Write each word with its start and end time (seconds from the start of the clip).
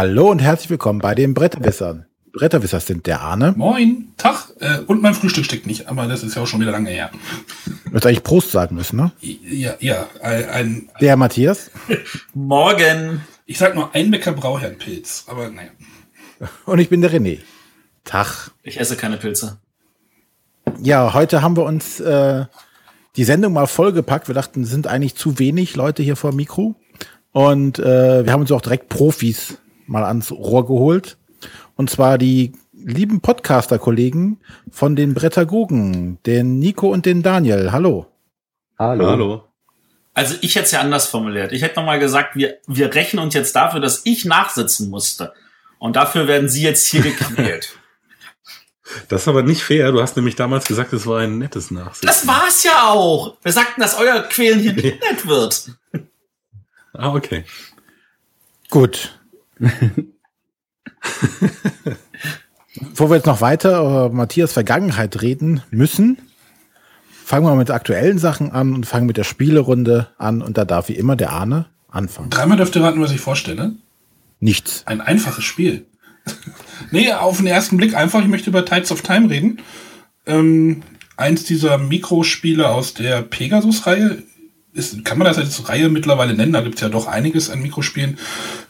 Hallo 0.00 0.30
und 0.30 0.38
herzlich 0.38 0.70
willkommen 0.70 1.00
bei 1.00 1.14
den 1.14 1.34
Bretterwissern. 1.34 2.06
Bretterwisser 2.32 2.80
sind 2.80 3.06
der 3.06 3.20
Arne. 3.20 3.52
Moin, 3.54 4.14
Tag. 4.16 4.48
Äh, 4.58 4.78
und 4.86 5.02
mein 5.02 5.12
Frühstück 5.12 5.44
steckt 5.44 5.66
nicht, 5.66 5.88
aber 5.88 6.06
das 6.06 6.22
ist 6.22 6.36
ja 6.36 6.40
auch 6.40 6.46
schon 6.46 6.58
wieder 6.62 6.70
lange 6.70 6.88
her. 6.88 7.10
Du 7.66 7.90
hättest 7.90 8.06
eigentlich 8.06 8.22
Prost 8.22 8.50
sagen 8.50 8.76
müssen, 8.76 8.96
ne? 8.96 9.12
Ja, 9.20 9.74
ja, 9.78 10.06
ein, 10.22 10.48
ein 10.48 10.90
Der 11.02 11.18
Matthias. 11.18 11.70
Morgen. 12.32 13.20
ich 13.44 13.58
sag 13.58 13.74
nur 13.74 13.94
ein 13.94 14.10
Bäcker 14.10 14.32
Brauherrnpilz, 14.32 15.24
aber 15.26 15.50
naja. 15.50 15.68
Und 16.64 16.78
ich 16.78 16.88
bin 16.88 17.02
der 17.02 17.12
René. 17.12 17.40
Tag. 18.04 18.52
Ich 18.62 18.80
esse 18.80 18.96
keine 18.96 19.18
Pilze. 19.18 19.58
Ja, 20.80 21.12
heute 21.12 21.42
haben 21.42 21.58
wir 21.58 21.64
uns 21.64 22.00
äh, 22.00 22.46
die 23.16 23.24
Sendung 23.24 23.52
mal 23.52 23.66
vollgepackt. 23.66 24.28
Wir 24.28 24.34
dachten, 24.34 24.62
es 24.62 24.70
sind 24.70 24.86
eigentlich 24.86 25.14
zu 25.14 25.38
wenig 25.38 25.76
Leute 25.76 26.02
hier 26.02 26.16
vor 26.16 26.30
dem 26.30 26.36
Mikro. 26.36 26.74
Und 27.32 27.78
äh, 27.78 28.24
wir 28.24 28.32
haben 28.32 28.40
uns 28.40 28.50
auch 28.50 28.62
direkt 28.62 28.88
Profis 28.88 29.58
mal 29.90 30.04
ans 30.04 30.30
Rohr 30.30 30.66
geholt. 30.66 31.18
Und 31.76 31.90
zwar 31.90 32.16
die 32.16 32.52
lieben 32.72 33.20
Podcaster-Kollegen 33.20 34.40
von 34.70 34.96
den 34.96 35.14
Brettagogen, 35.14 36.18
den 36.24 36.58
Nico 36.58 36.88
und 36.88 37.04
den 37.06 37.22
Daniel. 37.22 37.72
Hallo. 37.72 38.06
Hallo. 38.78 39.06
Hallo. 39.06 39.44
Also 40.14 40.36
ich 40.40 40.54
hätte 40.54 40.66
es 40.66 40.72
ja 40.72 40.80
anders 40.80 41.06
formuliert. 41.06 41.52
Ich 41.52 41.62
hätte 41.62 41.76
nochmal 41.76 41.98
gesagt, 41.98 42.36
wir, 42.36 42.58
wir 42.66 42.94
rächen 42.94 43.18
uns 43.18 43.34
jetzt 43.34 43.54
dafür, 43.54 43.80
dass 43.80 44.02
ich 44.04 44.24
nachsitzen 44.24 44.90
musste. 44.90 45.32
Und 45.78 45.96
dafür 45.96 46.26
werden 46.26 46.48
Sie 46.48 46.62
jetzt 46.62 46.86
hier 46.86 47.02
gequält. 47.02 47.74
Das 49.08 49.22
ist 49.22 49.28
aber 49.28 49.44
nicht 49.44 49.62
fair. 49.62 49.92
Du 49.92 50.02
hast 50.02 50.16
nämlich 50.16 50.34
damals 50.34 50.64
gesagt, 50.64 50.92
es 50.92 51.06
war 51.06 51.20
ein 51.20 51.38
nettes 51.38 51.70
Nachsitzen. 51.70 52.08
das 52.08 52.26
war's 52.26 52.64
ja 52.64 52.88
auch. 52.88 53.36
Wir 53.40 53.52
sagten, 53.52 53.80
dass 53.80 53.96
euer 53.96 54.22
Quälen 54.22 54.58
hier 54.58 54.72
nicht 54.72 55.00
nett 55.00 55.28
wird. 55.28 55.70
Ah, 56.92 57.14
okay. 57.14 57.44
Gut. 58.68 59.19
Bevor 62.80 63.10
wir 63.10 63.16
jetzt 63.16 63.26
noch 63.26 63.40
weiter 63.40 63.80
über 63.80 64.10
Matthias 64.10 64.52
Vergangenheit 64.52 65.22
reden 65.22 65.62
müssen, 65.70 66.18
fangen 67.24 67.46
wir 67.46 67.54
mit 67.54 67.70
aktuellen 67.70 68.18
Sachen 68.18 68.52
an 68.52 68.74
und 68.74 68.86
fangen 68.86 69.06
mit 69.06 69.16
der 69.16 69.24
Spielerunde 69.24 70.08
an. 70.18 70.42
Und 70.42 70.58
da 70.58 70.64
darf 70.64 70.88
wie 70.88 70.94
immer 70.94 71.16
der 71.16 71.30
Arne 71.32 71.66
anfangen. 71.88 72.30
Dreimal 72.30 72.56
dürft 72.56 72.76
ihr 72.76 72.82
raten, 72.82 73.00
was 73.00 73.12
ich 73.12 73.20
vorstelle. 73.20 73.72
Nichts. 74.40 74.82
Ein 74.86 75.00
einfaches 75.00 75.44
Spiel. 75.44 75.86
nee, 76.90 77.12
auf 77.12 77.38
den 77.38 77.46
ersten 77.46 77.76
Blick 77.76 77.94
einfach. 77.94 78.20
Ich 78.22 78.28
möchte 78.28 78.50
über 78.50 78.64
Tides 78.64 78.92
of 78.92 79.02
Time 79.02 79.30
reden. 79.30 79.58
Ähm, 80.26 80.82
eins 81.16 81.44
dieser 81.44 81.78
Mikrospiele 81.78 82.68
aus 82.68 82.94
der 82.94 83.22
Pegasus-Reihe. 83.22 84.22
Ist, 84.72 85.04
kann 85.04 85.18
man 85.18 85.26
das 85.26 85.38
als 85.38 85.68
Reihe 85.68 85.88
mittlerweile 85.88 86.34
nennen? 86.34 86.52
Da 86.52 86.60
gibt 86.60 86.76
es 86.76 86.80
ja 86.80 86.88
doch 86.88 87.06
einiges 87.06 87.50
an 87.50 87.60
Mikrospielen. 87.60 88.18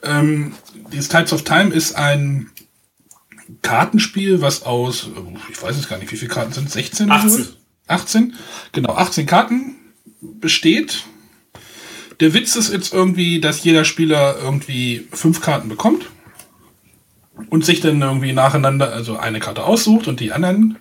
Ähm, 0.02 0.52
dieses 0.92 1.08
Tides 1.08 1.32
of 1.32 1.44
Time 1.44 1.72
ist 1.72 1.94
ein 1.94 2.50
Kartenspiel, 3.62 4.40
was 4.40 4.62
aus, 4.62 5.08
ich 5.50 5.62
weiß 5.62 5.76
es 5.76 5.88
gar 5.88 5.98
nicht, 5.98 6.12
wie 6.12 6.16
viele 6.16 6.30
Karten 6.30 6.52
sind 6.52 6.70
16? 6.70 7.06
oder 7.06 7.16
18. 7.16 7.30
so? 7.30 7.44
18? 7.88 8.34
Genau, 8.72 8.94
18 8.94 9.26
Karten 9.26 9.76
besteht. 10.20 11.04
Der 12.20 12.34
Witz 12.34 12.54
ist 12.54 12.72
jetzt 12.72 12.92
irgendwie, 12.92 13.40
dass 13.40 13.64
jeder 13.64 13.84
Spieler 13.84 14.36
irgendwie 14.40 15.08
fünf 15.12 15.40
Karten 15.40 15.68
bekommt 15.68 16.06
und 17.48 17.64
sich 17.64 17.80
dann 17.80 18.00
irgendwie 18.00 18.32
nacheinander, 18.32 18.92
also 18.92 19.16
eine 19.16 19.40
Karte 19.40 19.64
aussucht 19.64 20.06
und 20.06 20.20
die 20.20 20.32
anderen 20.32 20.78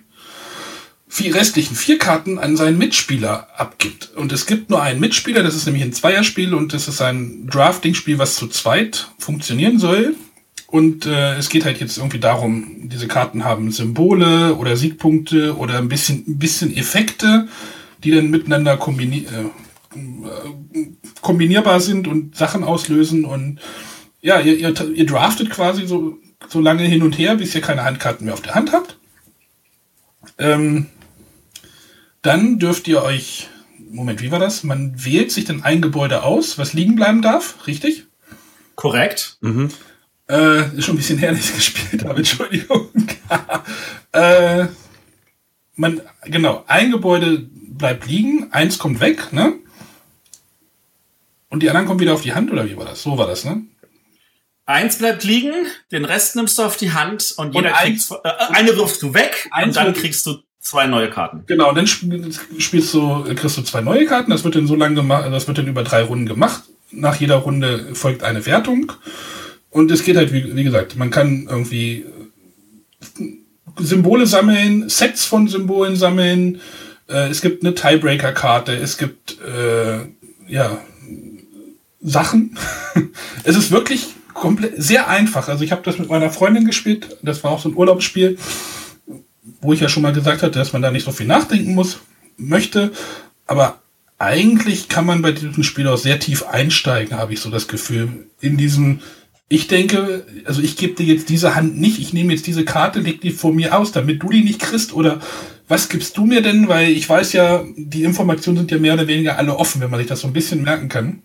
vier 1.10 1.34
restlichen 1.34 1.74
vier 1.74 1.98
Karten 1.98 2.38
an 2.38 2.56
seinen 2.56 2.78
Mitspieler 2.78 3.48
abgibt. 3.56 4.12
Und 4.14 4.30
es 4.30 4.46
gibt 4.46 4.70
nur 4.70 4.80
einen 4.80 5.00
Mitspieler, 5.00 5.42
das 5.42 5.56
ist 5.56 5.66
nämlich 5.66 5.82
ein 5.82 5.92
Zweierspiel 5.92 6.54
und 6.54 6.72
das 6.72 6.86
ist 6.86 7.02
ein 7.02 7.48
Drafting-Spiel, 7.48 8.18
was 8.18 8.36
zu 8.36 8.46
zweit 8.46 9.08
funktionieren 9.18 9.80
soll. 9.80 10.14
Und 10.68 11.06
äh, 11.06 11.34
es 11.34 11.48
geht 11.48 11.64
halt 11.64 11.80
jetzt 11.80 11.98
irgendwie 11.98 12.20
darum, 12.20 12.88
diese 12.88 13.08
Karten 13.08 13.44
haben 13.44 13.72
Symbole 13.72 14.54
oder 14.54 14.76
Siegpunkte 14.76 15.56
oder 15.56 15.78
ein 15.78 15.88
bisschen, 15.88 16.22
ein 16.28 16.38
bisschen 16.38 16.74
Effekte, 16.76 17.48
die 18.04 18.12
dann 18.12 18.30
miteinander 18.30 18.76
kombini 18.76 19.26
äh, 19.26 19.98
äh, 19.98 20.86
kombinierbar 21.22 21.80
sind 21.80 22.06
und 22.06 22.36
Sachen 22.36 22.62
auslösen. 22.62 23.24
Und 23.24 23.58
ja, 24.20 24.38
ihr, 24.38 24.56
ihr, 24.56 24.90
ihr 24.94 25.06
draftet 25.06 25.50
quasi 25.50 25.88
so, 25.88 26.18
so 26.48 26.60
lange 26.60 26.84
hin 26.84 27.02
und 27.02 27.18
her, 27.18 27.34
bis 27.34 27.52
ihr 27.52 27.62
keine 27.62 27.82
Handkarten 27.82 28.26
mehr 28.26 28.34
auf 28.34 28.42
der 28.42 28.54
Hand 28.54 28.72
habt. 28.72 28.96
Ähm, 30.38 30.86
dann 32.22 32.58
dürft 32.58 32.86
ihr 32.88 33.02
euch, 33.02 33.48
Moment, 33.90 34.20
wie 34.22 34.30
war 34.30 34.38
das? 34.38 34.62
Man 34.62 35.04
wählt 35.04 35.32
sich 35.32 35.44
dann 35.44 35.62
ein 35.62 35.80
Gebäude 35.82 36.22
aus, 36.22 36.58
was 36.58 36.72
liegen 36.74 36.96
bleiben 36.96 37.22
darf, 37.22 37.66
richtig? 37.66 38.06
Korrekt. 38.76 39.38
Mhm. 39.40 39.70
Äh, 40.28 40.76
ist 40.76 40.84
schon 40.84 40.94
ein 40.94 40.98
bisschen 40.98 41.18
her, 41.18 41.32
dass 41.32 41.40
ich 41.50 41.54
gespielt 41.56 42.04
habe, 42.04 42.18
Entschuldigung. 42.18 42.88
äh, 44.12 44.66
man, 45.74 46.00
genau, 46.24 46.64
ein 46.66 46.90
Gebäude 46.90 47.48
bleibt 47.52 48.06
liegen, 48.06 48.52
eins 48.52 48.78
kommt 48.78 49.00
weg, 49.00 49.32
ne? 49.32 49.54
Und 51.48 51.62
die 51.62 51.68
anderen 51.68 51.86
kommen 51.86 52.00
wieder 52.00 52.14
auf 52.14 52.22
die 52.22 52.32
Hand, 52.34 52.50
oder 52.52 52.68
wie 52.68 52.76
war 52.76 52.84
das? 52.84 53.02
So 53.02 53.18
war 53.18 53.26
das, 53.26 53.44
ne? 53.44 53.62
Eins 54.66 54.98
bleibt 54.98 55.24
liegen, 55.24 55.52
den 55.90 56.04
Rest 56.04 56.36
nimmst 56.36 56.56
du 56.58 56.62
auf 56.62 56.76
die 56.76 56.92
Hand 56.92 57.34
und 57.38 57.54
jeder 57.56 57.70
Und 57.70 57.74
eins- 57.74 58.08
kriegt, 58.10 58.24
äh, 58.24 58.28
eine 58.52 58.76
wirfst 58.76 59.02
du 59.02 59.14
weg 59.14 59.50
und 59.64 59.74
dann 59.74 59.94
kriegst 59.94 60.24
du 60.26 60.38
zwei 60.60 60.86
neue 60.86 61.10
Karten. 61.10 61.44
Genau, 61.46 61.72
dann 61.72 61.86
sp- 61.88 62.30
spielst 62.58 62.94
du, 62.94 63.24
kriegst 63.34 63.56
du 63.56 63.62
zwei 63.62 63.80
neue 63.80 64.06
Karten. 64.06 64.30
Das 64.30 64.44
wird 64.44 64.54
dann 64.56 64.66
so 64.66 64.76
lange 64.76 64.94
gemacht, 64.94 65.26
das 65.30 65.48
wird 65.48 65.58
dann 65.58 65.66
über 65.66 65.82
drei 65.82 66.02
Runden 66.02 66.26
gemacht. 66.26 66.64
Nach 66.92 67.16
jeder 67.16 67.36
Runde 67.36 67.94
folgt 67.94 68.22
eine 68.22 68.44
Wertung. 68.46 68.92
Und 69.70 69.90
es 69.90 70.04
geht 70.04 70.16
halt, 70.16 70.32
wie, 70.32 70.54
wie 70.56 70.64
gesagt, 70.64 70.96
man 70.96 71.10
kann 71.10 71.46
irgendwie 71.48 72.04
äh, 73.18 73.24
Symbole 73.78 74.26
sammeln, 74.26 74.88
Sets 74.88 75.24
von 75.24 75.48
Symbolen 75.48 75.96
sammeln. 75.96 76.60
Äh, 77.08 77.28
es 77.28 77.40
gibt 77.40 77.64
eine 77.64 77.74
Tiebreaker-Karte, 77.74 78.74
es 78.74 78.98
gibt 78.98 79.38
äh, 79.40 80.00
ja 80.48 80.78
Sachen. 82.02 82.56
es 83.44 83.56
ist 83.56 83.70
wirklich 83.70 84.08
komplett 84.34 84.82
sehr 84.82 85.08
einfach. 85.08 85.48
Also 85.48 85.64
ich 85.64 85.72
habe 85.72 85.82
das 85.84 85.98
mit 85.98 86.08
meiner 86.08 86.30
Freundin 86.30 86.64
gespielt. 86.66 87.16
Das 87.22 87.44
war 87.44 87.52
auch 87.52 87.60
so 87.62 87.68
ein 87.68 87.76
Urlaubsspiel 87.76 88.36
wo 89.60 89.72
ich 89.72 89.80
ja 89.80 89.88
schon 89.88 90.02
mal 90.02 90.12
gesagt 90.12 90.42
hatte, 90.42 90.58
dass 90.58 90.72
man 90.72 90.82
da 90.82 90.90
nicht 90.90 91.04
so 91.04 91.12
viel 91.12 91.26
nachdenken 91.26 91.74
muss, 91.74 92.00
möchte. 92.36 92.92
Aber 93.46 93.80
eigentlich 94.18 94.88
kann 94.88 95.06
man 95.06 95.22
bei 95.22 95.32
diesem 95.32 95.62
Spiel 95.62 95.88
auch 95.88 95.96
sehr 95.96 96.18
tief 96.20 96.44
einsteigen, 96.44 97.16
habe 97.16 97.32
ich 97.32 97.40
so 97.40 97.50
das 97.50 97.68
Gefühl. 97.68 98.26
In 98.40 98.56
diesem, 98.56 99.00
ich 99.48 99.66
denke, 99.66 100.24
also 100.44 100.60
ich 100.62 100.76
gebe 100.76 100.94
dir 100.94 101.06
jetzt 101.06 101.28
diese 101.28 101.54
Hand 101.54 101.80
nicht, 101.80 101.98
ich 101.98 102.12
nehme 102.12 102.32
jetzt 102.32 102.46
diese 102.46 102.64
Karte, 102.64 103.00
leg 103.00 103.20
die 103.20 103.30
vor 103.30 103.52
mir 103.52 103.76
aus, 103.76 103.92
damit 103.92 104.22
du 104.22 104.28
die 104.30 104.44
nicht 104.44 104.60
kriegst. 104.60 104.92
Oder 104.92 105.20
was 105.68 105.88
gibst 105.88 106.16
du 106.16 106.26
mir 106.26 106.42
denn? 106.42 106.68
Weil 106.68 106.90
ich 106.90 107.08
weiß 107.08 107.32
ja, 107.32 107.64
die 107.76 108.02
Informationen 108.04 108.58
sind 108.58 108.70
ja 108.70 108.78
mehr 108.78 108.94
oder 108.94 109.06
weniger 109.06 109.38
alle 109.38 109.56
offen, 109.56 109.80
wenn 109.80 109.90
man 109.90 109.98
sich 110.00 110.08
das 110.08 110.20
so 110.20 110.26
ein 110.26 110.32
bisschen 110.32 110.62
merken 110.62 110.88
kann. 110.88 111.22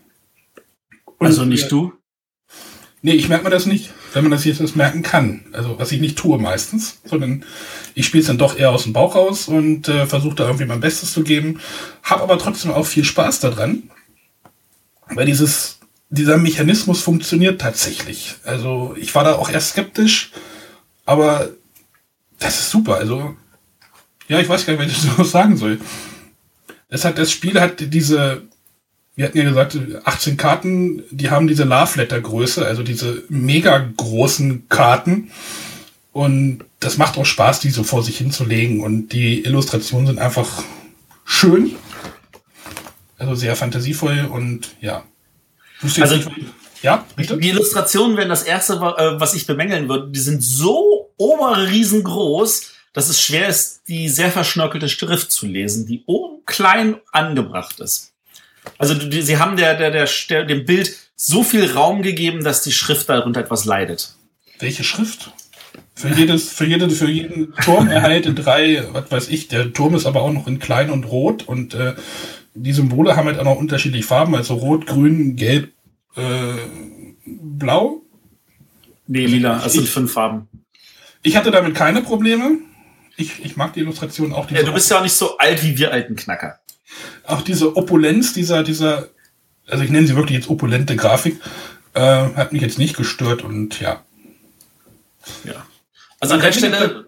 Und- 1.18 1.28
Also 1.28 1.46
nicht 1.46 1.72
du? 1.72 1.94
Nee, 3.05 3.13
ich 3.13 3.29
merke 3.29 3.43
mir 3.43 3.51
das 3.51 3.67
nicht, 3.67 3.91
wenn 4.13 4.23
man 4.23 4.31
das 4.31 4.45
jetzt 4.45 4.61
das 4.61 4.73
merken 4.73 5.03
kann. 5.03 5.45
Also 5.51 5.77
was 5.77 5.91
ich 5.91 6.01
nicht 6.01 6.17
tue 6.17 6.39
meistens, 6.39 7.01
sondern 7.05 7.45
ich 7.93 8.07
spiele 8.07 8.21
es 8.21 8.27
dann 8.27 8.39
doch 8.39 8.57
eher 8.57 8.71
aus 8.71 8.81
dem 8.81 8.93
Bauch 8.93 9.13
raus 9.13 9.47
und 9.47 9.88
äh, 9.88 10.07
versuche 10.07 10.33
da 10.33 10.45
irgendwie 10.45 10.66
mein 10.66 10.79
Bestes 10.79 11.13
zu 11.13 11.21
geben. 11.21 11.59
Hab 12.01 12.23
aber 12.23 12.39
trotzdem 12.39 12.71
auch 12.71 12.88
viel 12.88 13.03
Spaß 13.03 13.41
daran, 13.41 13.91
weil 15.13 15.27
dieses 15.27 15.77
dieser 16.09 16.38
Mechanismus 16.38 16.99
funktioniert 17.03 17.61
tatsächlich. 17.61 18.38
Also 18.43 18.95
ich 18.99 19.13
war 19.13 19.23
da 19.23 19.35
auch 19.35 19.51
erst 19.51 19.73
skeptisch, 19.73 20.31
aber 21.05 21.49
das 22.40 22.59
ist 22.59 22.72
super. 22.72 22.96
Also 22.96 23.35
ja, 24.28 24.40
ich 24.40 24.49
weiß 24.49 24.66
gar 24.66 24.73
nicht, 24.73 24.84
was 24.84 24.91
ich 24.91 25.11
so 25.16 25.23
sagen 25.23 25.58
soll. 25.58 25.79
Es 26.90 27.05
hat 27.05 27.19
das 27.19 27.29
Spiel 27.29 27.61
hat 27.61 27.75
diese 27.81 28.47
wir 29.16 29.26
hatten 29.26 29.38
ja 29.38 29.46
gesagt, 29.46 29.78
18 30.03 30.38
Karten, 30.38 31.03
die 31.09 31.29
haben 31.29 31.47
diese 31.47 31.64
Love 31.64 31.97
Letter 32.00 32.20
Größe, 32.20 32.66
also 32.66 32.84
diese 32.84 33.23
mega 33.29 33.78
großen 33.78 34.67
Karten. 34.67 35.32
Und 36.12 36.66
das 36.79 36.97
macht 36.97 37.17
auch 37.17 37.26
Spaß, 37.26 37.59
die 37.62 37.70
so 37.70 37.84
vor 37.84 38.03
sich 38.03 38.17
hinzulegen. 38.17 38.82
Und 38.82 39.09
die 39.09 39.44
Illustrationen 39.44 40.08
sind 40.08 40.20
einfach 40.20 40.64
schön. 41.23 41.76
Also 43.17 43.35
sehr 43.35 43.56
fantasievoll 43.56 44.29
und 44.32 44.76
ja. 44.82 45.03
Also- 46.00 46.16
nicht, 46.16 46.29
ja, 46.82 47.06
bitte? 47.16 47.38
Die 47.38 47.50
Illustrationen 47.50 48.18
wären 48.18 48.29
das 48.29 48.44
erste, 48.44 48.73
äh, 48.73 49.20
was 49.20 49.34
ich 49.34 49.47
bemängeln 49.47 49.90
würde. 49.90 50.11
Die 50.11 50.20
sind 50.20 50.44
so 50.44 51.14
oberriesengroß, 51.18 52.72
dass 52.94 53.09
es 53.09 53.22
schwer 53.22 53.47
ist, 53.47 53.82
die 53.88 54.09
sehr 54.09 54.32
verschnörkelte 54.32 54.90
Schrift 54.90 55.32
zu 55.32 55.47
lesen, 55.47 55.85
die 55.85 56.03
oben 56.06 56.46
klein 56.46 56.97
angebracht 57.11 57.79
ist. 57.79 58.14
Also 58.78 58.94
die, 58.94 59.22
sie 59.22 59.38
haben 59.38 59.58
der, 59.58 59.76
der, 59.76 59.91
der, 59.91 60.09
der, 60.29 60.44
dem 60.46 60.66
Bild 60.66 60.96
so 61.16 61.44
viel 61.44 61.72
Raum 61.72 62.02
gegeben, 62.02 62.44
dass 62.44 62.62
die 62.62 62.72
Schrift 62.72 63.09
darunter 63.09 63.40
etwas 63.40 63.66
leidet. 63.66 64.16
Welche 64.59 64.84
Schrift? 64.84 65.32
Für 65.94 66.09
jedes, 66.09 66.50
für 66.50 66.66
jede, 66.66 66.90
für 66.90 67.09
jeden 67.09 67.53
Turm 67.56 67.88
erhalte 67.88 68.34
drei, 68.34 68.84
was 68.91 69.12
weiß 69.12 69.29
ich, 69.29 69.47
der 69.47 69.72
Turm 69.72 69.96
ist 69.96 70.06
aber 70.06 70.22
auch 70.22 70.32
noch 70.32 70.47
in 70.47 70.59
klein 70.59 70.90
und 70.90 71.06
rot 71.06 71.44
und 71.44 71.73
äh, 71.73 71.94
die 72.53 72.73
Symbole 72.73 73.16
haben 73.16 73.28
halt 73.28 73.40
auch 73.40 73.46
noch 73.46 73.56
unterschiedliche 73.56 74.06
Farben, 74.06 74.35
also 74.35 74.56
rot, 74.56 74.88
grün, 74.88 75.35
gelb, 75.35 75.72
äh, 76.16 76.22
blau. 77.26 78.02
Nee, 79.08 79.26
lila, 79.26 79.64
es 79.66 79.73
sind 79.73 79.88
fünf 79.88 80.14
Farben. 80.14 80.47
Ich 81.22 81.35
hatte 81.38 81.52
damit 81.52 81.76
keine 81.76 82.02
Probleme. 82.02 82.59
Ich, 83.18 83.44
ich 83.44 83.56
mag 83.56 83.73
die 83.73 83.82
Illustration 83.82 84.34
auch. 84.34 84.50
Ja, 84.52 84.64
du 84.64 84.73
bist 84.73 84.91
ja 84.91 84.97
auch 84.97 85.03
nicht 85.03 85.14
so 85.14 85.38
alt 85.38 85.64
wie 85.64 85.78
wir 85.78 85.91
alten 85.91 86.16
Knacker. 86.16 86.59
Auch 87.26 87.41
diese 87.41 87.76
Opulenz 87.76 88.34
dieser, 88.34 88.64
dieser, 88.64 89.09
also 89.67 89.84
ich 89.84 89.90
nenne 89.90 90.08
sie 90.08 90.16
wirklich 90.16 90.37
jetzt 90.37 90.49
opulente 90.49 90.96
Grafik, 90.96 91.40
äh, 91.93 91.99
hat 91.99 92.53
mich 92.53 92.61
jetzt 92.61 92.78
nicht 92.78 92.96
gestört 92.96 93.41
und 93.41 93.79
ja. 93.79 94.03
Ja. 95.43 95.66
Also 96.20 96.35
an 96.35 96.41
der 96.41 96.52
Stelle 96.52 97.05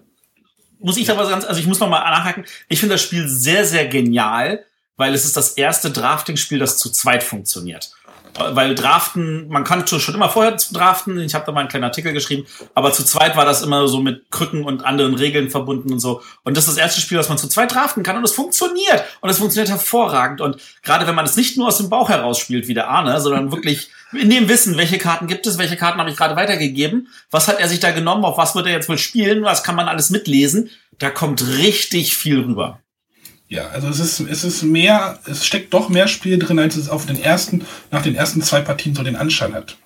muss 0.80 0.98
ich 0.98 1.10
aber 1.10 1.30
ganz, 1.30 1.46
also 1.46 1.60
ich 1.60 1.68
muss 1.68 1.80
noch 1.80 1.90
mal 1.90 2.00
nachhaken. 2.00 2.46
Ich 2.68 2.80
finde 2.80 2.96
das 2.96 3.02
Spiel 3.02 3.28
sehr, 3.28 3.66
sehr 3.66 3.88
genial, 3.88 4.66
weil 4.96 5.14
es 5.14 5.26
ist 5.26 5.38
das 5.38 5.52
erste 5.52 5.92
Drafting-Spiel, 5.92 6.60
das 6.60 6.78
zu 6.78 6.92
zweit 6.92 7.24
funktioniert. 7.24 7.92
Weil 8.40 8.76
Draften, 8.76 9.48
man 9.48 9.64
kann 9.64 9.88
schon 9.88 10.16
immer 10.16 10.30
vorher 10.30 10.58
draften, 10.72 11.20
ich 11.20 11.34
habe 11.34 11.46
da 11.46 11.52
mal 11.52 11.62
einen 11.62 11.70
kleinen 11.70 11.86
Artikel 11.86 12.14
geschrieben, 12.14 12.46
aber 12.74 12.92
zu 12.92 13.04
zweit 13.04 13.36
war 13.36 13.46
das 13.46 13.62
immer 13.62 13.88
so 13.88 14.00
mit 14.00 14.30
Krücken 14.32 14.64
und 14.64 14.86
anderen 14.86 15.16
Regeln 15.16 15.50
verbunden 15.50 15.92
und 15.92 16.00
so. 16.00 16.22
Und 16.44 16.56
das 16.56 16.68
ist 16.68 16.76
das 16.76 16.82
erste 16.82 17.02
Spiel, 17.02 17.18
das 17.18 17.30
man 17.30 17.38
zu 17.38 17.48
zweit 17.48 17.74
draften 17.74 18.04
kann 18.04 18.18
und 18.18 18.24
es 18.24 18.34
funktioniert. 18.34 19.04
Und 19.22 19.30
es 19.30 19.40
funktioniert 19.40 19.70
hervorragend. 19.70 20.42
Und 20.42 20.58
gerade 20.84 21.08
wenn 21.08 21.16
man 21.16 21.26
es 21.26 21.36
nicht 21.36 21.58
nur 21.58 21.68
aus 21.68 21.78
dem 21.78 21.90
Bauch 21.90 22.10
heraus 22.10 22.40
spielt, 22.40 22.68
wie 22.68 22.74
der 22.74 22.90
Arne, 22.90 23.20
sondern 23.22 23.52
wirklich 23.52 23.90
in 24.14 24.30
dem 24.30 24.48
Wissen, 24.48 24.78
welche 24.78 24.98
Karten 24.98 25.28
gibt 25.28 25.48
es, 25.48 25.58
welche 25.58 25.76
Karten 25.76 26.00
habe 26.00 26.10
ich 26.10 26.16
gerade 26.16 26.36
weitergegeben, 26.36 27.10
was 27.32 27.48
hat 27.48 27.60
er 27.60 27.68
sich 27.68 27.80
da 27.80 27.92
genommen, 27.92 28.24
auf 28.24 28.38
was 28.38 28.56
wird 28.56 28.68
er 28.68 28.74
jetzt 28.74 28.90
wohl 28.90 28.98
spielen, 28.98 29.44
was 29.44 29.64
kann 29.64 29.76
man 29.76 29.88
alles 29.88 30.10
mitlesen, 30.10 30.70
da 31.00 31.10
kommt 31.10 31.46
richtig 31.58 32.16
viel 32.16 32.40
rüber. 32.40 32.80
Ja, 33.50 33.70
also 33.70 33.88
es 33.88 34.00
ist, 34.00 34.20
es 34.20 34.44
ist 34.44 34.64
mehr, 34.64 35.20
es 35.26 35.46
steckt 35.46 35.74
doch 35.74 35.88
mehr 35.88 36.08
Spiel 36.08 36.38
drin, 36.38 36.60
als 36.60 36.76
es 36.76 36.90
auf 36.90 37.06
den 37.06 37.22
ersten, 37.22 37.66
nach 37.92 38.02
den 38.02 38.16
ersten 38.16 38.42
zwei 38.42 38.62
Partien 38.62 38.94
so 38.94 39.04
den 39.04 39.16
Anschein 39.16 39.54
hat. 39.54 39.78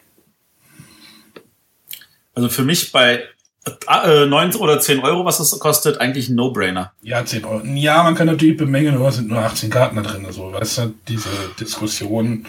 Also 2.33 2.49
für 2.49 2.63
mich 2.63 2.91
bei 2.91 3.23
äh, 3.87 4.25
9 4.25 4.55
oder 4.55 4.79
10 4.79 5.01
Euro, 5.01 5.25
was 5.25 5.37
das 5.37 5.57
kostet, 5.59 5.99
eigentlich 5.99 6.29
ein 6.29 6.35
No-Brainer. 6.35 6.93
Ja, 7.03 7.23
10 7.23 7.45
Euro. 7.45 7.63
Ja, 7.65 8.01
man 8.03 8.15
kann 8.15 8.27
natürlich 8.27 8.57
bemängeln, 8.57 8.97
oh, 8.97 9.07
es 9.07 9.15
sind 9.15 9.27
nur 9.27 9.39
18 9.39 9.69
Karten 9.69 9.95
da 9.97 10.01
drin, 10.01 10.25
also, 10.25 10.51
weißt 10.51 10.77
du, 10.79 10.93
diese 11.07 11.29
Diskussion. 11.59 12.47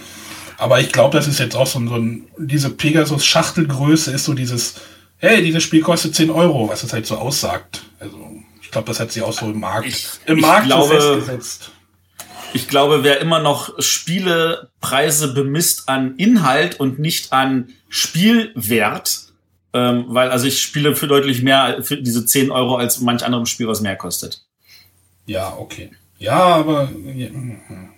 Aber 0.56 0.81
ich 0.81 0.93
glaube, 0.93 1.17
das 1.17 1.26
ist 1.26 1.41
jetzt 1.41 1.56
auch 1.56 1.67
so 1.67 1.79
ein, 1.79 1.88
so 1.88 1.97
ein 1.97 2.25
diese 2.38 2.70
Pegasus-Schachtelgröße 2.70 4.12
ist 4.12 4.25
so 4.25 4.32
dieses, 4.32 4.76
hey, 5.19 5.43
dieses 5.43 5.62
Spiel 5.62 5.82
kostet 5.82 6.15
10 6.15 6.31
Euro, 6.31 6.69
was 6.69 6.82
es 6.85 6.93
halt 6.93 7.05
so 7.06 7.17
aussagt. 7.17 7.82
Also, 7.99 8.31
glaube, 8.73 8.89
das 8.89 8.99
hat 9.01 9.13
sie 9.13 9.23
auch 9.23 9.33
so 9.33 9.47
im 9.51 9.61
Markt, 9.61 9.87
Ich- 9.87 10.09
im 10.27 10.39
ich 10.39 10.43
Markt 10.43 10.67
glaube- 10.67 11.01
so 11.01 11.15
festgesetzt. 11.15 11.71
Ich 12.55 12.69
glaube, 12.69 13.03
wer 13.03 13.21
immer 13.21 13.39
noch 13.41 13.73
Spielepreise 13.81 15.33
bemisst 15.33 15.89
an 15.89 16.17
Inhalt 16.17 16.79
und 16.81 16.99
nicht 16.99 17.33
an 17.33 17.71
Spielwert, 17.89 19.21
ähm, 19.73 20.05
weil 20.09 20.31
also 20.31 20.47
ich 20.47 20.61
spiele 20.63 20.95
für 20.97 21.07
deutlich 21.07 21.43
mehr 21.43 21.79
für 21.83 21.97
diese 21.97 22.27
10 22.27 22.51
Euro 22.51 22.77
als 22.77 23.01
manch 23.01 23.25
anderem 23.25 23.47
Spiel, 23.47 23.69
was 23.69 23.81
mehr 23.81 23.97
kostet. 23.97 24.43
Ja, 25.27 25.55
okay. 25.57 25.91
Ja, 26.19 26.35
aber 26.41 26.91
ja, 27.15 27.29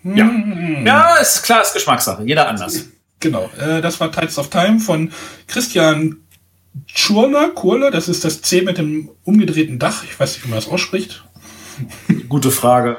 Ja. 0.04 0.30
Ja, 0.84 1.16
ist 1.16 1.42
klar, 1.42 1.62
ist 1.62 1.72
Geschmackssache. 1.74 2.22
Jeder 2.24 2.48
anders. 2.48 2.84
genau. 3.20 3.50
Äh, 3.58 3.80
das 3.80 3.98
war 4.00 4.12
Tides 4.12 4.38
of 4.38 4.50
Time 4.50 4.78
von 4.80 5.10
Christian 5.46 6.18
Schurler, 6.96 7.50
Kurler, 7.50 7.90
das 7.90 8.08
ist 8.08 8.24
das 8.24 8.40
C 8.42 8.62
mit 8.62 8.78
dem 8.78 9.10
umgedrehten 9.24 9.78
Dach. 9.78 10.04
Ich 10.04 10.18
weiß 10.18 10.34
nicht, 10.34 10.44
wie 10.44 10.50
man 10.50 10.58
das 10.58 10.68
ausspricht. 10.68 11.24
Gute 12.28 12.50
Frage. 12.50 12.98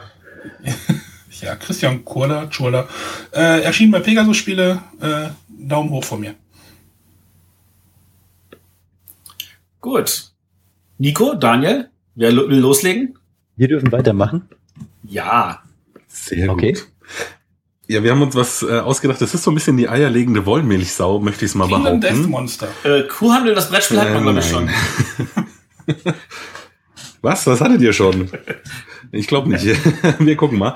Ja, 1.42 1.56
Christian 1.58 2.06
Kurler, 2.06 2.50
Schurler. 2.52 2.88
Äh, 3.34 3.62
erschien 3.62 3.92
bei 3.92 4.00
Pegasus 4.00 4.38
Spiele. 4.38 4.82
Äh, 5.02 5.28
Daumen 5.50 5.90
hoch 5.90 6.04
von 6.06 6.22
mir. 6.22 6.34
Gut. 9.82 10.32
Nico, 10.98 11.36
Daniel, 11.36 11.90
wer 12.16 12.32
will 12.32 12.60
loslegen? 12.60 13.20
Wir 13.58 13.68
dürfen 13.68 13.92
weitermachen. 13.92 14.48
Ja. 15.04 15.62
Sehr 16.08 16.50
Okay. 16.50 16.72
gut. 16.72 16.88
Ja, 17.88 18.04
wir 18.04 18.12
haben 18.12 18.22
uns 18.22 18.36
was 18.36 18.64
äh, 18.64 18.80
ausgedacht. 18.80 19.22
Das 19.22 19.34
ist 19.34 19.44
so 19.44 19.52
ein 19.52 19.54
bisschen 19.56 19.78
die 19.78 19.88
eierlegende 19.88 20.46
Wollmilchsau, 20.46 21.20
möchte 21.20 21.46
ich 21.46 21.52
es 21.52 21.56
mal 21.56 21.68
Kingdom 21.68 22.02
Death 22.02 22.12
behaupten. 22.12 22.32
Monster. 22.32 22.68
Äh, 22.84 23.04
Kuhhandel, 23.04 23.54
das 23.54 23.70
Brettspiel 23.70 24.00
hat 24.00 24.10
man, 24.10 24.18
Äh, 24.18 24.22
glaube 24.22 24.40
ich, 24.40 24.46
schon. 24.46 24.70
Was? 27.22 27.48
Was 27.48 27.62
hattet 27.62 27.82
ihr 27.82 27.94
schon? 27.94 28.30
Ich 29.12 29.28
glaube 29.28 29.50
nicht. 29.50 29.66
wir 30.20 30.36
gucken 30.36 30.58
mal. 30.60 30.76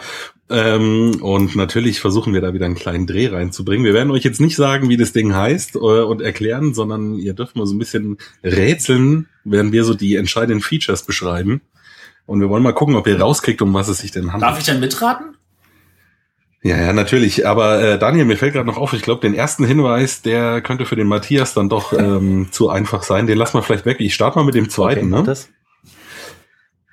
Ähm, 0.49 1.17
und 1.21 1.55
natürlich 1.55 1.99
versuchen 1.99 2.33
wir 2.33 2.41
da 2.41 2.53
wieder 2.53 2.65
einen 2.65 2.75
kleinen 2.75 3.05
Dreh 3.05 3.27
reinzubringen. 3.27 3.85
Wir 3.85 3.93
werden 3.93 4.11
euch 4.11 4.23
jetzt 4.23 4.41
nicht 4.41 4.55
sagen, 4.55 4.89
wie 4.89 4.97
das 4.97 5.13
Ding 5.13 5.35
heißt 5.35 5.75
äh, 5.75 5.79
und 5.79 6.21
erklären, 6.21 6.73
sondern 6.73 7.15
ihr 7.15 7.33
dürft 7.33 7.55
mal 7.55 7.67
so 7.67 7.75
ein 7.75 7.79
bisschen 7.79 8.17
rätseln, 8.43 9.27
während 9.43 9.71
wir 9.73 9.83
so 9.83 9.93
die 9.93 10.15
entscheidenden 10.15 10.61
Features 10.61 11.03
beschreiben. 11.03 11.61
Und 12.25 12.41
wir 12.41 12.49
wollen 12.49 12.63
mal 12.63 12.73
gucken, 12.73 12.95
ob 12.95 13.05
ihr 13.07 13.19
rauskriegt, 13.19 13.61
um 13.61 13.73
was 13.73 13.87
es 13.87 13.99
sich 13.99 14.11
denn 14.11 14.33
handelt. 14.33 14.51
Darf 14.51 14.59
ich 14.59 14.65
dann 14.65 14.79
mitraten? 14.79 15.35
Ja, 16.61 16.77
ja, 16.77 16.91
natürlich. 16.91 17.47
Aber 17.47 17.81
äh, 17.81 17.99
Daniel, 17.99 18.25
mir 18.25 18.35
fällt 18.35 18.53
gerade 18.53 18.67
noch 18.67 18.77
auf, 18.77 18.93
ich 18.93 19.01
glaube, 19.01 19.21
den 19.21 19.33
ersten 19.33 19.63
Hinweis, 19.65 20.21
der 20.21 20.61
könnte 20.61 20.85
für 20.85 20.97
den 20.97 21.07
Matthias 21.07 21.53
dann 21.53 21.69
doch 21.69 21.93
ähm, 21.97 22.49
zu 22.51 22.69
einfach 22.69 23.03
sein. 23.03 23.27
Den 23.27 23.37
lassen 23.37 23.57
wir 23.57 23.63
vielleicht 23.63 23.85
weg. 23.85 23.97
Ich 23.99 24.13
starte 24.13 24.37
mal 24.37 24.45
mit 24.45 24.55
dem 24.55 24.69
zweiten. 24.69 25.09
mach 25.09 25.19
ne? 25.19 25.25
das. 25.25 25.49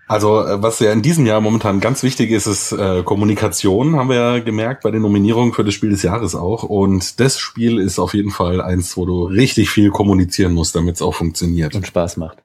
Also, 0.09 0.45
äh, 0.45 0.63
was 0.63 0.79
ja 0.79 0.93
in 0.93 1.03
diesem 1.03 1.27
Jahr 1.27 1.41
momentan 1.41 1.81
ganz 1.81 2.05
wichtig 2.05 2.31
ist, 2.31 2.47
ist 2.47 2.71
äh, 2.71 3.03
Kommunikation, 3.03 3.97
haben 3.97 4.09
wir 4.09 4.17
ja 4.17 4.39
gemerkt 4.39 4.85
bei 4.85 4.93
den 4.93 5.03
Nominierungen 5.03 5.53
für 5.53 5.65
das 5.65 5.75
Spiel 5.75 5.91
des 5.91 6.05
Jahres 6.05 6.37
auch. 6.37 6.63
Und 6.63 7.19
das 7.19 7.39
Spiel 7.39 7.79
ist 7.79 7.99
auf 7.99 8.15
jeden 8.15 8.31
Fall 8.31 8.61
eins, 8.61 8.97
wo 8.97 9.05
du 9.05 9.25
richtig 9.25 9.71
viel 9.71 9.91
kommunizieren 9.91 10.53
musst, 10.53 10.77
damit 10.77 10.95
es 10.95 11.03
auch 11.03 11.15
funktioniert. 11.15 11.75
Und 11.75 11.87
Spaß 11.89 12.19
macht. 12.19 12.39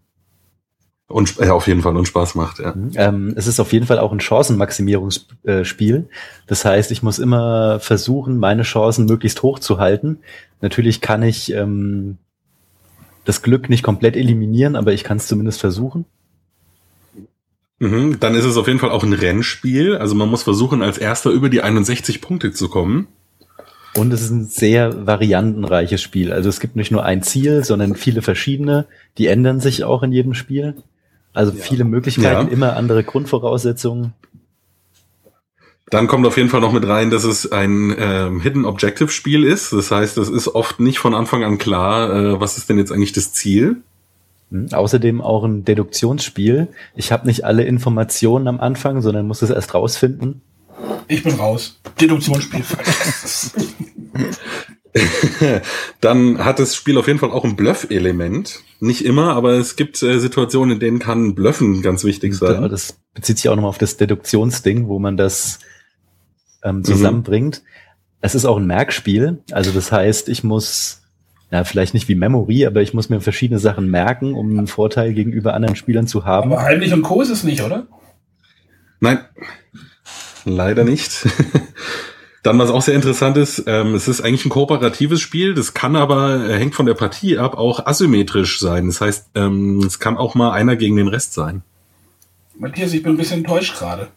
Und 1.11 1.39
äh, 1.39 1.49
auf 1.49 1.67
jeden 1.67 1.81
Fall 1.81 1.95
und 1.97 2.07
Spaß 2.07 2.35
macht, 2.35 2.59
ja. 2.59 2.73
Ähm, 2.95 3.33
es 3.35 3.47
ist 3.47 3.59
auf 3.59 3.73
jeden 3.73 3.85
Fall 3.85 3.99
auch 3.99 4.11
ein 4.11 4.19
Chancenmaximierungsspiel. 4.19 6.09
Das 6.47 6.65
heißt, 6.65 6.91
ich 6.91 7.03
muss 7.03 7.19
immer 7.19 7.79
versuchen, 7.79 8.37
meine 8.37 8.63
Chancen 8.63 9.05
möglichst 9.05 9.43
hoch 9.43 9.59
zu 9.59 9.79
halten. 9.79 10.19
Natürlich 10.61 11.01
kann 11.01 11.23
ich 11.23 11.53
ähm, 11.53 12.17
das 13.25 13.41
Glück 13.41 13.69
nicht 13.69 13.83
komplett 13.83 14.15
eliminieren, 14.15 14.75
aber 14.75 14.93
ich 14.93 15.03
kann 15.03 15.17
es 15.17 15.27
zumindest 15.27 15.59
versuchen. 15.59 16.05
Mhm, 17.79 18.19
dann 18.19 18.35
ist 18.35 18.45
es 18.45 18.57
auf 18.57 18.67
jeden 18.67 18.79
Fall 18.79 18.91
auch 18.91 19.03
ein 19.03 19.13
Rennspiel. 19.13 19.97
Also 19.97 20.13
man 20.15 20.29
muss 20.29 20.43
versuchen, 20.43 20.83
als 20.83 20.97
erster 20.97 21.31
über 21.31 21.49
die 21.49 21.61
61 21.61 22.21
Punkte 22.21 22.51
zu 22.51 22.69
kommen. 22.69 23.07
Und 23.95 24.13
es 24.13 24.21
ist 24.21 24.29
ein 24.29 24.45
sehr 24.45 25.05
variantenreiches 25.05 26.01
Spiel. 26.01 26.31
Also 26.31 26.47
es 26.47 26.59
gibt 26.59 26.75
nicht 26.75 26.91
nur 26.91 27.03
ein 27.03 27.23
Ziel, 27.23 27.63
sondern 27.63 27.95
viele 27.95 28.21
verschiedene. 28.21 28.85
Die 29.17 29.27
ändern 29.27 29.59
sich 29.59 29.83
auch 29.83 30.03
in 30.03 30.11
jedem 30.11 30.33
Spiel. 30.33 30.75
Also 31.33 31.51
viele 31.51 31.83
Möglichkeiten, 31.83 32.47
Ja. 32.47 32.53
immer 32.53 32.75
andere 32.75 33.03
Grundvoraussetzungen. 33.03 34.13
Dann 35.89 36.07
kommt 36.07 36.25
auf 36.25 36.37
jeden 36.37 36.49
Fall 36.49 36.61
noch 36.61 36.71
mit 36.71 36.87
rein, 36.87 37.09
dass 37.09 37.25
es 37.25 37.51
ein 37.51 37.93
ähm, 37.97 38.39
Hidden 38.39 38.65
Objective 38.65 39.09
Spiel 39.09 39.43
ist. 39.43 39.73
Das 39.73 39.91
heißt, 39.91 40.17
es 40.17 40.29
ist 40.29 40.47
oft 40.47 40.79
nicht 40.79 40.99
von 40.99 41.13
Anfang 41.13 41.43
an 41.43 41.57
klar, 41.57 42.13
äh, 42.13 42.39
was 42.39 42.57
ist 42.57 42.69
denn 42.69 42.77
jetzt 42.77 42.91
eigentlich 42.93 43.11
das 43.11 43.33
Ziel. 43.33 43.77
Hm, 44.51 44.69
Außerdem 44.71 45.19
auch 45.21 45.43
ein 45.43 45.65
Deduktionsspiel. 45.65 46.69
Ich 46.95 47.11
habe 47.11 47.27
nicht 47.27 47.43
alle 47.43 47.63
Informationen 47.63 48.47
am 48.47 48.59
Anfang, 48.61 49.01
sondern 49.01 49.27
muss 49.27 49.41
es 49.41 49.49
erst 49.49 49.73
rausfinden. 49.73 50.41
Ich 51.09 51.23
bin 51.23 51.35
raus. 51.35 51.79
Deduktionsspiel 51.99 52.63
falsch. 52.63 53.51
Dann 56.01 56.43
hat 56.43 56.59
das 56.59 56.75
Spiel 56.75 56.97
auf 56.97 57.07
jeden 57.07 57.19
Fall 57.19 57.31
auch 57.31 57.45
ein 57.45 57.55
Bluff-Element. 57.55 58.59
Nicht 58.79 59.05
immer, 59.05 59.35
aber 59.35 59.53
es 59.53 59.75
gibt 59.75 60.01
äh, 60.03 60.19
Situationen, 60.19 60.73
in 60.75 60.79
denen 60.79 60.99
kann 60.99 61.35
Bluffen 61.35 61.81
ganz 61.81 62.03
wichtig 62.03 62.33
Ja, 62.33 62.37
sein. 62.39 62.69
Das 62.69 62.97
bezieht 63.13 63.37
sich 63.37 63.49
auch 63.49 63.55
nochmal 63.55 63.69
auf 63.69 63.77
das 63.77 63.97
Deduktionsding, 63.97 64.87
wo 64.87 64.99
man 64.99 65.17
das 65.17 65.59
ähm, 66.63 66.83
zusammenbringt. 66.83 67.63
Es 68.21 68.35
ist 68.35 68.45
auch 68.45 68.57
ein 68.57 68.67
Merkspiel. 68.67 69.39
Also 69.51 69.71
das 69.71 69.91
heißt, 69.91 70.29
ich 70.29 70.43
muss, 70.43 71.01
ja, 71.51 71.63
vielleicht 71.63 71.93
nicht 71.93 72.07
wie 72.07 72.15
Memory, 72.15 72.65
aber 72.65 72.81
ich 72.81 72.93
muss 72.93 73.09
mir 73.09 73.21
verschiedene 73.21 73.59
Sachen 73.59 73.89
merken, 73.89 74.33
um 74.33 74.57
einen 74.57 74.67
Vorteil 74.67 75.13
gegenüber 75.13 75.53
anderen 75.53 75.75
Spielern 75.75 76.07
zu 76.07 76.25
haben. 76.25 76.51
Aber 76.51 76.63
Heimlich 76.63 76.93
und 76.93 77.01
Co. 77.01 77.21
ist 77.21 77.29
es 77.29 77.43
nicht, 77.43 77.61
oder? 77.61 77.87
Nein, 78.99 79.19
leider 80.45 80.83
nicht. 80.83 81.27
Dann, 82.43 82.57
was 82.57 82.71
auch 82.71 82.81
sehr 82.81 82.95
interessant 82.95 83.37
ist, 83.37 83.63
ähm, 83.67 83.93
es 83.93 84.07
ist 84.07 84.21
eigentlich 84.21 84.45
ein 84.45 84.49
kooperatives 84.49 85.21
Spiel, 85.21 85.53
das 85.53 85.75
kann 85.75 85.95
aber, 85.95 86.49
äh, 86.49 86.57
hängt 86.57 86.73
von 86.73 86.87
der 86.87 86.95
Partie 86.95 87.37
ab, 87.37 87.55
auch 87.55 87.85
asymmetrisch 87.85 88.59
sein. 88.59 88.87
Das 88.87 88.99
heißt, 88.99 89.29
ähm, 89.35 89.79
es 89.85 89.99
kann 89.99 90.17
auch 90.17 90.33
mal 90.33 90.51
einer 90.51 90.75
gegen 90.75 90.95
den 90.95 91.07
Rest 91.07 91.33
sein. 91.33 91.61
Matthias, 92.57 92.93
ich 92.93 93.03
bin 93.03 93.13
ein 93.13 93.17
bisschen 93.17 93.39
enttäuscht 93.39 93.77
gerade. 93.77 94.07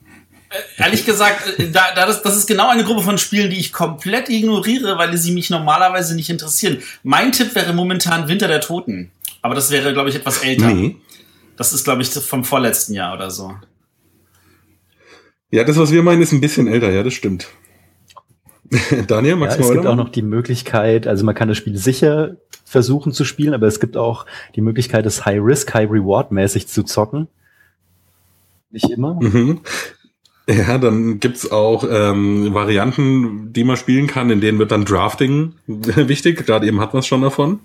Ehrlich 0.79 1.05
gesagt, 1.05 1.59
äh, 1.59 1.71
da, 1.71 1.83
da 1.95 2.07
das, 2.07 2.23
das 2.23 2.37
ist 2.37 2.47
genau 2.47 2.69
eine 2.69 2.85
Gruppe 2.85 3.03
von 3.03 3.19
Spielen, 3.19 3.51
die 3.51 3.59
ich 3.59 3.73
komplett 3.73 4.31
ignoriere, 4.31 4.97
weil 4.97 5.15
sie 5.19 5.33
mich 5.33 5.51
normalerweise 5.51 6.15
nicht 6.15 6.31
interessieren. 6.31 6.79
Mein 7.03 7.33
Tipp 7.33 7.55
wäre 7.55 7.75
momentan 7.75 8.29
Winter 8.29 8.49
der 8.49 8.61
Toten. 8.61 9.11
Aber 9.43 9.55
das 9.55 9.71
wäre, 9.71 9.93
glaube 9.93 10.09
ich, 10.09 10.17
etwas 10.17 10.39
älter. 10.39 10.73
Nee. 10.73 10.97
Das 11.57 11.75
ist, 11.75 11.85
glaube 11.85 12.01
ich, 12.01 12.09
vom 12.09 12.45
vorletzten 12.45 12.95
Jahr 12.95 13.15
oder 13.15 13.31
so. 13.31 13.55
Ja, 15.51 15.65
das, 15.65 15.77
was 15.77 15.93
wir 15.93 16.03
meinen, 16.03 16.23
ist 16.23 16.33
ein 16.33 16.41
bisschen 16.41 16.67
älter, 16.67 16.91
ja, 16.91 17.03
das 17.03 17.15
stimmt. 17.15 17.49
Daniel, 19.07 19.37
magst 19.37 19.59
ja, 19.59 19.65
es 19.65 19.73
gibt 19.73 19.87
auch 19.87 19.97
noch 19.97 20.09
die 20.09 20.23
Möglichkeit, 20.23 21.07
also 21.07 21.25
man 21.25 21.35
kann 21.35 21.49
das 21.49 21.57
Spiel 21.57 21.77
sicher 21.77 22.37
versuchen 22.65 23.13
zu 23.13 23.25
spielen, 23.25 23.55
aber 23.55 23.67
es 23.67 23.81
gibt 23.81 23.97
auch 23.97 24.27
die 24.57 24.61
Möglichkeit, 24.61 25.07
es 25.07 25.25
High 25.25 25.41
Risk, 25.43 25.75
High 25.75 25.91
Reward 25.91 26.33
mäßig 26.33 26.67
zu 26.67 26.83
zocken. 26.83 27.29
Nicht 28.71 28.91
immer. 28.91 29.15
Mhm. 29.21 29.61
Ja, 30.47 30.77
dann 30.77 31.21
gibt's 31.21 31.51
auch 31.51 31.87
ähm, 31.91 32.53
Varianten, 32.53 33.55
die 33.55 33.65
man 33.65 33.79
spielen 33.79 34.07
kann, 34.07 34.29
in 34.29 34.43
denen 34.43 34.59
wird 34.59 34.73
dann 34.73 34.85
Drafting 34.85 35.55
wichtig. 35.67 36.45
Gerade 36.45 36.67
eben 36.67 36.83
hat 36.83 36.93
man 36.93 37.01
es 37.01 37.07
schon 37.07 37.23
davon. 37.23 37.61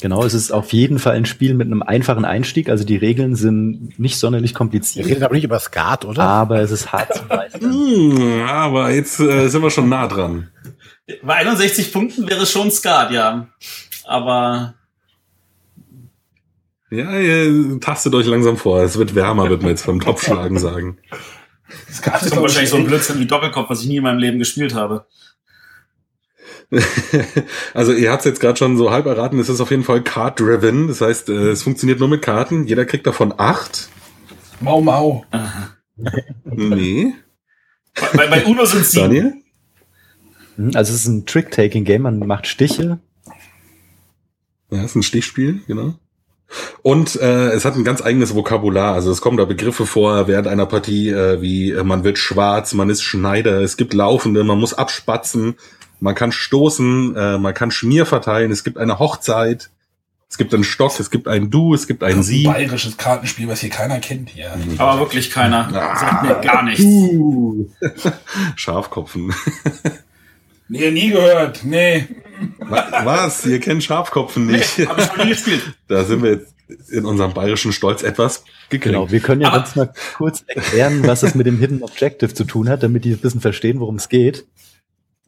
Genau, 0.00 0.24
es 0.24 0.34
ist 0.34 0.50
auf 0.50 0.72
jeden 0.72 0.98
Fall 0.98 1.14
ein 1.16 1.24
Spiel 1.26 1.54
mit 1.54 1.66
einem 1.66 1.82
einfachen 1.82 2.24
Einstieg. 2.24 2.68
Also 2.68 2.84
die 2.84 2.96
Regeln 2.96 3.34
sind 3.34 3.98
nicht 3.98 4.18
sonderlich 4.18 4.52
Wir 4.52 4.56
kompliziert, 4.58 5.06
reden 5.06 5.22
aber 5.22 5.34
nicht 5.34 5.44
über 5.44 5.58
Skat, 5.58 6.04
oder? 6.04 6.22
aber 6.22 6.60
es 6.60 6.70
ist 6.70 6.92
hart 6.92 7.14
zu 7.14 7.24
meistern. 7.24 7.62
Hm, 7.62 8.42
aber 8.46 8.90
jetzt 8.90 9.20
äh, 9.20 9.48
sind 9.48 9.62
wir 9.62 9.70
schon 9.70 9.88
nah 9.88 10.06
dran. 10.06 10.50
Bei 11.22 11.34
61 11.36 11.92
Punkten 11.92 12.28
wäre 12.28 12.42
es 12.42 12.50
schon 12.50 12.70
Skat, 12.70 13.10
ja. 13.10 13.48
Aber 14.04 14.74
Ja, 16.90 17.18
ihr 17.18 17.80
tastet 17.80 18.14
euch 18.14 18.26
langsam 18.26 18.56
vor. 18.56 18.82
Es 18.82 18.98
wird 18.98 19.14
wärmer, 19.14 19.48
wird 19.48 19.62
man 19.62 19.70
jetzt 19.70 19.86
beim 19.86 20.00
Topfschlagen 20.00 20.58
sagen. 20.58 20.98
Das 21.88 22.02
gab 22.02 22.14
das 22.14 22.26
es 22.26 22.32
ist 22.32 22.40
wahrscheinlich 22.40 22.70
so 22.70 22.76
ein 22.76 22.86
Blödsinn 22.86 23.18
wie 23.18 23.26
Doppelkopf, 23.26 23.70
was 23.70 23.82
ich 23.82 23.88
nie 23.88 23.96
in 23.96 24.02
meinem 24.02 24.18
Leben 24.18 24.38
gespielt 24.38 24.74
habe. 24.74 25.06
also 27.74 27.92
ihr 27.92 28.10
habt 28.10 28.20
es 28.20 28.26
jetzt 28.26 28.40
gerade 28.40 28.58
schon 28.58 28.76
so 28.76 28.90
halb 28.90 29.06
erraten, 29.06 29.38
es 29.38 29.48
ist 29.48 29.60
auf 29.60 29.70
jeden 29.70 29.84
Fall 29.84 30.02
Card-driven. 30.02 30.88
Das 30.88 31.00
heißt, 31.00 31.28
äh, 31.28 31.50
es 31.50 31.62
funktioniert 31.62 32.00
nur 32.00 32.08
mit 32.08 32.22
Karten. 32.22 32.66
Jeder 32.66 32.84
kriegt 32.84 33.06
davon 33.06 33.34
acht. 33.36 33.88
Mau 34.60 34.80
Mau. 34.80 35.24
Nee. 36.44 37.14
Bei, 38.14 38.26
bei 38.26 38.44
Uno 38.44 38.66
sind 38.66 38.84
sieben. 38.84 39.04
Daniel? 39.04 39.34
Mhm, 40.58 40.72
Also 40.74 40.92
es 40.92 41.00
ist 41.00 41.06
ein 41.06 41.24
Trick-Taking-Game, 41.24 42.02
man 42.02 42.18
macht 42.18 42.46
Stiche. 42.46 42.98
Ja, 44.70 44.84
ist 44.84 44.94
ein 44.94 45.02
Stichspiel, 45.02 45.60
genau. 45.66 45.94
Und 46.82 47.16
äh, 47.16 47.48
es 47.50 47.64
hat 47.64 47.76
ein 47.76 47.84
ganz 47.84 48.02
eigenes 48.02 48.34
Vokabular. 48.34 48.94
Also 48.94 49.10
es 49.10 49.20
kommen 49.20 49.36
da 49.36 49.44
Begriffe 49.44 49.86
vor 49.86 50.28
während 50.28 50.46
einer 50.46 50.66
Partie, 50.66 51.08
äh, 51.10 51.40
wie 51.40 51.72
äh, 51.72 51.82
man 51.82 52.04
wird 52.04 52.18
schwarz, 52.18 52.72
man 52.74 52.90
ist 52.90 53.02
Schneider, 53.02 53.60
es 53.62 53.76
gibt 53.76 53.94
Laufende, 53.94 54.44
man 54.44 54.58
muss 54.58 54.74
abspatzen, 54.74 55.56
man 56.00 56.14
kann 56.14 56.32
stoßen, 56.32 57.16
äh, 57.16 57.38
man 57.38 57.54
kann 57.54 57.70
Schmier 57.70 58.06
verteilen, 58.06 58.50
es 58.50 58.64
gibt 58.64 58.78
eine 58.78 58.98
Hochzeit, 58.98 59.70
es 60.28 60.38
gibt 60.38 60.52
einen 60.52 60.64
Stock, 60.64 60.98
es 60.98 61.10
gibt 61.10 61.28
ein 61.28 61.50
Du, 61.50 61.72
es 61.74 61.86
gibt 61.86 62.02
ein 62.02 62.16
Ein 62.16 62.22
Sie. 62.22 62.42
bayerisches 62.44 62.96
Kartenspiel, 62.96 63.46
was 63.48 63.60
hier 63.60 63.70
keiner 63.70 64.00
kennt 64.00 64.30
hier. 64.30 64.56
Aber 64.78 65.00
wirklich 65.00 65.30
keiner. 65.30 65.70
Sagt 65.70 66.22
mir 66.24 66.34
gar 66.40 66.62
nichts. 66.64 66.82
Uh. 66.84 67.66
Schafkopfen. 68.56 69.32
Nee, 70.68 70.90
nie 70.90 71.10
gehört. 71.10 71.60
Nee. 71.62 72.08
Wa- 72.58 72.88
Was? 73.04 73.46
Ihr 73.46 73.60
kennt 73.60 73.84
Schafkopfen 73.84 74.46
nicht. 74.46 74.80
Hab 74.88 74.98
ich 74.98 75.06
noch 75.06 75.24
nie 75.24 75.28
gespielt. 75.30 75.62
Da 75.86 76.02
sind 76.02 76.24
wir 76.24 76.32
jetzt 76.32 76.52
in 76.90 77.04
unserem 77.04 77.32
bayerischen 77.32 77.72
Stolz 77.72 78.02
etwas 78.02 78.42
gekränkt. 78.68 78.96
Genau, 78.98 79.08
wir 79.12 79.20
können 79.20 79.42
ja 79.42 79.48
Aber- 79.50 79.58
ganz 79.58 79.76
mal 79.76 79.92
kurz 80.16 80.42
erklären, 80.48 81.06
was 81.06 81.22
es 81.22 81.36
mit 81.36 81.46
dem 81.46 81.60
Hidden 81.60 81.84
Objective 81.84 82.34
zu 82.34 82.42
tun 82.42 82.68
hat, 82.68 82.82
damit 82.82 83.04
die 83.04 83.12
ein 83.12 83.18
bisschen 83.18 83.40
verstehen, 83.40 83.78
worum 83.78 83.94
es 83.94 84.08
geht. 84.08 84.44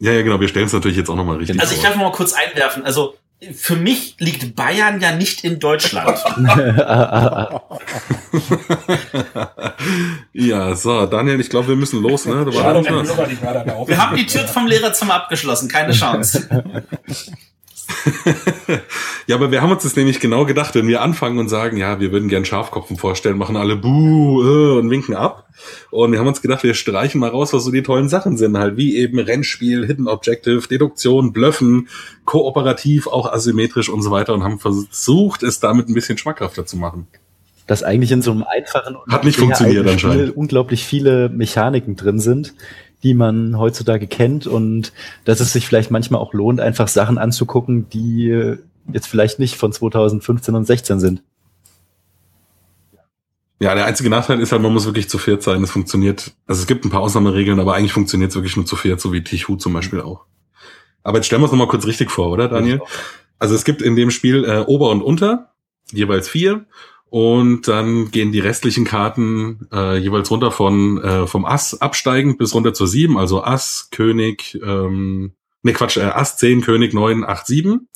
Ja, 0.00 0.12
ja, 0.12 0.22
genau. 0.22 0.40
Wir 0.40 0.48
stellen 0.48 0.66
es 0.66 0.72
natürlich 0.72 0.96
jetzt 0.96 1.10
auch 1.10 1.16
nochmal 1.16 1.38
richtig 1.38 1.60
Also 1.60 1.74
ich 1.74 1.82
darf 1.82 1.96
mal 1.96 2.12
kurz 2.12 2.32
einwerfen. 2.32 2.84
Also 2.84 3.16
für 3.52 3.76
mich 3.76 4.16
liegt 4.18 4.56
Bayern 4.56 5.00
ja 5.00 5.12
nicht 5.12 5.44
in 5.44 5.60
Deutschland. 5.60 6.08
ja, 10.32 10.74
so, 10.74 11.06
Daniel, 11.06 11.38
ich 11.40 11.48
glaube, 11.48 11.68
wir 11.68 11.76
müssen 11.76 12.02
los, 12.02 12.26
ne? 12.26 12.44
Da 12.44 12.46
war 12.46 12.84
Schade. 12.84 13.06
Wir 13.86 13.98
haben 13.98 14.16
die 14.16 14.26
Tür 14.26 14.48
vom 14.48 14.66
Lehrerzimmer 14.66 15.14
abgeschlossen. 15.14 15.68
Keine 15.68 15.92
Chance. 15.92 16.48
Ja, 19.28 19.36
aber 19.36 19.50
wir 19.50 19.60
haben 19.60 19.70
uns 19.70 19.82
das 19.82 19.94
nämlich 19.94 20.20
genau 20.20 20.46
gedacht, 20.46 20.74
wenn 20.74 20.88
wir 20.88 21.02
anfangen 21.02 21.38
und 21.38 21.50
sagen, 21.50 21.76
ja, 21.76 22.00
wir 22.00 22.12
würden 22.12 22.30
gern 22.30 22.46
Schafkopfen 22.46 22.96
vorstellen, 22.96 23.36
machen 23.36 23.58
alle 23.58 23.76
Buh 23.76 24.42
äh, 24.42 24.78
und 24.78 24.88
winken 24.88 25.14
ab. 25.14 25.50
Und 25.90 26.12
wir 26.12 26.18
haben 26.18 26.28
uns 26.28 26.40
gedacht, 26.40 26.62
wir 26.62 26.72
streichen 26.72 27.20
mal 27.20 27.28
raus, 27.28 27.52
was 27.52 27.62
so 27.62 27.70
die 27.70 27.82
tollen 27.82 28.08
Sachen 28.08 28.38
sind, 28.38 28.56
halt 28.56 28.78
wie 28.78 28.96
eben 28.96 29.18
Rennspiel, 29.18 29.86
Hidden 29.86 30.08
Objective, 30.08 30.66
Deduktion, 30.66 31.34
Blöffen, 31.34 31.88
kooperativ, 32.24 33.06
auch 33.06 33.30
asymmetrisch 33.30 33.90
und 33.90 34.00
so 34.00 34.10
weiter 34.10 34.32
und 34.32 34.44
haben 34.44 34.58
versucht, 34.58 35.42
es 35.42 35.60
damit 35.60 35.90
ein 35.90 35.94
bisschen 35.94 36.16
schmackhafter 36.16 36.64
zu 36.64 36.78
machen. 36.78 37.06
dass 37.66 37.82
eigentlich 37.82 38.12
in 38.12 38.22
so 38.22 38.30
einem 38.30 38.44
einfachen 38.44 38.96
und 38.96 39.12
Hat 39.12 39.24
nicht 39.24 39.36
funktioniert 39.38 39.80
Spiel 39.82 39.92
anscheinend. 39.92 40.36
unglaublich 40.38 40.86
viele 40.86 41.28
Mechaniken 41.28 41.96
drin 41.96 42.18
sind, 42.18 42.54
die 43.02 43.14
man 43.14 43.58
heutzutage 43.58 44.06
kennt 44.06 44.46
und 44.46 44.92
dass 45.24 45.40
es 45.40 45.52
sich 45.52 45.66
vielleicht 45.66 45.90
manchmal 45.90 46.20
auch 46.20 46.32
lohnt, 46.32 46.60
einfach 46.60 46.88
Sachen 46.88 47.18
anzugucken, 47.18 47.88
die 47.88 48.56
jetzt 48.92 49.06
vielleicht 49.06 49.38
nicht 49.38 49.56
von 49.56 49.72
2015 49.72 50.54
und 50.54 50.64
16 50.64 51.00
sind. 51.00 51.22
Ja, 53.60 53.74
der 53.74 53.86
einzige 53.86 54.08
Nachteil 54.08 54.40
ist 54.40 54.52
halt, 54.52 54.62
man 54.62 54.72
muss 54.72 54.86
wirklich 54.86 55.08
zu 55.08 55.18
viert 55.18 55.42
sein. 55.42 55.62
Es 55.64 55.70
funktioniert, 55.72 56.32
also 56.46 56.60
es 56.60 56.66
gibt 56.66 56.84
ein 56.84 56.90
paar 56.90 57.00
Ausnahmeregeln, 57.00 57.58
aber 57.58 57.74
eigentlich 57.74 57.92
funktioniert 57.92 58.30
es 58.30 58.36
wirklich 58.36 58.56
nur 58.56 58.66
zu 58.66 58.76
viert, 58.76 59.00
so 59.00 59.12
wie 59.12 59.24
Tichu 59.24 59.56
zum 59.56 59.72
Beispiel 59.72 60.00
auch. 60.00 60.24
Aber 61.02 61.18
jetzt 61.18 61.26
stellen 61.26 61.42
wir 61.42 61.46
es 61.46 61.52
nochmal 61.52 61.68
kurz 61.68 61.86
richtig 61.86 62.10
vor, 62.10 62.30
oder 62.30 62.48
Daniel? 62.48 62.80
Also 63.38 63.54
es 63.54 63.64
gibt 63.64 63.82
in 63.82 63.96
dem 63.96 64.10
Spiel 64.10 64.44
äh, 64.44 64.58
Ober 64.66 64.90
und 64.90 65.02
Unter, 65.02 65.52
jeweils 65.92 66.28
vier. 66.28 66.66
Und 67.10 67.68
dann 67.68 68.10
gehen 68.10 68.32
die 68.32 68.40
restlichen 68.40 68.84
Karten 68.84 69.66
äh, 69.72 69.96
jeweils 69.96 70.30
runter 70.30 70.50
von 70.50 71.02
äh, 71.02 71.26
vom 71.26 71.46
Ass 71.46 71.80
absteigend 71.80 72.36
bis 72.36 72.54
runter 72.54 72.74
zur 72.74 72.86
sieben, 72.86 73.16
also 73.16 73.42
Ass, 73.42 73.88
König, 73.90 74.58
ähm, 74.62 75.32
ne 75.62 75.72
Quatsch, 75.72 75.96
äh, 75.96 76.02
Ass, 76.02 76.36
10, 76.36 76.60
König, 76.60 76.92
9, 76.92 77.24
8, 77.24 77.46
7. 77.46 77.88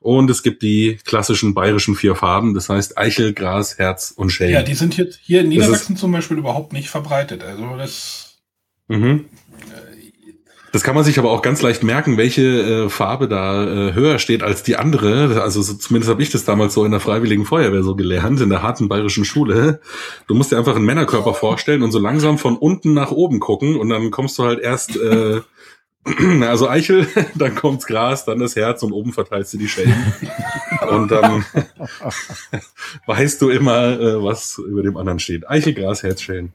Und 0.00 0.30
es 0.30 0.42
gibt 0.42 0.62
die 0.62 0.98
klassischen 1.04 1.54
bayerischen 1.54 1.96
vier 1.96 2.14
Farben, 2.14 2.54
das 2.54 2.68
heißt 2.68 2.98
Eichel, 2.98 3.32
Gras, 3.32 3.78
Herz 3.78 4.12
und 4.14 4.30
Schelm. 4.30 4.52
Ja, 4.52 4.62
die 4.62 4.74
sind 4.74 4.96
jetzt 4.96 5.18
hier 5.22 5.40
in 5.40 5.48
Niedersachsen 5.48 5.96
zum 5.96 6.12
Beispiel 6.12 6.38
überhaupt 6.38 6.72
nicht 6.72 6.88
verbreitet. 6.88 7.42
Also 7.42 7.76
das. 7.76 8.36
Mhm. 8.88 9.26
Das 10.72 10.82
kann 10.82 10.94
man 10.94 11.04
sich 11.04 11.18
aber 11.18 11.30
auch 11.30 11.42
ganz 11.42 11.62
leicht 11.62 11.82
merken, 11.82 12.16
welche 12.16 12.42
äh, 12.42 12.88
Farbe 12.88 13.28
da 13.28 13.64
äh, 13.64 13.94
höher 13.94 14.18
steht 14.18 14.42
als 14.42 14.62
die 14.62 14.76
andere. 14.76 15.42
Also 15.42 15.62
so, 15.62 15.74
zumindest 15.74 16.10
habe 16.10 16.22
ich 16.22 16.30
das 16.30 16.44
damals 16.44 16.74
so 16.74 16.84
in 16.84 16.90
der 16.90 17.00
Freiwilligen 17.00 17.46
Feuerwehr 17.46 17.82
so 17.82 17.96
gelernt, 17.96 18.40
in 18.40 18.50
der 18.50 18.62
harten 18.62 18.88
bayerischen 18.88 19.24
Schule. 19.24 19.80
Du 20.26 20.34
musst 20.34 20.52
dir 20.52 20.58
einfach 20.58 20.76
einen 20.76 20.84
Männerkörper 20.84 21.34
vorstellen 21.34 21.82
und 21.82 21.92
so 21.92 21.98
langsam 21.98 22.38
von 22.38 22.56
unten 22.56 22.92
nach 22.92 23.10
oben 23.10 23.40
gucken 23.40 23.76
und 23.76 23.88
dann 23.88 24.10
kommst 24.10 24.38
du 24.38 24.44
halt 24.44 24.60
erst, 24.60 24.96
äh, 24.96 25.40
also 26.42 26.68
Eichel, 26.68 27.06
dann 27.34 27.54
kommt's 27.54 27.86
Gras, 27.86 28.26
dann 28.26 28.38
das 28.38 28.54
Herz 28.54 28.82
und 28.82 28.92
oben 28.92 29.12
verteilst 29.12 29.54
du 29.54 29.58
die 29.58 29.68
Schellen. 29.68 30.12
und 30.90 31.10
dann 31.10 31.46
weißt 33.06 33.40
du 33.40 33.48
immer, 33.48 33.98
äh, 33.98 34.22
was 34.22 34.58
über 34.58 34.82
dem 34.82 34.96
anderen 34.98 35.18
steht. 35.18 35.48
Eichel, 35.48 35.72
Gras, 35.72 36.02
Herz, 36.02 36.20
Schellen. 36.20 36.52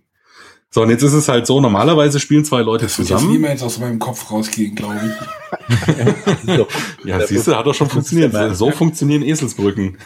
So, 0.74 0.82
und 0.82 0.90
jetzt 0.90 1.04
ist 1.04 1.14
es 1.14 1.30
halt 1.30 1.46
so, 1.46 1.62
normalerweise 1.62 2.20
spielen 2.20 2.44
zwei 2.44 2.62
Leute 2.62 2.86
Das 2.86 2.98
wird 2.98 3.08
jetzt 3.08 3.20
zusammen. 3.20 3.32
niemals 3.32 3.62
aus 3.62 3.78
meinem 3.78 4.00
Kopf 4.00 4.32
rausgehen, 4.32 4.74
glaube 4.74 5.00
ich. 5.06 6.46
So. 6.58 6.68
Ja, 7.04 7.26
siehst 7.28 7.46
du, 7.46 7.56
hat 7.56 7.68
doch 7.68 7.76
schon 7.76 7.90
funktioniert. 7.90 8.34
So 8.56 8.72
funktionieren 8.72 9.22
Eselsbrücken. 9.22 10.00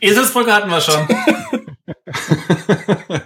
Eselsbrücke 0.00 0.52
hatten 0.52 0.70
wir 0.70 0.82
schon. 0.82 1.08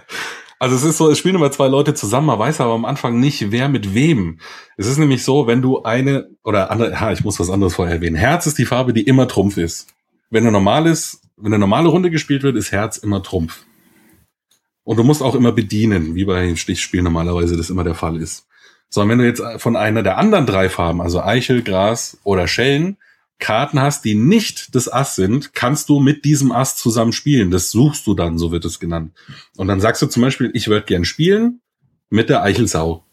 Also 0.59 0.75
es 0.75 0.83
ist 0.83 0.99
so, 0.99 1.09
es 1.09 1.17
spielen 1.17 1.33
immer 1.33 1.51
zwei 1.51 1.67
Leute 1.67 1.95
zusammen, 1.95 2.27
man 2.27 2.37
weiß 2.37 2.61
aber 2.61 2.73
am 2.73 2.85
Anfang 2.85 3.19
nicht, 3.19 3.49
wer 3.49 3.67
mit 3.67 3.95
wem. 3.95 4.37
Es 4.77 4.85
ist 4.85 4.99
nämlich 4.99 5.23
so, 5.23 5.47
wenn 5.47 5.63
du 5.63 5.81
eine, 5.81 6.27
oder 6.43 6.69
andere, 6.69 7.01
ha, 7.01 7.11
ich 7.11 7.23
muss 7.23 7.39
was 7.39 7.49
anderes 7.49 7.73
vorher 7.73 7.95
erwähnen. 7.95 8.15
Herz 8.15 8.45
ist 8.45 8.59
die 8.59 8.65
Farbe, 8.65 8.93
die 8.93 9.01
immer 9.01 9.27
Trumpf 9.27 9.57
ist. 9.57 9.87
Wenn 10.29 10.43
eine 10.43 10.51
normales, 10.51 11.23
wenn 11.35 11.51
eine 11.51 11.57
normale 11.57 11.89
Runde 11.89 12.11
gespielt 12.11 12.43
wird, 12.43 12.57
ist 12.57 12.71
Herz 12.71 12.97
immer 12.97 13.23
Trumpf. 13.23 13.65
Und 14.83 14.97
du 14.97 15.03
musst 15.03 15.21
auch 15.21 15.35
immer 15.35 15.51
bedienen, 15.51 16.15
wie 16.15 16.25
bei 16.25 16.55
Stichspielen 16.55 17.03
normalerweise 17.03 17.55
das 17.55 17.69
immer 17.69 17.83
der 17.83 17.95
Fall 17.95 18.17
ist. 18.17 18.47
So, 18.89 19.01
und 19.01 19.09
wenn 19.09 19.19
du 19.19 19.25
jetzt 19.25 19.41
von 19.57 19.75
einer 19.75 20.03
der 20.03 20.17
anderen 20.17 20.45
drei 20.45 20.69
Farben, 20.69 21.01
also 21.01 21.21
Eichel, 21.21 21.61
Gras 21.61 22.17
oder 22.23 22.47
Schellen, 22.47 22.97
Karten 23.39 23.81
hast, 23.81 24.05
die 24.05 24.15
nicht 24.15 24.75
das 24.75 24.91
Ass 24.91 25.15
sind, 25.15 25.53
kannst 25.53 25.89
du 25.89 25.99
mit 25.99 26.25
diesem 26.25 26.51
Ass 26.51 26.75
zusammen 26.77 27.11
spielen. 27.11 27.51
Das 27.51 27.71
suchst 27.71 28.05
du 28.07 28.13
dann, 28.13 28.37
so 28.37 28.51
wird 28.51 28.65
es 28.65 28.79
genannt. 28.79 29.13
Und 29.57 29.67
dann 29.67 29.81
sagst 29.81 30.01
du 30.01 30.07
zum 30.07 30.21
Beispiel, 30.21 30.51
ich 30.53 30.67
würde 30.67 30.85
gern 30.85 31.05
spielen 31.05 31.61
mit 32.09 32.29
der 32.29 32.43
Eichelsau. 32.43 33.03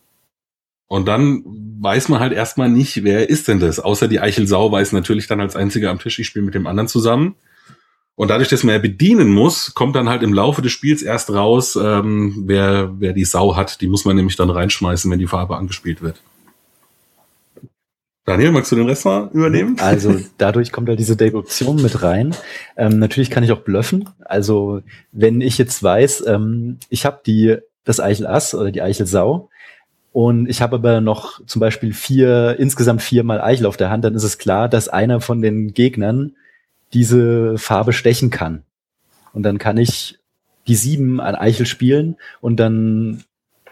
Und 0.87 1.07
dann 1.07 1.43
weiß 1.81 2.09
man 2.09 2.21
halt 2.21 2.33
erstmal 2.33 2.69
nicht, 2.69 3.05
wer 3.05 3.29
ist 3.29 3.49
denn 3.49 3.61
das? 3.61 3.79
Außer 3.79 4.09
die 4.09 4.21
Eichelsau 4.21 4.71
weiß 4.71 4.93
natürlich 4.93 5.27
dann 5.27 5.41
als 5.41 5.57
einziger 5.57 5.91
am 5.91 5.99
Tisch, 5.99 6.19
ich 6.19 6.27
spiele 6.27 6.45
mit 6.45 6.55
dem 6.55 6.67
anderen 6.67 6.89
zusammen. 6.89 7.37
Und 8.19 8.33
dadurch, 8.33 8.49
dass 8.49 8.65
man 8.65 8.75
ja 8.75 8.81
bedienen 8.81 9.29
muss, 9.29 9.75
kommt 9.75 9.95
dann 9.95 10.09
halt 10.09 10.25
im 10.25 10.35
Laufe 10.35 10.61
des 10.61 10.73
Spiels 10.73 11.03
erst 11.03 11.33
raus, 11.33 11.79
ähm, 11.81 12.43
wer, 12.47 12.91
wer 12.99 13.13
die 13.13 13.25
Sau 13.25 13.55
hat. 13.55 13.81
Die 13.81 13.87
muss 13.87 14.05
man 14.05 14.17
nämlich 14.17 14.35
dann 14.35 14.51
reinschmeißen, 14.51 15.09
wenn 15.09 15.21
die 15.21 15.29
Farbe 15.29 15.57
angespielt 15.57 16.03
wird. 16.03 16.21
Daniel, 18.25 18.51
magst 18.51 18.73
du 18.73 18.77
den 18.77 18.89
Rest 18.89 19.05
mal 19.05 19.31
übernehmen? 19.33 19.77
Also 19.79 20.19
dadurch 20.37 20.73
kommt 20.73 20.89
halt 20.89 20.99
diese 20.99 21.17
Deduktion 21.17 21.81
mit 21.81 22.03
rein. 22.03 22.35
Ähm, 22.77 22.99
natürlich 22.99 23.31
kann 23.31 23.45
ich 23.45 23.53
auch 23.53 23.61
bluffen. 23.61 24.09
Also 24.25 24.83
wenn 25.13 25.41
ich 25.41 25.57
jetzt 25.57 25.81
weiß, 25.81 26.27
ähm, 26.27 26.79
ich 26.89 27.07
habe 27.07 27.21
die 27.25 27.59
das 27.85 28.01
Eichel 28.01 28.27
Ass 28.27 28.53
oder 28.53 28.73
die 28.73 28.83
Eichel 28.83 29.07
Sau 29.07 29.49
und 30.11 30.49
ich 30.49 30.61
habe 30.61 30.75
aber 30.75 31.01
noch 31.01 31.41
zum 31.47 31.61
Beispiel 31.61 31.93
vier, 31.93 32.57
insgesamt 32.59 33.01
viermal 33.01 33.41
Eichel 33.41 33.67
auf 33.67 33.77
der 33.77 33.91
Hand, 33.91 34.05
dann 34.05 34.17
ist 34.17 34.25
es 34.25 34.39
klar, 34.39 34.69
dass 34.69 34.89
einer 34.89 35.21
von 35.21 35.41
den 35.41 35.73
Gegnern 35.73 36.33
diese 36.93 37.59
Farbe 37.59 37.93
stechen 37.93 38.31
kann. 38.31 38.63
Und 39.33 39.43
dann 39.43 39.59
kann 39.59 39.77
ich 39.77 40.19
die 40.67 40.75
sieben 40.75 41.21
an 41.21 41.35
Eichel 41.35 41.67
spielen 41.67 42.17
und 42.41 42.59
dann 42.61 43.25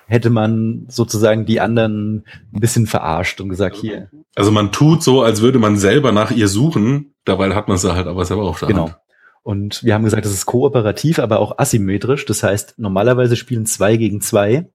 hätte 0.06 0.30
man 0.30 0.86
sozusagen 0.88 1.46
die 1.46 1.60
anderen 1.60 2.24
ein 2.52 2.60
bisschen 2.60 2.86
verarscht 2.86 3.40
und 3.40 3.48
gesagt, 3.48 3.76
hier. 3.76 4.08
Also 4.34 4.52
man 4.52 4.72
tut 4.72 5.02
so, 5.02 5.22
als 5.22 5.40
würde 5.40 5.58
man 5.58 5.76
selber 5.76 6.12
nach 6.12 6.30
ihr 6.30 6.48
suchen, 6.48 7.14
dabei 7.24 7.54
hat 7.54 7.68
man 7.68 7.76
sie 7.76 7.94
halt 7.94 8.06
aber 8.06 8.24
selber 8.24 8.44
auf 8.44 8.60
der 8.60 8.68
Genau. 8.68 8.84
Hand. 8.86 8.98
Und 9.42 9.84
wir 9.84 9.94
haben 9.94 10.04
gesagt, 10.04 10.24
das 10.24 10.32
ist 10.32 10.46
kooperativ, 10.46 11.18
aber 11.18 11.38
auch 11.38 11.58
asymmetrisch. 11.58 12.24
Das 12.26 12.42
heißt, 12.42 12.74
normalerweise 12.78 13.36
spielen 13.36 13.64
zwei 13.66 13.96
gegen 13.96 14.20
zwei. 14.20 14.68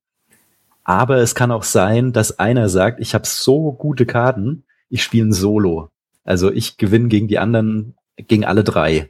Aber 0.83 1.17
es 1.17 1.35
kann 1.35 1.51
auch 1.51 1.63
sein, 1.63 2.13
dass 2.13 2.39
einer 2.39 2.69
sagt, 2.69 2.99
ich 3.01 3.13
habe 3.13 3.27
so 3.27 3.73
gute 3.73 4.05
Karten, 4.05 4.63
ich 4.89 5.03
spiele 5.03 5.27
ein 5.27 5.33
Solo. 5.33 5.89
Also 6.23 6.51
ich 6.51 6.77
gewinne 6.77 7.09
gegen 7.09 7.27
die 7.27 7.39
anderen, 7.39 7.95
gegen 8.17 8.45
alle 8.45 8.63
drei. 8.63 9.09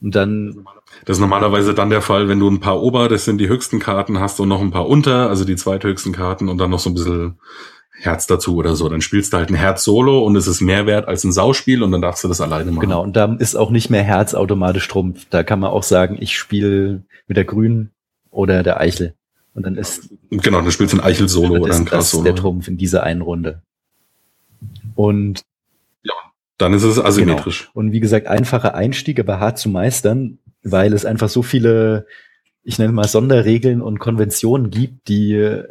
Und 0.00 0.14
dann, 0.14 0.66
Das 1.06 1.16
ist 1.16 1.20
normalerweise 1.20 1.72
dann 1.72 1.88
der 1.90 2.02
Fall, 2.02 2.28
wenn 2.28 2.38
du 2.38 2.50
ein 2.50 2.60
paar 2.60 2.82
Ober, 2.82 3.08
das 3.08 3.24
sind 3.24 3.38
die 3.38 3.48
höchsten 3.48 3.78
Karten, 3.78 4.20
hast 4.20 4.38
und 4.38 4.48
noch 4.48 4.60
ein 4.60 4.70
paar 4.70 4.86
unter, 4.86 5.30
also 5.30 5.44
die 5.44 5.56
zweithöchsten 5.56 6.12
Karten 6.12 6.48
und 6.48 6.58
dann 6.58 6.70
noch 6.70 6.78
so 6.78 6.90
ein 6.90 6.94
bisschen 6.94 7.38
Herz 7.96 8.26
dazu 8.26 8.56
oder 8.56 8.76
so. 8.76 8.88
Dann 8.88 9.00
spielst 9.00 9.32
du 9.32 9.38
halt 9.38 9.48
ein 9.50 9.54
Herz 9.54 9.84
Solo 9.84 10.24
und 10.24 10.36
es 10.36 10.46
ist 10.46 10.60
mehr 10.60 10.86
wert 10.86 11.08
als 11.08 11.24
ein 11.24 11.32
Sauspiel 11.32 11.82
und 11.82 11.90
dann 11.92 12.02
darfst 12.02 12.22
du 12.22 12.28
das 12.28 12.40
alleine 12.40 12.70
machen. 12.70 12.80
genau, 12.80 13.02
und 13.02 13.16
da 13.16 13.34
ist 13.38 13.54
auch 13.54 13.70
nicht 13.70 13.88
mehr 13.88 14.02
Herz 14.02 14.34
automatisch 14.34 14.86
Trumpf. 14.88 15.26
Da 15.30 15.42
kann 15.42 15.60
man 15.60 15.70
auch 15.70 15.84
sagen, 15.84 16.18
ich 16.20 16.36
spiele 16.36 17.02
mit 17.26 17.36
der 17.36 17.44
Grünen 17.44 17.90
oder 18.30 18.62
der 18.62 18.80
Eichel. 18.80 19.14
Und 19.54 19.64
dann 19.64 19.76
ist 19.76 20.10
Genau, 20.30 20.60
dann 20.60 20.70
spielst 20.72 20.92
du 20.92 20.98
ein 20.98 21.04
Eichel 21.04 21.28
Solo 21.28 21.54
dann 21.54 21.62
oder 21.62 21.70
ist 21.70 21.78
ein 21.78 21.84
Gras 21.86 21.98
das 21.98 22.10
Solo. 22.10 22.24
der 22.24 22.34
Trumpf 22.34 22.68
in 22.68 22.76
dieser 22.76 23.04
einen 23.04 23.22
Runde. 23.22 23.62
Und 24.96 25.42
Dann 26.58 26.72
ist 26.72 26.84
es 26.84 27.00
asymmetrisch. 27.00 27.70
Und 27.74 27.92
wie 27.92 28.00
gesagt, 28.00 28.26
einfacher 28.26 28.74
Einstieg, 28.74 29.18
aber 29.18 29.40
hart 29.40 29.58
zu 29.58 29.68
meistern, 29.68 30.38
weil 30.62 30.92
es 30.92 31.04
einfach 31.04 31.28
so 31.28 31.42
viele, 31.42 32.06
ich 32.62 32.78
nenne 32.78 32.92
mal 32.92 33.08
Sonderregeln 33.08 33.82
und 33.82 33.98
Konventionen 33.98 34.70
gibt, 34.70 35.08
die 35.08 35.62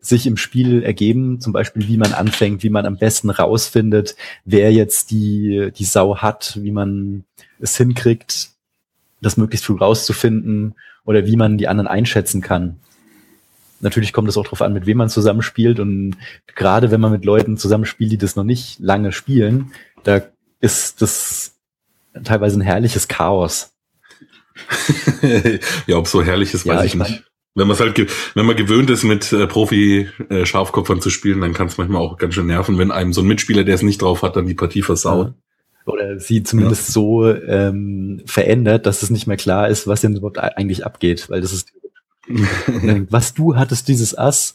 sich 0.00 0.26
im 0.26 0.36
Spiel 0.36 0.82
ergeben, 0.82 1.40
zum 1.40 1.52
Beispiel 1.52 1.86
wie 1.86 1.96
man 1.96 2.12
anfängt, 2.12 2.64
wie 2.64 2.70
man 2.70 2.86
am 2.86 2.98
besten 2.98 3.30
rausfindet, 3.30 4.16
wer 4.44 4.72
jetzt 4.72 5.12
die, 5.12 5.70
die 5.76 5.84
Sau 5.84 6.16
hat, 6.18 6.58
wie 6.60 6.72
man 6.72 7.24
es 7.60 7.76
hinkriegt, 7.76 8.50
das 9.20 9.36
möglichst 9.36 9.64
früh 9.64 9.76
rauszufinden 9.76 10.74
oder 11.04 11.24
wie 11.24 11.36
man 11.36 11.56
die 11.56 11.68
anderen 11.68 11.86
einschätzen 11.86 12.40
kann. 12.40 12.80
Natürlich 13.80 14.12
kommt 14.12 14.28
es 14.28 14.36
auch 14.36 14.44
darauf 14.44 14.62
an, 14.62 14.72
mit 14.72 14.86
wem 14.86 14.98
man 14.98 15.08
zusammenspielt 15.08 15.78
und 15.78 16.16
gerade 16.54 16.90
wenn 16.90 17.00
man 17.00 17.12
mit 17.12 17.24
Leuten 17.24 17.56
zusammenspielt, 17.56 18.10
die 18.10 18.18
das 18.18 18.34
noch 18.34 18.44
nicht 18.44 18.80
lange 18.80 19.12
spielen, 19.12 19.70
da 20.02 20.22
ist 20.62 21.02
das 21.02 21.52
teilweise 22.24 22.58
ein 22.58 22.62
herrliches 22.62 23.06
Chaos. 23.08 23.72
ja, 25.86 25.96
ob 25.96 26.06
so 26.06 26.22
herrlich 26.22 26.54
ist, 26.54 26.64
Ja, 26.64 26.76
weiß 26.76 26.84
ich, 26.86 26.92
ich 26.92 26.98
mein- 26.98 27.10
nicht. 27.10 27.24
Wenn 27.54 27.68
man 27.68 27.78
halt, 27.78 27.94
ge- 27.94 28.06
wenn 28.34 28.46
man 28.46 28.56
gewöhnt 28.56 28.88
ist, 28.88 29.02
mit 29.04 29.30
äh, 29.30 29.46
Profi-Schafkopfern 29.46 31.02
zu 31.02 31.10
spielen, 31.10 31.42
dann 31.42 31.52
kann 31.52 31.66
es 31.66 31.76
manchmal 31.76 32.00
auch 32.00 32.16
ganz 32.16 32.32
schön 32.32 32.46
nerven, 32.46 32.78
wenn 32.78 32.90
einem 32.90 33.12
so 33.12 33.20
ein 33.20 33.26
Mitspieler, 33.26 33.62
der 33.62 33.74
es 33.74 33.82
nicht 33.82 34.00
drauf 34.00 34.22
hat, 34.22 34.36
dann 34.36 34.46
die 34.46 34.54
Partie 34.54 34.80
versaut. 34.80 35.34
Oder 35.84 36.18
sie 36.18 36.42
zumindest 36.44 36.86
so 36.94 37.28
ähm, 37.28 38.22
verändert, 38.24 38.86
dass 38.86 39.02
es 39.02 39.10
nicht 39.10 39.26
mehr 39.26 39.36
klar 39.36 39.68
ist, 39.68 39.86
was 39.86 40.00
denn 40.00 40.16
überhaupt 40.16 40.38
eigentlich 40.38 40.86
abgeht. 40.86 41.28
Weil 41.28 41.42
das 41.42 41.52
ist, 41.52 41.72
was 43.10 43.34
du 43.34 43.54
hattest, 43.56 43.86
dieses 43.88 44.16
Ass. 44.16 44.54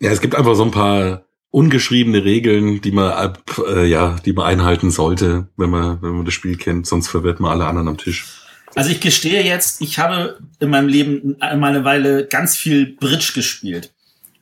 Ja, 0.00 0.10
es 0.10 0.20
gibt 0.20 0.34
einfach 0.34 0.56
so 0.56 0.64
ein 0.64 0.72
paar 0.72 1.23
ungeschriebene 1.54 2.24
Regeln, 2.24 2.80
die 2.80 2.90
man 2.90 3.12
ab, 3.12 3.62
äh, 3.68 3.86
ja, 3.86 4.16
die 4.24 4.32
man 4.32 4.44
einhalten 4.44 4.90
sollte, 4.90 5.46
wenn 5.56 5.70
man, 5.70 6.02
wenn 6.02 6.10
man 6.10 6.24
das 6.24 6.34
Spiel 6.34 6.56
kennt, 6.56 6.84
sonst 6.84 7.06
verwirrt 7.06 7.38
man 7.38 7.52
alle 7.52 7.66
anderen 7.66 7.86
am 7.86 7.96
Tisch. 7.96 8.26
Also 8.74 8.90
ich 8.90 9.00
gestehe 9.00 9.40
jetzt, 9.44 9.80
ich 9.80 10.00
habe 10.00 10.38
in 10.58 10.70
meinem 10.70 10.88
Leben 10.88 11.36
einmal 11.40 11.70
eine 11.70 11.84
Weile 11.84 12.26
ganz 12.26 12.56
viel 12.56 12.86
Bridge 12.96 13.30
gespielt 13.36 13.92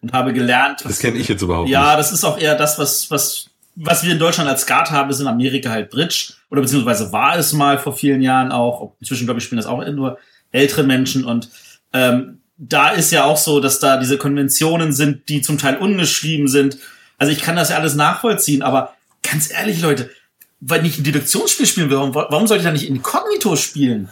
und 0.01 0.15
habe 0.15 0.33
gelernt. 0.33 0.81
Das 0.87 1.01
kenne 1.01 1.19
ich 1.19 1.29
jetzt 1.29 1.43
überhaupt 1.43 1.69
Ja, 1.69 1.89
nicht. 1.89 1.99
das 1.99 2.13
ist 2.13 2.25
auch 2.25 2.39
eher 2.39 2.55
das, 2.55 2.79
was, 2.79 3.11
was, 3.11 3.51
was 3.77 4.03
wir 4.05 4.13
in 4.13 4.19
Deutschland 4.19 4.49
als 4.49 4.63
Skat 4.63 4.91
haben, 4.91 5.11
ist 5.11 5.21
in 5.21 5.27
Amerika 5.27 5.69
halt 5.69 5.91
Bridge. 5.91 6.33
Oder 6.49 6.63
beziehungsweise 6.63 7.13
war 7.13 7.37
es 7.37 7.53
mal 7.53 7.79
vor 7.79 7.95
vielen 7.95 8.23
Jahren 8.23 8.51
auch. 8.53 8.95
Inzwischen, 9.01 9.27
glaube 9.27 9.39
ich, 9.39 9.45
spielen 9.45 9.59
das 9.59 9.67
auch 9.67 9.87
nur 9.87 10.17
ältere 10.51 10.83
Menschen. 10.83 11.27
Und 11.27 11.51
ähm, 11.93 12.39
da 12.57 12.89
ist 12.89 13.13
ja 13.13 13.25
auch 13.25 13.37
so, 13.37 13.61
dass 13.61 13.81
da 13.81 13.99
diese 13.99 14.17
Konventionen 14.17 14.95
sind, 14.95 15.29
die 15.29 15.43
zum 15.43 15.59
Teil 15.59 15.77
ungeschrieben 15.77 16.49
sind. 16.49 16.79
Also 17.19 17.33
ich 17.33 17.41
kann 17.41 17.57
das 17.57 17.71
ja 17.71 17.77
alles 17.77 17.95
nachvollziehen, 17.95 18.63
aber 18.63 18.95
ganz 19.23 19.51
ehrlich, 19.51 19.81
Leute, 19.81 20.11
wenn 20.61 20.85
ich 20.85 20.99
ein 20.99 21.05
Deduktionsspiel 21.05 21.67
spielen 21.67 21.91
will, 21.91 21.99
warum, 22.13 22.47
sollte 22.47 22.63
ich 22.63 22.67
da 22.67 22.73
nicht 22.73 22.89
Inkognito 22.89 23.57
spielen? 23.57 24.09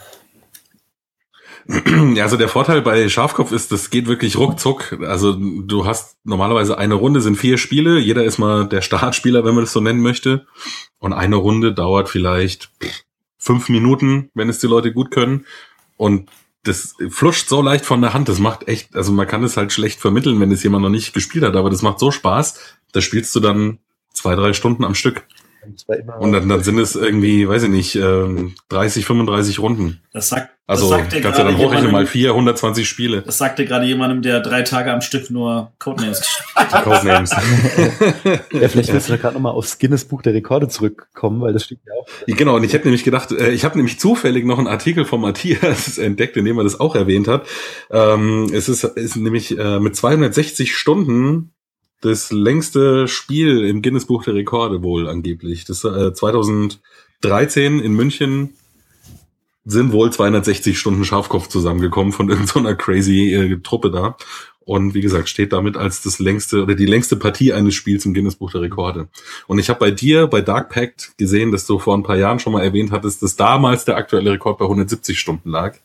Ja, 2.15 2.23
also 2.23 2.37
der 2.37 2.49
Vorteil 2.49 2.81
bei 2.81 3.07
Schafkopf 3.07 3.51
ist, 3.51 3.71
das 3.71 3.89
geht 3.89 4.07
wirklich 4.07 4.37
ruckzuck. 4.37 4.97
Also 5.03 5.33
du 5.33 5.85
hast 5.85 6.17
normalerweise 6.23 6.77
eine 6.77 6.95
Runde, 6.95 7.21
sind 7.21 7.37
vier 7.37 7.57
Spiele. 7.57 7.99
Jeder 7.99 8.23
ist 8.23 8.39
mal 8.39 8.67
der 8.67 8.81
Startspieler, 8.81 9.45
wenn 9.45 9.55
man 9.55 9.63
das 9.63 9.71
so 9.71 9.79
nennen 9.79 10.01
möchte. 10.01 10.47
Und 10.99 11.13
eine 11.13 11.37
Runde 11.37 11.73
dauert 11.73 12.09
vielleicht 12.09 12.71
fünf 13.37 13.69
Minuten, 13.69 14.29
wenn 14.33 14.49
es 14.49 14.59
die 14.59 14.67
Leute 14.67 14.91
gut 14.91 15.11
können. 15.11 15.45
Und 15.97 16.29
das 16.63 16.95
fluscht 17.09 17.47
so 17.49 17.61
leicht 17.61 17.85
von 17.85 18.01
der 18.01 18.13
Hand. 18.13 18.29
Das 18.29 18.39
macht 18.39 18.67
echt, 18.67 18.95
also 18.95 19.11
man 19.11 19.27
kann 19.27 19.43
es 19.43 19.57
halt 19.57 19.71
schlecht 19.71 19.99
vermitteln, 19.99 20.39
wenn 20.39 20.51
es 20.51 20.63
jemand 20.63 20.83
noch 20.83 20.89
nicht 20.89 21.13
gespielt 21.13 21.43
hat. 21.43 21.55
Aber 21.55 21.69
das 21.69 21.81
macht 21.81 21.99
so 21.99 22.11
Spaß. 22.11 22.59
Da 22.93 23.01
spielst 23.01 23.35
du 23.35 23.39
dann 23.39 23.79
zwei, 24.13 24.35
drei 24.35 24.53
Stunden 24.53 24.83
am 24.83 24.95
Stück. 24.95 25.25
Und 26.19 26.31
dann, 26.31 26.49
dann 26.49 26.63
sind 26.63 26.79
es 26.79 26.95
irgendwie, 26.95 27.47
weiß 27.47 27.63
ich 27.63 27.69
nicht, 27.69 27.95
ähm, 27.95 28.55
30, 28.69 29.05
35 29.05 29.59
Runden. 29.59 30.01
Das 30.11 30.29
sagt, 30.29 30.49
Also 30.65 30.89
das 30.89 30.99
sagt 30.99 31.13
dir 31.13 31.21
kannst 31.21 31.37
du 31.37 31.43
gerade 31.43 31.55
dann 31.55 31.63
hochrechnen, 31.63 31.91
mal 31.91 32.07
vier, 32.07 32.31
120 32.31 32.87
Spiele. 32.89 33.21
Das 33.21 33.37
sagte 33.37 33.65
gerade 33.65 33.85
jemandem, 33.85 34.23
der 34.23 34.39
drei 34.39 34.63
Tage 34.63 34.91
am 34.91 35.01
Stück 35.01 35.29
nur 35.29 35.71
Codenames 35.77 36.21
gespielt 36.21 36.73
hat. 36.73 36.83
Codenames. 36.83 37.31
Ja, 38.53 38.67
vielleicht 38.69 38.91
willst 38.91 39.07
du 39.07 39.13
da 39.13 39.17
gerade 39.17 39.35
nochmal 39.35 39.53
aufs 39.53 39.77
Guinness 39.77 40.05
Buch 40.05 40.23
der 40.23 40.33
Rekorde 40.33 40.67
zurückkommen, 40.67 41.41
weil 41.41 41.53
das 41.53 41.65
steht 41.65 41.79
ja 41.85 41.93
auch. 41.93 42.07
genau, 42.37 42.55
und 42.55 42.63
ich 42.63 42.73
hätte 42.73 42.85
nämlich 42.85 43.03
gedacht, 43.03 43.31
äh, 43.31 43.51
ich 43.51 43.63
habe 43.63 43.77
nämlich 43.77 43.99
zufällig 43.99 44.45
noch 44.45 44.57
einen 44.57 44.67
Artikel 44.67 45.05
von 45.05 45.21
Matthias 45.21 45.97
entdeckt, 45.99 46.37
in 46.37 46.45
dem 46.45 46.57
er 46.57 46.63
das 46.63 46.79
auch 46.79 46.95
erwähnt 46.95 47.27
hat. 47.27 47.45
Ähm, 47.91 48.49
es 48.51 48.67
ist, 48.67 48.83
ist 48.83 49.15
nämlich 49.15 49.57
äh, 49.57 49.79
mit 49.79 49.95
260 49.95 50.75
Stunden 50.75 51.53
das 52.01 52.31
längste 52.31 53.07
Spiel 53.07 53.65
im 53.65 53.81
Guinness 53.81 54.05
Buch 54.05 54.23
der 54.23 54.33
Rekorde 54.33 54.83
wohl 54.83 55.07
angeblich. 55.07 55.65
Das 55.65 55.83
äh, 55.83 56.13
2013 56.13 57.79
in 57.79 57.93
München 57.93 58.55
sind 59.63 59.91
wohl 59.91 60.11
260 60.11 60.77
Stunden 60.77 61.05
Schafkopf 61.05 61.47
zusammengekommen 61.47 62.11
von 62.11 62.29
irgendeiner 62.31 62.75
crazy 62.75 63.33
äh, 63.33 63.59
Truppe 63.61 63.91
da. 63.91 64.17
Und 64.63 64.93
wie 64.93 65.01
gesagt, 65.01 65.27
steht 65.27 65.53
damit 65.53 65.75
als 65.75 66.01
das 66.01 66.19
längste 66.19 66.63
oder 66.63 66.75
die 66.75 66.85
längste 66.85 67.15
Partie 67.15 67.51
eines 67.51 67.73
Spiels 67.73 68.05
im 68.05 68.13
Guinness 68.13 68.35
Buch 68.35 68.51
der 68.51 68.61
Rekorde. 68.61 69.09
Und 69.47 69.59
ich 69.59 69.69
habe 69.69 69.79
bei 69.79 69.91
dir, 69.91 70.27
bei 70.27 70.41
Dark 70.41 70.69
Pact, 70.69 71.17
gesehen, 71.17 71.51
dass 71.51 71.65
du 71.65 71.79
vor 71.79 71.95
ein 71.95 72.03
paar 72.03 72.17
Jahren 72.17 72.39
schon 72.39 72.53
mal 72.53 72.63
erwähnt 72.63 72.91
hattest, 72.91 73.23
dass 73.23 73.35
damals 73.35 73.85
der 73.85 73.97
aktuelle 73.97 74.31
Rekord 74.31 74.59
bei 74.59 74.65
170 74.65 75.19
Stunden 75.19 75.49
lag. 75.49 75.77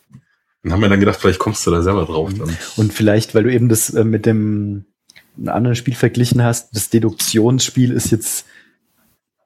Und 0.62 0.72
haben 0.72 0.82
wir 0.82 0.88
dann 0.88 1.00
gedacht, 1.00 1.18
vielleicht 1.18 1.38
kommst 1.38 1.66
du 1.66 1.70
da 1.70 1.82
selber 1.82 2.04
drauf 2.04 2.32
dann. 2.38 2.56
Und 2.76 2.92
vielleicht, 2.92 3.34
weil 3.34 3.44
du 3.44 3.52
eben 3.52 3.68
das 3.68 3.90
äh, 3.90 4.04
mit 4.04 4.26
dem 4.26 4.84
einem 5.36 5.48
anderen 5.48 5.76
Spiel 5.76 5.94
verglichen 5.94 6.42
hast, 6.42 6.74
das 6.74 6.90
Deduktionsspiel 6.90 7.92
ist 7.92 8.10
jetzt 8.10 8.46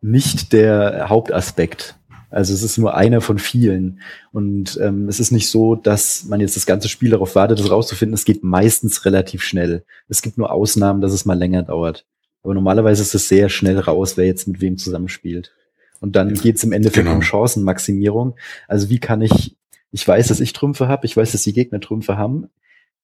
nicht 0.01 0.53
der 0.53 1.09
Hauptaspekt. 1.09 1.97
Also 2.31 2.55
es 2.55 2.63
ist 2.63 2.79
nur 2.79 2.95
einer 2.95 3.21
von 3.21 3.39
vielen. 3.39 4.01
Und 4.33 4.79
ähm, 4.81 5.09
es 5.09 5.19
ist 5.19 5.33
nicht 5.33 5.51
so, 5.51 5.75
dass 5.75 6.25
man 6.25 6.41
jetzt 6.41 6.55
das 6.57 6.65
ganze 6.65 6.89
Spiel 6.89 7.11
darauf 7.11 7.35
wartet, 7.35 7.59
das 7.59 7.71
rauszufinden. 7.71 8.15
Es 8.15 8.25
geht 8.25 8.45
meistens 8.45 9.05
relativ 9.05 9.43
schnell. 9.43 9.85
Es 10.09 10.23
gibt 10.23 10.39
nur 10.39 10.53
Ausnahmen, 10.53 11.01
dass 11.01 11.13
es 11.13 11.25
mal 11.25 11.37
länger 11.37 11.65
dauert. 11.65 12.07
Aber 12.43 12.55
normalerweise 12.55 13.03
ist 13.03 13.15
es 13.15 13.29
sehr 13.29 13.49
schnell 13.49 13.79
raus, 13.79 14.17
wer 14.17 14.27
jetzt 14.27 14.47
mit 14.47 14.61
wem 14.61 14.79
zusammenspielt. 14.79 15.53
Und 16.01 16.17
dann 16.17 16.33
geht 16.35 16.57
es 16.57 16.65
im 16.65 16.73
Endeffekt 16.73 17.05
Genau. 17.05 17.17
um 17.17 17.23
Chancenmaximierung. 17.23 18.37
Also 18.69 18.89
wie 18.89 19.01
kann 19.01 19.21
ich, 19.21 19.57
ich 19.91 20.07
weiß, 20.07 20.29
dass 20.29 20.41
ich 20.41 20.53
Trümpfe 20.53 20.89
habe, 20.89 21.05
ich 21.07 21.17
weiß, 21.17 21.33
dass 21.33 21.43
die 21.43 21.53
Gegner 21.53 21.81
Trümpfe 21.81 22.17
haben. 22.17 22.49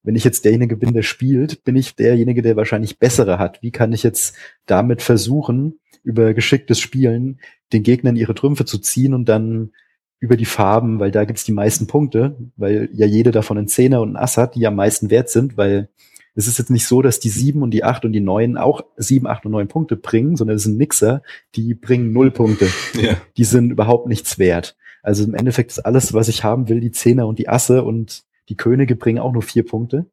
Wenn 0.03 0.15
ich 0.15 0.23
jetzt 0.23 0.45
derjenige 0.45 0.77
bin, 0.77 0.93
der 0.93 1.03
spielt, 1.03 1.63
bin 1.63 1.75
ich 1.75 1.95
derjenige, 1.95 2.41
der 2.41 2.55
wahrscheinlich 2.55 2.99
bessere 2.99 3.39
hat. 3.39 3.61
Wie 3.61 3.71
kann 3.71 3.93
ich 3.93 4.03
jetzt 4.03 4.35
damit 4.65 5.01
versuchen, 5.01 5.79
über 6.03 6.33
geschicktes 6.33 6.79
Spielen 6.79 7.39
den 7.73 7.83
Gegnern 7.83 8.15
ihre 8.15 8.33
Trümpfe 8.33 8.65
zu 8.65 8.77
ziehen 8.77 9.13
und 9.13 9.27
dann 9.27 9.71
über 10.19 10.37
die 10.37 10.45
Farben, 10.45 10.99
weil 10.99 11.11
da 11.11 11.25
gibt's 11.25 11.43
die 11.43 11.51
meisten 11.51 11.87
Punkte, 11.87 12.37
weil 12.55 12.89
ja 12.93 13.05
jede 13.05 13.31
davon 13.31 13.57
einen 13.57 13.67
Zehner 13.67 14.01
und 14.01 14.09
einen 14.09 14.23
Ass 14.23 14.37
hat, 14.37 14.55
die 14.55 14.65
am 14.65 14.75
meisten 14.75 15.09
wert 15.09 15.29
sind, 15.29 15.57
weil 15.57 15.89
es 16.33 16.47
ist 16.47 16.59
jetzt 16.59 16.69
nicht 16.69 16.85
so, 16.85 17.01
dass 17.01 17.19
die 17.19 17.29
sieben 17.29 17.63
und 17.63 17.71
die 17.71 17.83
acht 17.83 18.05
und 18.05 18.13
die 18.13 18.19
neun 18.19 18.57
auch 18.57 18.81
sieben, 18.95 19.27
acht 19.27 19.45
und 19.45 19.51
neun 19.51 19.67
Punkte 19.67 19.95
bringen, 19.95 20.35
sondern 20.35 20.57
es 20.57 20.63
sind 20.63 20.77
Mixer, 20.77 21.23
die 21.55 21.73
bringen 21.73 22.13
null 22.13 22.31
Punkte. 22.31 22.67
Ja. 23.01 23.17
Die 23.37 23.43
sind 23.43 23.71
überhaupt 23.71 24.07
nichts 24.07 24.39
wert. 24.39 24.75
Also 25.03 25.23
im 25.23 25.33
Endeffekt 25.33 25.71
ist 25.71 25.79
alles, 25.79 26.13
was 26.13 26.27
ich 26.27 26.43
haben 26.43 26.69
will, 26.69 26.79
die 26.79 26.91
Zehner 26.91 27.27
und 27.27 27.39
die 27.39 27.49
Asse 27.49 27.83
und 27.83 28.23
die 28.49 28.55
Könige 28.55 28.95
bringen 28.95 29.19
auch 29.19 29.33
nur 29.33 29.41
vier 29.41 29.65
Punkte. 29.65 30.05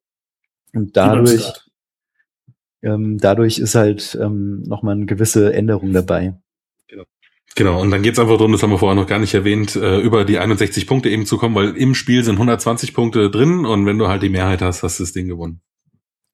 Und 0.73 0.97
dadurch, 0.97 1.53
ähm, 2.83 3.19
dadurch 3.19 3.59
ist 3.59 3.75
halt 3.75 4.19
ähm, 4.21 4.63
nochmal 4.63 4.97
eine 4.97 5.07
gewisse 5.07 5.53
Änderung 5.53 5.93
dabei. 5.93 6.35
Genau, 7.57 7.81
und 7.81 7.93
dann 7.93 8.03
geht's 8.03 8.19
einfach 8.19 8.37
darum, 8.37 8.51
das 8.51 8.65
haben 8.65 8.71
wir 8.71 8.79
vorher 8.79 9.01
noch 9.01 9.07
gar 9.07 9.21
nicht 9.21 9.33
erwähnt, 9.33 9.77
äh, 9.77 10.01
über 10.01 10.25
die 10.25 10.41
61 10.41 10.89
Punkte 10.89 11.09
eben 11.09 11.25
zu 11.25 11.39
kommen, 11.39 11.55
weil 11.55 11.77
im 11.77 11.95
Spiel 11.95 12.25
sind 12.25 12.35
120 12.35 12.95
Punkte 12.95 13.31
drin 13.31 13.65
und 13.65 13.87
wenn 13.87 13.99
du 13.99 14.09
halt 14.09 14.25
die 14.25 14.29
Mehrheit 14.29 14.61
hast, 14.61 14.83
hast 14.83 14.99
du 14.99 15.05
das 15.05 15.13
Ding 15.13 15.29
gewonnen. 15.29 15.61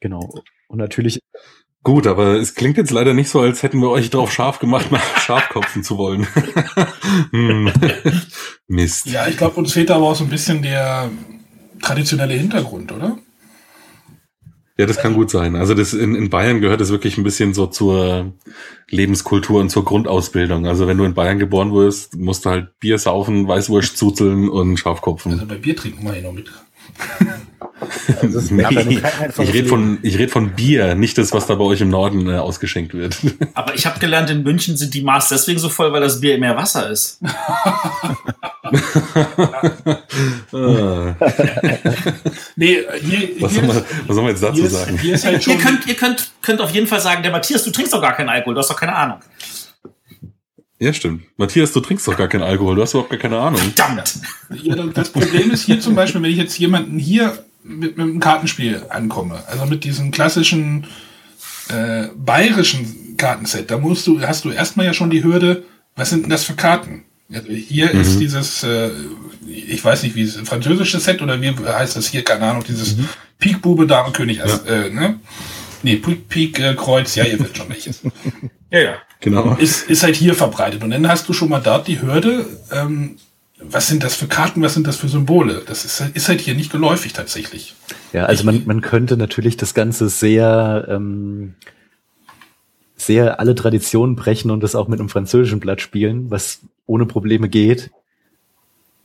Genau. 0.00 0.32
Und 0.68 0.78
natürlich 0.78 1.20
Gut, 1.82 2.06
aber 2.06 2.34
es 2.34 2.54
klingt 2.54 2.76
jetzt 2.76 2.90
leider 2.90 3.14
nicht 3.14 3.30
so, 3.30 3.40
als 3.40 3.62
hätten 3.62 3.80
wir 3.80 3.88
euch 3.88 4.10
darauf 4.10 4.30
scharf 4.30 4.58
gemacht, 4.58 4.90
mal 4.90 5.00
scharfkopfen 5.18 5.82
zu 5.82 5.96
wollen. 5.96 6.26
hm. 7.30 7.72
Mist. 8.66 9.06
Ja, 9.06 9.26
ich 9.28 9.38
glaube, 9.38 9.56
uns 9.56 9.72
fehlt 9.72 9.90
aber 9.90 10.06
auch 10.06 10.14
so 10.14 10.24
ein 10.24 10.30
bisschen 10.30 10.60
der 10.60 11.10
traditionelle 11.80 12.34
Hintergrund, 12.34 12.92
oder? 12.92 13.18
Ja, 14.80 14.86
das 14.86 14.96
kann 14.96 15.12
gut 15.12 15.28
sein. 15.28 15.56
Also 15.56 15.74
das 15.74 15.92
in, 15.92 16.14
in 16.14 16.30
Bayern 16.30 16.62
gehört 16.62 16.80
es 16.80 16.88
wirklich 16.88 17.18
ein 17.18 17.22
bisschen 17.22 17.52
so 17.52 17.66
zur 17.66 18.32
Lebenskultur 18.88 19.60
und 19.60 19.68
zur 19.68 19.84
Grundausbildung. 19.84 20.66
Also 20.66 20.86
wenn 20.86 20.96
du 20.96 21.04
in 21.04 21.12
Bayern 21.12 21.38
geboren 21.38 21.74
wirst, 21.74 22.16
musst 22.16 22.46
du 22.46 22.50
halt 22.50 22.78
Bier 22.80 22.98
saufen, 22.98 23.46
Weißwurst 23.46 23.98
zuzeln 23.98 24.48
und 24.48 24.78
Schafkopfen. 24.78 25.32
Also 25.32 25.44
bei 25.44 25.56
Bier 25.56 25.76
trinken 25.76 26.02
wir 26.02 26.14
hier 26.14 26.22
noch 26.22 26.32
mit. 26.32 26.50
Also 28.22 28.54
Nee, 28.54 29.00
ich 29.38 29.52
rede 29.54 29.68
von, 29.68 29.98
ich 30.02 30.18
red 30.18 30.30
von 30.30 30.50
Bier, 30.50 30.94
nicht 30.94 31.16
das, 31.18 31.32
was 31.32 31.46
da 31.46 31.54
bei 31.54 31.64
euch 31.64 31.80
im 31.80 31.88
Norden 31.88 32.28
äh, 32.28 32.36
ausgeschenkt 32.36 32.94
wird. 32.94 33.16
Aber 33.54 33.74
ich 33.74 33.86
habe 33.86 33.98
gelernt, 33.98 34.30
in 34.30 34.42
München 34.42 34.76
sind 34.76 34.92
die 34.94 35.02
Maß 35.02 35.28
deswegen 35.28 35.58
so 35.58 35.68
voll, 35.68 35.92
weil 35.92 36.00
das 36.00 36.20
Bier 36.20 36.38
mehr 36.38 36.56
Wasser 36.56 36.90
ist. 36.90 37.20
Ah, 40.52 41.14
Nee, 42.56 42.82
hier, 43.00 43.28
was, 43.40 43.52
hier, 43.52 43.60
soll 43.60 43.68
man, 43.68 43.76
ist, 43.76 43.86
was 44.06 44.14
soll 44.14 44.24
man 44.24 44.32
jetzt 44.32 44.42
dazu 44.42 44.54
hier, 44.54 44.64
ist, 44.66 44.72
sagen? 44.72 44.98
hier 44.98 45.14
ist 45.14 45.24
halt 45.24 45.46
Ihr 45.46 45.58
könnt, 45.58 45.86
ihr 45.86 45.94
könnt, 45.94 46.30
könnt 46.42 46.60
auf 46.60 46.70
jeden 46.72 46.86
Fall 46.86 47.00
sagen, 47.00 47.22
der 47.22 47.32
Matthias, 47.32 47.64
du 47.64 47.70
trinkst 47.70 47.92
doch 47.92 48.02
gar 48.02 48.14
keinen 48.14 48.28
Alkohol, 48.28 48.54
du 48.54 48.60
hast 48.60 48.70
doch 48.70 48.78
keine 48.78 48.94
Ahnung. 48.94 49.18
Ja, 50.80 50.94
stimmt. 50.94 51.24
Matthias, 51.36 51.72
du 51.72 51.80
trinkst 51.80 52.08
doch 52.08 52.16
gar 52.16 52.26
keinen 52.26 52.42
Alkohol, 52.42 52.74
du 52.74 52.82
hast 52.82 52.94
überhaupt 52.94 53.10
gar 53.10 53.18
keine 53.18 53.38
Ahnung. 53.38 53.60
Verdammt! 53.60 54.14
Ja, 54.62 54.74
das 54.76 55.10
Problem 55.10 55.50
ist 55.50 55.66
hier 55.66 55.78
zum 55.78 55.94
Beispiel, 55.94 56.22
wenn 56.22 56.30
ich 56.30 56.38
jetzt 56.38 56.58
jemanden 56.58 56.98
hier 56.98 57.44
mit, 57.62 57.98
mit 57.98 58.06
einem 58.06 58.18
Kartenspiel 58.18 58.86
ankomme, 58.88 59.42
also 59.46 59.66
mit 59.66 59.84
diesem 59.84 60.10
klassischen 60.10 60.86
äh, 61.68 62.08
bayerischen 62.16 63.14
Kartenset, 63.18 63.70
da 63.70 63.76
musst 63.76 64.06
du, 64.06 64.22
hast 64.22 64.46
du 64.46 64.50
erstmal 64.50 64.86
ja 64.86 64.94
schon 64.94 65.10
die 65.10 65.22
Hürde, 65.22 65.64
was 65.96 66.08
sind 66.08 66.22
denn 66.22 66.30
das 66.30 66.44
für 66.44 66.54
Karten? 66.54 67.04
Also 67.30 67.52
hier 67.52 67.90
ist 67.90 68.18
dieses, 68.18 68.62
äh, 68.62 68.90
ich 69.46 69.84
weiß 69.84 70.02
nicht, 70.02 70.16
wie 70.16 70.22
es 70.22 70.36
französische 70.36 70.98
Set 70.98 71.20
oder 71.20 71.40
wie 71.42 71.54
heißt 71.54 71.94
das 71.94 72.08
hier, 72.08 72.24
keine 72.24 72.46
Ahnung, 72.46 72.64
dieses 72.66 72.96
Pik 73.38 73.60
Bube 73.60 73.86
Dame 73.86 74.12
König, 74.12 74.42
also, 74.42 74.64
äh, 74.64 74.88
ne? 74.88 75.20
Nee, 75.82 75.96
Pik, 75.96 76.28
Pik 76.28 76.58
äh, 76.58 76.74
Kreuz, 76.74 77.14
ja, 77.14 77.24
ihr 77.24 77.38
wisst 77.38 77.58
schon 77.58 77.68
welches. 77.68 78.00
Ja, 78.72 78.80
ja. 78.80 78.94
Genau. 79.20 79.54
ist, 79.56 79.88
ist 79.90 80.02
halt 80.02 80.16
hier 80.16 80.34
verbreitet. 80.34 80.82
Und 80.82 80.90
dann 80.90 81.06
hast 81.08 81.28
du 81.28 81.32
schon 81.32 81.50
mal 81.50 81.60
dort 81.60 81.86
die 81.88 82.00
Hürde, 82.00 82.46
ähm, 82.72 83.16
was 83.62 83.88
sind 83.88 84.02
das 84.02 84.14
für 84.14 84.26
Karten, 84.26 84.62
was 84.62 84.72
sind 84.74 84.86
das 84.86 84.96
für 84.96 85.08
Symbole? 85.08 85.62
Das 85.66 85.84
ist, 85.84 86.00
halt- 86.00 86.16
ist 86.16 86.28
halt 86.28 86.40
hier 86.40 86.54
nicht 86.54 86.72
geläufig 86.72 87.12
tatsächlich. 87.12 87.74
Ja, 88.14 88.24
also 88.24 88.44
man, 88.44 88.62
man 88.64 88.80
könnte 88.80 89.16
natürlich 89.18 89.58
das 89.58 89.74
Ganze 89.74 90.08
sehr, 90.08 90.86
ähm, 90.88 91.54
sehr 92.96 93.38
alle 93.40 93.54
Traditionen 93.54 94.16
brechen 94.16 94.50
und 94.50 94.62
das 94.62 94.74
auch 94.74 94.88
mit 94.88 94.98
einem 95.00 95.08
französischen 95.10 95.60
Blatt 95.60 95.80
spielen, 95.82 96.30
was 96.30 96.60
ohne 96.86 97.04
Probleme 97.06 97.48
geht. 97.48 97.90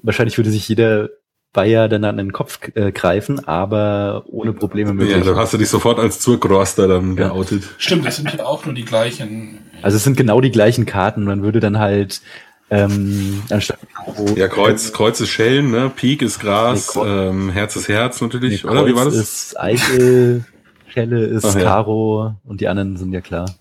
Wahrscheinlich 0.01 0.38
würde 0.38 0.51
sich 0.51 0.67
jeder 0.69 1.10
Bayer 1.55 1.89
dann 1.89 2.03
an 2.03 2.17
den 2.17 2.31
Kopf 2.31 2.59
äh, 2.75 2.91
greifen, 2.91 3.47
aber 3.47 4.23
ohne 4.27 4.53
Probleme 4.53 4.89
Ja, 4.91 4.93
möglich. 4.93 5.25
da 5.25 5.35
hast 5.35 5.53
du 5.53 5.57
dich 5.57 5.69
sofort 5.69 5.97
als 5.99 6.19
Zurgroster 6.19 6.87
dann 6.87 7.17
Ja. 7.17 7.29
geoutet. 7.29 7.63
Stimmt, 7.79 8.05
das 8.05 8.17
sind 8.17 8.31
ja 8.31 8.45
auch 8.45 8.65
nur 8.65 8.75
die 8.75 8.85
gleichen. 8.85 9.57
Also 9.81 9.97
es 9.97 10.03
sind 10.03 10.17
genau 10.17 10.41
die 10.41 10.51
gleichen 10.51 10.85
Karten. 10.85 11.23
Man 11.23 11.41
würde 11.41 11.59
dann 11.59 11.79
halt 11.79 12.21
ähm, 12.69 13.43
anstatt 13.51 13.79
Karo, 13.95 14.35
Ja, 14.35 14.47
Kreuz, 14.47 14.91
Kreuz 14.93 15.19
ist 15.21 15.29
Schellen, 15.29 15.71
ne? 15.71 15.91
Pik 15.95 16.21
ist 16.21 16.39
Gras, 16.39 16.95
Nee, 16.95 17.01
ähm, 17.03 17.49
Herz 17.49 17.75
ist 17.75 17.87
Herz 17.87 18.21
natürlich, 18.21 18.63
nee, 18.63 18.69
oder? 18.69 18.85
Wie 18.87 18.95
war 18.95 19.03
Kreuz 19.03 19.13
das? 19.15 19.23
ist 19.47 19.59
Eichel, 19.59 20.43
Schelle 20.87 21.25
ist 21.25 21.45
Ach 21.45 21.55
ja. 21.55 21.61
Karo 21.63 22.33
und 22.43 22.61
die 22.61 22.67
anderen 22.67 22.97
sind 22.97 23.13
ja 23.13 23.21
klar. 23.21 23.53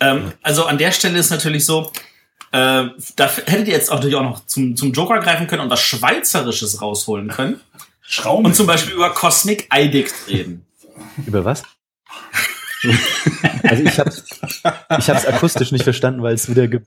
Ähm, 0.00 0.32
also 0.42 0.64
an 0.64 0.78
der 0.78 0.90
Stelle 0.90 1.18
ist 1.18 1.30
natürlich 1.30 1.64
so, 1.64 1.90
äh, 2.52 2.88
da 3.16 3.28
hättet 3.46 3.68
ihr 3.68 3.74
jetzt 3.74 3.90
auch 3.90 3.96
natürlich 3.96 4.16
auch 4.16 4.22
noch 4.22 4.46
zum, 4.46 4.76
zum 4.76 4.92
Joker 4.92 5.20
greifen 5.20 5.46
können 5.46 5.62
und 5.62 5.70
was 5.70 5.80
Schweizerisches 5.82 6.80
rausholen 6.80 7.28
können 7.28 7.60
Schrauben. 8.02 8.44
und 8.46 8.54
zum 8.54 8.66
Beispiel 8.66 8.94
über 8.94 9.10
Cosmic 9.14 9.68
Edict 9.72 10.14
reden. 10.28 10.66
Über 11.26 11.44
was? 11.44 11.62
also 13.62 13.82
ich 13.84 13.98
habe 13.98 14.10
ich 14.98 15.08
hab's 15.10 15.24
akustisch 15.26 15.72
nicht 15.72 15.84
verstanden, 15.84 16.22
weil 16.22 16.34
es 16.34 16.48
wieder 16.48 16.68
ge 16.68 16.80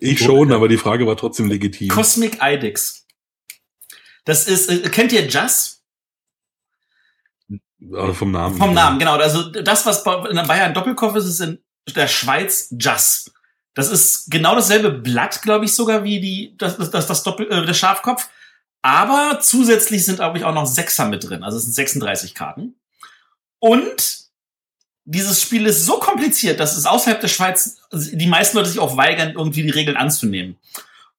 Ich 0.00 0.20
schon, 0.20 0.52
aber 0.52 0.68
die 0.68 0.78
Frage 0.78 1.06
war 1.06 1.16
trotzdem 1.16 1.48
legitim. 1.48 1.88
Cosmic 1.88 2.38
Idix. 2.40 3.06
Das 4.24 4.46
ist, 4.46 4.70
äh, 4.70 4.88
kennt 4.88 5.12
ihr 5.12 5.26
Jazz? 5.26 5.82
Oder 7.90 8.14
vom 8.14 8.30
Namen. 8.30 8.56
Vom 8.56 8.72
Namen, 8.74 8.98
genau. 9.00 9.16
Also 9.16 9.50
das, 9.50 9.84
was 9.84 10.04
bei- 10.04 10.28
in 10.30 10.36
Bayern 10.46 10.72
Doppelkopf 10.72 11.16
ist, 11.16 11.26
ist 11.26 11.40
in 11.40 11.58
der 11.96 12.06
Schweiz 12.06 12.72
Jazz. 12.78 13.31
Das 13.74 13.90
ist 13.90 14.30
genau 14.30 14.54
dasselbe 14.54 14.90
Blatt, 14.90 15.42
glaube 15.42 15.64
ich, 15.64 15.74
sogar 15.74 16.04
wie 16.04 16.20
die, 16.20 16.54
das, 16.58 16.76
das, 16.76 16.90
das, 16.90 17.06
das 17.06 17.22
Doppel, 17.22 17.50
äh, 17.50 17.64
der 17.64 17.74
Schafkopf. 17.74 18.28
Aber 18.82 19.38
zusätzlich 19.40 20.04
sind, 20.04 20.16
glaube 20.16 20.38
ich, 20.38 20.44
auch 20.44 20.54
noch 20.54 20.66
Sechser 20.66 21.06
mit 21.06 21.28
drin. 21.28 21.44
Also 21.44 21.56
es 21.56 21.64
sind 21.64 21.74
36 21.74 22.34
Karten. 22.34 22.74
Und 23.58 24.22
dieses 25.04 25.40
Spiel 25.40 25.66
ist 25.66 25.86
so 25.86 25.98
kompliziert, 25.98 26.60
dass 26.60 26.76
es 26.76 26.86
außerhalb 26.86 27.20
der 27.20 27.28
Schweiz 27.28 27.78
die 27.92 28.26
meisten 28.26 28.56
Leute 28.56 28.70
sich 28.70 28.78
auch 28.78 28.96
weigern, 28.96 29.34
irgendwie 29.36 29.62
die 29.62 29.70
Regeln 29.70 29.96
anzunehmen. 29.96 30.58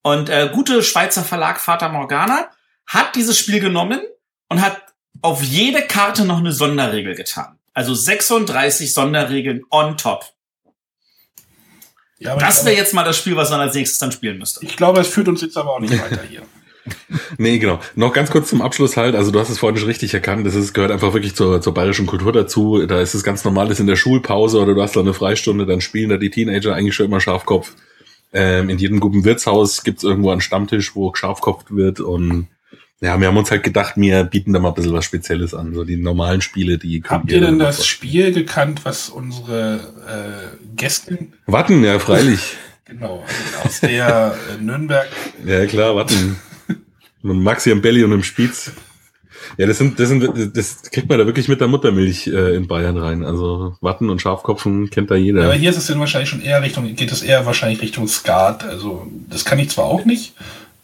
Und 0.02 0.30
äh, 0.30 0.50
gute 0.54 0.84
Schweizer 0.84 1.24
Verlag 1.24 1.60
Fata 1.60 1.90
Morgana 1.90 2.50
hat 2.86 3.16
dieses 3.16 3.40
Spiel 3.40 3.60
genommen 3.60 4.02
und 4.50 4.62
hat 4.62 4.82
auf 5.22 5.42
jede 5.42 5.82
Karte 5.82 6.26
noch 6.26 6.40
eine 6.40 6.52
Sonderregel 6.52 7.16
getan. 7.16 7.58
Also 7.74 7.94
36 7.94 8.94
Sonderregeln 8.94 9.64
on 9.70 9.98
top. 9.98 10.34
Ja, 12.24 12.32
aber 12.32 12.42
Das 12.42 12.66
wäre 12.66 12.76
jetzt 12.76 12.94
mal 12.94 13.04
das 13.04 13.18
Spiel, 13.18 13.36
was 13.36 13.50
man 13.50 13.60
als 13.60 13.76
nächstes 13.76 14.00
dann 14.00 14.12
spielen 14.12 14.38
müsste. 14.38 14.66
ich 14.66 14.78
glaube, 14.78 15.02
es 15.02 15.08
führt 15.08 15.28
uns 15.28 15.42
jetzt 15.42 15.58
aber 15.58 15.72
auch 15.72 15.80
nicht 15.80 15.94
weiter 15.94 16.22
hier. 16.30 16.42
Nee, 17.38 17.60
genau. 17.60 17.80
Noch 17.96 18.12
ganz 18.12 18.30
kurz 18.30 18.50
zum 18.50 18.62
Abschluss 18.62 18.98
halt. 18.98 19.16
Also 19.16 19.32
du 19.32 19.40
hast 19.40 19.50
es 19.50 19.58
vorhin 19.58 19.78
schon 19.78 19.88
richtig 19.88 20.14
erkannt. 20.14 20.46
Das 20.46 20.54
ist, 20.54 20.74
gehört 20.74 20.92
einfach 20.92 21.14
wirklich 21.14 21.34
zur, 21.34 21.62
zur 21.62 21.74
bayerischen 21.74 22.08
Kultur 22.08 22.34
dazu. 22.34 22.86
Da 22.86 23.00
ist 23.00 23.14
es 23.14 23.24
ganz 23.24 23.46
normal, 23.46 23.70
dass 23.70 23.80
in 23.80 23.88
der 23.88 23.96
Schulpause 23.96 24.60
oder 24.60 24.74
du 24.74 24.82
hast 24.82 24.96
da 24.96 25.00
eine 25.00 25.14
Freistunde, 25.14 25.66
dann 25.66 25.80
spielen 25.80 26.10
da 26.10 26.18
die 26.18 26.30
Teenager 26.30 26.76
eigentlich 26.76 26.94
schon 26.94 27.06
immer 27.06 27.22
Schafkopf. 27.22 27.74
Ähm, 28.34 28.70
in 28.70 28.80
jedem 28.80 29.00
guten 29.00 29.24
Wirtshaus 29.24 29.84
gibt's 29.84 30.04
irgendwo 30.04 30.32
einen 30.32 30.42
Stammtisch, 30.42 30.94
wo 30.96 31.12
geschafkopft 31.12 31.74
wird 31.74 32.02
und 32.02 32.48
ja, 33.04 33.20
wir 33.20 33.28
haben 33.28 33.36
uns 33.36 33.52
halt 33.52 33.64
gedacht, 33.64 33.96
wir 33.98 34.24
bieten 34.24 34.54
da 34.54 34.60
mal 34.60 34.70
ein 34.70 34.76
bisschen 34.76 34.94
was 34.94 35.04
Spezielles 35.04 35.54
an. 35.54 35.74
So 35.74 35.84
die 35.84 35.98
normalen 35.98 36.40
Spiele, 36.40 36.78
die 36.78 37.04
Habt 37.06 37.30
ihr 37.30 37.42
denn 37.42 37.60
das 37.60 37.86
Spiel 37.86 38.32
gekannt, 38.32 38.86
was 38.86 39.10
unsere 39.10 39.76
äh, 40.08 40.58
Gästin, 40.78 41.34
Warten, 41.46 41.84
ja, 41.84 42.00
freilich. 42.00 42.56
genau, 42.86 43.26
aus 43.66 43.82
der 43.82 44.38
äh, 44.58 44.64
Nürnberg, 44.64 45.10
Ja, 45.46 45.66
klar, 45.66 45.98
warten. 45.98 46.38
Mit 47.22 47.38
Maxi 47.38 47.74
am 47.74 47.82
Belly 47.82 48.06
und 48.06 48.14
im 48.14 48.24
Spitz. 48.24 48.72
Ja, 49.58 49.68
das 49.68 49.80
sind, 49.80 50.00
das 50.00 50.08
sind, 50.08 50.56
das 50.56 50.84
kriegt 50.84 51.10
man 51.10 51.20
da 51.20 51.26
wirklich 51.26 51.50
mit 51.50 51.60
der 51.60 51.68
Muttermilch 51.68 52.28
äh, 52.28 52.56
in 52.56 52.68
Bayern 52.68 52.98
rein. 52.98 53.26
Also 53.26 53.76
Watten 53.82 54.10
und 54.10 54.22
Schafkopfen 54.22 54.90
kennt 54.90 55.12
da 55.12 55.16
jeder. 55.16 55.44
aber 55.44 55.56
hier 55.56 55.72
ist 55.72 55.78
es 55.78 55.88
dann 55.88 56.00
wahrscheinlich 56.00 56.30
schon 56.30 56.42
eher 56.42 56.62
Richtung, 56.62 56.96
geht 56.96 57.12
es 57.12 57.22
eher 57.22 57.46
wahrscheinlich 57.46 57.82
Richtung 57.82 58.08
Skat. 58.08 58.64
Also 58.64 59.08
das 59.30 59.44
kann 59.44 59.60
ich 59.60 59.72
zwar 59.72 59.86
auch 59.86 60.06
nicht, 60.06 60.36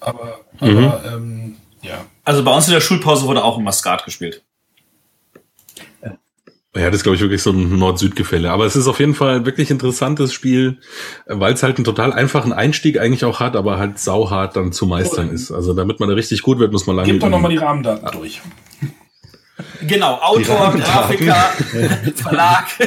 aber, 0.01 0.41
aber 0.59 1.01
ähm, 1.13 1.55
ja. 1.81 2.05
Also 2.29 2.43
bei 2.43 2.55
uns 2.55 2.67
in 2.67 2.75
der 2.75 2.81
Schulpause 2.81 3.25
wurde 3.25 3.43
auch 3.43 3.57
immer 3.57 3.71
Skat 3.71 4.05
gespielt. 4.05 4.43
Ja, 6.75 6.85
das 6.85 6.97
ist, 6.97 7.03
glaube 7.03 7.15
ich, 7.15 7.23
wirklich 7.23 7.41
so 7.41 7.49
ein 7.49 7.79
Nord-Süd-Gefälle. 7.79 8.51
Aber 8.51 8.67
es 8.67 8.75
ist 8.75 8.85
auf 8.85 8.99
jeden 8.99 9.15
Fall 9.15 9.37
ein 9.37 9.45
wirklich 9.47 9.71
interessantes 9.71 10.31
Spiel, 10.31 10.77
weil 11.25 11.55
es 11.55 11.63
halt 11.63 11.77
einen 11.77 11.85
total 11.85 12.13
einfachen 12.13 12.53
Einstieg 12.53 12.99
eigentlich 12.99 13.25
auch 13.25 13.39
hat, 13.39 13.55
aber 13.55 13.79
halt 13.79 13.97
sauhart 13.97 14.55
dann 14.55 14.71
zu 14.71 14.85
meistern 14.85 15.31
ist. 15.31 15.51
Also 15.51 15.73
damit 15.73 15.99
man 15.99 16.07
da 16.07 16.13
richtig 16.13 16.43
gut 16.43 16.59
wird, 16.59 16.71
muss 16.71 16.85
man 16.85 16.97
lange 16.97 17.13
Gebt 17.13 17.23
doch 17.23 17.29
nochmal 17.29 17.49
die 17.49 17.57
Rahmendaten 17.57 18.07
durch. 18.11 18.43
Genau, 19.87 20.19
Autor. 20.21 20.75
Grafiker, 20.77 21.33
Verlag. 22.15 22.67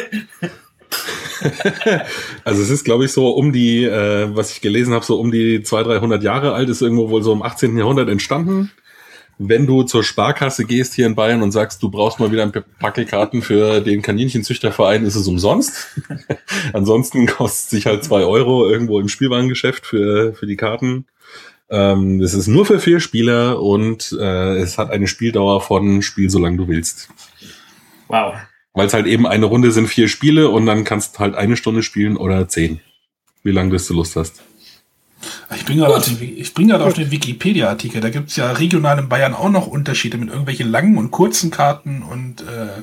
Also 2.45 2.63
es 2.63 2.71
ist, 2.71 2.85
glaube 2.85 3.07
ich, 3.07 3.13
so 3.13 3.31
um 3.31 3.53
die, 3.53 3.85
äh, 3.85 4.29
was 4.37 4.53
ich 4.53 4.61
gelesen 4.61 4.95
habe, 4.95 5.05
so 5.05 5.19
um 5.19 5.33
die 5.33 5.63
200, 5.63 6.01
300 6.01 6.23
Jahre 6.23 6.53
alt, 6.53 6.69
ist 6.69 6.83
irgendwo 6.83 7.11
wohl 7.11 7.23
so 7.23 7.33
im 7.33 7.43
18. 7.43 7.77
Jahrhundert 7.77 8.09
entstanden. 8.09 8.71
Wenn 9.49 9.67
du 9.67 9.83
zur 9.83 10.05
Sparkasse 10.05 10.65
gehst 10.65 10.95
hier 10.95 11.07
in 11.07 11.15
Bayern 11.15 11.43
und 11.43 11.53
sagst, 11.53 11.83
du 11.83 11.91
brauchst 11.91 12.21
mal 12.21 12.31
wieder 12.31 12.43
ein 12.43 12.53
paar 12.53 12.65
Packelkarten 12.79 13.43
für 13.43 13.81
den 13.81 14.03
Kaninchenzüchterverein, 14.03 15.05
ist 15.05 15.17
es 15.17 15.27
umsonst. 15.27 15.89
Ansonsten 16.73 17.27
kostet 17.27 17.65
es 17.65 17.71
sich 17.71 17.87
halt 17.87 18.05
zwei 18.05 18.25
Euro 18.25 18.69
irgendwo 18.69 19.01
im 19.01 19.09
Spielwarengeschäft 19.09 19.87
für, 19.87 20.35
für 20.35 20.47
die 20.47 20.57
Karten. 20.57 21.07
Ähm, 21.71 22.21
das 22.21 22.35
ist 22.35 22.47
nur 22.47 22.67
für 22.67 22.79
vier 22.79 23.01
Spieler 23.01 23.61
und 23.61 24.17
äh, 24.21 24.57
es 24.59 24.79
hat 24.79 24.91
eine 24.91 25.09
Spieldauer 25.09 25.61
von 25.61 26.03
Spiel, 26.03 26.31
solange 26.31 26.59
du 26.59 26.69
willst. 26.69 27.09
Wow. 28.09 28.35
Weil 28.75 28.87
es 28.87 28.95
halt 28.95 29.07
eben 29.07 29.27
eine 29.27 29.47
Runde 29.47 29.73
sind 29.73 29.89
vier 29.89 30.09
Spiele 30.09 30.51
und 30.51 30.67
dann 30.67 30.85
kannst 30.85 31.17
du 31.17 31.19
halt 31.21 31.35
eine 31.35 31.57
Stunde 31.57 31.83
spielen 31.83 32.17
oder 32.17 32.47
zehn. 32.49 32.81
Wie 33.43 33.53
lange 33.53 33.71
bis 33.71 33.89
du 33.89 33.95
Lust 33.95 34.17
hast. 34.17 34.43
Ich 35.55 35.65
bin 35.65 35.79
gerade 35.79 35.95
auf 35.95 36.93
auf 36.93 36.95
den 36.95 37.11
Wikipedia-Artikel. 37.11 38.01
Da 38.01 38.11
gibt's 38.11 38.37
ja 38.37 38.51
regional 38.53 38.99
in 38.99 39.09
Bayern 39.09 39.35
auch 39.35 39.51
noch 39.51 39.67
Unterschiede 39.67 40.19
mit 40.19 40.29
irgendwelchen 40.29 40.71
langen 40.71 40.97
und 40.99 41.11
kurzen 41.11 41.51
Karten 41.51 42.03
und 42.03 42.43
äh, 42.43 42.83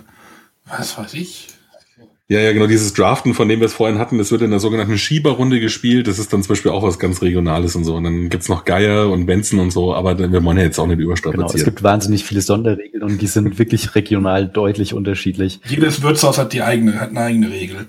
was 0.65 0.97
weiß 0.97 1.13
ich. 1.13 1.47
Ja, 2.31 2.39
ja, 2.39 2.53
genau, 2.53 2.67
dieses 2.67 2.93
Draften, 2.93 3.33
von 3.33 3.49
dem 3.49 3.59
wir 3.59 3.65
es 3.65 3.73
vorhin 3.73 3.97
hatten, 3.97 4.19
das 4.19 4.29
wird 4.29 4.43
in 4.43 4.51
der 4.51 4.59
sogenannten 4.59 4.99
Schieberrunde 4.99 5.59
gespielt. 5.59 6.07
Das 6.07 6.19
ist 6.19 6.31
dann 6.31 6.43
zum 6.43 6.49
Beispiel 6.49 6.69
auch 6.69 6.83
was 6.83 6.99
ganz 6.99 7.23
Regionales 7.23 7.75
und 7.75 7.85
so. 7.85 7.95
Und 7.95 8.03
dann 8.03 8.29
gibt's 8.29 8.49
noch 8.49 8.65
Geier 8.65 9.09
und 9.09 9.25
Benzen 9.25 9.59
und 9.59 9.71
so, 9.71 9.95
aber 9.95 10.19
wir 10.19 10.43
wollen 10.43 10.57
ja 10.57 10.63
jetzt 10.63 10.77
auch 10.77 10.85
nicht 10.85 10.99
überstrapazieren. 10.99 11.47
Genau, 11.47 11.57
es 11.57 11.65
gibt 11.65 11.81
wahnsinnig 11.81 12.23
viele 12.23 12.41
Sonderregeln 12.41 13.01
und 13.01 13.19
die 13.19 13.25
sind 13.25 13.57
wirklich 13.57 13.95
regional 13.95 14.47
deutlich 14.47 14.93
unterschiedlich. 14.93 15.59
Jedes 15.67 16.03
Wirtshaus 16.03 16.37
hat 16.37 16.53
die 16.53 16.61
eigene, 16.61 17.01
hat 17.01 17.09
eine 17.09 17.21
eigene 17.21 17.49
Regel. 17.49 17.87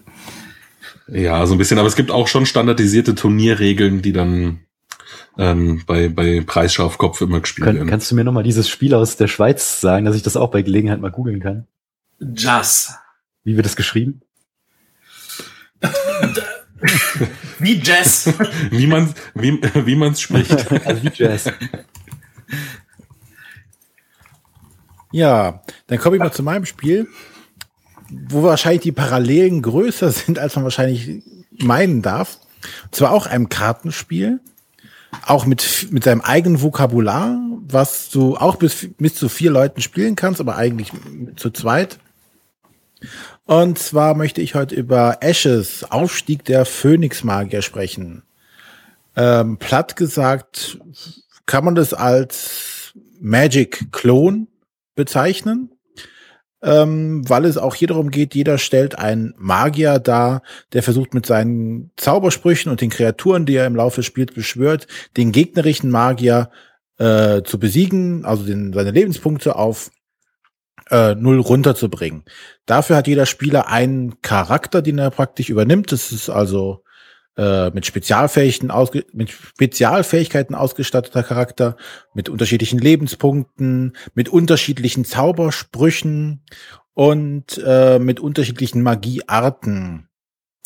Ja, 1.13 1.47
so 1.47 1.55
ein 1.55 1.59
bisschen, 1.59 1.79
aber 1.79 1.89
es 1.89 1.97
gibt 1.97 2.11
auch 2.11 2.29
schon 2.29 2.47
standardisierte 2.47 3.15
Turnierregeln, 3.15 4.03
die 4.03 4.13
dann 4.13 4.61
ähm, 5.39 5.83
bei, 5.87 6.09
bei 6.09 6.43
Preisschau 6.45 6.85
auf 6.85 6.99
Kopf 6.99 7.21
immer 7.21 7.41
gespielt 7.41 7.67
Kön 7.67 7.77
werden. 7.77 7.89
kannst 7.89 8.11
du 8.11 8.15
mir 8.15 8.25
nochmal 8.25 8.43
dieses 8.43 8.69
Spiel 8.69 8.95
aus 8.95 9.17
der 9.17 9.29
Schweiz 9.29 9.81
sagen, 9.81 10.05
dass 10.05 10.17
ich 10.17 10.23
das 10.23 10.37
auch 10.37 10.51
bei 10.51 10.63
Gelegenheit 10.63 11.01
mal 11.01 11.11
googeln 11.11 11.41
kann? 11.41 11.67
Jazz. 12.21 12.95
Wie 13.45 13.57
wird 13.57 13.67
das 13.67 13.77
geschrieben? 13.77 14.21
Wie 17.59 17.81
Jazz. 17.83 18.33
wie 18.71 18.87
man 18.87 19.15
wie, 19.35 19.61
wie 19.63 19.97
man's 19.97 20.21
spricht. 20.21 20.71
also 20.87 21.03
wie 21.03 21.11
Jazz. 21.15 21.51
Ja, 25.13 25.63
dann 25.89 25.99
komme 25.99 26.17
ich 26.17 26.23
mal 26.23 26.33
zu 26.33 26.43
meinem 26.43 26.65
Spiel, 26.65 27.09
wo 28.29 28.43
wahrscheinlich 28.43 28.83
die 28.83 28.93
Parallelen 28.93 29.63
größer 29.63 30.11
sind, 30.11 30.39
als 30.39 30.57
man 30.57 30.65
wahrscheinlich 30.65 31.23
meinen 31.51 32.03
darf. 32.03 32.39
Und 32.85 32.95
zwar 32.95 33.13
auch 33.13 33.27
einem 33.27 33.49
Kartenspiel, 33.49 34.41
auch 35.27 35.47
mit, 35.47 35.89
mit 35.91 36.05
seinem 36.05 36.21
eigenen 36.21 36.63
Vokabular, 36.63 37.39
was 37.67 38.11
du 38.11 38.37
auch 38.37 38.57
bis, 38.57 38.89
bis 38.99 39.15
zu 39.15 39.29
vier 39.29 39.51
Leuten 39.51 39.81
spielen 39.81 40.17
kannst, 40.17 40.41
aber 40.41 40.57
eigentlich 40.57 40.93
zu 41.37 41.51
zweit. 41.51 41.99
Und 43.45 43.79
zwar 43.79 44.15
möchte 44.15 44.41
ich 44.41 44.55
heute 44.55 44.75
über 44.75 45.19
Ashes, 45.21 45.85
Aufstieg 45.85 46.45
der 46.45 46.65
Phönixmagier 46.65 47.63
sprechen. 47.63 48.23
Ähm, 49.17 49.59
platt 49.59 49.97
gesagt 49.97 50.79
kann 51.47 51.65
man 51.65 51.75
das 51.75 51.93
als 51.93 52.93
Magic-Klon 53.21 54.47
bezeichnen, 54.95 55.73
ähm, 56.63 57.29
weil 57.29 57.45
es 57.45 57.57
auch 57.57 57.75
hier 57.75 57.89
darum 57.89 58.11
geht, 58.11 58.35
jeder 58.35 58.59
stellt 58.59 58.99
einen 58.99 59.35
Magier 59.39 59.99
dar, 59.99 60.43
der 60.73 60.83
versucht 60.83 61.15
mit 61.15 61.27
seinen 61.27 61.91
Zaubersprüchen 61.97 62.71
und 62.71 62.81
den 62.81 62.91
Kreaturen, 62.91 63.47
die 63.47 63.57
er 63.57 63.67
im 63.67 63.77
Laufe 63.77 63.97
des 63.97 64.07
Spiels 64.07 64.35
beschwört, 64.35 64.87
den 65.17 65.33
gegnerischen 65.33 65.91
Magier 65.91 66.51
äh, 66.99 67.43
zu 67.43 67.59
besiegen, 67.59 68.25
also 68.25 68.45
den, 68.45 68.73
seine 68.73 68.91
Lebenspunkte 68.91 69.57
auf 69.57 69.91
äh, 70.91 71.15
null 71.15 71.41
runterzubringen. 71.41 72.25
Dafür 72.67 72.97
hat 72.97 73.07
jeder 73.07 73.27
Spieler 73.27 73.69
einen 73.69 74.21
Charakter, 74.23 74.83
den 74.83 74.99
er 74.99 75.11
praktisch 75.11 75.49
übernimmt. 75.49 75.93
Das 75.93 76.13
ist 76.13 76.29
also 76.29 76.83
äh, 77.41 77.71
mit, 77.71 77.87
Spezialfähigkeiten 77.87 78.71
mit 79.15 79.31
Spezialfähigkeiten 79.31 80.55
ausgestatteter 80.55 81.23
Charakter, 81.23 81.77
mit 82.13 82.29
unterschiedlichen 82.29 82.79
Lebenspunkten, 82.79 83.97
mit 84.15 84.29
unterschiedlichen 84.29 85.07
Zaubersprüchen 85.07 86.43
und 86.93 87.59
äh, 87.65 87.99
mit 87.99 88.21
unterschiedlichen 88.21 88.83
Magiearten. 88.83 90.09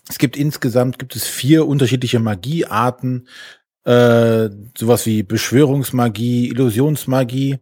Es 0.09 0.19
gibt 0.19 0.37
insgesamt 0.37 0.99
gibt 0.99 1.15
es 1.15 1.29
vier 1.29 1.69
unterschiedliche 1.69 2.19
Magiearten, 2.19 3.29
äh, 3.85 4.49
sowas 4.77 5.07
wie 5.07 5.23
Beschwörungsmagie, 5.23 6.49
Illusionsmagie. 6.49 7.61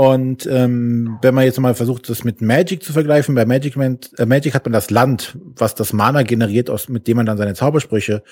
Und 0.00 0.46
ähm, 0.46 1.18
wenn 1.20 1.34
man 1.34 1.44
jetzt 1.44 1.60
mal 1.60 1.74
versucht, 1.74 2.08
das 2.08 2.24
mit 2.24 2.40
Magic 2.40 2.82
zu 2.82 2.94
vergleichen, 2.94 3.34
bei 3.34 3.44
Magic, 3.44 3.76
Man, 3.76 3.98
äh, 4.16 4.24
Magic 4.24 4.54
hat 4.54 4.64
man 4.64 4.72
das 4.72 4.88
Land, 4.88 5.36
was 5.42 5.74
das 5.74 5.92
Mana 5.92 6.22
generiert, 6.22 6.70
aus, 6.70 6.88
mit 6.88 7.06
dem 7.06 7.18
man 7.18 7.26
dann 7.26 7.36
seine 7.36 7.52
Zaubersprüche 7.52 8.22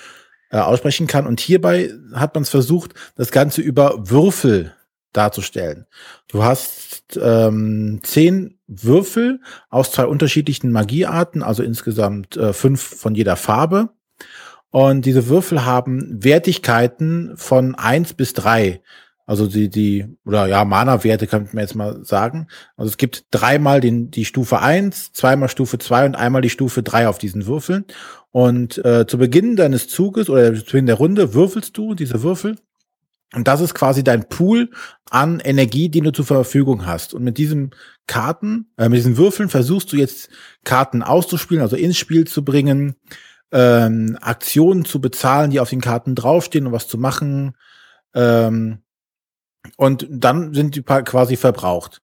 äh, 0.50 0.56
aussprechen 0.56 1.06
kann. 1.06 1.26
Und 1.26 1.40
hierbei 1.40 1.92
hat 2.14 2.34
man 2.34 2.44
es 2.44 2.48
versucht, 2.48 2.94
das 3.16 3.32
Ganze 3.32 3.60
über 3.60 4.08
Würfel 4.08 4.74
darzustellen. 5.12 5.84
Du 6.28 6.42
hast 6.42 7.18
ähm, 7.20 8.00
zehn 8.02 8.58
Würfel 8.66 9.42
aus 9.68 9.92
zwei 9.92 10.06
unterschiedlichen 10.06 10.72
Magiearten, 10.72 11.42
also 11.42 11.62
insgesamt 11.62 12.38
äh, 12.38 12.54
fünf 12.54 12.80
von 12.80 13.14
jeder 13.14 13.36
Farbe. 13.36 13.90
Und 14.70 15.04
diese 15.04 15.28
Würfel 15.28 15.66
haben 15.66 16.24
Wertigkeiten 16.24 17.36
von 17.36 17.74
eins 17.74 18.14
bis 18.14 18.32
drei. 18.32 18.80
Also 19.28 19.46
die, 19.46 19.68
die, 19.68 20.06
oder 20.24 20.46
ja, 20.46 20.64
Mana-Werte 20.64 21.26
kann 21.26 21.50
man 21.52 21.60
jetzt 21.60 21.74
mal 21.74 22.02
sagen. 22.02 22.46
Also 22.78 22.88
es 22.88 22.96
gibt 22.96 23.26
dreimal 23.30 23.82
den, 23.82 24.10
die 24.10 24.24
Stufe 24.24 24.60
eins, 24.60 25.12
zweimal 25.12 25.50
Stufe 25.50 25.78
zwei 25.78 26.06
und 26.06 26.14
einmal 26.14 26.40
die 26.40 26.48
Stufe 26.48 26.82
drei 26.82 27.06
auf 27.06 27.18
diesen 27.18 27.44
Würfeln. 27.44 27.84
Und 28.30 28.82
äh, 28.86 29.06
zu 29.06 29.18
Beginn 29.18 29.54
deines 29.54 29.86
Zuges 29.86 30.30
oder 30.30 30.54
zu 30.54 30.64
Beginn 30.64 30.86
der 30.86 30.94
Runde 30.94 31.34
würfelst 31.34 31.76
du 31.76 31.94
diese 31.94 32.22
Würfel. 32.22 32.56
Und 33.34 33.46
das 33.46 33.60
ist 33.60 33.74
quasi 33.74 34.02
dein 34.02 34.30
Pool 34.30 34.70
an 35.10 35.40
Energie, 35.40 35.90
die 35.90 36.00
du 36.00 36.10
zur 36.10 36.24
Verfügung 36.24 36.86
hast. 36.86 37.12
Und 37.12 37.22
mit 37.22 37.36
diesem 37.36 37.72
Karten, 38.06 38.72
äh, 38.78 38.88
mit 38.88 38.96
diesen 38.96 39.18
Würfeln 39.18 39.50
versuchst 39.50 39.92
du 39.92 39.96
jetzt 39.96 40.30
Karten 40.64 41.02
auszuspielen, 41.02 41.62
also 41.62 41.76
ins 41.76 41.98
Spiel 41.98 42.26
zu 42.26 42.46
bringen, 42.46 42.96
ähm, 43.52 44.16
Aktionen 44.22 44.86
zu 44.86 45.02
bezahlen, 45.02 45.50
die 45.50 45.60
auf 45.60 45.68
den 45.68 45.82
Karten 45.82 46.14
draufstehen 46.14 46.66
und 46.66 46.72
was 46.72 46.88
zu 46.88 46.96
machen. 46.96 47.58
Ähm, 48.14 48.78
und 49.76 50.06
dann 50.10 50.54
sind 50.54 50.76
die 50.76 50.82
quasi 50.82 51.36
verbraucht. 51.36 52.02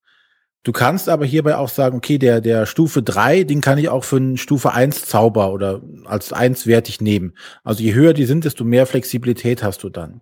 Du 0.66 0.72
kannst 0.72 1.10
aber 1.10 1.26
hierbei 1.26 1.58
auch 1.58 1.70
sagen, 1.70 1.98
okay, 1.98 2.18
der, 2.18 2.42
der 2.42 2.66
Stufe 2.66 3.04
3, 3.04 3.44
den 3.44 3.62
kann 3.62 3.78
ich 3.78 3.88
auch 3.88 4.04
für 4.04 4.16
einen 4.18 4.38
Stufe 4.38 4.74
1 4.74 5.06
Zauber 5.06 5.54
oder 5.54 5.82
als 6.06 6.34
1 6.34 6.66
wertig 6.66 7.02
nehmen. 7.02 7.34
Also 7.64 7.84
je 7.84 7.94
höher 7.94 8.14
die 8.14 8.26
sind, 8.26 8.46
desto 8.46 8.64
mehr 8.64 8.88
Flexibilität 8.88 9.62
hast 9.62 9.84
du 9.84 9.90
dann. 9.90 10.22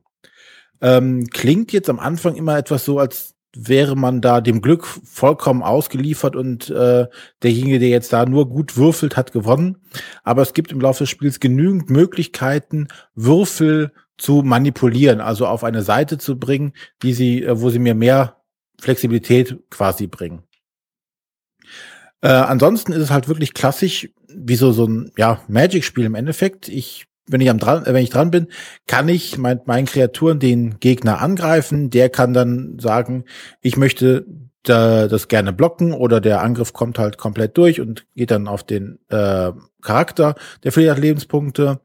Ähm, 0.81 1.27
klingt 1.31 1.71
jetzt 1.71 1.89
am 1.89 1.97
Anfang 1.97 2.35
immer 2.35 2.57
etwas 2.57 2.83
so, 2.83 2.99
als 2.99 3.35
wäre 3.55 3.95
man 3.95 4.19
da 4.19 4.41
dem 4.41 4.61
Glück 4.61 4.85
vollkommen 4.85 5.63
ausgeliefert 5.63 6.35
und 6.35 6.69
äh, 6.69 7.07
derjenige, 7.41 7.79
der 7.79 7.89
jetzt 7.89 8.11
da 8.11 8.25
nur 8.25 8.49
gut 8.49 8.75
würfelt, 8.75 9.15
hat 9.15 9.31
gewonnen. 9.31 9.77
Aber 10.23 10.41
es 10.41 10.53
gibt 10.53 10.73
im 10.73 10.81
Laufe 10.81 11.03
des 11.03 11.09
Spiels 11.09 11.39
genügend 11.39 11.89
Möglichkeiten, 11.89 12.89
Würfel 13.15 13.93
zu 14.17 14.43
manipulieren, 14.43 15.21
also 15.21 15.47
auf 15.47 15.63
eine 15.63 15.81
Seite 15.81 16.17
zu 16.17 16.39
bringen, 16.39 16.73
die 17.01 17.13
sie, 17.13 17.43
äh, 17.43 17.59
wo 17.59 17.69
sie 17.69 17.79
mir 17.79 17.95
mehr 17.95 18.37
Flexibilität 18.79 19.57
quasi 19.69 20.07
bringen. 20.07 20.43
Äh, 22.21 22.29
ansonsten 22.29 22.93
ist 22.93 23.01
es 23.01 23.11
halt 23.11 23.27
wirklich 23.27 23.53
klassisch, 23.53 24.09
wie 24.29 24.55
so, 24.55 24.71
so 24.71 24.85
ein 24.85 25.11
ja, 25.17 25.41
Magic-Spiel 25.47 26.05
im 26.05 26.15
Endeffekt. 26.15 26.69
Ich, 26.69 27.05
wenn 27.27 27.41
ich 27.41 27.49
am 27.49 27.59
dran, 27.59 27.85
äh, 27.85 27.93
wenn 27.93 28.03
ich 28.03 28.09
dran 28.09 28.31
bin, 28.31 28.47
kann 28.87 29.09
ich 29.09 29.37
mein, 29.37 29.59
meinen 29.65 29.85
Kreaturen 29.85 30.39
den 30.39 30.79
Gegner 30.79 31.21
angreifen. 31.21 31.89
Der 31.89 32.09
kann 32.09 32.33
dann 32.33 32.79
sagen, 32.79 33.25
ich 33.61 33.77
möchte 33.77 34.25
da, 34.63 35.07
das 35.07 35.27
gerne 35.27 35.51
blocken 35.51 35.91
oder 35.91 36.21
der 36.21 36.41
Angriff 36.41 36.71
kommt 36.71 36.97
halt 36.97 37.17
komplett 37.17 37.57
durch 37.57 37.81
und 37.81 38.05
geht 38.15 38.31
dann 38.31 38.47
auf 38.47 38.63
den 38.63 38.99
äh, 39.09 39.51
Charakter. 39.81 40.35
Der 40.63 40.71
verliert 40.71 40.99
Lebenspunkte. 40.99 41.81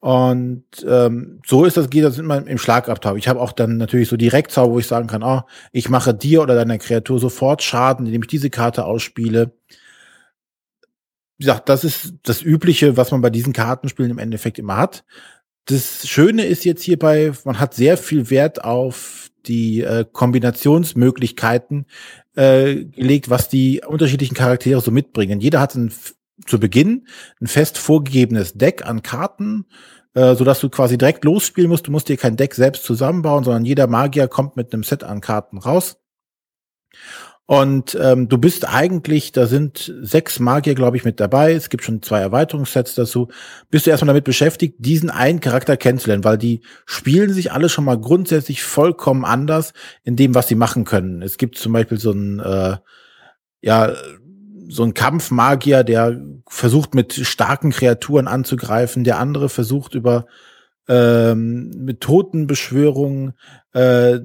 Und 0.00 0.64
ähm, 0.86 1.40
so 1.44 1.64
ist 1.64 1.76
das, 1.76 1.90
geht 1.90 2.04
das 2.04 2.18
immer 2.18 2.46
im 2.46 2.58
Schlagabtausch. 2.58 3.18
Ich 3.18 3.28
habe 3.28 3.40
auch 3.40 3.52
dann 3.52 3.78
natürlich 3.78 4.08
so 4.08 4.16
Direktzauber, 4.16 4.74
wo 4.74 4.78
ich 4.78 4.86
sagen 4.86 5.08
kann, 5.08 5.24
oh, 5.24 5.42
ich 5.72 5.88
mache 5.88 6.14
dir 6.14 6.40
oder 6.40 6.54
deiner 6.54 6.78
Kreatur 6.78 7.18
sofort 7.18 7.62
Schaden, 7.62 8.06
indem 8.06 8.22
ich 8.22 8.28
diese 8.28 8.50
Karte 8.50 8.84
ausspiele. 8.84 9.52
Wie 11.36 11.44
gesagt, 11.44 11.68
das 11.68 11.82
ist 11.82 12.14
das 12.22 12.42
Übliche, 12.42 12.96
was 12.96 13.10
man 13.10 13.22
bei 13.22 13.30
diesen 13.30 13.52
Kartenspielen 13.52 14.12
im 14.12 14.18
Endeffekt 14.18 14.58
immer 14.58 14.76
hat. 14.76 15.04
Das 15.64 16.08
Schöne 16.08 16.44
ist 16.44 16.64
jetzt 16.64 16.82
hierbei, 16.82 17.32
man 17.44 17.58
hat 17.60 17.74
sehr 17.74 17.98
viel 17.98 18.30
Wert 18.30 18.64
auf 18.64 19.28
die 19.46 19.82
äh, 19.82 20.04
Kombinationsmöglichkeiten 20.10 21.86
äh, 22.36 22.84
gelegt, 22.84 23.30
was 23.30 23.48
die 23.48 23.82
unterschiedlichen 23.86 24.34
Charaktere 24.34 24.80
so 24.80 24.90
mitbringen. 24.90 25.40
Jeder 25.40 25.60
hat 25.60 25.74
ein 25.74 25.92
zu 26.46 26.60
Beginn 26.60 27.06
ein 27.40 27.46
fest 27.46 27.78
vorgegebenes 27.78 28.54
Deck 28.54 28.86
an 28.86 29.02
Karten, 29.02 29.66
äh, 30.14 30.34
so 30.34 30.44
dass 30.44 30.60
du 30.60 30.68
quasi 30.68 30.98
direkt 30.98 31.24
losspielen 31.24 31.70
musst. 31.70 31.86
Du 31.86 31.90
musst 31.90 32.08
dir 32.08 32.16
kein 32.16 32.36
Deck 32.36 32.54
selbst 32.54 32.84
zusammenbauen, 32.84 33.44
sondern 33.44 33.64
jeder 33.64 33.86
Magier 33.86 34.28
kommt 34.28 34.56
mit 34.56 34.72
einem 34.72 34.82
Set 34.82 35.04
an 35.04 35.20
Karten 35.20 35.58
raus. 35.58 35.98
Und 37.50 37.96
ähm, 37.98 38.28
du 38.28 38.36
bist 38.36 38.68
eigentlich, 38.68 39.32
da 39.32 39.46
sind 39.46 39.90
sechs 40.02 40.38
Magier, 40.38 40.74
glaube 40.74 40.98
ich, 40.98 41.06
mit 41.06 41.18
dabei. 41.18 41.54
Es 41.54 41.70
gibt 41.70 41.82
schon 41.82 42.02
zwei 42.02 42.20
Erweiterungssets 42.20 42.94
dazu. 42.94 43.28
Bist 43.70 43.86
du 43.86 43.90
erstmal 43.90 44.08
damit 44.08 44.24
beschäftigt, 44.24 44.74
diesen 44.80 45.08
einen 45.08 45.40
Charakter 45.40 45.78
kennenzulernen, 45.78 46.24
weil 46.24 46.36
die 46.36 46.60
spielen 46.84 47.32
sich 47.32 47.50
alle 47.50 47.70
schon 47.70 47.86
mal 47.86 47.98
grundsätzlich 47.98 48.62
vollkommen 48.62 49.24
anders 49.24 49.72
in 50.04 50.14
dem, 50.14 50.34
was 50.34 50.48
sie 50.48 50.56
machen 50.56 50.84
können. 50.84 51.22
Es 51.22 51.38
gibt 51.38 51.56
zum 51.56 51.72
Beispiel 51.72 51.98
so 51.98 52.10
ein, 52.10 52.38
äh, 52.40 52.76
ja, 53.62 53.94
so 54.68 54.84
ein 54.84 54.94
Kampfmagier, 54.94 55.82
der 55.82 56.20
versucht 56.48 56.94
mit 56.94 57.14
starken 57.14 57.70
Kreaturen 57.70 58.28
anzugreifen, 58.28 59.04
der 59.04 59.18
andere 59.18 59.48
versucht 59.48 59.94
über 59.94 60.26
ähm, 60.88 61.70
mit 61.84 62.00
Totenbeschwörungen 62.00 63.34
äh, 63.72 64.20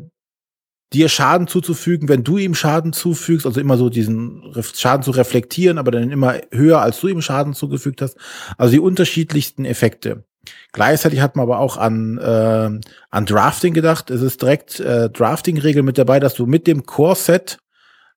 dir 0.93 1.09
Schaden 1.09 1.47
zuzufügen, 1.47 2.07
wenn 2.07 2.23
du 2.23 2.37
ihm 2.37 2.53
Schaden 2.53 2.93
zufügst, 2.93 3.45
also 3.45 3.59
immer 3.59 3.77
so 3.77 3.89
diesen 3.89 4.53
Schaden 4.75 5.03
zu 5.03 5.11
reflektieren, 5.11 5.77
aber 5.77 5.91
dann 5.91 6.11
immer 6.11 6.39
höher, 6.51 6.81
als 6.81 6.99
du 6.99 7.07
ihm 7.07 7.21
Schaden 7.21 7.53
zugefügt 7.53 8.01
hast. 8.01 8.17
Also 8.57 8.73
die 8.73 8.79
unterschiedlichsten 8.79 9.65
Effekte. 9.65 10.23
Gleichzeitig 10.71 11.21
hat 11.21 11.35
man 11.35 11.43
aber 11.43 11.59
auch 11.59 11.77
an, 11.77 12.17
äh, 12.17 12.79
an 13.09 13.25
Drafting 13.25 13.73
gedacht. 13.73 14.11
Es 14.11 14.21
ist 14.21 14.41
direkt 14.41 14.79
äh, 14.79 15.09
Drafting-Regel 15.09 15.83
mit 15.83 15.97
dabei, 15.97 16.19
dass 16.19 16.33
du 16.35 16.45
mit 16.45 16.67
dem 16.67 16.85
Core-Set 16.85 17.59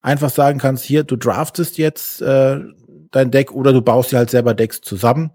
einfach 0.06 0.30
sagen 0.30 0.58
kannst, 0.58 0.84
hier, 0.84 1.02
du 1.02 1.16
draftest 1.16 1.78
jetzt 1.78 2.22
äh, 2.22 2.60
dein 3.10 3.30
Deck 3.32 3.52
oder 3.52 3.72
du 3.72 3.82
baust 3.82 4.12
dir 4.12 4.18
halt 4.18 4.30
selber 4.30 4.54
Decks 4.54 4.80
zusammen. 4.80 5.32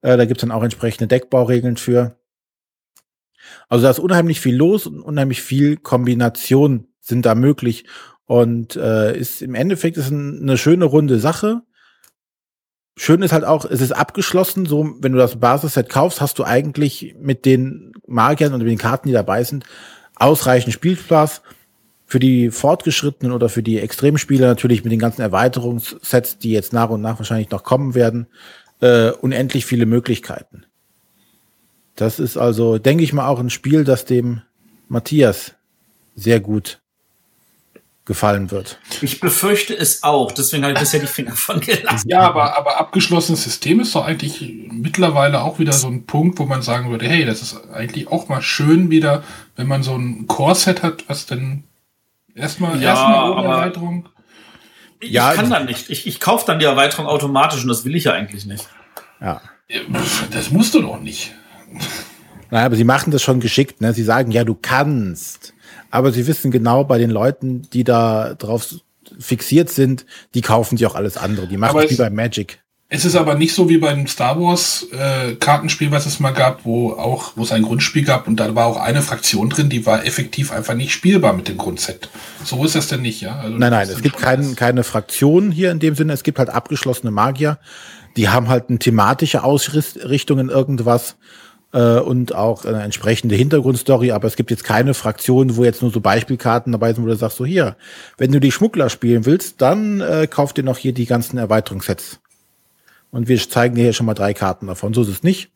Äh, 0.00 0.16
da 0.16 0.24
gibt's 0.24 0.40
dann 0.40 0.50
auch 0.50 0.62
entsprechende 0.62 1.06
Deckbauregeln 1.06 1.76
für. 1.76 2.16
Also 3.68 3.84
da 3.84 3.90
ist 3.90 3.98
unheimlich 3.98 4.40
viel 4.40 4.56
los 4.56 4.86
und 4.86 5.02
unheimlich 5.02 5.42
viel 5.42 5.76
Kombination 5.76 6.88
sind 7.00 7.26
da 7.26 7.34
möglich. 7.34 7.84
Und 8.24 8.76
äh, 8.76 9.14
ist 9.14 9.42
im 9.42 9.54
Endeffekt 9.54 9.98
ist 9.98 10.10
eine 10.10 10.56
schöne 10.56 10.86
runde 10.86 11.18
Sache. 11.18 11.60
Schön 12.96 13.20
ist 13.20 13.32
halt 13.32 13.44
auch, 13.44 13.66
es 13.66 13.82
ist 13.82 13.92
abgeschlossen. 13.92 14.64
So, 14.64 14.94
wenn 15.00 15.12
du 15.12 15.18
das 15.18 15.38
Basisset 15.38 15.90
kaufst, 15.90 16.22
hast 16.22 16.38
du 16.38 16.44
eigentlich 16.44 17.14
mit 17.20 17.44
den 17.44 17.92
Magiern 18.06 18.54
und 18.54 18.60
mit 18.60 18.70
den 18.70 18.78
Karten, 18.78 19.08
die 19.08 19.14
dabei 19.14 19.44
sind, 19.44 19.66
ausreichend 20.14 20.72
Spielspaß. 20.72 21.42
Für 22.06 22.20
die 22.20 22.50
Fortgeschrittenen 22.50 23.32
oder 23.32 23.48
für 23.48 23.62
die 23.62 23.80
Extremspieler 23.80 24.46
natürlich 24.46 24.84
mit 24.84 24.92
den 24.92 25.00
ganzen 25.00 25.22
Erweiterungssets, 25.22 26.38
die 26.38 26.52
jetzt 26.52 26.72
nach 26.72 26.90
und 26.90 27.00
nach 27.00 27.18
wahrscheinlich 27.18 27.50
noch 27.50 27.64
kommen 27.64 27.94
werden, 27.94 28.26
äh, 28.80 29.10
unendlich 29.10 29.64
viele 29.66 29.86
Möglichkeiten. 29.86 30.64
Das 31.96 32.18
ist 32.18 32.36
also, 32.36 32.78
denke 32.78 33.04
ich 33.04 33.12
mal, 33.12 33.28
auch 33.28 33.38
ein 33.38 33.50
Spiel, 33.50 33.84
das 33.84 34.04
dem 34.04 34.42
Matthias 34.88 35.54
sehr 36.14 36.40
gut 36.40 36.80
gefallen 38.04 38.50
wird. 38.50 38.78
Ich 39.00 39.18
befürchte 39.18 39.74
es 39.74 40.02
auch, 40.02 40.30
deswegen 40.32 40.62
habe 40.64 40.74
ich 40.74 40.80
bisher 40.80 41.00
die 41.00 41.06
Finger 41.06 41.34
von 41.36 41.60
gelassen. 41.60 42.08
Ja, 42.08 42.20
aber, 42.20 42.58
aber 42.58 42.78
abgeschlossenes 42.78 43.44
System 43.44 43.80
ist 43.80 43.94
doch 43.94 44.04
eigentlich 44.04 44.68
mittlerweile 44.70 45.40
auch 45.42 45.58
wieder 45.58 45.72
so 45.72 45.88
ein 45.88 46.04
Punkt, 46.04 46.38
wo 46.38 46.44
man 46.44 46.60
sagen 46.60 46.90
würde, 46.90 47.08
hey, 47.08 47.24
das 47.24 47.40
ist 47.40 47.56
eigentlich 47.72 48.08
auch 48.08 48.28
mal 48.28 48.42
schön 48.42 48.90
wieder, 48.90 49.24
wenn 49.56 49.66
man 49.66 49.82
so 49.82 49.94
ein 49.96 50.26
Core-Set 50.26 50.82
hat, 50.82 51.08
was 51.08 51.24
dann 51.24 51.64
erstmal 52.34 52.80
Ja, 52.80 52.90
erstmal 52.90 53.30
ohne 53.30 53.38
aber- 53.40 53.48
Erweiterung. 53.56 54.08
Ich 55.00 55.10
Ja, 55.10 55.34
kann 55.34 55.50
dann 55.50 55.66
nicht. 55.66 55.90
Ich, 55.90 56.06
ich 56.06 56.20
kaufe 56.20 56.44
dann 56.46 56.58
die 56.58 56.64
Erweiterung 56.64 57.06
automatisch 57.06 57.62
und 57.62 57.68
das 57.68 57.84
will 57.84 57.94
ich 57.94 58.04
ja 58.04 58.12
eigentlich 58.12 58.46
nicht. 58.46 58.66
Ja. 59.20 59.40
Das 60.30 60.50
musst 60.50 60.74
du 60.74 60.80
doch 60.82 61.00
nicht. 61.00 61.32
Naja, 62.50 62.66
aber 62.66 62.76
sie 62.76 62.84
machen 62.84 63.10
das 63.10 63.22
schon 63.22 63.40
geschickt, 63.40 63.80
ne? 63.80 63.92
Sie 63.92 64.02
sagen, 64.04 64.30
ja, 64.30 64.44
du 64.44 64.54
kannst. 64.54 65.52
Aber 65.90 66.12
sie 66.12 66.26
wissen 66.26 66.50
genau, 66.50 66.84
bei 66.84 66.98
den 66.98 67.10
Leuten, 67.10 67.62
die 67.72 67.84
da 67.84 68.34
drauf 68.34 68.74
fixiert 69.18 69.70
sind, 69.70 70.06
die 70.34 70.40
kaufen 70.40 70.76
sich 70.76 70.86
auch 70.86 70.94
alles 70.94 71.16
andere. 71.16 71.46
Die 71.48 71.56
machen 71.56 71.78
es 71.80 71.90
wie 71.90 71.96
bei 71.96 72.10
Magic. 72.10 72.62
Es 72.94 73.04
ist 73.04 73.16
aber 73.16 73.34
nicht 73.34 73.52
so 73.52 73.68
wie 73.68 73.78
beim 73.78 74.06
Star 74.06 74.40
Wars 74.40 74.86
äh, 74.92 75.34
Kartenspiel, 75.34 75.90
was 75.90 76.06
es 76.06 76.20
mal 76.20 76.30
gab, 76.30 76.64
wo 76.64 76.92
auch, 76.92 77.32
wo 77.34 77.42
es 77.42 77.50
ein 77.50 77.62
Grundspiel 77.62 78.04
gab 78.04 78.28
und 78.28 78.38
da 78.38 78.54
war 78.54 78.66
auch 78.66 78.76
eine 78.76 79.02
Fraktion 79.02 79.50
drin, 79.50 79.68
die 79.68 79.84
war 79.84 80.06
effektiv 80.06 80.52
einfach 80.52 80.74
nicht 80.74 80.92
spielbar 80.92 81.32
mit 81.32 81.48
dem 81.48 81.56
Grundset. 81.56 82.08
So 82.44 82.64
ist 82.64 82.76
das 82.76 82.86
denn 82.86 83.02
nicht, 83.02 83.20
ja? 83.20 83.34
Also 83.34 83.58
Nein, 83.58 83.72
nein, 83.72 83.88
es 83.90 84.00
gibt 84.00 84.18
kein, 84.18 84.54
keine 84.54 84.84
Fraktion 84.84 85.50
hier 85.50 85.72
in 85.72 85.80
dem 85.80 85.96
Sinne. 85.96 86.12
Es 86.12 86.22
gibt 86.22 86.38
halt 86.38 86.50
abgeschlossene 86.50 87.10
Magier. 87.10 87.58
Die 88.16 88.28
haben 88.28 88.48
halt 88.48 88.68
eine 88.68 88.78
thematische 88.78 89.42
Ausrichtung 89.42 90.38
in 90.38 90.48
irgendwas 90.48 91.16
äh, 91.72 91.98
und 91.98 92.32
auch 92.32 92.64
eine 92.64 92.84
entsprechende 92.84 93.34
Hintergrundstory. 93.34 94.12
Aber 94.12 94.28
es 94.28 94.36
gibt 94.36 94.52
jetzt 94.52 94.62
keine 94.62 94.94
Fraktion, 94.94 95.56
wo 95.56 95.64
jetzt 95.64 95.82
nur 95.82 95.90
so 95.90 96.00
Beispielkarten 96.00 96.70
dabei 96.70 96.92
sind, 96.92 97.02
wo 97.02 97.08
du 97.08 97.16
sagst, 97.16 97.38
so 97.38 97.44
hier, 97.44 97.76
wenn 98.18 98.30
du 98.30 98.38
die 98.38 98.52
Schmuggler 98.52 98.88
spielen 98.88 99.26
willst, 99.26 99.60
dann 99.60 100.00
äh, 100.00 100.28
kauf 100.30 100.52
dir 100.52 100.62
noch 100.62 100.78
hier 100.78 100.92
die 100.94 101.06
ganzen 101.06 101.38
Erweiterungssets. 101.38 102.20
Und 103.14 103.28
wir 103.28 103.38
zeigen 103.38 103.76
dir 103.76 103.82
hier 103.82 103.92
schon 103.92 104.06
mal 104.06 104.14
drei 104.14 104.34
Karten 104.34 104.66
davon. 104.66 104.92
So 104.92 105.02
ist 105.02 105.08
es 105.08 105.22
nicht. 105.22 105.50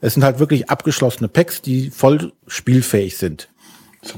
Es 0.00 0.14
sind 0.14 0.24
halt 0.24 0.40
wirklich 0.40 0.68
abgeschlossene 0.68 1.28
Packs, 1.28 1.62
die 1.62 1.90
voll 1.90 2.32
spielfähig 2.48 3.16
sind. 3.16 3.48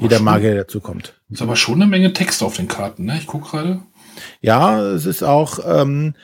Jeder 0.01 0.17
schon- 0.17 0.25
Magier, 0.25 0.55
der 0.55 0.65
dazu 0.65 0.81
kommt. 0.81 1.13
Ist 1.29 1.43
aber 1.43 1.57
schon 1.57 1.75
eine 1.75 1.87
Menge 1.87 2.15
Text 2.15 2.43
auf 2.43 2.57
den 2.57 2.69
Karten, 2.69 3.05
ne? 3.05 3.19
Ich 3.19 3.27
guck 3.27 3.51
gerade. 3.51 3.83
Ja, 4.41 4.81
es 4.83 5.05
ist 5.05 5.23
auch, 5.23 5.59
ähm, 5.67 6.15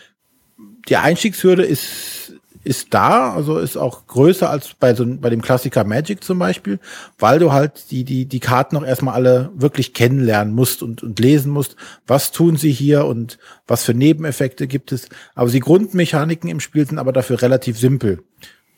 die 0.89 0.97
Einstiegshürde 0.97 1.63
ist, 1.63 2.22
ist 2.65 2.95
da, 2.95 3.33
also 3.33 3.59
ist 3.59 3.77
auch 3.77 4.07
größer 4.07 4.49
als 4.49 4.75
bei 4.75 4.95
so 4.95 5.05
bei 5.07 5.31
dem 5.31 5.43
Klassiker 5.43 5.85
Magic 5.85 6.23
zum 6.23 6.39
Beispiel, 6.39 6.79
weil 7.19 7.39
du 7.39 7.53
halt 7.53 7.91
die, 7.91 8.05
die, 8.05 8.27
die 8.27 8.41
Karten 8.41 8.77
auch 8.77 8.85
erstmal 8.85 9.15
alle 9.15 9.51
wirklich 9.55 9.95
kennenlernen 9.95 10.55
musst 10.55 10.83
und, 10.83 11.03
und 11.03 11.19
lesen 11.19 11.53
musst, 11.53 11.77
was 12.07 12.31
tun 12.31 12.57
sie 12.57 12.71
hier 12.71 13.07
und 13.07 13.39
was 13.67 13.85
für 13.85 13.95
Nebeneffekte 13.95 14.69
gibt 14.69 14.93
es. 14.93 15.09
Aber 15.35 15.51
die 15.51 15.61
Grundmechaniken 15.61 16.49
im 16.49 16.61
Spiel 16.61 16.87
sind 16.87 16.99
aber 16.99 17.13
dafür 17.13 17.43
relativ 17.43 17.79
simpel. 17.79 18.23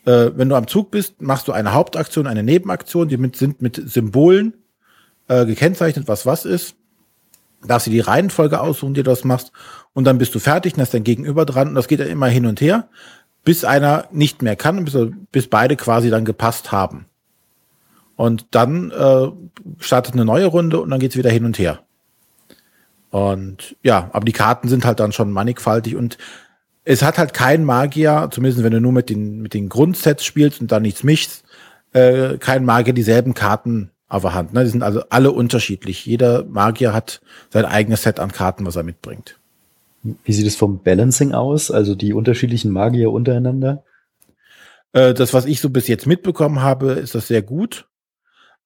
Äh, 0.07 0.31
wenn 0.35 0.49
du 0.49 0.57
am 0.57 0.66
Zug 0.66 0.90
bist, 0.90 1.20
machst 1.20 1.49
du 1.49 1.53
eine 1.53 1.75
Hauptaktion, 1.75 2.27
eine 2.27 2.42
Nebenaktion, 2.42 3.09
die 3.09 3.18
mit, 3.18 3.37
sind 3.37 3.61
mit 3.61 3.83
Symbolen 3.90 4.55
äh, 5.29 5.44
gekennzeichnet, 5.44 6.09
was 6.09 6.25
was 6.25 6.47
ist. 6.47 6.77
Darfst 7.66 7.87
du 7.87 7.90
die 7.90 8.01
Reihenfolge 8.01 8.61
aussuchen, 8.61 8.94
die 8.94 9.03
du 9.03 9.11
das 9.11 9.25
machst, 9.25 9.53
und 9.94 10.05
dann 10.05 10.18
bist 10.18 10.35
du 10.35 10.38
fertig, 10.38 10.75
dann 10.75 10.83
ist 10.83 10.92
dein 10.92 11.05
Gegenüber 11.05 11.47
dran, 11.47 11.68
und 11.68 11.75
das 11.75 11.88
geht 11.88 12.01
dann 12.01 12.09
immer 12.09 12.27
hin 12.27 12.47
und 12.47 12.61
her, 12.61 12.88
bis 13.44 13.64
einer 13.64 14.09
nicht 14.11 14.42
mehr 14.42 14.57
kann, 14.57 14.85
bis, 14.85 14.96
bis 15.30 15.48
beide 15.48 15.76
quasi 15.76 16.11
dann 16.11 16.24
gepasst 16.24 16.72
haben. 16.72 17.07
Und 18.16 18.46
dann 18.52 18.90
äh, 18.90 19.28
startet 19.78 20.14
eine 20.14 20.24
neue 20.24 20.46
Runde 20.46 20.80
und 20.80 20.90
dann 20.90 21.00
geht's 21.00 21.16
wieder 21.16 21.30
hin 21.30 21.44
und 21.44 21.59
her. 21.59 21.80
Und 23.11 23.76
ja, 23.83 24.11
aber 24.12 24.24
die 24.24 24.33
Karten 24.33 24.68
sind 24.68 24.85
halt 24.85 24.98
dann 25.00 25.12
schon 25.12 25.30
mannigfaltig 25.30 25.94
und 25.94 26.18
es 26.85 27.02
hat 27.02 27.18
halt 27.18 27.33
kein 27.33 27.64
Magier, 27.64 28.28
zumindest 28.30 28.62
wenn 28.62 28.72
du 28.72 28.80
nur 28.80 28.92
mit 28.92 29.09
den, 29.09 29.40
mit 29.40 29.54
den 29.54 29.68
Grundsets 29.68 30.24
spielst 30.24 30.61
und 30.61 30.70
dann 30.72 30.83
nichts 30.83 31.02
mischst, 31.02 31.44
äh, 31.92 32.38
kein 32.38 32.64
Magier 32.64 32.92
dieselben 32.92 33.35
Karten 33.35 33.90
auf 34.09 34.22
der 34.22 34.35
Hand. 34.35 34.52
Ne? 34.52 34.64
Die 34.64 34.70
sind 34.70 34.83
also 34.83 35.02
alle 35.11 35.33
unterschiedlich. 35.33 36.04
Jeder 36.04 36.44
Magier 36.44 36.92
hat 36.92 37.20
sein 37.50 37.64
eigenes 37.64 38.02
Set 38.02 38.20
an 38.20 38.33
Karten, 38.33 38.66
was 38.66 38.76
er 38.76 38.83
mitbringt. 38.83 39.38
Wie 40.05 40.33
sieht 40.33 40.47
es 40.47 40.57
vom 40.57 40.83
Balancing 40.83 41.33
aus? 41.33 41.71
Also 41.71 41.95
die 41.95 42.12
unterschiedlichen 42.12 42.71
Magier 42.71 43.11
untereinander? 43.11 43.85
Äh, 44.93 45.14
das, 45.14 45.33
was 45.33 45.47
ich 45.47 45.61
so 45.61 45.71
bis 45.71 45.88
jetzt 45.88 46.07
mitbekommen 46.07 46.61
habe, 46.61 46.93
ist 46.93 47.14
das 47.14 47.27
sehr 47.27 47.43
gut. 47.43 47.88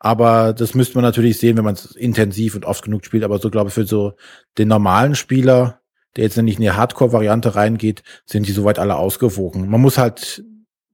Aber 0.00 0.52
das 0.52 0.74
müsste 0.74 0.96
man 0.96 1.04
natürlich 1.04 1.38
sehen, 1.38 1.56
wenn 1.56 1.64
man 1.64 1.74
es 1.74 1.96
intensiv 1.96 2.54
und 2.54 2.64
oft 2.64 2.84
genug 2.84 3.04
spielt. 3.04 3.24
Aber 3.24 3.38
so 3.38 3.50
glaube 3.50 3.68
ich, 3.68 3.74
für 3.74 3.86
so 3.86 4.14
den 4.58 4.68
normalen 4.68 5.14
Spieler, 5.14 5.80
der 6.16 6.24
jetzt 6.24 6.36
nicht 6.36 6.56
in 6.56 6.62
die 6.62 6.70
Hardcore-Variante 6.70 7.54
reingeht, 7.54 8.02
sind 8.24 8.46
die 8.46 8.52
soweit 8.52 8.78
alle 8.78 8.96
ausgewogen. 8.96 9.68
Man 9.68 9.80
muss 9.80 9.98
halt, 9.98 10.44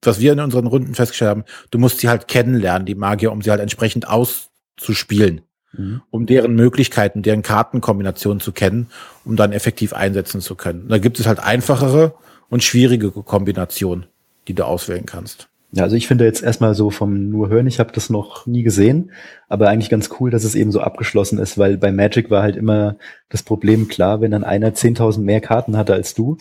was 0.03 0.21
wir 0.21 0.33
in 0.33 0.41
unseren 0.41 0.67
Runden 0.67 0.95
festgestellt 0.95 1.31
haben, 1.31 1.45
du 1.71 1.79
musst 1.79 2.01
sie 2.01 2.09
halt 2.09 2.29
kennenlernen, 2.29 2.87
die 2.87 2.95
Magier, 2.95 3.33
um 3.33 3.43
sie 3.43 3.51
halt 3.51 3.61
entsprechend 3.61 4.09
auszuspielen. 4.09 5.43
Mhm. 5.77 6.03
um 6.11 6.27
deren 6.27 6.55
Möglichkeiten, 6.55 7.23
deren 7.23 7.43
Kartenkombinationen 7.43 8.41
zu 8.41 8.53
kennen, 8.53 8.89
um 9.25 9.37
dann 9.37 9.53
effektiv 9.53 9.93
einsetzen 9.93 10.41
zu 10.41 10.55
können. 10.55 10.89
Da 10.89 10.99
gibt 10.99 11.19
es 11.21 11.27
halt 11.27 11.41
einfachere 11.41 12.15
und 12.49 12.63
schwierige 12.63 13.11
Kombinationen, 13.11 14.07
die 14.49 14.55
du 14.55 14.65
auswählen 14.65 15.07
kannst. 15.07 15.49
Ja, 15.73 15.83
also 15.83 15.97
ich 15.97 16.07
finde 16.07 16.25
jetzt 16.25 16.43
erstmal 16.45 16.77
so 16.77 16.91
vom 16.91 17.31
nur 17.31 17.49
hören, 17.49 17.67
ich 17.67 17.81
habe 17.81 17.93
das 17.93 18.09
noch 18.09 18.47
nie 18.47 18.63
gesehen, 18.63 19.11
aber 19.49 19.69
eigentlich 19.69 19.91
ganz 19.91 20.09
cool, 20.21 20.31
dass 20.31 20.45
es 20.45 20.55
eben 20.55 20.71
so 20.71 20.81
abgeschlossen 20.81 21.39
ist, 21.39 21.59
weil 21.59 21.77
bei 21.79 21.91
Magic 21.91 22.31
war 22.31 22.43
halt 22.43 22.55
immer 22.55 22.95
das 23.29 23.43
Problem 23.43 23.89
klar, 23.89 24.21
wenn 24.21 24.31
dann 24.31 24.45
einer 24.45 24.73
10.000 24.75 25.19
mehr 25.25 25.41
Karten 25.41 25.77
hatte 25.77 25.93
als 25.93 26.15
du, 26.15 26.37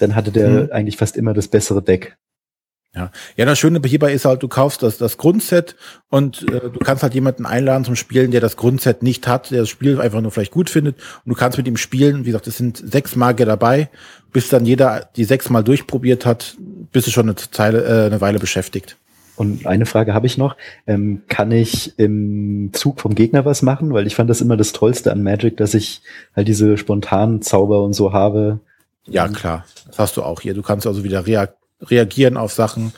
dann 0.00 0.16
hatte 0.16 0.32
der 0.32 0.48
Mhm. 0.48 0.72
eigentlich 0.72 0.96
fast 0.96 1.16
immer 1.16 1.32
das 1.32 1.46
bessere 1.46 1.80
Deck. 1.80 2.16
Ja, 2.96 3.10
ja, 3.36 3.44
das 3.44 3.58
Schöne 3.58 3.80
hierbei 3.84 4.12
ist 4.14 4.24
halt, 4.24 4.42
du 4.42 4.48
kaufst 4.48 4.82
das, 4.82 4.96
das 4.96 5.18
Grundset 5.18 5.76
und 6.08 6.42
äh, 6.50 6.70
du 6.70 6.78
kannst 6.78 7.02
halt 7.02 7.14
jemanden 7.14 7.44
einladen 7.44 7.84
zum 7.84 7.94
Spielen, 7.94 8.30
der 8.30 8.40
das 8.40 8.56
Grundset 8.56 9.02
nicht 9.02 9.28
hat, 9.28 9.50
der 9.50 9.60
das 9.60 9.68
Spiel 9.68 10.00
einfach 10.00 10.22
nur 10.22 10.30
vielleicht 10.30 10.52
gut 10.52 10.70
findet 10.70 10.96
und 10.96 11.30
du 11.30 11.34
kannst 11.34 11.58
mit 11.58 11.68
ihm 11.68 11.76
spielen. 11.76 12.24
Wie 12.24 12.30
gesagt, 12.30 12.46
es 12.46 12.56
sind 12.56 12.78
sechs 12.78 13.14
Magier 13.14 13.44
dabei, 13.44 13.90
bis 14.32 14.48
dann 14.48 14.64
jeder 14.64 15.10
die 15.14 15.24
sechs 15.24 15.50
Mal 15.50 15.62
durchprobiert 15.62 16.24
hat, 16.24 16.56
bist 16.90 17.06
du 17.06 17.10
schon 17.10 17.26
eine, 17.26 17.36
Zeile, 17.36 17.84
äh, 17.84 18.06
eine 18.06 18.22
Weile 18.22 18.38
beschäftigt. 18.38 18.96
Und 19.36 19.66
eine 19.66 19.84
Frage 19.84 20.14
habe 20.14 20.26
ich 20.26 20.38
noch. 20.38 20.56
Ähm, 20.86 21.20
kann 21.28 21.52
ich 21.52 21.98
im 21.98 22.70
Zug 22.72 23.00
vom 23.00 23.14
Gegner 23.14 23.44
was 23.44 23.60
machen? 23.60 23.92
Weil 23.92 24.06
ich 24.06 24.16
fand 24.16 24.30
das 24.30 24.40
immer 24.40 24.56
das 24.56 24.72
Tollste 24.72 25.12
an 25.12 25.22
Magic, 25.22 25.58
dass 25.58 25.74
ich 25.74 26.00
halt 26.34 26.48
diese 26.48 26.78
spontanen 26.78 27.42
Zauber 27.42 27.82
und 27.82 27.92
so 27.92 28.14
habe. 28.14 28.60
Ja, 29.04 29.28
klar. 29.28 29.66
Das 29.86 29.98
hast 29.98 30.16
du 30.16 30.22
auch 30.22 30.40
hier. 30.40 30.54
Du 30.54 30.62
kannst 30.62 30.86
also 30.86 31.04
wieder 31.04 31.26
rea 31.26 31.48
reagieren 31.80 32.36
auf 32.36 32.52
Sachen. 32.52 32.92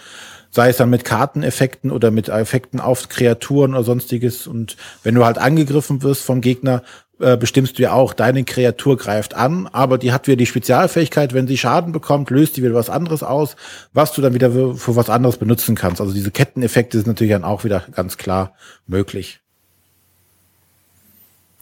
sei 0.50 0.70
es 0.70 0.78
dann 0.78 0.88
mit 0.88 1.04
Karteneffekten 1.04 1.90
oder 1.90 2.10
mit 2.10 2.30
Effekten 2.30 2.80
auf 2.80 3.08
Kreaturen 3.10 3.74
oder 3.74 3.84
sonstiges. 3.84 4.46
Und 4.46 4.78
wenn 5.02 5.14
du 5.14 5.26
halt 5.26 5.36
angegriffen 5.36 6.02
wirst 6.02 6.22
vom 6.22 6.40
Gegner, 6.40 6.82
äh, 7.20 7.36
bestimmst 7.36 7.78
du 7.78 7.82
ja 7.82 7.92
auch, 7.92 8.14
deine 8.14 8.44
Kreatur 8.44 8.96
greift 8.96 9.34
an, 9.34 9.66
aber 9.66 9.98
die 9.98 10.12
hat 10.12 10.26
wieder 10.26 10.36
die 10.36 10.46
Spezialfähigkeit, 10.46 11.34
wenn 11.34 11.48
sie 11.48 11.58
Schaden 11.58 11.92
bekommt, 11.92 12.30
löst 12.30 12.56
die 12.56 12.62
wieder 12.62 12.74
was 12.74 12.90
anderes 12.90 13.22
aus, 13.22 13.56
was 13.92 14.12
du 14.12 14.22
dann 14.22 14.34
wieder 14.34 14.52
für 14.52 14.96
was 14.96 15.10
anderes 15.10 15.36
benutzen 15.36 15.74
kannst. 15.74 16.00
Also 16.00 16.14
diese 16.14 16.30
Ketteneffekte 16.30 16.96
sind 16.96 17.08
natürlich 17.08 17.32
dann 17.32 17.44
auch 17.44 17.64
wieder 17.64 17.84
ganz 17.92 18.18
klar 18.18 18.54
möglich. 18.86 19.40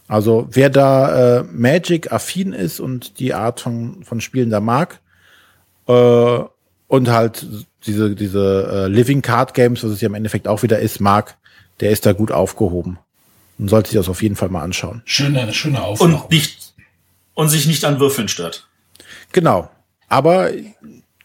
Also 0.07 0.47
wer 0.51 0.69
da 0.69 1.39
äh, 1.39 1.43
Magic 1.43 2.11
affin 2.11 2.53
ist 2.53 2.79
und 2.79 3.19
die 3.19 3.33
Art 3.33 3.59
von, 3.59 4.03
von 4.03 4.21
Spielen 4.21 4.49
da 4.49 4.59
mag, 4.59 5.01
äh, 5.87 6.39
und 6.87 7.09
halt 7.09 7.45
diese, 7.85 8.15
diese 8.15 8.69
äh, 8.71 8.87
Living 8.87 9.21
Card 9.21 9.53
Games, 9.53 9.83
was 9.83 9.91
es 9.91 10.01
ja 10.01 10.07
im 10.07 10.15
Endeffekt 10.15 10.47
auch 10.47 10.63
wieder 10.63 10.79
ist, 10.79 10.99
mag, 10.99 11.37
der 11.79 11.91
ist 11.91 12.05
da 12.05 12.13
gut 12.13 12.31
aufgehoben. 12.31 12.99
Und 13.59 13.69
sollte 13.69 13.89
sich 13.89 13.97
das 13.97 14.09
auf 14.09 14.21
jeden 14.21 14.35
Fall 14.35 14.49
mal 14.49 14.61
anschauen. 14.61 15.01
Schöne, 15.05 15.51
schöne 15.53 15.81
Aufmachung. 15.81 16.21
Und 16.21 16.31
nicht, 16.31 16.73
und 17.33 17.49
sich 17.49 17.65
nicht 17.65 17.85
an 17.85 17.99
Würfeln 17.99 18.27
stört. 18.27 18.67
Genau. 19.31 19.69
Aber 20.09 20.51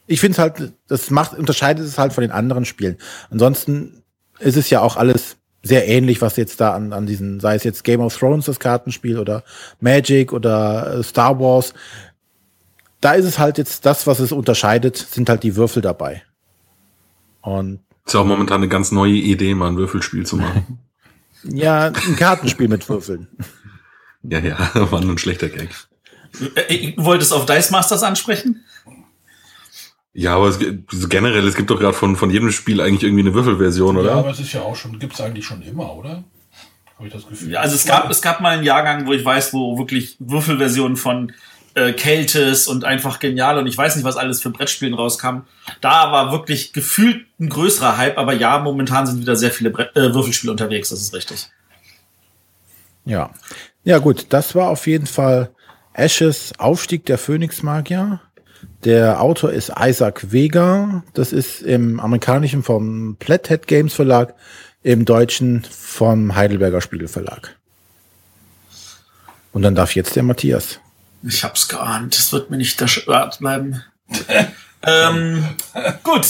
ich 0.06 0.20
finde 0.20 0.32
es 0.32 0.38
halt, 0.38 0.72
das 0.88 1.10
macht, 1.10 1.34
unterscheidet 1.34 1.86
es 1.86 1.98
halt 1.98 2.12
von 2.12 2.22
den 2.22 2.30
anderen 2.30 2.64
Spielen. 2.64 2.96
Ansonsten 3.30 4.02
ist 4.38 4.56
es 4.56 4.70
ja 4.70 4.80
auch 4.80 4.96
alles 4.96 5.36
sehr 5.62 5.86
ähnlich, 5.86 6.20
was 6.20 6.36
jetzt 6.36 6.60
da 6.60 6.74
an, 6.74 6.92
an 6.92 7.06
diesen, 7.06 7.38
sei 7.38 7.54
es 7.54 7.64
jetzt 7.64 7.84
Game 7.84 8.00
of 8.00 8.16
Thrones, 8.16 8.46
das 8.46 8.58
Kartenspiel, 8.58 9.18
oder 9.18 9.44
Magic 9.80 10.32
oder 10.32 10.98
äh, 10.98 11.02
Star 11.02 11.38
Wars. 11.38 11.72
Da 13.02 13.12
ist 13.12 13.26
es 13.26 13.38
halt 13.38 13.58
jetzt 13.58 13.84
das, 13.84 14.06
was 14.06 14.20
es 14.20 14.32
unterscheidet, 14.32 14.96
sind 14.96 15.28
halt 15.28 15.42
die 15.42 15.56
Würfel 15.56 15.82
dabei. 15.82 16.22
Und 17.42 17.80
ist 18.06 18.14
ja 18.14 18.20
auch 18.20 18.24
momentan 18.24 18.58
eine 18.58 18.68
ganz 18.68 18.92
neue 18.92 19.12
Idee, 19.12 19.54
mal 19.54 19.68
ein 19.68 19.76
Würfelspiel 19.76 20.24
zu 20.24 20.36
machen. 20.36 20.78
ja, 21.44 21.86
ein 21.86 22.16
Kartenspiel 22.16 22.68
mit 22.68 22.88
Würfeln. 22.88 23.28
Ja, 24.22 24.38
ja, 24.38 24.70
war 24.90 25.00
nur 25.00 25.14
ein 25.14 25.18
schlechter 25.18 25.48
Gag. 25.48 25.70
Äh, 26.68 26.92
du 26.92 27.04
wolltest 27.04 27.32
auf 27.32 27.44
Dice 27.44 27.70
Masters 27.72 28.02
ansprechen? 28.02 28.64
Ja, 30.14 30.36
aber 30.36 30.48
es, 30.48 30.58
generell, 31.08 31.46
es 31.46 31.56
gibt 31.56 31.70
doch 31.70 31.80
gerade 31.80 31.94
von, 31.94 32.16
von 32.16 32.30
jedem 32.30 32.52
Spiel 32.52 32.80
eigentlich 32.80 33.02
irgendwie 33.02 33.22
eine 33.22 33.34
Würfelversion, 33.34 33.96
oder? 33.96 34.10
Ja, 34.10 34.16
aber 34.18 34.30
es 34.30 34.40
ist 34.40 34.52
ja 34.52 34.60
auch 34.60 34.76
schon, 34.76 34.98
gibt's 34.98 35.20
eigentlich 35.20 35.46
schon 35.46 35.62
immer, 35.62 35.94
oder? 35.94 36.22
Habe 36.98 37.08
ich 37.08 37.12
das 37.12 37.26
Gefühl. 37.26 37.50
Ja, 37.50 37.60
also 37.60 37.74
es 37.74 37.84
gab, 37.84 38.10
es 38.10 38.20
gab 38.20 38.40
mal 38.40 38.50
einen 38.50 38.64
Jahrgang, 38.64 39.06
wo 39.06 39.12
ich 39.12 39.24
weiß, 39.24 39.54
wo 39.54 39.78
wirklich 39.78 40.16
Würfelversionen 40.20 40.96
von 40.96 41.32
äh, 41.74 41.92
und 42.66 42.84
einfach 42.84 43.18
genial 43.18 43.58
und 43.58 43.66
ich 43.66 43.76
weiß 43.76 43.96
nicht, 43.96 44.04
was 44.04 44.16
alles 44.16 44.40
für 44.42 44.50
Brettspielen 44.50 44.94
rauskam. 44.94 45.42
Da 45.80 46.12
war 46.12 46.32
wirklich 46.32 46.72
gefühlt 46.72 47.26
ein 47.40 47.48
größerer 47.48 47.96
Hype, 47.96 48.18
aber 48.18 48.32
ja, 48.34 48.58
momentan 48.58 49.06
sind 49.06 49.20
wieder 49.20 49.36
sehr 49.36 49.50
viele 49.50 49.70
Brett, 49.70 49.96
äh, 49.96 50.14
Würfelspiele 50.14 50.50
unterwegs, 50.50 50.90
das 50.90 51.00
ist 51.00 51.14
richtig. 51.14 51.50
Ja. 53.04 53.30
Ja, 53.84 53.98
gut, 53.98 54.26
das 54.28 54.54
war 54.54 54.68
auf 54.68 54.86
jeden 54.86 55.06
Fall 55.06 55.50
Ashes 55.92 56.52
Aufstieg 56.58 57.04
der 57.06 57.18
Phönix-Magier. 57.18 58.20
Der 58.84 59.20
Autor 59.20 59.52
ist 59.52 59.72
Isaac 59.78 60.32
Vega. 60.32 61.02
Das 61.14 61.32
ist 61.32 61.62
im 61.62 62.00
amerikanischen 62.00 62.62
vom 62.62 63.16
Plathead 63.18 63.66
Games 63.66 63.94
Verlag, 63.94 64.34
im 64.82 65.04
deutschen 65.04 65.64
vom 65.64 66.34
Heidelberger 66.34 66.80
Spiegelverlag. 66.80 67.56
Und 69.52 69.62
dann 69.62 69.74
darf 69.74 69.94
jetzt 69.94 70.16
der 70.16 70.22
Matthias. 70.22 70.80
Ich 71.22 71.44
hab's 71.44 71.68
geahnt. 71.68 72.16
Es 72.16 72.32
wird 72.32 72.50
mir 72.50 72.56
nicht 72.56 72.80
der 72.80 72.88
Schwert 72.88 73.38
bleiben. 73.38 73.82
ähm, 74.82 75.44
gut. 76.02 76.26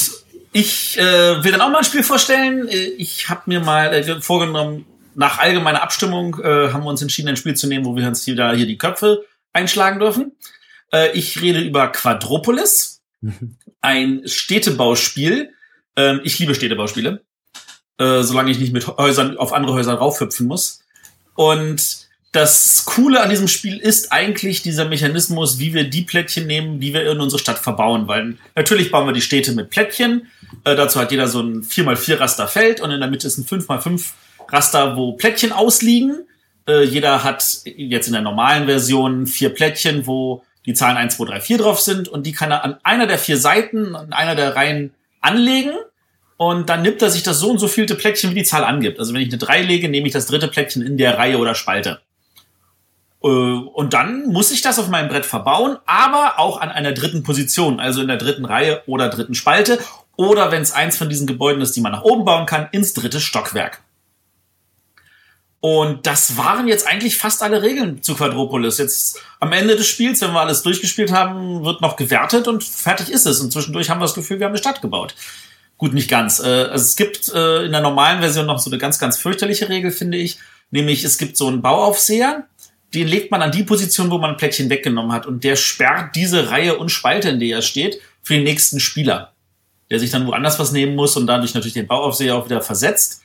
Ich 0.52 0.98
äh, 0.98 1.42
will 1.42 1.52
dann 1.52 1.62
auch 1.62 1.70
mal 1.70 1.78
ein 1.78 1.84
Spiel 1.84 2.02
vorstellen. 2.02 2.68
Ich 2.98 3.30
habe 3.30 3.42
mir 3.46 3.60
mal 3.60 3.94
äh, 3.94 4.20
vorgenommen, 4.20 4.84
nach 5.14 5.38
allgemeiner 5.38 5.82
Abstimmung 5.82 6.38
äh, 6.42 6.72
haben 6.72 6.84
wir 6.84 6.90
uns 6.90 7.02
entschieden, 7.02 7.28
ein 7.28 7.36
Spiel 7.36 7.54
zu 7.54 7.66
nehmen, 7.66 7.84
wo 7.84 7.96
wir 7.96 8.06
uns 8.06 8.26
wieder 8.26 8.54
hier 8.54 8.66
die 8.66 8.78
Köpfe 8.78 9.24
einschlagen 9.52 9.98
dürfen. 9.98 10.32
Äh, 10.92 11.16
ich 11.16 11.40
rede 11.40 11.60
über 11.60 11.88
Quadropolis, 11.88 13.02
ein 13.80 14.22
Städtebauspiel. 14.26 15.52
Ähm, 15.96 16.20
ich 16.24 16.38
liebe 16.38 16.54
Städtebauspiele, 16.54 17.22
äh, 17.98 18.22
solange 18.22 18.50
ich 18.50 18.58
nicht 18.58 18.72
mit 18.72 18.86
Häusern 18.86 19.36
auf 19.36 19.52
andere 19.52 19.74
Häuser 19.74 19.94
raufhüpfen 19.94 20.46
muss. 20.46 20.80
Und 21.34 22.08
das 22.32 22.86
Coole 22.86 23.20
an 23.20 23.28
diesem 23.28 23.46
Spiel 23.46 23.76
ist 23.76 24.10
eigentlich 24.10 24.62
dieser 24.62 24.86
Mechanismus, 24.86 25.58
wie 25.58 25.74
wir 25.74 25.84
die 25.84 26.00
Plättchen 26.00 26.46
nehmen, 26.46 26.80
die 26.80 26.94
wir 26.94 27.10
in 27.10 27.20
unsere 27.20 27.38
Stadt 27.38 27.58
verbauen. 27.58 28.08
Weil 28.08 28.38
natürlich 28.54 28.90
bauen 28.90 29.06
wir 29.06 29.12
die 29.12 29.20
Städte 29.20 29.52
mit 29.52 29.68
Plättchen. 29.68 30.26
Äh, 30.64 30.74
dazu 30.74 30.98
hat 30.98 31.10
jeder 31.10 31.28
so 31.28 31.40
ein 31.40 31.62
4x4 31.62 32.18
Raster 32.18 32.48
Feld 32.48 32.80
und 32.80 32.90
in 32.90 33.00
der 33.00 33.10
Mitte 33.10 33.26
ist 33.26 33.36
ein 33.36 33.44
5x5 33.44 34.12
Raster, 34.48 34.96
wo 34.96 35.12
Plättchen 35.12 35.52
ausliegen. 35.52 36.26
Äh, 36.66 36.84
jeder 36.84 37.22
hat 37.22 37.60
jetzt 37.64 38.06
in 38.06 38.14
der 38.14 38.22
normalen 38.22 38.64
Version 38.64 39.26
vier 39.26 39.50
Plättchen, 39.50 40.06
wo 40.06 40.42
die 40.64 40.72
Zahlen 40.72 40.96
1, 40.96 41.16
2, 41.16 41.24
3, 41.26 41.40
4 41.40 41.58
drauf 41.58 41.80
sind 41.80 42.08
und 42.08 42.24
die 42.24 42.32
kann 42.32 42.50
er 42.50 42.64
an 42.64 42.76
einer 42.82 43.06
der 43.06 43.18
vier 43.18 43.36
Seiten, 43.36 43.94
an 43.94 44.14
einer 44.14 44.36
der 44.36 44.56
Reihen 44.56 44.94
anlegen 45.20 45.72
und 46.38 46.70
dann 46.70 46.80
nimmt 46.80 47.02
er 47.02 47.10
sich 47.10 47.22
das 47.22 47.40
so 47.40 47.50
und 47.50 47.58
so 47.58 47.68
vielte 47.68 47.94
Plättchen, 47.94 48.30
wie 48.30 48.36
die 48.36 48.44
Zahl 48.44 48.64
angibt. 48.64 48.98
Also 48.98 49.12
wenn 49.12 49.20
ich 49.20 49.28
eine 49.28 49.38
3 49.38 49.62
lege, 49.62 49.88
nehme 49.90 50.06
ich 50.06 50.12
das 50.12 50.26
dritte 50.26 50.48
Plättchen 50.48 50.80
in 50.80 50.96
der 50.96 51.18
Reihe 51.18 51.36
oder 51.36 51.54
Spalte. 51.54 52.00
Äh, 53.22 53.26
und 53.26 53.94
dann 53.94 54.26
muss 54.26 54.50
ich 54.50 54.62
das 54.62 54.78
auf 54.78 54.88
meinem 54.88 55.08
Brett 55.08 55.26
verbauen, 55.26 55.78
aber 55.86 56.38
auch 56.38 56.60
an 56.60 56.70
einer 56.70 56.92
dritten 56.92 57.22
Position, 57.22 57.80
also 57.80 58.00
in 58.00 58.08
der 58.08 58.16
dritten 58.16 58.44
Reihe 58.44 58.82
oder 58.86 59.08
dritten 59.08 59.34
Spalte. 59.34 59.78
Oder 60.16 60.50
wenn 60.52 60.62
es 60.62 60.72
eins 60.72 60.96
von 60.96 61.08
diesen 61.08 61.26
Gebäuden 61.26 61.62
ist, 61.62 61.74
die 61.74 61.80
man 61.80 61.92
nach 61.92 62.02
oben 62.02 62.24
bauen 62.24 62.46
kann, 62.46 62.68
ins 62.72 62.92
dritte 62.92 63.20
Stockwerk. 63.20 63.82
Und 65.64 66.08
das 66.08 66.36
waren 66.36 66.66
jetzt 66.66 66.88
eigentlich 66.88 67.16
fast 67.16 67.40
alle 67.40 67.62
Regeln 67.62 68.02
zu 68.02 68.16
Quadropolis. 68.16 68.78
Jetzt 68.78 69.20
am 69.38 69.52
Ende 69.52 69.76
des 69.76 69.86
Spiels, 69.86 70.20
wenn 70.20 70.32
wir 70.32 70.40
alles 70.40 70.62
durchgespielt 70.62 71.12
haben, 71.12 71.64
wird 71.64 71.80
noch 71.80 71.94
gewertet 71.94 72.48
und 72.48 72.64
fertig 72.64 73.10
ist 73.10 73.26
es. 73.26 73.40
Und 73.40 73.52
zwischendurch 73.52 73.88
haben 73.88 74.00
wir 74.00 74.06
das 74.06 74.14
Gefühl, 74.14 74.40
wir 74.40 74.46
haben 74.46 74.52
eine 74.52 74.58
Stadt 74.58 74.82
gebaut. 74.82 75.14
Gut, 75.78 75.94
nicht 75.94 76.10
ganz. 76.10 76.40
Äh, 76.40 76.64
also 76.64 76.82
es 76.82 76.96
gibt 76.96 77.28
äh, 77.32 77.64
in 77.64 77.70
der 77.70 77.80
normalen 77.80 78.18
Version 78.20 78.46
noch 78.46 78.58
so 78.58 78.70
eine 78.70 78.78
ganz, 78.78 78.98
ganz 78.98 79.18
fürchterliche 79.18 79.68
Regel, 79.68 79.92
finde 79.92 80.18
ich. 80.18 80.38
Nämlich, 80.72 81.04
es 81.04 81.16
gibt 81.16 81.36
so 81.36 81.46
einen 81.46 81.62
Bauaufseher, 81.62 82.48
den 82.94 83.08
legt 83.08 83.30
man 83.30 83.42
an 83.42 83.52
die 83.52 83.62
Position, 83.62 84.10
wo 84.10 84.18
man 84.18 84.30
ein 84.30 84.36
Plättchen 84.36 84.70
weggenommen 84.70 85.12
hat. 85.12 85.26
Und 85.26 85.44
der 85.44 85.56
sperrt 85.56 86.14
diese 86.14 86.50
Reihe 86.50 86.76
und 86.76 86.90
Spalte, 86.90 87.30
in 87.30 87.40
der 87.40 87.56
er 87.56 87.62
steht, 87.62 88.00
für 88.22 88.34
den 88.34 88.44
nächsten 88.44 88.80
Spieler. 88.80 89.32
Der 89.90 89.98
sich 89.98 90.10
dann 90.10 90.26
woanders 90.26 90.58
was 90.58 90.72
nehmen 90.72 90.94
muss 90.94 91.16
und 91.16 91.26
dadurch 91.26 91.54
natürlich 91.54 91.74
den 91.74 91.86
Bauaufseher 91.86 92.36
auch 92.36 92.46
wieder 92.46 92.60
versetzt. 92.60 93.22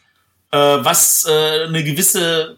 Äh, 0.51 0.57
was 0.57 1.25
äh, 1.25 1.65
eine 1.65 1.83
gewisse 1.83 2.57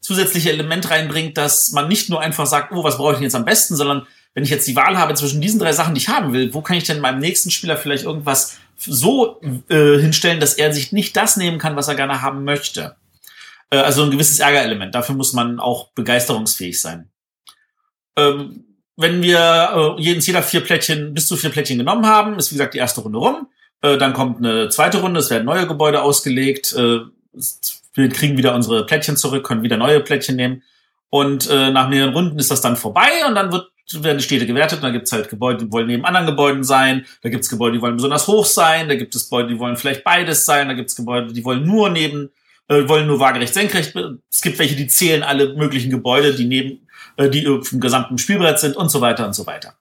zusätzliche 0.00 0.50
Element 0.50 0.90
reinbringt, 0.90 1.38
dass 1.38 1.72
man 1.72 1.88
nicht 1.88 2.10
nur 2.10 2.20
einfach 2.20 2.46
sagt, 2.46 2.72
oh, 2.72 2.82
was 2.82 2.96
brauche 2.96 3.12
ich 3.12 3.16
denn 3.18 3.24
jetzt 3.24 3.36
am 3.36 3.44
besten, 3.44 3.76
sondern 3.76 4.06
wenn 4.34 4.44
ich 4.44 4.50
jetzt 4.50 4.66
die 4.66 4.76
Wahl 4.76 4.98
habe 4.98 5.14
zwischen 5.14 5.40
diesen 5.40 5.60
drei 5.60 5.72
Sachen, 5.72 5.94
die 5.94 6.00
ich 6.00 6.08
haben 6.08 6.32
will, 6.32 6.52
wo 6.54 6.62
kann 6.62 6.76
ich 6.76 6.84
denn 6.84 7.00
meinem 7.00 7.20
nächsten 7.20 7.50
Spieler 7.50 7.76
vielleicht 7.76 8.04
irgendwas 8.04 8.58
so 8.78 9.40
äh, 9.68 9.98
hinstellen, 9.98 10.40
dass 10.40 10.54
er 10.54 10.72
sich 10.72 10.90
nicht 10.90 11.16
das 11.16 11.36
nehmen 11.36 11.58
kann, 11.58 11.76
was 11.76 11.88
er 11.88 11.94
gerne 11.94 12.22
haben 12.22 12.44
möchte. 12.44 12.96
Äh, 13.72 13.78
also 13.78 14.04
ein 14.04 14.10
gewisses 14.10 14.38
Ärgerelement. 14.38 14.94
Dafür 14.94 15.16
muss 15.16 15.32
man 15.32 15.58
auch 15.58 15.92
begeisterungsfähig 15.92 16.80
sein. 16.80 17.10
Ähm, 18.16 18.66
wenn 18.96 19.22
wir 19.22 19.96
äh, 19.98 20.00
jedes 20.02 20.26
jeder 20.26 20.42
vier 20.42 20.60
Plättchen, 20.60 21.14
bis 21.14 21.26
zu 21.26 21.36
vier 21.36 21.50
Plättchen 21.50 21.78
genommen 21.78 22.06
haben, 22.06 22.38
ist 22.38 22.52
wie 22.52 22.56
gesagt 22.56 22.74
die 22.74 22.78
erste 22.78 23.00
Runde 23.00 23.18
rum. 23.18 23.48
Äh, 23.80 23.96
dann 23.96 24.12
kommt 24.12 24.38
eine 24.38 24.68
zweite 24.68 25.00
Runde, 25.00 25.20
es 25.20 25.30
werden 25.30 25.46
neue 25.46 25.66
Gebäude 25.66 26.02
ausgelegt. 26.02 26.74
Äh, 26.74 27.00
wir 27.94 28.08
kriegen 28.10 28.36
wieder 28.36 28.54
unsere 28.54 28.84
Plättchen 28.84 29.16
zurück, 29.16 29.44
können 29.44 29.62
wieder 29.62 29.78
neue 29.78 30.00
Plättchen 30.00 30.36
nehmen. 30.36 30.62
Und 31.08 31.48
äh, 31.50 31.70
nach 31.70 31.88
mehreren 31.88 32.14
Runden 32.14 32.38
ist 32.38 32.50
das 32.50 32.60
dann 32.60 32.76
vorbei 32.76 33.26
und 33.26 33.34
dann 33.34 33.52
wird, 33.52 33.70
werden 34.00 34.18
die 34.18 34.24
Städte 34.24 34.46
gewertet. 34.46 34.78
Und 34.78 34.84
dann 34.84 34.92
gibt 34.92 35.06
es 35.06 35.12
halt 35.12 35.28
Gebäude, 35.28 35.64
die 35.64 35.72
wollen 35.72 35.86
neben 35.86 36.04
anderen 36.04 36.26
Gebäuden 36.26 36.64
sein. 36.64 37.06
Da 37.22 37.28
gibt 37.28 37.44
es 37.44 37.50
Gebäude, 37.50 37.76
die 37.76 37.82
wollen 37.82 37.96
besonders 37.96 38.26
hoch 38.28 38.46
sein. 38.46 38.88
Da 38.88 38.94
gibt 38.94 39.14
es 39.14 39.28
Gebäude, 39.28 39.48
die 39.48 39.58
wollen 39.58 39.76
vielleicht 39.76 40.04
beides 40.04 40.44
sein. 40.44 40.68
Da 40.68 40.74
gibt 40.74 40.90
es 40.90 40.96
Gebäude, 40.96 41.32
die 41.32 41.44
wollen 41.44 41.66
nur 41.66 41.90
neben 41.90 42.30
äh, 42.68 42.88
wollen 42.88 43.06
nur 43.06 43.20
waagerecht 43.20 43.54
senkrecht. 43.54 43.94
Es 44.30 44.40
gibt 44.40 44.58
welche, 44.58 44.76
die 44.76 44.86
zählen 44.86 45.22
alle 45.22 45.54
möglichen 45.54 45.90
Gebäude, 45.90 46.34
die 46.34 46.44
neben, 46.44 46.86
äh, 47.16 47.28
die 47.28 47.44
im 47.44 47.80
gesamten 47.80 48.18
Spielbrett 48.18 48.58
sind 48.58 48.76
und 48.76 48.88
so 48.88 49.00
weiter 49.00 49.26
und 49.26 49.34
so 49.34 49.46
weiter. 49.46 49.74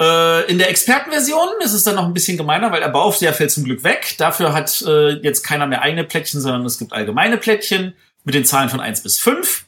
Äh, 0.00 0.50
in 0.50 0.58
der 0.58 0.70
Expertenversion 0.70 1.48
ist 1.60 1.72
es 1.72 1.84
dann 1.84 1.94
noch 1.94 2.06
ein 2.06 2.14
bisschen 2.14 2.36
gemeiner, 2.36 2.72
weil 2.72 2.80
der 2.80 2.88
Bauaufseher 2.88 3.32
fällt 3.32 3.50
zum 3.50 3.64
Glück 3.64 3.84
weg. 3.84 4.16
Dafür 4.18 4.52
hat 4.52 4.82
äh, 4.82 5.10
jetzt 5.22 5.42
keiner 5.42 5.66
mehr 5.66 5.82
eigene 5.82 6.04
Plättchen, 6.04 6.40
sondern 6.40 6.64
es 6.64 6.78
gibt 6.78 6.92
allgemeine 6.92 7.36
Plättchen 7.36 7.94
mit 8.24 8.34
den 8.34 8.44
Zahlen 8.44 8.68
von 8.68 8.80
eins 8.80 9.02
bis 9.02 9.18
fünf, 9.18 9.66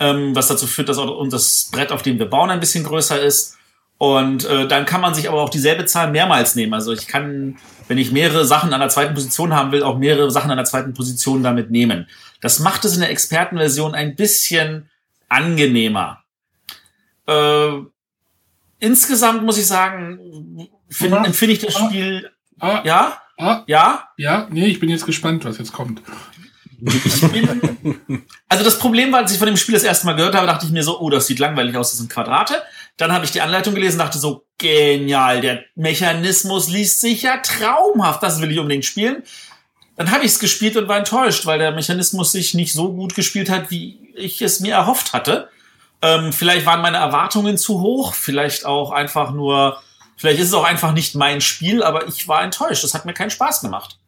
ähm, 0.00 0.34
was 0.34 0.48
dazu 0.48 0.66
führt, 0.66 0.88
dass 0.88 0.98
auch 0.98 1.26
das 1.28 1.68
Brett, 1.72 1.92
auf 1.92 2.02
dem 2.02 2.18
wir 2.18 2.26
bauen, 2.26 2.50
ein 2.50 2.60
bisschen 2.60 2.84
größer 2.84 3.20
ist. 3.20 3.56
Und 3.98 4.44
äh, 4.44 4.68
dann 4.68 4.84
kann 4.84 5.00
man 5.00 5.14
sich 5.14 5.28
aber 5.28 5.42
auch 5.42 5.48
dieselbe 5.48 5.86
Zahl 5.86 6.10
mehrmals 6.10 6.54
nehmen. 6.54 6.74
Also 6.74 6.92
ich 6.92 7.06
kann 7.08 7.56
wenn 7.88 7.98
ich 7.98 8.12
mehrere 8.12 8.44
Sachen 8.44 8.72
an 8.72 8.80
der 8.80 8.88
zweiten 8.88 9.14
Position 9.14 9.54
haben 9.54 9.72
will, 9.72 9.82
auch 9.82 9.98
mehrere 9.98 10.30
Sachen 10.30 10.50
an 10.50 10.56
der 10.56 10.66
zweiten 10.66 10.94
Position 10.94 11.42
damit 11.42 11.70
nehmen. 11.70 12.08
Das 12.40 12.58
macht 12.58 12.84
es 12.84 12.94
in 12.94 13.00
der 13.00 13.10
Expertenversion 13.10 13.94
ein 13.94 14.16
bisschen 14.16 14.90
angenehmer. 15.28 16.22
Äh, 17.26 17.70
insgesamt 18.78 19.44
muss 19.44 19.58
ich 19.58 19.66
sagen, 19.66 20.68
find, 20.88 21.14
empfinde 21.14 21.54
ich 21.54 21.60
das 21.60 21.74
Spiel, 21.74 22.30
ah, 22.58 22.82
ja? 22.84 23.20
Ah, 23.38 23.62
Ja, 23.66 24.08
ja, 24.16 24.48
nee, 24.50 24.66
ich 24.66 24.80
bin 24.80 24.88
jetzt 24.88 25.06
gespannt, 25.06 25.44
was 25.44 25.58
jetzt 25.58 25.72
kommt. 25.72 26.02
bin. 26.78 28.22
Also 28.48 28.64
das 28.64 28.78
Problem 28.78 29.12
war, 29.12 29.20
als 29.20 29.32
ich 29.32 29.38
von 29.38 29.46
dem 29.46 29.56
Spiel 29.56 29.74
das 29.74 29.82
erste 29.82 30.06
Mal 30.06 30.14
gehört 30.14 30.34
habe, 30.34 30.46
dachte 30.46 30.66
ich 30.66 30.72
mir 30.72 30.82
so, 30.82 31.00
oh, 31.00 31.10
das 31.10 31.26
sieht 31.26 31.38
langweilig 31.38 31.76
aus, 31.76 31.90
das 31.90 31.98
sind 31.98 32.10
Quadrate. 32.10 32.62
Dann 32.96 33.12
habe 33.12 33.24
ich 33.24 33.30
die 33.30 33.42
Anleitung 33.42 33.74
gelesen, 33.74 33.98
dachte 33.98 34.18
so, 34.18 34.46
genial, 34.58 35.40
der 35.40 35.64
Mechanismus 35.74 36.68
liest 36.68 37.00
sich 37.00 37.22
ja 37.22 37.38
traumhaft, 37.38 38.22
das 38.22 38.40
will 38.40 38.50
ich 38.50 38.58
unbedingt 38.58 38.86
spielen. 38.86 39.22
Dann 39.96 40.10
habe 40.10 40.24
ich 40.24 40.32
es 40.32 40.38
gespielt 40.38 40.76
und 40.76 40.88
war 40.88 40.98
enttäuscht, 40.98 41.46
weil 41.46 41.58
der 41.58 41.72
Mechanismus 41.72 42.32
sich 42.32 42.54
nicht 42.54 42.72
so 42.72 42.92
gut 42.92 43.14
gespielt 43.14 43.50
hat, 43.50 43.70
wie 43.70 43.98
ich 44.14 44.40
es 44.42 44.60
mir 44.60 44.74
erhofft 44.74 45.12
hatte. 45.12 45.48
Ähm, 46.02 46.32
vielleicht 46.32 46.66
waren 46.66 46.82
meine 46.82 46.98
Erwartungen 46.98 47.56
zu 47.56 47.80
hoch, 47.80 48.14
vielleicht 48.14 48.66
auch 48.66 48.90
einfach 48.90 49.30
nur, 49.30 49.82
vielleicht 50.16 50.38
ist 50.38 50.48
es 50.48 50.54
auch 50.54 50.64
einfach 50.64 50.92
nicht 50.92 51.14
mein 51.14 51.40
Spiel, 51.40 51.82
aber 51.82 52.06
ich 52.08 52.28
war 52.28 52.42
enttäuscht. 52.42 52.84
Es 52.84 52.94
hat 52.94 53.06
mir 53.06 53.14
keinen 53.14 53.30
Spaß 53.30 53.62
gemacht. 53.62 53.98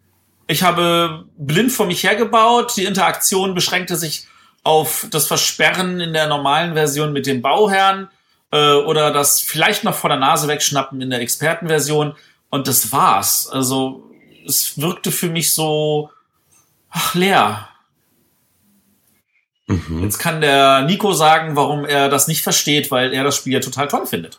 Ich 0.46 0.62
habe 0.62 1.24
blind 1.36 1.72
vor 1.72 1.86
mich 1.86 2.02
hergebaut. 2.02 2.76
Die 2.76 2.84
Interaktion 2.84 3.54
beschränkte 3.54 3.96
sich 3.96 4.26
auf 4.64 5.06
das 5.10 5.26
Versperren 5.26 6.00
in 6.00 6.12
der 6.12 6.26
normalen 6.26 6.74
Version 6.74 7.12
mit 7.12 7.26
dem 7.26 7.42
Bauherrn 7.42 8.08
äh, 8.50 8.74
oder 8.74 9.10
das 9.10 9.40
vielleicht 9.40 9.84
noch 9.84 9.94
vor 9.94 10.10
der 10.10 10.18
Nase 10.18 10.48
wegschnappen 10.48 11.00
in 11.00 11.10
der 11.10 11.20
Expertenversion. 11.20 12.14
Und 12.50 12.68
das 12.68 12.92
war's. 12.92 13.48
Also 13.48 14.10
es 14.46 14.78
wirkte 14.78 15.10
für 15.10 15.28
mich 15.28 15.52
so 15.52 16.10
ach, 16.90 17.14
leer. 17.14 17.68
Mhm. 19.66 20.02
Jetzt 20.02 20.18
kann 20.18 20.40
der 20.40 20.82
Nico 20.82 21.12
sagen, 21.12 21.56
warum 21.56 21.84
er 21.84 22.08
das 22.08 22.26
nicht 22.26 22.42
versteht, 22.42 22.90
weil 22.90 23.12
er 23.12 23.24
das 23.24 23.36
Spiel 23.36 23.52
ja 23.52 23.60
total 23.60 23.88
toll 23.88 24.06
findet. 24.06 24.38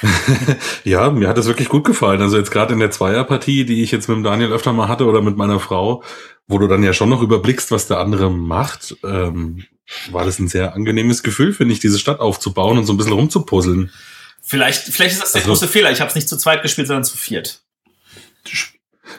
Ja, 0.84 1.10
mir 1.10 1.28
hat 1.28 1.38
das 1.38 1.46
wirklich 1.46 1.68
gut 1.68 1.84
gefallen. 1.84 2.22
Also 2.22 2.38
jetzt 2.38 2.50
gerade 2.50 2.72
in 2.72 2.80
der 2.80 2.90
Zweierpartie, 2.90 3.64
die 3.64 3.82
ich 3.82 3.90
jetzt 3.90 4.08
mit 4.08 4.16
dem 4.16 4.24
Daniel 4.24 4.52
öfter 4.52 4.72
mal 4.72 4.88
hatte 4.88 5.04
oder 5.04 5.20
mit 5.20 5.36
meiner 5.36 5.60
Frau, 5.60 6.02
wo 6.46 6.58
du 6.58 6.66
dann 6.66 6.82
ja 6.82 6.92
schon 6.92 7.08
noch 7.08 7.22
überblickst, 7.22 7.70
was 7.70 7.88
der 7.88 7.98
andere 7.98 8.30
macht, 8.30 8.96
ähm, 9.04 9.64
war 10.10 10.24
das 10.24 10.38
ein 10.38 10.48
sehr 10.48 10.74
angenehmes 10.74 11.22
Gefühl, 11.22 11.52
finde 11.52 11.72
ich, 11.74 11.80
diese 11.80 11.98
Stadt 11.98 12.20
aufzubauen 12.20 12.78
und 12.78 12.86
so 12.86 12.92
ein 12.92 12.96
bisschen 12.96 13.12
rumzupuzzeln. 13.12 13.90
Vielleicht, 14.42 14.82
vielleicht 14.82 15.14
ist 15.14 15.22
das 15.22 15.32
der 15.32 15.42
Also- 15.42 15.52
große 15.52 15.68
Fehler. 15.68 15.92
Ich 15.92 16.00
habe 16.00 16.08
es 16.08 16.14
nicht 16.14 16.28
zu 16.28 16.36
zweit 16.36 16.62
gespielt, 16.62 16.86
sondern 16.88 17.04
zu 17.04 17.16
viert. 17.16 17.62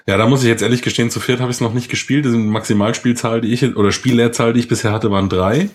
Ja, 0.08 0.18
da 0.18 0.28
muss 0.28 0.42
ich 0.42 0.50
jetzt 0.50 0.62
ehrlich 0.62 0.82
gestehen, 0.82 1.10
zu 1.10 1.20
viert 1.20 1.40
habe 1.40 1.52
ich 1.52 1.58
es 1.58 1.62
noch 1.62 1.74
nicht 1.74 1.90
gespielt. 1.90 2.26
Die 2.26 2.30
Maximalspielzahl, 2.30 3.42
die 3.42 3.54
ich 3.54 3.64
oder 3.76 3.92
Spielleerzahl, 3.92 4.54
die 4.54 4.60
ich 4.62 4.68
bisher 4.68 4.92
hatte, 4.92 5.12
waren 5.12 5.30
drei. 5.30 5.70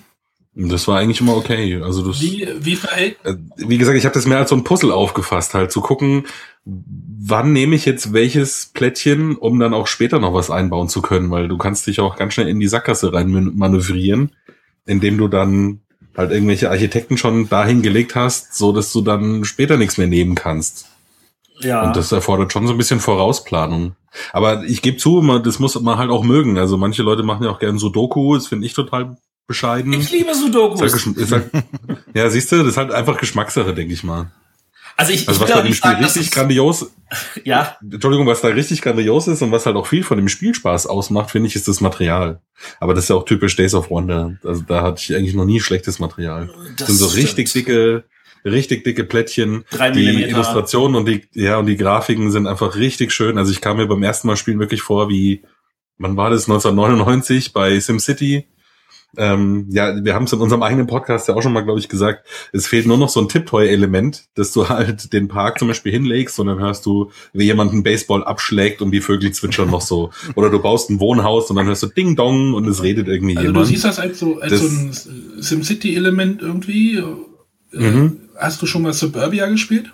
Und 0.55 0.70
das 0.70 0.89
war 0.89 0.99
eigentlich 0.99 1.20
immer 1.20 1.36
okay. 1.36 1.80
Also 1.82 2.07
das, 2.07 2.20
Wie, 2.20 2.49
wie 2.59 2.74
verhält, 2.76 3.16
äh, 3.24 3.34
wie 3.57 3.78
gesagt, 3.78 3.97
ich 3.97 4.05
habe 4.05 4.14
das 4.14 4.26
mehr 4.26 4.39
als 4.39 4.51
so 4.51 4.57
ein 4.57 4.64
Puzzle 4.64 4.91
aufgefasst, 4.91 5.55
halt 5.55 5.70
zu 5.70 5.80
gucken, 5.80 6.26
wann 6.64 7.53
nehme 7.53 7.76
ich 7.76 7.84
jetzt 7.84 8.12
welches 8.12 8.70
Plättchen, 8.74 9.36
um 9.36 9.59
dann 9.61 9.72
auch 9.72 9.86
später 9.86 10.18
noch 10.18 10.34
was 10.34 10.51
einbauen 10.51 10.89
zu 10.89 11.01
können, 11.01 11.30
weil 11.30 11.47
du 11.49 11.57
kannst 11.59 11.86
dich 11.86 12.01
auch 12.01 12.16
ganz 12.16 12.34
schnell 12.34 12.49
in 12.49 12.59
die 12.61 12.66
Sackgasse 12.68 13.12
rein 13.12 13.30
man- 13.30 13.57
manövrieren, 13.57 14.32
indem 14.89 15.18
du 15.18 15.28
dann 15.28 15.80
halt 16.16 16.32
irgendwelche 16.32 16.70
Architekten 16.70 17.16
schon 17.16 17.49
dahin 17.49 17.82
gelegt 17.82 18.16
hast, 18.16 18.55
so 18.55 18.72
dass 18.72 18.93
du 18.93 19.03
dann 19.03 19.45
später 19.45 19.76
nichts 19.76 19.99
mehr 19.99 20.09
nehmen 20.09 20.34
kannst. 20.34 20.86
Ja. 21.61 21.82
Und 21.82 21.97
das 21.97 22.11
erfordert 22.11 22.53
schon 22.53 22.66
so 22.66 22.74
ein 22.74 22.78
bisschen 22.78 23.01
Vorausplanung. 23.01 23.95
Aber 24.32 24.64
ich 24.64 24.82
gebe 24.82 24.97
zu, 24.97 25.22
man, 25.22 25.43
das 25.43 25.59
muss 25.59 25.80
man 25.80 25.99
halt 25.99 26.11
auch 26.11 26.24
mögen. 26.24 26.59
Also 26.59 26.76
manche 26.76 27.03
Leute 27.03 27.22
machen 27.22 27.45
ja 27.45 27.51
auch 27.51 27.59
gerne 27.59 27.78
Sudoku, 27.78 28.34
das 28.34 28.47
finde 28.47 28.66
ich 28.66 28.72
total 28.72 29.16
bescheiden. 29.47 29.93
ich 29.93 30.11
liebe 30.11 30.28
halt, 30.28 30.36
Sudokus. 30.36 31.07
Ist 31.07 31.32
halt, 31.32 31.51
ja, 32.14 32.28
siehst 32.30 32.51
du, 32.51 32.57
das 32.59 32.68
ist 32.68 32.76
halt 32.76 32.93
einfach 32.93 33.18
Geschmackssache, 33.18 33.74
denke 33.74 33.93
ich 33.93 34.03
mal. 34.05 34.30
Also 34.99 35.12
ich, 35.12 35.28
Also 35.28 35.44
ich 35.44 35.49
was 35.49 35.57
bei 35.57 35.62
dem 35.62 35.74
Spiel 35.74 35.90
sagen, 35.92 36.05
richtig 36.05 36.30
grandios, 36.32 36.90
ja, 37.44 37.76
Entschuldigung, 37.80 38.26
was 38.26 38.40
da 38.40 38.49
richtig 38.49 38.82
grandios 38.82 39.28
ist 39.28 39.42
und 39.42 39.53
was 39.53 39.64
halt 39.64 39.76
auch 39.76 39.86
viel 39.86 40.03
von 40.03 40.18
dem 40.18 40.26
Spielspaß 40.26 40.88
ausmacht, 40.88 41.30
finde 41.30 41.46
ich, 41.46 41.55
ist 41.55 41.68
das 41.68 41.80
Material. 41.80 42.40
Aber 42.80 42.94
das 42.94 43.05
ist 43.05 43.11
ja 43.11 43.14
auch 43.16 43.24
typisch 43.24 43.55
Days 43.55 43.74
of 43.74 43.90
Wonder. 43.90 44.36
Also 44.42 44.62
da 44.66 44.82
hatte 44.82 45.01
ich 45.01 45.14
eigentlich 45.14 45.36
noch 45.36 45.44
nie 45.44 45.61
schlechtes 45.61 46.01
Material. 46.01 46.51
das 46.70 46.76
Das 46.78 46.86
sind 46.88 46.96
so 46.96 47.09
stimmt. 47.11 47.24
richtig 47.24 47.53
dicke, 47.53 48.05
richtig 48.44 48.82
dicke 48.82 49.05
Plättchen. 49.05 49.64
Drei 49.70 49.92
die 49.92 50.01
Millimeter. 50.05 50.30
Illustrationen 50.30 50.96
und 50.96 51.07
die, 51.07 51.28
ja, 51.32 51.59
und 51.59 51.66
die 51.66 51.76
Grafiken 51.76 52.32
sind 52.32 52.49
einfach 52.49 52.74
richtig 52.74 53.12
schön. 53.12 53.38
Also 53.38 53.53
ich 53.53 53.61
kam 53.61 53.76
mir 53.76 53.86
beim 53.86 54.03
ersten 54.03 54.26
Mal 54.26 54.36
spielen 54.36 54.59
wirklich 54.59 54.82
vor 54.82 55.09
wie, 55.09 55.44
wann 55.99 56.16
war 56.16 56.30
das? 56.30 56.49
1999 56.49 57.53
bei 57.53 57.78
SimCity. 57.78 58.49
Ähm, 59.19 59.66
ja, 59.71 60.03
wir 60.05 60.14
haben 60.14 60.25
es 60.25 60.33
in 60.33 60.39
unserem 60.39 60.62
eigenen 60.62 60.87
Podcast 60.87 61.29
ja 61.29 61.35
auch 61.35 61.43
schon 61.43 61.53
mal, 61.53 61.62
glaube 61.62 61.81
ich, 61.81 61.89
gesagt. 61.89 62.27
Es 62.53 62.66
fehlt 62.66 62.87
nur 62.87 62.97
noch 62.97 63.09
so 63.09 63.21
ein 63.21 63.29
Tipptoy-Element, 63.29 64.27
dass 64.35 64.53
du 64.53 64.69
halt 64.69 65.12
den 65.12 65.29
Park 65.29 65.59
zum 65.59 65.69
Beispiel 65.69 65.93
hinlegst 65.93 66.39
und 66.39 66.47
dann 66.47 66.59
hörst 66.61 66.87
du, 66.87 67.11
wie 67.33 67.45
jemand 67.45 67.73
einen 67.73 67.83
Baseball 67.83 68.23
abschlägt 68.25 68.81
und 68.81 68.93
die 68.93 69.01
Vögel 69.01 69.33
zwitschern 69.33 69.71
noch 69.71 69.81
so. 69.83 70.11
Oder 70.37 70.51
du 70.51 70.61
baust 70.61 70.89
ein 70.91 71.01
Wohnhaus 71.01 71.51
und 71.51 71.57
dann 71.57 71.66
hörst 71.66 71.83
du 71.83 71.89
Ding 71.89 72.16
Dong 72.16 72.55
und 72.55 72.66
es 72.69 72.83
redet 72.83 73.09
irgendwie 73.09 73.37
also 73.37 73.49
du 73.49 73.53
jemand. 73.55 73.66
siehst 73.69 73.85
das 73.85 73.99
als 73.99 74.19
so, 74.21 74.39
als 74.41 74.53
Das- 74.53 74.61
so 74.61 75.11
ein 75.11 75.43
SimCity-Element 75.43 76.43
irgendwie. 76.43 76.97
Äh, 76.99 77.05
Mhm. 77.71 78.21
Hast 78.39 78.62
du 78.62 78.66
schon 78.66 78.81
mal 78.81 78.95
Suburbia 78.95 79.47
gespielt? 79.47 79.93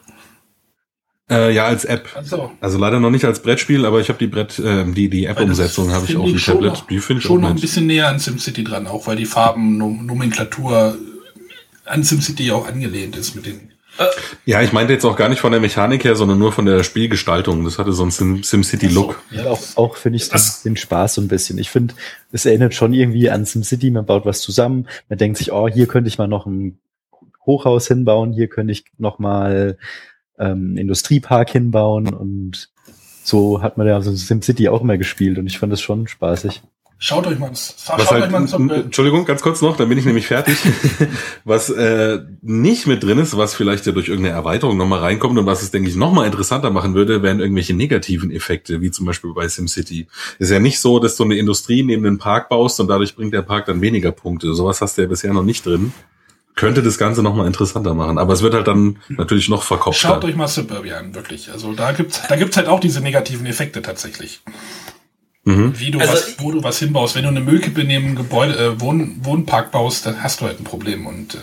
Äh, 1.31 1.55
ja, 1.55 1.65
als 1.65 1.85
App. 1.87 2.07
Also, 2.15 2.53
Also 2.61 2.77
leider 2.79 3.01
noch 3.01 3.11
nicht 3.11 3.25
als 3.25 3.41
Brettspiel, 3.41 3.87
aber 3.87 4.01
ich 4.01 4.09
habe 4.11 4.19
die 4.19 4.27
Brett, 4.27 4.59
äh, 4.59 4.85
die 4.85 5.09
die 5.09 5.25
App-Umsetzung 5.25 5.91
habe 5.91 6.05
ich 6.07 6.17
auf 6.17 6.27
dem 6.27 6.39
schon 6.39 6.55
Tablet. 6.57 6.73
noch- 6.75 6.87
die 6.87 6.99
finde 6.99 7.21
ich 7.21 7.27
schon 7.27 7.39
auch 7.39 7.43
noch 7.43 7.51
ein 7.57 7.61
bisschen 7.61 7.87
näher 7.87 8.09
an 8.09 8.19
SimCity 8.19 8.63
dran, 8.63 8.87
auch 8.87 9.07
weil 9.07 9.17
die 9.17 9.25
Farben, 9.25 9.79
Nom- 9.79 10.05
Nomenklatur 10.05 10.97
an 11.87 12.05
SimCity 12.05 12.51
auch 12.51 12.69
angelehnt 12.69 13.17
ist 13.17 13.35
mit 13.35 13.47
den. 13.47 13.71
Ja, 14.45 14.61
ich 14.61 14.73
meinte 14.73 14.93
jetzt 14.93 15.05
auch 15.05 15.15
gar 15.17 15.29
nicht 15.29 15.39
von 15.39 15.53
der 15.53 15.61
Mechanik 15.61 16.03
her, 16.05 16.17
sondern 16.17 16.37
nur 16.39 16.51
von 16.53 16.67
der 16.67 16.83
Spielgestaltung. 16.83 17.65
Das 17.65 17.79
hatte 17.79 17.93
so 17.93 18.03
einen 18.03 18.11
Sim 18.11 18.43
SimCity-Look. 18.43 19.23
Ja, 19.31 19.47
Auch, 19.47 19.61
auch 19.77 19.97
finde 19.97 20.17
ich 20.17 20.29
Das- 20.29 20.63
den 20.63 20.77
Spaß 20.77 21.15
so 21.15 21.21
ein 21.21 21.29
bisschen. 21.29 21.59
Ich 21.59 21.71
finde, 21.71 21.95
es 22.33 22.45
erinnert 22.45 22.75
schon 22.75 22.93
irgendwie 22.93 23.31
an 23.31 23.47
SimCity. 23.47 23.93
Man 23.93 24.05
baut 24.05 24.27
was 24.27 24.41
zusammen. 24.41 24.89
Man 25.09 25.19
denkt 25.19 25.39
sich, 25.39 25.53
oh, 25.53 25.69
hier 25.69 25.87
könnte 25.87 26.09
ich 26.09 26.19
mal 26.19 26.27
noch 26.27 26.45
ein 26.47 26.77
Hochhaus 27.47 27.87
hinbauen. 27.87 28.33
Hier 28.33 28.49
könnte 28.49 28.73
ich 28.73 28.85
noch 28.99 29.21
mal 29.21 29.79
ähm, 30.39 30.77
Industriepark 30.77 31.51
hinbauen. 31.51 32.13
Und 32.13 32.71
so 33.23 33.63
hat 33.63 33.79
man 33.79 33.87
ja 33.87 34.01
so 34.01 34.13
SimCity 34.15 34.69
auch 34.69 34.83
immer 34.83 34.99
gespielt. 34.99 35.39
Und 35.39 35.47
ich 35.47 35.59
fand 35.59 35.73
das 35.73 35.81
schon 35.81 36.07
spaßig. 36.09 36.63
Schaut 36.97 37.27
euch 37.27 37.39
mal, 37.39 37.51
das- 37.51 37.75
schaut 37.85 37.99
Was 37.99 38.13
euch 38.13 38.21
halt, 38.23 38.31
mal 38.31 38.39
n- 38.43 38.47
Sub- 38.47 38.71
Entschuldigung, 38.71 39.25
ganz 39.27 39.43
kurz 39.43 39.61
noch, 39.61 39.77
dann 39.77 39.89
bin 39.89 39.99
ich 39.99 40.05
nämlich 40.07 40.27
fertig. 40.27 40.57
was 41.45 41.69
äh, 41.69 42.21
nicht 42.41 42.87
mit 42.87 43.03
drin 43.03 43.19
ist, 43.19 43.37
was 43.37 43.55
vielleicht 43.55 43.85
ja 43.85 43.93
durch 43.93 44.09
irgendeine 44.09 44.35
Erweiterung 44.37 44.77
nochmal 44.79 45.01
reinkommt 45.01 45.39
und 45.39 45.45
was 45.45 45.63
es, 45.63 45.71
denke 45.71 45.89
ich, 45.91 45.97
nochmal 45.97 46.25
interessanter 46.27 46.71
machen 46.71 46.95
würde, 46.95 47.21
wären 47.23 47.41
irgendwelche 47.41 47.75
negativen 47.75 48.31
Effekte, 48.31 48.81
wie 48.81 48.91
zum 48.91 49.05
Beispiel 49.07 49.33
bei 49.35 49.47
SimCity. 49.49 50.07
Ist 50.39 50.51
ja 50.51 50.61
nicht 50.61 50.79
so, 50.81 50.99
dass 50.99 51.17
du 51.17 51.25
eine 51.25 51.35
Industrie 51.37 51.83
neben 51.83 52.05
den 52.05 52.17
Park 52.19 52.49
baust 52.49 52.81
und 52.81 52.89
dadurch 52.89 53.17
bringt 53.17 53.35
der 53.35 53.43
Park 53.43 53.67
dann 53.67 53.81
weniger 53.83 54.13
Punkte. 54.13 54.55
Sowas 54.55 54.81
hast 54.81 54.97
du 54.97 55.03
ja 55.03 55.09
bisher 55.09 55.35
noch 55.35 55.45
nicht 55.45 55.67
drin. 55.67 55.93
Könnte 56.57 56.83
das 56.83 56.99
Ganze 56.99 57.23
nochmal 57.23 57.47
interessanter 57.47 57.95
machen. 57.95 58.17
Aber 58.17 58.33
es 58.33 58.43
wird 58.43 58.55
halt 58.55 58.69
dann 58.69 58.99
natürlich 59.09 59.49
noch 59.49 59.65
verkopfter. 59.65 60.09
Schaut 60.09 60.25
euch 60.25 60.37
mal 60.37 60.47
Suburbia 60.47 60.99
an, 60.99 61.15
wirklich. 61.15 61.51
Also 61.51 61.73
da 61.73 61.93
gibt's, 61.93 62.23
da 62.29 62.37
gibt's 62.37 62.57
halt 62.57 62.69
auch 62.69 62.79
diese 62.79 63.01
negativen 63.01 63.47
Effekte 63.47 63.83
tatsächlich. 63.83 64.41
Mhm. 65.45 65.79
Wie 65.79 65.91
du 65.91 65.99
Also 66.01 66.13
was, 66.13 66.37
wo 66.39 66.53
du 66.53 66.63
was 66.63 66.79
hinbaust. 66.79 67.17
Wenn 67.17 67.25
du 67.25 67.29
eine 67.29 67.41
Müllkippe 67.41 67.85
neben 67.85 68.07
einem 68.07 68.17
Gebäude, 68.17 68.57
äh, 68.57 68.81
Wohn, 68.81 69.17
Wohnpark 69.23 69.73
baust, 69.73 70.07
dann 70.07 70.23
hast 70.23 70.41
du 70.41 70.47
halt 70.47 70.61
ein 70.61 70.65
Problem 70.65 71.07
und 71.07 71.35
äh, 71.35 71.39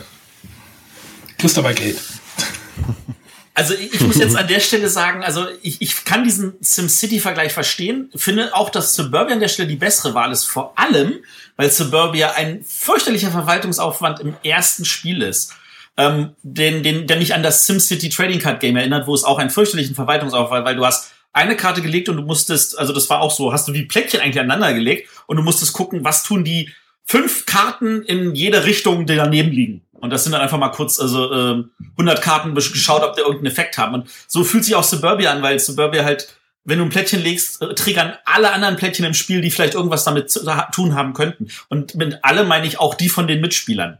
kriegst 1.37 1.57
dabei 1.57 1.73
Geld. 1.73 1.99
Also 3.53 3.73
ich 3.73 3.93
ich 3.93 4.01
muss 4.01 4.17
jetzt 4.17 4.35
an 4.37 4.47
der 4.47 4.59
Stelle 4.59 4.89
sagen, 4.89 5.23
also 5.23 5.47
ich, 5.61 5.81
ich 5.81 6.05
kann 6.05 6.23
diesen 6.23 6.53
SimCity-Vergleich 6.61 7.51
verstehen, 7.51 8.09
finde 8.15 8.55
auch, 8.55 8.69
dass 8.69 8.93
Suburbia 8.95 9.33
an 9.33 9.39
der 9.39 9.49
Stelle 9.49 9.67
die 9.67 9.75
bessere 9.75 10.13
Wahl 10.13 10.31
ist, 10.31 10.45
vor 10.45 10.73
allem, 10.77 11.19
weil 11.57 11.71
Suburbia 11.71 12.31
ein 12.31 12.63
fürchterlicher 12.63 13.31
Verwaltungsaufwand 13.31 14.19
im 14.21 14.35
ersten 14.43 14.85
Spiel 14.85 15.21
ist. 15.21 15.53
Ähm, 15.97 16.35
den, 16.41 16.83
den, 16.83 17.05
der 17.05 17.17
mich 17.17 17.33
an 17.33 17.43
das 17.43 17.67
SimCity 17.67 18.09
Trading 18.09 18.39
Card 18.39 18.61
Game 18.61 18.77
erinnert, 18.77 19.07
wo 19.07 19.13
es 19.13 19.25
auch 19.25 19.39
einen 19.39 19.49
fürchterlichen 19.49 19.93
Verwaltungsaufwand, 19.93 20.65
weil 20.65 20.75
du 20.77 20.85
hast 20.85 21.11
eine 21.33 21.55
Karte 21.55 21.81
gelegt 21.81 22.09
und 22.09 22.17
du 22.17 22.23
musstest, 22.23 22.77
also 22.77 22.93
das 22.93 23.09
war 23.09 23.21
auch 23.21 23.31
so, 23.31 23.53
hast 23.53 23.67
du 23.67 23.71
die 23.71 23.83
Plättchen 23.83 24.21
eigentlich 24.21 24.39
aneinander 24.39 24.73
gelegt 24.73 25.09
und 25.27 25.37
du 25.37 25.43
musstest 25.43 25.73
gucken, 25.73 26.03
was 26.03 26.23
tun 26.23 26.43
die 26.43 26.71
fünf 27.11 27.45
Karten 27.45 28.01
in 28.03 28.33
jede 28.35 28.63
Richtung, 28.65 29.05
die 29.05 29.15
daneben 29.15 29.51
liegen. 29.51 29.81
Und 29.93 30.09
das 30.11 30.23
sind 30.23 30.31
dann 30.31 30.41
einfach 30.41 30.57
mal 30.57 30.69
kurz, 30.69 30.99
also 30.99 31.31
ähm, 31.31 31.71
100 31.91 32.21
Karten 32.21 32.55
geschaut, 32.55 33.03
ob 33.03 33.15
die 33.15 33.21
irgendeinen 33.21 33.51
Effekt 33.51 33.77
haben. 33.77 33.93
Und 33.95 34.09
so 34.27 34.43
fühlt 34.43 34.63
sich 34.65 34.75
auch 34.75 34.83
Suburbia 34.83 35.31
an, 35.31 35.41
weil 35.43 35.59
Suburbia 35.59 36.03
halt, 36.03 36.27
wenn 36.63 36.79
du 36.79 36.85
ein 36.85 36.89
Plättchen 36.89 37.21
legst, 37.21 37.61
äh, 37.61 37.75
triggern 37.75 38.13
alle 38.25 38.51
anderen 38.51 38.77
Plättchen 38.77 39.05
im 39.05 39.13
Spiel, 39.13 39.41
die 39.41 39.51
vielleicht 39.51 39.75
irgendwas 39.75 40.03
damit 40.05 40.31
zu 40.31 40.43
ha- 40.55 40.69
tun 40.71 40.95
haben 40.95 41.13
könnten. 41.13 41.49
Und 41.69 41.93
mit 41.95 42.17
alle 42.23 42.45
meine 42.45 42.65
ich 42.65 42.79
auch 42.79 42.95
die 42.95 43.09
von 43.09 43.27
den 43.27 43.41
Mitspielern. 43.41 43.99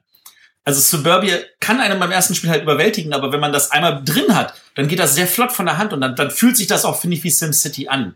Also 0.64 0.80
Suburbia 0.80 1.38
kann 1.60 1.80
einen 1.82 2.00
beim 2.00 2.12
ersten 2.12 2.34
Spiel 2.36 2.50
halt 2.50 2.64
überwältigen, 2.64 3.14
aber 3.14 3.32
wenn 3.32 3.40
man 3.40 3.52
das 3.54 3.72
einmal 3.72 4.02
drin 4.06 4.36
hat, 4.36 4.54
dann 4.76 4.88
geht 4.88 5.00
das 5.00 5.16
sehr 5.16 5.28
flott 5.28 5.52
von 5.52 5.66
der 5.66 5.78
Hand 5.78 5.92
und 5.92 6.02
dann, 6.02 6.16
dann 6.16 6.32
fühlt 6.32 6.56
sich 6.56 6.68
das 6.68 6.86
auch, 6.86 7.00
finde 7.02 7.18
ich, 7.18 7.24
wie 7.24 7.30
SimCity 7.32 7.88
an. 7.90 8.16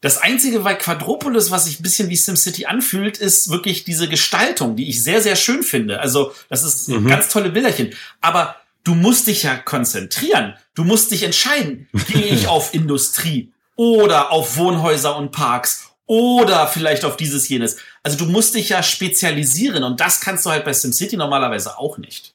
Das 0.00 0.18
einzige 0.18 0.60
bei 0.60 0.74
Quadropolis, 0.74 1.50
was 1.50 1.64
sich 1.64 1.80
ein 1.80 1.82
bisschen 1.82 2.08
wie 2.08 2.16
SimCity 2.16 2.66
anfühlt, 2.66 3.18
ist 3.18 3.50
wirklich 3.50 3.82
diese 3.84 4.08
Gestaltung, 4.08 4.76
die 4.76 4.88
ich 4.88 5.02
sehr, 5.02 5.20
sehr 5.20 5.34
schön 5.34 5.62
finde. 5.64 5.98
Also, 6.00 6.32
das 6.48 6.62
ist 6.62 6.88
Mhm. 6.88 7.08
ganz 7.08 7.28
tolle 7.30 7.50
Bilderchen. 7.50 7.92
Aber 8.20 8.54
du 8.84 8.94
musst 8.94 9.26
dich 9.26 9.42
ja 9.42 9.56
konzentrieren. 9.56 10.54
Du 10.74 10.84
musst 10.84 11.10
dich 11.10 11.24
entscheiden. 11.24 11.88
Gehe 12.06 12.26
ich 12.26 12.46
auf 12.48 12.74
Industrie 12.74 13.52
oder 13.74 14.30
auf 14.30 14.56
Wohnhäuser 14.56 15.16
und 15.16 15.32
Parks 15.32 15.84
oder 16.06 16.68
vielleicht 16.68 17.04
auf 17.04 17.16
dieses 17.16 17.48
jenes. 17.48 17.76
Also 18.02 18.16
du 18.16 18.26
musst 18.26 18.54
dich 18.54 18.68
ja 18.70 18.82
spezialisieren 18.82 19.82
und 19.84 20.00
das 20.00 20.20
kannst 20.20 20.46
du 20.46 20.50
halt 20.50 20.64
bei 20.64 20.72
SimCity 20.72 21.16
normalerweise 21.16 21.76
auch 21.78 21.98
nicht. 21.98 22.34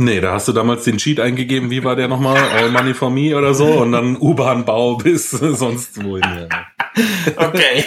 Nee, 0.00 0.20
da 0.20 0.32
hast 0.32 0.46
du 0.46 0.52
damals 0.52 0.84
den 0.84 0.98
Cheat 0.98 1.18
eingegeben, 1.18 1.70
wie 1.70 1.82
war 1.82 1.96
der 1.96 2.06
nochmal? 2.06 2.36
All 2.36 2.70
Money 2.70 2.94
for 2.94 3.10
Me 3.10 3.36
oder 3.36 3.52
so 3.52 3.82
und 3.82 3.90
dann 3.90 4.16
U-Bahn-Bau 4.20 4.96
bis 4.98 5.30
sonst 5.30 6.02
wohin. 6.04 6.22
Ja. 6.22 6.48
Okay. 7.34 7.84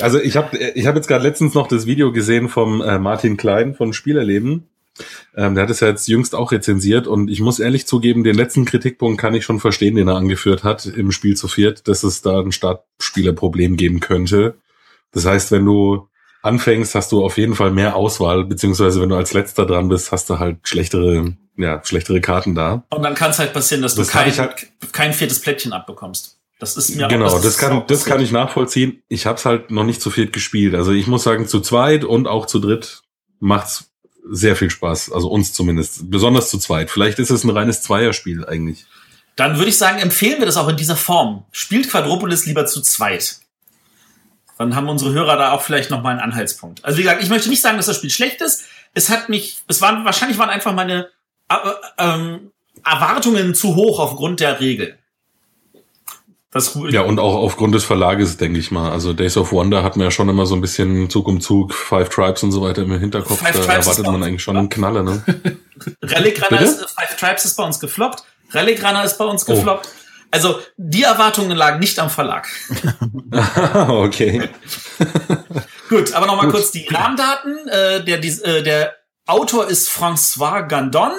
Also 0.00 0.20
ich 0.20 0.36
habe 0.36 0.56
ich 0.56 0.86
hab 0.86 0.94
jetzt 0.94 1.08
gerade 1.08 1.24
letztens 1.24 1.54
noch 1.54 1.66
das 1.66 1.84
Video 1.84 2.12
gesehen 2.12 2.48
vom 2.48 2.80
äh, 2.80 3.00
Martin 3.00 3.36
Klein 3.36 3.74
von 3.74 3.92
Spielerleben. 3.92 4.68
Ähm, 5.36 5.56
der 5.56 5.64
hat 5.64 5.70
es 5.70 5.80
ja 5.80 5.88
jetzt 5.88 6.06
jüngst 6.06 6.36
auch 6.36 6.52
rezensiert 6.52 7.08
und 7.08 7.28
ich 7.28 7.40
muss 7.40 7.58
ehrlich 7.58 7.88
zugeben, 7.88 8.22
den 8.22 8.36
letzten 8.36 8.64
Kritikpunkt 8.64 9.20
kann 9.20 9.34
ich 9.34 9.44
schon 9.44 9.58
verstehen, 9.58 9.96
den 9.96 10.06
er 10.06 10.14
angeführt 10.14 10.62
hat 10.62 10.86
im 10.86 11.10
Spiel 11.10 11.36
zu 11.36 11.48
viert, 11.48 11.88
dass 11.88 12.04
es 12.04 12.22
da 12.22 12.38
ein 12.38 12.52
Startspielerproblem 12.52 13.76
geben 13.76 13.98
könnte. 13.98 14.54
Das 15.10 15.26
heißt, 15.26 15.50
wenn 15.50 15.64
du 15.64 16.06
anfängst, 16.42 16.94
hast 16.94 17.12
du 17.12 17.24
auf 17.24 17.38
jeden 17.38 17.54
Fall 17.54 17.70
mehr 17.70 17.96
Auswahl, 17.96 18.44
beziehungsweise 18.44 19.00
wenn 19.00 19.08
du 19.08 19.16
als 19.16 19.32
letzter 19.32 19.64
dran 19.66 19.88
bist, 19.88 20.12
hast 20.12 20.28
du 20.28 20.38
halt 20.38 20.58
schlechtere, 20.64 21.34
ja, 21.56 21.80
schlechtere 21.84 22.20
Karten 22.20 22.54
da. 22.54 22.84
Und 22.90 23.02
dann 23.02 23.14
kann 23.14 23.30
es 23.30 23.38
halt 23.38 23.52
passieren, 23.52 23.82
dass 23.82 23.94
Das 23.94 24.08
du 24.08 24.12
kein, 24.12 24.36
halt- 24.36 24.66
kein 24.92 25.12
viertes 25.12 25.40
Plättchen 25.40 25.72
abbekommst. 25.72 26.38
Das 26.58 26.76
ist 26.76 26.94
mir 26.94 27.08
genau, 27.08 27.26
auch, 27.26 27.34
das, 27.36 27.44
ist 27.44 27.58
kann, 27.58 27.84
das 27.88 28.04
kann 28.04 28.20
ich 28.20 28.30
nachvollziehen. 28.30 29.02
Ich 29.08 29.26
habe 29.26 29.36
es 29.36 29.44
halt 29.44 29.72
noch 29.72 29.82
nicht 29.84 30.00
zu 30.00 30.10
viert 30.10 30.32
gespielt. 30.32 30.74
Also 30.76 30.92
ich 30.92 31.08
muss 31.08 31.24
sagen, 31.24 31.48
zu 31.48 31.60
zweit 31.60 32.04
und 32.04 32.28
auch 32.28 32.46
zu 32.46 32.60
dritt 32.60 33.02
macht's 33.40 33.90
sehr 34.30 34.54
viel 34.54 34.70
Spaß. 34.70 35.10
Also 35.10 35.28
uns 35.28 35.52
zumindest. 35.52 36.08
Besonders 36.08 36.50
zu 36.50 36.58
zweit. 36.58 36.88
Vielleicht 36.90 37.18
ist 37.18 37.30
es 37.30 37.42
ein 37.42 37.50
reines 37.50 37.82
Zweierspiel 37.82 38.44
eigentlich. 38.46 38.86
Dann 39.34 39.56
würde 39.56 39.70
ich 39.70 39.76
sagen, 39.78 39.98
empfehlen 39.98 40.38
wir 40.38 40.46
das 40.46 40.56
auch 40.56 40.68
in 40.68 40.76
dieser 40.76 40.94
Form. 40.94 41.44
Spielt 41.50 41.90
Quadropolis 41.90 42.46
lieber 42.46 42.64
zu 42.66 42.80
zweit. 42.80 43.40
Dann 44.58 44.76
haben 44.76 44.88
unsere 44.88 45.12
Hörer 45.12 45.36
da 45.36 45.52
auch 45.52 45.62
vielleicht 45.62 45.90
noch 45.90 46.02
mal 46.02 46.10
einen 46.10 46.20
Anhaltspunkt. 46.20 46.84
Also 46.84 46.98
wie 46.98 47.02
gesagt, 47.02 47.22
ich 47.22 47.28
möchte 47.28 47.48
nicht 47.48 47.62
sagen, 47.62 47.76
dass 47.76 47.86
das 47.86 47.96
Spiel 47.96 48.10
schlecht 48.10 48.40
ist. 48.40 48.64
Es 48.94 49.08
hat 49.08 49.28
mich, 49.28 49.62
es 49.68 49.80
waren 49.80 50.04
wahrscheinlich 50.04 50.38
waren 50.38 50.50
einfach 50.50 50.74
meine 50.74 51.08
äh, 51.48 51.54
ähm, 51.98 52.52
Erwartungen 52.84 53.54
zu 53.54 53.74
hoch 53.74 53.98
aufgrund 53.98 54.40
der 54.40 54.60
Regel. 54.60 54.98
Das 56.52 56.78
Ja, 56.90 57.00
und 57.00 57.18
auch 57.18 57.34
aufgrund 57.34 57.74
des 57.74 57.84
Verlages, 57.84 58.36
denke 58.36 58.58
ich 58.58 58.70
mal. 58.70 58.92
Also 58.92 59.14
Days 59.14 59.38
of 59.38 59.52
Wonder 59.52 59.82
hat 59.82 59.96
man 59.96 60.04
ja 60.04 60.10
schon 60.10 60.28
immer 60.28 60.44
so 60.44 60.54
ein 60.54 60.60
bisschen 60.60 61.08
Zug 61.08 61.26
um 61.26 61.40
Zug, 61.40 61.72
Five 61.72 62.10
Tribes 62.10 62.42
und 62.42 62.52
so 62.52 62.60
weiter 62.60 62.82
im 62.82 62.98
Hinterkopf. 62.98 63.38
Five 63.38 63.52
da 63.52 63.64
Tribes 63.64 63.86
erwartet 63.86 64.06
man 64.06 64.22
eigentlich 64.22 64.42
schon 64.42 64.58
einen 64.58 64.68
Knaller, 64.68 65.02
ne? 65.02 65.24
Relic 66.02 66.42
Runner 66.44 66.60
ist, 66.60 66.90
Five 66.90 67.16
Tribes 67.16 67.46
ist 67.46 67.56
bei 67.56 67.64
uns 67.64 67.80
gefloppt. 67.80 68.22
Relic 68.52 68.84
Runner 68.84 69.02
ist 69.02 69.16
bei 69.16 69.24
uns 69.24 69.48
Oh. 69.48 69.80
Also 70.32 70.58
die 70.76 71.02
Erwartungen 71.02 71.56
lagen 71.56 71.78
nicht 71.78 71.98
am 72.00 72.10
Verlag. 72.10 72.48
okay. 73.88 74.48
Gut, 75.88 76.12
aber 76.14 76.26
nochmal 76.26 76.48
kurz 76.48 76.70
die 76.72 76.86
Rahmendaten. 76.88 77.68
Äh, 77.68 78.04
der, 78.04 78.18
dies- 78.18 78.40
äh, 78.40 78.62
der 78.62 78.94
Autor 79.26 79.68
ist 79.68 79.90
François 79.90 80.66
Gandon 80.66 81.12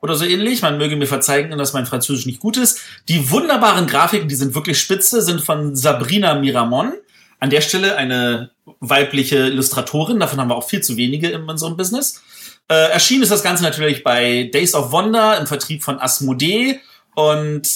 oder 0.00 0.14
so 0.16 0.24
ähnlich. 0.24 0.62
Man 0.62 0.78
möge 0.78 0.96
mir 0.96 1.06
verzeihen, 1.06 1.56
dass 1.58 1.74
mein 1.74 1.86
Französisch 1.86 2.24
nicht 2.26 2.40
gut 2.40 2.56
ist. 2.56 2.80
Die 3.08 3.30
wunderbaren 3.30 3.86
Grafiken, 3.86 4.28
die 4.28 4.34
sind 4.34 4.54
wirklich 4.54 4.80
spitze, 4.80 5.20
sind 5.22 5.42
von 5.42 5.76
Sabrina 5.76 6.34
Miramon. 6.34 6.94
An 7.38 7.50
der 7.50 7.60
Stelle 7.60 7.96
eine 7.96 8.52
weibliche 8.80 9.36
Illustratorin. 9.36 10.18
Davon 10.18 10.40
haben 10.40 10.48
wir 10.48 10.56
auch 10.56 10.66
viel 10.68 10.80
zu 10.80 10.96
wenige 10.96 11.28
in 11.28 11.42
unserem 11.42 11.76
Business. 11.76 12.22
Äh, 12.68 12.90
erschienen 12.90 13.22
ist 13.22 13.30
das 13.32 13.42
Ganze 13.42 13.62
natürlich 13.62 14.02
bei 14.02 14.50
Days 14.52 14.74
of 14.74 14.90
Wonder 14.92 15.38
im 15.38 15.46
Vertrieb 15.46 15.84
von 15.84 16.00
Asmodee 16.00 16.80
und 17.14 17.68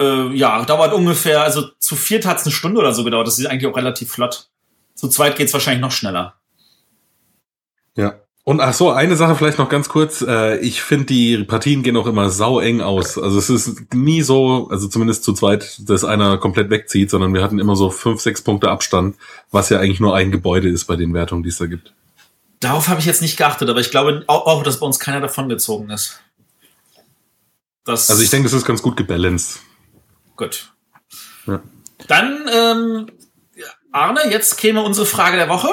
äh, 0.00 0.34
ja, 0.34 0.64
dauert 0.64 0.92
ungefähr, 0.92 1.42
also 1.42 1.68
zu 1.78 1.94
viert 1.94 2.26
hat 2.26 2.38
es 2.38 2.44
eine 2.44 2.52
Stunde 2.52 2.80
oder 2.80 2.92
so 2.92 3.04
gedauert. 3.04 3.26
Das 3.26 3.38
ist 3.38 3.46
eigentlich 3.46 3.70
auch 3.70 3.76
relativ 3.76 4.10
flott. 4.10 4.48
Zu 4.94 5.08
zweit 5.08 5.36
geht's 5.36 5.52
wahrscheinlich 5.52 5.82
noch 5.82 5.92
schneller. 5.92 6.34
Ja. 7.96 8.14
Und 8.42 8.60
ach 8.60 8.72
so, 8.72 8.90
eine 8.90 9.16
Sache 9.16 9.36
vielleicht 9.36 9.58
noch 9.58 9.68
ganz 9.68 9.90
kurz. 9.90 10.22
Äh, 10.22 10.58
ich 10.58 10.82
finde, 10.82 11.06
die 11.06 11.44
Partien 11.44 11.82
gehen 11.82 11.96
auch 11.96 12.06
immer 12.06 12.30
sau 12.30 12.58
eng 12.58 12.80
aus. 12.80 13.18
Also 13.18 13.38
es 13.38 13.50
ist 13.50 13.94
nie 13.94 14.22
so, 14.22 14.68
also 14.70 14.88
zumindest 14.88 15.24
zu 15.24 15.34
zweit, 15.34 15.88
dass 15.88 16.04
einer 16.04 16.38
komplett 16.38 16.70
wegzieht, 16.70 17.10
sondern 17.10 17.34
wir 17.34 17.42
hatten 17.42 17.58
immer 17.58 17.76
so 17.76 17.90
fünf, 17.90 18.20
sechs 18.20 18.42
Punkte 18.42 18.70
Abstand, 18.70 19.16
was 19.50 19.68
ja 19.68 19.78
eigentlich 19.78 20.00
nur 20.00 20.16
ein 20.16 20.32
Gebäude 20.32 20.68
ist 20.68 20.86
bei 20.86 20.96
den 20.96 21.12
Wertungen, 21.12 21.42
die 21.42 21.50
es 21.50 21.58
da 21.58 21.66
gibt. 21.66 21.92
Darauf 22.60 22.88
habe 22.88 23.00
ich 23.00 23.06
jetzt 23.06 23.22
nicht 23.22 23.36
geachtet, 23.36 23.68
aber 23.68 23.80
ich 23.80 23.90
glaube 23.90 24.24
auch, 24.26 24.46
auch 24.46 24.62
dass 24.62 24.80
bei 24.80 24.86
uns 24.86 24.98
keiner 24.98 25.20
davon 25.20 25.48
gezogen 25.48 25.90
ist. 25.90 26.20
Das, 27.84 28.10
Also 28.10 28.22
ich 28.22 28.30
denke, 28.30 28.48
das 28.48 28.54
ist 28.54 28.66
ganz 28.66 28.82
gut 28.82 28.96
gebalanced. 28.96 29.60
Gut. 30.40 30.72
Ja. 31.46 31.60
Dann, 32.08 32.48
ähm, 32.52 33.06
Arne, 33.92 34.20
jetzt 34.30 34.56
käme 34.58 34.82
unsere 34.82 35.06
Frage 35.06 35.36
der 35.36 35.48
Woche. 35.48 35.68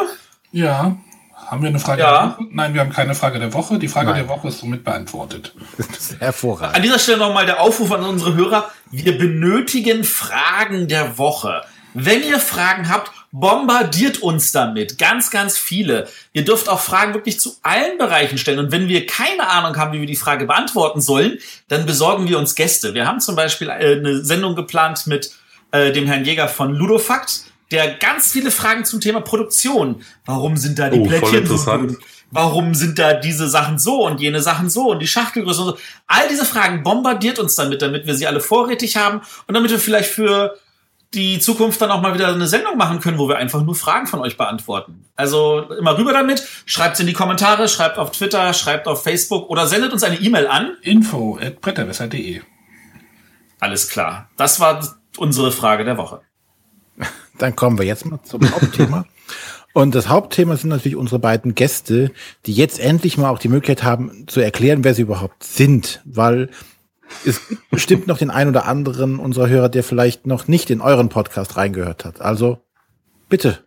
Ja. 0.51 0.97
Haben 1.34 1.61
wir 1.61 1.70
eine 1.70 1.80
Frage 1.80 2.01
Ja. 2.01 2.11
der 2.28 2.30
Woche? 2.38 2.47
Nein, 2.51 2.74
wir 2.74 2.82
haben 2.82 2.91
keine 2.91 3.15
Frage 3.15 3.39
der 3.39 3.53
Woche. 3.53 3.80
Die 3.80 3.88
Frage 3.88 4.07
Nein. 4.09 4.18
der 4.18 4.28
Woche 4.28 4.49
ist 4.49 4.59
somit 4.59 4.84
beantwortet. 4.84 5.55
Das 5.78 5.88
ist 5.88 6.20
hervorragend. 6.20 6.76
An 6.76 6.82
dieser 6.82 6.99
Stelle 6.99 7.20
nochmal 7.20 7.45
der 7.45 7.61
Aufruf 7.61 7.91
an 7.93 8.03
unsere 8.03 8.36
Hörer. 8.36 8.70
Wir 8.91 9.18
benötigen 9.18 10.03
Fragen 10.03 10.88
der 10.89 11.18
Woche. 11.18 11.61
Wenn 11.93 12.22
ihr 12.24 12.39
Fragen 12.39 12.89
habt, 12.89 13.11
bombardiert 13.32 14.20
uns 14.20 14.52
damit. 14.52 14.98
Ganz, 14.98 15.30
ganz 15.32 15.58
viele. 15.58 16.08
Ihr 16.34 16.46
dürft 16.46 16.70
auch 16.70 16.80
Fragen 16.80 17.14
wirklich 17.14 17.40
zu 17.40 17.56
allen 17.62 17.98
Bereichen 17.98 18.38
stellen. 18.38 18.60
Und 18.60 18.72
wenn 18.72 18.88
wir 18.88 19.06
keine 19.06 19.50
Ahnung 19.50 19.78
haben, 19.78 19.94
wie 19.94 20.00
wir 20.00 20.08
die 20.08 20.16
Frage 20.16 20.46
beantworten 20.46 21.02
sollen, 21.02 21.38
dann 21.68 21.86
besorgen 21.86 22.28
wir 22.28 22.40
uns 22.40 22.56
Gäste. 22.56 22.94
Wir 22.94 23.06
haben 23.08 23.20
zum 23.20 23.36
Beispiel 23.36 23.70
äh, 23.70 23.98
eine 23.98 24.24
Sendung 24.24 24.56
geplant 24.56 25.08
mit 25.08 25.32
äh, 25.72 25.92
dem 25.92 26.08
Herrn 26.08 26.26
Jäger 26.26 26.48
von 26.48 26.74
Ludofakt, 26.74 27.42
der 27.72 27.96
ganz 27.96 28.32
viele 28.32 28.52
Fragen 28.52 28.86
zum 28.86 29.02
Thema 29.02 29.22
Produktion. 29.22 30.04
Warum 30.26 30.56
sind 30.56 30.80
da 30.80 30.90
die 30.90 31.00
Oh, 31.00 31.06
Plättchen 31.06 31.46
so 31.46 31.72
dünn? 31.72 31.98
Warum 32.32 32.76
sind 32.76 33.00
da 33.00 33.14
diese 33.14 33.48
Sachen 33.48 33.80
so 33.80 34.06
und 34.06 34.20
jene 34.20 34.42
Sachen 34.42 34.70
so 34.70 34.92
und 34.92 35.00
die 35.00 35.08
Schachtelgröße 35.08 35.62
und 35.62 35.68
so? 35.68 35.78
All 36.08 36.28
diese 36.30 36.46
Fragen 36.46 36.84
bombardiert 36.84 37.40
uns 37.40 37.56
damit, 37.56 37.82
damit 37.82 38.06
wir 38.06 38.16
sie 38.16 38.28
alle 38.28 38.42
vorrätig 38.42 38.98
haben 38.98 39.22
und 39.48 39.54
damit 39.54 39.72
wir 39.72 39.80
vielleicht 39.80 40.10
für 40.10 40.58
die 41.14 41.39
Zukunft 41.39 41.82
dann 41.82 41.91
auch 41.91 42.01
mal 42.01 42.14
wieder 42.14 42.28
eine 42.28 42.47
Sendung 42.47 42.78
machen 42.78 42.99
können, 42.99 43.18
wo 43.18 43.28
wir 43.30 43.38
einfach 43.38 43.64
nur 43.64 43.76
Fragen 43.76 44.08
von 44.08 44.20
euch 44.20 44.38
beantworten. 44.38 45.05
Also 45.16 45.62
immer 45.80 45.97
rüber 45.97 46.14
damit, 46.14 46.45
schreibt 46.66 46.99
in 46.99 47.08
die 47.08 47.14
Kommentare, 47.14 47.70
schreibt 47.70 47.97
auf 47.97 48.12
Twitter, 48.12 48.53
schreibt 48.53 48.88
auf 48.88 49.03
Facebook 49.03 49.49
oder 49.49 49.68
sendet 49.68 49.93
uns 49.93 50.03
eine 50.03 50.20
E-Mail 50.20 50.47
an. 50.47 50.78
Info 50.82 51.39
at 51.41 51.62
bretterwisser.de. 51.62 52.41
Alles 53.60 53.89
klar. 53.89 54.30
Das 54.38 54.60
war 54.60 54.97
unsere 55.18 55.51
Frage 55.51 55.86
der 55.86 55.97
Woche. 55.97 56.22
Dann 57.38 57.55
kommen 57.55 57.78
wir 57.78 57.86
jetzt 57.86 58.05
mal 58.05 58.20
zum 58.24 58.49
Hauptthema. 58.51 59.05
Und 59.74 59.93
das 59.93 60.10
Hauptthema 60.10 60.58
sind 60.58 60.72
natürlich 60.72 60.95
unsere 60.95 61.20
beiden 61.20 61.53
Gäste, 61.53 62.12
die 62.47 62.53
jetzt 62.53 62.80
endlich 62.80 63.18
mal 63.18 63.30
auch 63.30 63.38
die 63.38 63.47
Möglichkeit 63.47 63.84
haben, 63.84 64.26
zu 64.28 64.39
erklären, 64.39 64.84
wer 64.84 64.95
sie 64.95 65.03
überhaupt 65.03 65.43
sind. 65.43 66.01
Weil 66.03 66.49
es 67.26 67.47
gibt 67.47 67.70
bestimmt 67.70 68.08
noch 68.08 68.18
den 68.18 68.30
einen 68.30 68.49
oder 68.49 68.66
anderen 68.66 69.20
unserer 69.20 69.49
Hörer, 69.49 69.70
der 69.70 69.84
vielleicht 69.84 70.26
noch 70.28 70.47
nicht 70.47 70.70
in 70.70 70.82
euren 70.82 71.10
Podcast 71.10 71.58
reingehört 71.58 72.05
hat. 72.05 72.22
Also 72.22 72.60
bitte. 73.30 73.60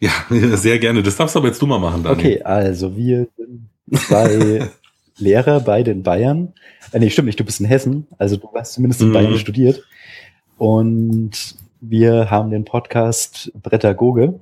Ja, 0.00 0.10
sehr 0.56 0.78
gerne. 0.78 1.02
Das 1.02 1.16
darfst 1.16 1.34
du 1.34 1.40
aber 1.40 1.48
jetzt 1.48 1.60
du 1.60 1.66
mal 1.66 1.78
machen, 1.78 2.02
Daniel. 2.02 2.18
Okay, 2.18 2.42
also 2.42 2.96
wir 2.96 3.28
sind 3.36 3.68
zwei 3.98 4.70
Lehrer 5.18 5.60
bei 5.60 5.82
den 5.82 6.02
Bayern. 6.02 6.54
Äh, 6.92 7.00
nee, 7.00 7.10
stimmt 7.10 7.26
nicht, 7.26 7.38
du 7.38 7.44
bist 7.44 7.60
in 7.60 7.66
Hessen. 7.66 8.06
Also 8.18 8.36
du 8.36 8.48
hast 8.54 8.72
zumindest 8.72 9.02
in 9.02 9.08
Mhm. 9.08 9.12
Bayern 9.12 9.38
studiert. 9.38 9.82
Und 10.56 11.56
wir 11.80 12.30
haben 12.30 12.50
den 12.50 12.64
Podcast 12.64 13.52
Brettagoge 13.62 14.40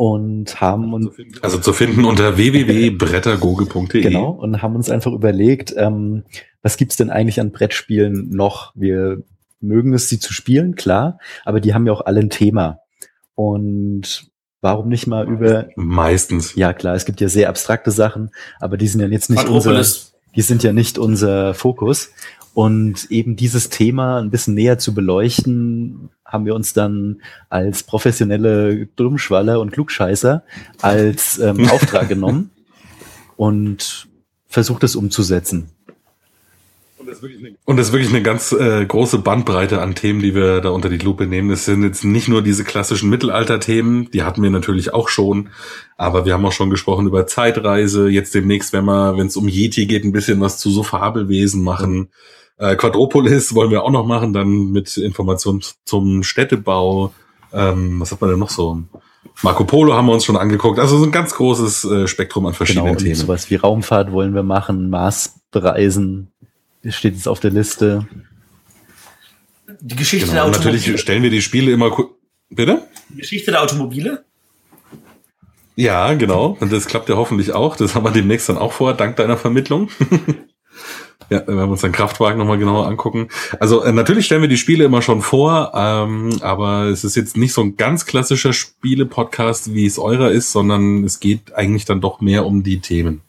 und 0.00 0.62
haben 0.62 0.94
uns 0.94 1.10
Also 1.42 1.58
zu 1.58 1.74
finden 1.74 2.06
unter 2.06 2.38
www.brettergoge.de. 2.38 4.00
Genau, 4.00 4.30
und 4.30 4.62
haben 4.62 4.74
uns 4.74 4.88
einfach 4.88 5.12
überlegt, 5.12 5.74
ähm, 5.76 6.22
was 6.62 6.78
gibt's 6.78 6.96
denn 6.96 7.10
eigentlich 7.10 7.38
an 7.38 7.52
Brettspielen 7.52 8.30
noch? 8.30 8.72
Wir 8.74 9.22
mögen 9.60 9.92
es, 9.92 10.08
sie 10.08 10.18
zu 10.18 10.32
spielen, 10.32 10.74
klar, 10.74 11.18
aber 11.44 11.60
die 11.60 11.74
haben 11.74 11.86
ja 11.86 11.92
auch 11.92 12.00
alle 12.06 12.20
ein 12.20 12.30
Thema. 12.30 12.78
Und 13.34 14.30
warum 14.62 14.88
nicht 14.88 15.06
mal 15.06 15.28
über, 15.28 15.68
Meistens. 15.76 16.54
ja 16.54 16.72
klar, 16.72 16.94
es 16.94 17.04
gibt 17.04 17.20
ja 17.20 17.28
sehr 17.28 17.50
abstrakte 17.50 17.90
Sachen, 17.90 18.30
aber 18.58 18.78
die 18.78 18.88
sind 18.88 19.02
ja 19.02 19.06
jetzt 19.06 19.28
nicht 19.28 19.40
unser, 19.40 19.68
Quadropolis. 19.72 20.14
die 20.34 20.40
sind 20.40 20.62
ja 20.62 20.72
nicht 20.72 20.96
unser 20.96 21.52
Fokus. 21.52 22.08
Und 22.52 23.10
eben 23.10 23.36
dieses 23.36 23.68
Thema 23.68 24.18
ein 24.18 24.30
bisschen 24.30 24.54
näher 24.54 24.78
zu 24.78 24.92
beleuchten, 24.92 26.10
haben 26.24 26.46
wir 26.46 26.54
uns 26.54 26.72
dann 26.72 27.22
als 27.48 27.82
professionelle 27.82 28.86
Dummschwaller 28.96 29.60
und 29.60 29.72
Klugscheißer 29.72 30.42
als 30.80 31.38
ähm, 31.38 31.68
Auftrag 31.70 32.08
genommen 32.08 32.50
und 33.36 34.08
versucht 34.46 34.84
es 34.84 34.96
umzusetzen. 34.96 35.70
Und 37.64 37.76
das 37.76 37.88
ist 37.88 37.92
wirklich 37.92 38.10
eine 38.10 38.22
ganz 38.22 38.52
äh, 38.52 38.84
große 38.84 39.18
Bandbreite 39.18 39.80
an 39.80 39.94
Themen, 39.94 40.20
die 40.20 40.34
wir 40.34 40.60
da 40.60 40.68
unter 40.70 40.88
die 40.88 40.98
Lupe 40.98 41.26
nehmen. 41.26 41.50
Es 41.50 41.64
sind 41.64 41.82
jetzt 41.82 42.04
nicht 42.04 42.28
nur 42.28 42.42
diese 42.42 42.64
klassischen 42.64 43.10
Mittelalter-Themen, 43.10 44.10
die 44.10 44.22
hatten 44.22 44.42
wir 44.42 44.50
natürlich 44.50 44.92
auch 44.92 45.08
schon, 45.08 45.48
aber 45.96 46.24
wir 46.24 46.34
haben 46.34 46.44
auch 46.44 46.52
schon 46.52 46.70
gesprochen 46.70 47.06
über 47.06 47.26
Zeitreise. 47.26 48.08
Jetzt 48.08 48.34
demnächst, 48.34 48.72
wenn 48.72 48.84
wir, 48.84 49.16
wenn 49.16 49.26
es 49.26 49.36
um 49.36 49.48
Yeti 49.48 49.86
geht, 49.86 50.04
ein 50.04 50.12
bisschen 50.12 50.40
was 50.40 50.58
zu 50.58 50.70
so 50.70 50.82
Fabelwesen 50.82 51.62
machen. 51.62 52.10
Äh, 52.60 52.76
Quadropolis 52.76 53.54
wollen 53.54 53.70
wir 53.70 53.82
auch 53.82 53.90
noch 53.90 54.04
machen, 54.06 54.32
dann 54.34 54.70
mit 54.70 54.96
Informationen 54.98 55.62
zum 55.86 56.22
Städtebau. 56.22 57.12
Ähm, 57.52 57.98
was 58.00 58.12
hat 58.12 58.20
man 58.20 58.28
denn 58.30 58.38
noch 58.38 58.50
so? 58.50 58.82
Marco 59.42 59.64
Polo 59.64 59.94
haben 59.94 60.06
wir 60.06 60.12
uns 60.12 60.26
schon 60.26 60.36
angeguckt. 60.36 60.78
Also 60.78 60.98
so 60.98 61.04
ein 61.04 61.10
ganz 61.10 61.34
großes 61.34 61.84
äh, 61.84 62.06
Spektrum 62.06 62.44
an 62.46 62.52
verschiedenen 62.54 62.84
Genau, 62.86 62.98
und 62.98 63.02
Themen. 63.02 63.14
sowas 63.16 63.48
wie 63.50 63.54
Raumfahrt 63.56 64.12
wollen 64.12 64.34
wir 64.34 64.42
machen, 64.42 64.90
Mars 64.90 65.40
bereisen, 65.50 66.28
steht 66.86 67.14
jetzt 67.14 67.26
auf 67.28 67.40
der 67.40 67.50
Liste. 67.50 68.06
Die 69.80 69.96
Geschichte 69.96 70.26
Genau. 70.26 70.36
der 70.36 70.44
Und 70.44 70.50
Automobile. 70.56 70.76
natürlich 70.80 71.00
stellen 71.00 71.22
wir 71.22 71.30
die 71.30 71.42
Spiele 71.42 71.72
immer 71.72 71.90
Bitte? 72.50 72.82
Die 73.08 73.16
Geschichte 73.18 73.52
der 73.52 73.62
Automobile. 73.62 74.24
Ja, 75.76 76.12
genau. 76.14 76.58
Und 76.60 76.72
das 76.72 76.86
klappt 76.86 77.08
ja 77.08 77.16
hoffentlich 77.16 77.52
auch. 77.54 77.76
Das 77.76 77.94
haben 77.94 78.04
wir 78.04 78.10
demnächst 78.10 78.48
dann 78.50 78.58
auch 78.58 78.72
vor, 78.72 78.92
dank 78.92 79.16
deiner 79.16 79.36
Vermittlung. 79.38 79.88
ja, 81.28 81.42
wenn 81.46 81.56
wir 81.56 81.68
uns 81.68 81.82
dann 81.82 81.92
Kraftwagen 81.92 82.38
nochmal 82.38 82.58
genauer 82.58 82.86
angucken. 82.86 83.28
Also 83.58 83.82
äh, 83.82 83.92
natürlich 83.92 84.26
stellen 84.26 84.42
wir 84.42 84.48
die 84.48 84.56
Spiele 84.56 84.84
immer 84.84 85.02
schon 85.02 85.22
vor, 85.22 85.72
ähm, 85.74 86.30
aber 86.40 86.84
es 86.84 87.04
ist 87.04 87.16
jetzt 87.16 87.36
nicht 87.36 87.52
so 87.52 87.62
ein 87.62 87.76
ganz 87.76 88.06
klassischer 88.06 88.52
Spiele-Podcast, 88.52 89.74
wie 89.74 89.86
es 89.86 89.98
eurer 89.98 90.30
ist, 90.30 90.52
sondern 90.52 91.04
es 91.04 91.20
geht 91.20 91.54
eigentlich 91.54 91.84
dann 91.84 92.00
doch 92.00 92.20
mehr 92.20 92.46
um 92.46 92.62
die 92.62 92.80
Themen. 92.80 93.20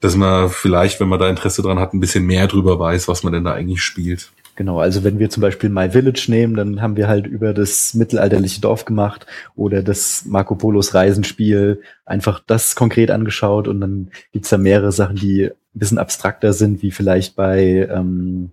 Dass 0.00 0.16
man 0.16 0.50
vielleicht, 0.50 1.00
wenn 1.00 1.08
man 1.08 1.18
da 1.18 1.28
Interesse 1.28 1.62
dran 1.62 1.78
hat, 1.78 1.94
ein 1.94 2.00
bisschen 2.00 2.26
mehr 2.26 2.46
drüber 2.46 2.78
weiß, 2.78 3.08
was 3.08 3.22
man 3.22 3.32
denn 3.32 3.44
da 3.44 3.52
eigentlich 3.52 3.82
spielt. 3.82 4.30
Genau, 4.56 4.80
also 4.80 5.04
wenn 5.04 5.18
wir 5.18 5.28
zum 5.28 5.42
Beispiel 5.42 5.68
My 5.68 5.90
Village 5.90 6.26
nehmen, 6.28 6.54
dann 6.54 6.80
haben 6.80 6.96
wir 6.96 7.08
halt 7.08 7.26
über 7.26 7.52
das 7.52 7.92
mittelalterliche 7.92 8.62
Dorf 8.62 8.86
gemacht 8.86 9.26
oder 9.54 9.82
das 9.82 10.24
Marco 10.24 10.54
Polos 10.54 10.94
Reisenspiel 10.94 11.82
einfach 12.06 12.40
das 12.44 12.74
konkret 12.74 13.10
angeschaut 13.10 13.68
und 13.68 13.82
dann 13.82 14.10
gibt's 14.32 14.48
da 14.48 14.56
mehrere 14.56 14.92
Sachen, 14.92 15.16
die 15.16 15.50
ein 15.76 15.78
bisschen 15.78 15.98
abstrakter 15.98 16.52
sind, 16.54 16.82
wie 16.82 16.90
vielleicht 16.90 17.36
bei 17.36 17.86
ähm, 17.90 18.50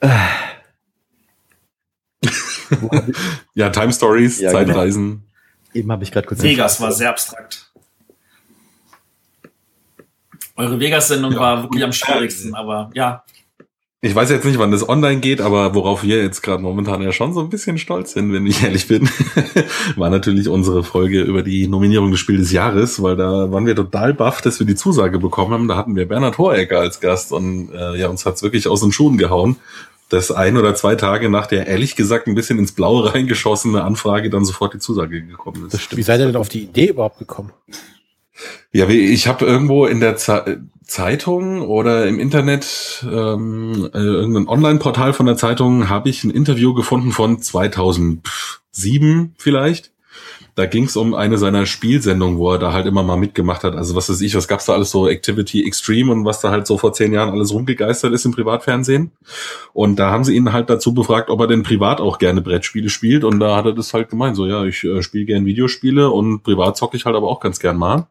äh, 0.00 0.08
Ja, 3.54 3.70
Time 3.70 3.92
Stories, 3.92 4.40
Ja, 4.40 4.50
genau. 4.52 4.64
Zeitreisen. 4.72 5.24
eben 5.74 5.90
habe 5.92 6.04
ich 6.04 6.12
gerade 6.12 6.26
kurz 6.26 6.42
Vegas 6.42 6.80
war 6.80 6.92
sehr 6.92 7.10
abstrakt. 7.10 7.70
Eure 10.56 10.78
Vegas-Sendung 10.78 11.32
Ja. 11.32 11.40
war 11.40 11.62
wirklich 11.64 11.82
am 11.82 11.92
schwierigsten, 11.92 12.54
aber 12.54 12.90
ja. 12.94 13.24
Ich 14.04 14.14
weiß 14.14 14.28
jetzt 14.28 14.44
nicht, 14.44 14.58
wann 14.58 14.70
das 14.70 14.86
online 14.86 15.20
geht, 15.20 15.40
aber 15.40 15.74
worauf 15.74 16.02
wir 16.02 16.22
jetzt 16.22 16.42
gerade 16.42 16.62
momentan 16.62 17.00
ja 17.00 17.10
schon 17.10 17.32
so 17.32 17.40
ein 17.40 17.48
bisschen 17.48 17.78
stolz 17.78 18.12
sind, 18.12 18.34
wenn 18.34 18.46
ich 18.46 18.62
ehrlich 18.62 18.86
bin, 18.86 19.08
war 19.96 20.10
natürlich 20.10 20.46
unsere 20.46 20.84
Folge 20.84 21.22
über 21.22 21.42
die 21.42 21.66
Nominierung 21.68 22.10
des 22.10 22.20
Spiels 22.20 22.42
des 22.42 22.52
Jahres, 22.52 23.02
weil 23.02 23.16
da 23.16 23.50
waren 23.50 23.64
wir 23.64 23.74
total 23.74 24.12
baff, 24.12 24.42
dass 24.42 24.58
wir 24.58 24.66
die 24.66 24.74
Zusage 24.74 25.18
bekommen 25.18 25.52
haben. 25.54 25.68
Da 25.68 25.76
hatten 25.76 25.96
wir 25.96 26.06
Bernhard 26.06 26.36
Hohecker 26.36 26.80
als 26.80 27.00
Gast 27.00 27.32
und 27.32 27.70
äh, 27.72 27.96
ja, 27.96 28.08
uns 28.08 28.26
hat's 28.26 28.42
wirklich 28.42 28.68
aus 28.68 28.82
den 28.82 28.92
Schuhen 28.92 29.16
gehauen, 29.16 29.56
dass 30.10 30.30
ein 30.30 30.58
oder 30.58 30.74
zwei 30.74 30.96
Tage 30.96 31.30
nach 31.30 31.46
der 31.46 31.66
ehrlich 31.66 31.96
gesagt 31.96 32.26
ein 32.26 32.34
bisschen 32.34 32.58
ins 32.58 32.72
Blaue 32.72 33.10
reingeschossene 33.14 33.82
Anfrage 33.82 34.28
dann 34.28 34.44
sofort 34.44 34.74
die 34.74 34.80
Zusage 34.80 35.22
gekommen 35.22 35.66
ist. 35.66 35.96
Wie 35.96 36.02
seid 36.02 36.20
ihr 36.20 36.26
denn 36.26 36.36
auf 36.36 36.50
die 36.50 36.64
Idee 36.64 36.88
überhaupt 36.88 37.20
gekommen? 37.20 37.52
Ja, 38.70 38.86
ich 38.86 39.28
habe 39.28 39.46
irgendwo 39.46 39.86
in 39.86 40.00
der 40.00 40.16
Ze 40.18 40.60
Zeitung 40.86 41.62
oder 41.62 42.06
im 42.06 42.18
Internet, 42.18 43.06
ähm, 43.10 43.88
äh, 43.92 43.98
irgendein 43.98 44.48
Online-Portal 44.48 45.12
von 45.12 45.26
der 45.26 45.36
Zeitung, 45.36 45.88
habe 45.88 46.08
ich 46.08 46.24
ein 46.24 46.30
Interview 46.30 46.74
gefunden 46.74 47.12
von 47.12 47.40
2007 47.40 49.34
vielleicht. 49.38 49.94
Da 50.56 50.66
ging 50.66 50.84
es 50.84 50.96
um 50.96 51.14
eine 51.14 51.36
seiner 51.36 51.66
Spielsendungen, 51.66 52.38
wo 52.38 52.52
er 52.52 52.58
da 52.58 52.72
halt 52.72 52.86
immer 52.86 53.02
mal 53.02 53.16
mitgemacht 53.16 53.64
hat. 53.64 53.74
Also 53.74 53.96
was 53.96 54.08
weiß 54.08 54.20
ich, 54.20 54.36
was 54.36 54.46
gab's 54.46 54.66
da 54.66 54.74
alles 54.74 54.90
so 54.90 55.08
Activity 55.08 55.66
Extreme 55.66 56.12
und 56.12 56.24
was 56.24 56.40
da 56.40 56.52
halt 56.52 56.68
so 56.68 56.78
vor 56.78 56.92
zehn 56.92 57.12
Jahren 57.12 57.30
alles 57.30 57.52
rumgegeistert 57.52 58.12
ist 58.12 58.24
im 58.24 58.32
Privatfernsehen. 58.32 59.10
Und 59.72 59.96
da 59.98 60.10
haben 60.10 60.22
sie 60.22 60.36
ihn 60.36 60.52
halt 60.52 60.70
dazu 60.70 60.94
befragt, 60.94 61.28
ob 61.28 61.40
er 61.40 61.48
denn 61.48 61.64
privat 61.64 62.00
auch 62.00 62.18
gerne 62.18 62.40
Brettspiele 62.40 62.88
spielt. 62.88 63.24
Und 63.24 63.40
da 63.40 63.56
hat 63.56 63.66
er 63.66 63.72
das 63.72 63.92
halt 63.94 64.10
gemeint, 64.10 64.36
so 64.36 64.46
ja, 64.46 64.64
ich 64.64 64.84
äh, 64.84 65.02
spiele 65.02 65.24
gern 65.24 65.44
Videospiele 65.44 66.08
und 66.10 66.44
privat 66.44 66.76
zocke 66.76 66.96
ich 66.96 67.04
halt 67.04 67.16
aber 67.16 67.28
auch 67.28 67.40
ganz 67.40 67.58
gern 67.58 67.76
mal. 67.76 68.06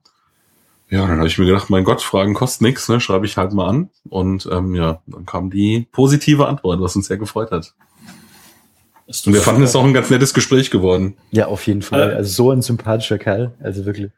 Ja, 0.93 1.07
dann 1.07 1.17
habe 1.17 1.27
ich 1.27 1.39
mir 1.39 1.47
gedacht, 1.47 1.71
mein 1.71 1.85
Gott, 1.85 2.03
Fragen 2.03 2.35
kostet 2.35 2.61
nichts, 2.61 2.87
ne? 2.87 2.99
schreibe 2.99 3.25
ich 3.25 3.35
halt 3.35 3.51
mal 3.51 3.67
an. 3.67 3.89
Und 4.09 4.47
ähm, 4.51 4.75
ja, 4.75 5.01
dann 5.07 5.25
kam 5.25 5.49
die 5.49 5.87
positive 5.91 6.47
Antwort, 6.47 6.81
was 6.81 6.95
uns 6.95 7.07
sehr 7.07 7.17
gefreut 7.17 7.49
hat. 7.49 7.73
Und 9.07 9.33
wir 9.33 9.41
fanden 9.41 9.63
es 9.63 9.75
auch 9.75 9.83
ein 9.83 9.95
ganz 9.95 10.11
nettes 10.11 10.35
Gespräch 10.35 10.69
geworden. 10.69 11.17
Ja, 11.31 11.47
auf 11.47 11.65
jeden 11.65 11.81
Fall. 11.81 12.11
Äh. 12.11 12.15
Also 12.17 12.31
so 12.31 12.51
ein 12.51 12.61
sympathischer 12.61 13.17
Kerl, 13.17 13.53
also 13.59 13.85
wirklich. 13.85 14.11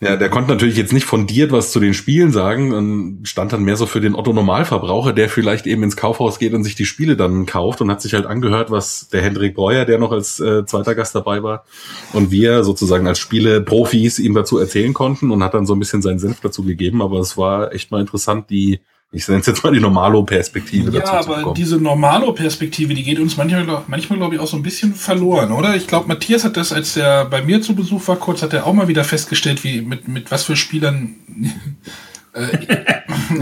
Ja, 0.00 0.16
der 0.16 0.30
konnte 0.30 0.50
natürlich 0.52 0.76
jetzt 0.76 0.92
nicht 0.92 1.06
fundiert 1.06 1.50
was 1.50 1.72
zu 1.72 1.80
den 1.80 1.92
Spielen 1.92 2.30
sagen 2.30 2.72
und 2.72 3.26
stand 3.26 3.52
dann 3.52 3.64
mehr 3.64 3.76
so 3.76 3.84
für 3.84 4.00
den 4.00 4.14
Otto 4.14 4.32
Normalverbraucher, 4.32 5.12
der 5.12 5.28
vielleicht 5.28 5.66
eben 5.66 5.82
ins 5.82 5.96
Kaufhaus 5.96 6.38
geht 6.38 6.54
und 6.54 6.62
sich 6.62 6.76
die 6.76 6.84
Spiele 6.84 7.16
dann 7.16 7.46
kauft 7.46 7.80
und 7.80 7.90
hat 7.90 8.00
sich 8.00 8.14
halt 8.14 8.24
angehört, 8.24 8.70
was 8.70 9.08
der 9.08 9.22
Hendrik 9.22 9.56
Breuer, 9.56 9.84
der 9.84 9.98
noch 9.98 10.12
als 10.12 10.38
äh, 10.38 10.64
zweiter 10.66 10.94
Gast 10.94 11.16
dabei 11.16 11.42
war, 11.42 11.64
und 12.12 12.30
wir 12.30 12.62
sozusagen 12.62 13.08
als 13.08 13.18
Spieleprofis 13.18 14.20
ihm 14.20 14.34
dazu 14.34 14.58
erzählen 14.58 14.94
konnten 14.94 15.32
und 15.32 15.42
hat 15.42 15.54
dann 15.54 15.66
so 15.66 15.74
ein 15.74 15.80
bisschen 15.80 16.00
seinen 16.00 16.20
Senf 16.20 16.38
dazu 16.40 16.62
gegeben. 16.62 17.02
Aber 17.02 17.18
es 17.18 17.36
war 17.36 17.72
echt 17.72 17.90
mal 17.90 18.00
interessant, 18.00 18.50
die, 18.50 18.78
ich 19.10 19.26
nenne 19.26 19.40
es 19.40 19.46
jetzt 19.46 19.64
mal 19.64 19.72
die 19.72 19.80
Normalo-Perspektive 19.80 20.90
Ja, 20.92 21.00
dazu 21.00 21.12
zu 21.12 21.18
aber 21.30 21.36
bekommen. 21.38 21.54
diese 21.54 21.78
Normalo-Perspektive, 21.78 22.92
die 22.94 23.02
geht 23.02 23.18
uns 23.18 23.36
manchmal, 23.38 23.82
manchmal 23.86 24.18
glaube 24.18 24.34
ich, 24.34 24.40
auch 24.40 24.46
so 24.46 24.56
ein 24.56 24.62
bisschen 24.62 24.94
verloren, 24.94 25.50
oder? 25.52 25.74
Ich 25.76 25.86
glaube, 25.86 26.08
Matthias 26.08 26.44
hat 26.44 26.56
das, 26.58 26.72
als 26.72 26.96
er 26.96 27.24
bei 27.24 27.42
mir 27.42 27.62
zu 27.62 27.74
Besuch 27.74 28.06
war, 28.06 28.16
kurz, 28.16 28.42
hat 28.42 28.52
er 28.52 28.66
auch 28.66 28.74
mal 28.74 28.88
wieder 28.88 29.04
festgestellt, 29.04 29.64
wie 29.64 29.80
mit, 29.80 30.08
mit 30.08 30.30
was 30.30 30.44
für 30.44 30.56
Spielern, 30.56 31.14
äh, 32.34 32.58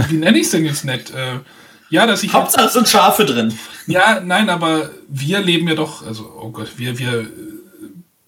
wie 0.09 0.17
nenne 0.17 0.39
ich 0.39 0.45
es 0.45 0.51
denn 0.51 0.65
jetzt 0.65 0.85
nicht? 0.85 1.11
Äh, 1.11 1.41
ja, 1.91 2.07
dass 2.07 2.23
ich 2.23 2.33
Hauptsache 2.33 2.67
es 2.67 2.73
sind 2.73 2.89
Schafe 2.89 3.25
drin. 3.25 3.53
Ja, 3.87 4.21
nein, 4.21 4.51
aber 4.51 4.91
wir 5.09 5.41
leben 5.41 5.69
ja 5.69 5.75
doch, 5.75 6.07
also, 6.07 6.33
oh 6.41 6.51
Gott, 6.51 6.73
wir, 6.77 6.99
wir 6.99 7.27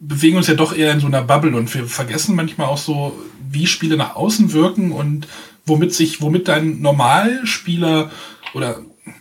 bewegen 0.01 0.37
uns 0.37 0.47
ja 0.47 0.55
doch 0.55 0.77
eher 0.77 0.93
in 0.93 1.01
so 1.01 1.07
einer 1.07 1.23
Bubble 1.23 1.57
und 1.57 1.73
wir 1.75 1.87
vergessen 1.87 2.37
manchmal 2.37 2.69
auch 2.69 2.79
so, 2.79 3.17
wie 3.51 3.67
Spiele 3.67 3.97
nach 3.97 4.15
außen 4.17 4.53
wirken 4.53 4.93
und 4.93 5.27
womit 5.69 5.95
sich, 5.95 6.21
womit 6.21 6.49
dein 6.49 6.81
Normalspieler 6.81 8.11
oder 8.55 8.81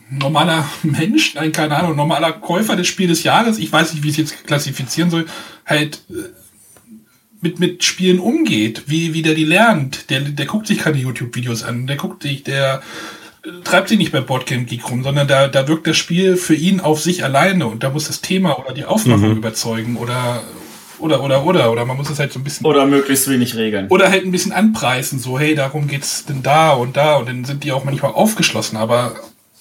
normaler 0.10 0.68
Mensch, 0.84 1.36
nein, 1.36 1.52
keine 1.52 1.76
Ahnung, 1.76 1.96
normaler 1.96 2.34
Käufer 2.34 2.76
des 2.76 2.88
Spiels 2.88 3.10
des 3.10 3.24
Jahres, 3.24 3.58
ich 3.58 3.72
weiß 3.72 3.94
nicht, 3.94 4.04
wie 4.04 4.10
ich 4.10 4.20
es 4.20 4.32
jetzt 4.32 4.48
klassifizieren 4.48 5.10
soll, 5.10 5.26
halt 5.66 6.02
äh, 6.10 6.30
mit, 7.42 7.60
mit 7.60 7.84
Spielen 7.84 8.20
umgeht, 8.20 8.84
wie, 8.88 9.14
wie 9.14 9.22
der 9.22 9.36
die 9.36 9.46
lernt. 9.46 10.10
Der, 10.10 10.22
der 10.22 10.46
guckt 10.46 10.68
sich 10.68 10.80
keine 10.80 10.98
YouTube-Videos 10.98 11.64
an, 11.64 11.88
der 11.88 11.96
guckt 11.96 12.24
sich, 12.24 12.44
der 12.44 12.82
äh, 13.44 13.50
treibt 13.64 13.90
sich 13.90 13.98
nicht 13.98 14.12
bei 14.12 14.22
Boardgame 14.22 14.66
Geek 14.66 14.90
rum, 14.90 15.04
sondern 15.04 15.28
da, 15.28 15.48
da 15.48 15.68
wirkt 15.68 15.88
das 15.88 15.98
Spiel 15.98 16.36
für 16.36 16.56
ihn 16.56 16.80
auf 16.80 17.02
sich 17.02 17.24
alleine 17.24 17.68
und 17.68 17.84
da 17.84 17.90
muss 17.90 18.08
das 18.08 18.22
Thema 18.22 18.60
oder 18.60 18.74
die 18.74 18.86
Aufmachung 18.86 19.38
überzeugen 19.38 19.98
oder, 19.98 20.44
oder, 21.00 21.24
oder, 21.24 21.46
oder, 21.46 21.72
oder 21.72 21.86
man 21.86 21.98
muss 21.98 22.10
es 22.10 22.20
halt 22.20 22.32
so 22.32 22.40
ein 22.40 22.44
bisschen 22.44 22.66
Oder 22.66 22.86
möglichst 22.86 23.30
wenig 23.30 23.56
Regeln. 23.56 23.88
oder 23.90 24.10
halt 24.10 24.26
ein 24.26 24.32
bisschen 24.32 24.52
anpreisen, 24.52 25.20
so, 25.20 25.40
hey, 25.40 25.56
darum 25.56 25.88
geht's 25.88 26.26
denn 26.26 26.44
da 26.44 26.72
und 26.72 26.98
da 26.98 27.16
und 27.16 27.28
dann 27.30 27.46
sind 27.46 27.64
die 27.64 27.72
auch 27.72 27.84
manchmal 27.84 28.12
aufgeschlossen, 28.12 28.78
aber 28.78 29.16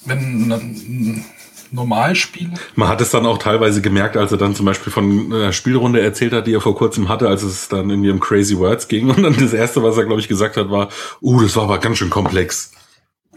wenn 0.04 0.52
ein 0.52 1.24
Normalspiel, 1.72 2.50
Man 2.76 2.88
hat 2.88 3.00
es 3.00 3.10
dann 3.10 3.26
auch 3.26 3.38
teilweise 3.38 3.82
gemerkt, 3.82 4.16
als 4.16 4.32
er 4.32 4.38
dann 4.38 4.54
zum 4.54 4.66
Beispiel 4.66 4.92
von 4.92 5.32
einer 5.32 5.52
Spielrunde 5.52 6.00
erzählt 6.00 6.32
hat, 6.32 6.46
die 6.46 6.54
er 6.54 6.60
vor 6.60 6.76
kurzem 6.76 7.08
hatte, 7.08 7.28
als 7.28 7.42
es 7.42 7.68
dann 7.68 7.90
irgendwie 7.90 8.10
um 8.10 8.20
Crazy 8.20 8.56
Words 8.56 8.88
ging. 8.88 9.10
Und 9.10 9.22
dann 9.22 9.36
das 9.36 9.52
Erste, 9.52 9.82
was 9.82 9.96
er, 9.96 10.04
glaube 10.04 10.20
ich, 10.20 10.28
gesagt 10.28 10.56
hat, 10.56 10.70
war, 10.70 10.88
uh, 11.20 11.42
das 11.42 11.56
war 11.56 11.64
aber 11.64 11.78
ganz 11.78 11.98
schön 11.98 12.10
komplex. 12.10 12.72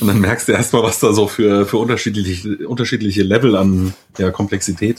und 0.00 0.06
dann 0.06 0.20
merkst 0.20 0.48
du 0.48 0.52
erstmal, 0.52 0.82
was 0.82 1.00
da 1.00 1.12
so 1.12 1.26
für, 1.26 1.66
für 1.66 1.78
unterschiedliche, 1.78 2.68
unterschiedliche 2.68 3.22
Level 3.22 3.56
an 3.56 3.94
ja, 4.18 4.30
Komplexität 4.30 4.98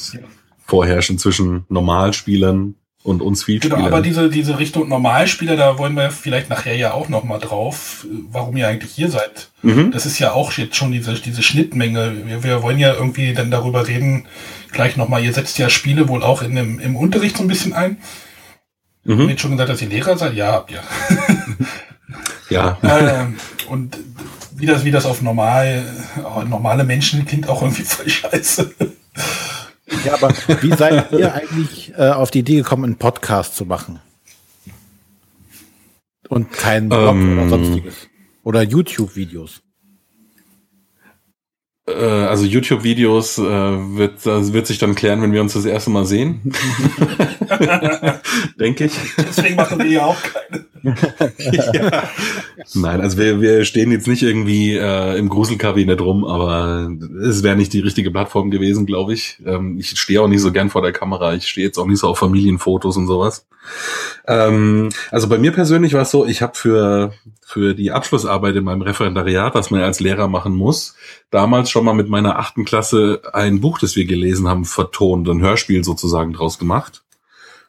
vorherrschen 0.68 1.18
zwischen 1.18 1.66
Normalspielern 1.70 2.76
und 3.04 3.22
uns 3.22 3.46
genau, 3.46 3.60
Vielspielern. 3.62 3.86
aber 3.86 4.02
diese, 4.02 4.30
diese 4.30 4.60
Richtung 4.60 4.90
Normalspieler, 4.90 5.56
da 5.56 5.78
wollen 5.78 5.94
wir 5.96 6.12
vielleicht 6.12 6.50
nachher 6.50 6.76
ja 6.76 6.94
auch 6.94 7.08
nochmal 7.10 7.40
drauf, 7.40 8.06
warum 8.32 8.58
ihr 8.58 8.68
eigentlich 8.68 8.92
hier 8.92 9.10
seid. 9.10 9.50
Mhm. 9.62 9.92
Das 9.92 10.06
ist 10.06 10.20
ja 10.20 10.34
auch 10.34 10.52
jetzt 10.54 10.76
schon 10.76 10.92
diese, 10.92 11.14
diese 11.14 11.42
Schnittmenge. 11.42 12.14
Wir, 12.26 12.44
wir 12.44 12.62
wollen 12.64 12.80
ja 12.80 12.94
irgendwie 12.94 13.34
dann 13.34 13.50
darüber 13.50 13.88
reden, 13.88 14.28
gleich 14.74 14.98
nochmal, 14.98 15.24
ihr 15.24 15.34
setzt 15.34 15.58
ja 15.58 15.70
Spiele 15.70 16.10
wohl 16.10 16.22
auch 16.22 16.42
in 16.42 16.56
dem, 16.56 16.80
im 16.80 16.96
Unterricht 16.98 17.38
so 17.38 17.44
ein 17.44 17.48
bisschen 17.48 17.74
ein. 17.74 17.98
Habt 19.06 19.20
ihr 19.20 19.24
Mhm. 19.24 19.30
jetzt 19.30 19.42
schon 19.42 19.52
gesagt, 19.52 19.70
dass 19.70 19.82
ihr 19.82 19.88
Lehrer 19.88 20.18
seid? 20.18 20.34
Ja, 20.36 20.52
habt 20.52 20.72
ihr. 20.72 20.84
Ja, 22.50 22.78
ähm, 22.84 23.36
und 23.70 23.98
wie 24.56 24.66
das, 24.66 24.86
wie 24.86 24.92
das 24.92 25.06
auf 25.06 25.22
normal, 25.22 25.84
äh, 26.16 26.46
normale 26.46 26.86
Menschen 26.86 27.26
klingt 27.26 27.50
auch 27.50 27.62
irgendwie 27.62 27.84
voll 27.84 28.10
scheiße. 28.10 28.74
Ja, 30.06 30.14
aber 30.16 30.34
wie 30.62 30.74
seid 30.74 31.12
ihr 31.12 31.34
eigentlich 31.34 31.94
äh, 31.98 32.10
auf 32.10 32.32
die 32.32 32.40
Idee 32.40 32.58
gekommen, 32.58 32.84
einen 32.84 32.98
Podcast 32.98 33.56
zu 33.56 33.66
machen? 33.66 34.00
Und 36.30 36.52
keinen 36.52 36.90
Blog 36.90 37.16
Ähm. 37.16 37.40
oder 37.40 37.50
sonstiges? 37.50 37.96
Oder 38.44 38.62
YouTube-Videos? 38.64 39.62
äh, 41.88 41.94
also 41.94 42.44
YouTube-Videos 42.46 43.38
äh, 43.38 43.44
wird, 43.44 44.26
das 44.26 44.52
wird 44.54 44.68
sich 44.68 44.78
dann 44.78 44.94
klären, 44.96 45.22
wenn 45.22 45.32
wir 45.32 45.42
uns 45.42 45.54
das 45.54 45.66
erste 45.66 45.90
Mal 45.90 46.06
sehen. 46.06 46.42
Denke 48.60 48.86
ich. 48.86 48.94
Deswegen 49.18 49.56
machen 49.56 49.80
wir 49.80 49.88
ja 49.88 50.06
auch 50.06 50.18
keine. 50.22 50.66
Nein, 52.74 53.02
also 53.02 53.18
wir, 53.18 53.42
wir 53.42 53.66
stehen 53.66 53.92
jetzt 53.92 54.08
nicht 54.08 54.24
irgendwie 54.24 54.76
äh, 54.76 55.18
im 55.18 55.30
Gruselkabinett 55.30 56.02
rum, 56.02 56.24
aber 56.24 56.90
es 57.22 57.44
wäre 57.44 57.56
nicht 57.56 57.74
die 57.74 57.82
richtige 57.82 58.12
Plattform 58.12 58.52
gewesen, 58.52 58.86
glaube 58.86 59.14
ich. 59.14 59.42
Ähm, 59.46 59.78
ich 59.78 60.00
stehe 60.00 60.22
auch 60.22 60.28
nicht 60.28 60.42
so 60.42 60.52
gern 60.52 60.70
vor 60.70 60.82
der 60.82 60.94
Kamera. 60.94 61.34
Ich 61.34 61.48
stehe 61.48 61.68
jetzt 61.68 61.78
auch 61.78 61.88
nicht 61.88 62.00
so 62.00 62.08
auf 62.08 62.20
Familienfotos 62.20 62.98
und 62.98 63.08
sowas. 63.08 63.46
Ähm, 64.28 64.90
also 65.12 65.28
bei 65.28 65.38
mir 65.38 65.52
persönlich 65.52 65.94
war 65.94 66.04
es 66.04 66.12
so, 66.12 66.26
ich 66.26 66.42
habe 66.42 66.56
für, 66.56 67.14
für 67.46 67.74
die 67.74 67.92
Abschlussarbeit 67.92 68.56
in 68.56 68.64
meinem 68.64 68.82
Referendariat, 68.82 69.56
was 69.56 69.72
man 69.72 69.82
als 69.82 70.00
Lehrer 70.00 70.28
machen 70.28 70.56
muss, 70.56 70.96
damals 71.32 71.70
schon 71.70 71.86
mal 71.86 71.94
mit 71.94 72.10
meiner 72.10 72.40
achten 72.40 72.66
Klasse 72.66 73.22
ein 73.34 73.60
Buch, 73.60 73.80
das 73.80 73.96
wir 73.96 74.06
gelesen 74.06 74.48
haben, 74.48 74.66
vertont, 74.66 75.28
ein 75.28 75.42
Hörspiel 75.42 75.84
sozusagen 75.84 76.34
draus 76.34 76.60
gemacht. 76.60 77.04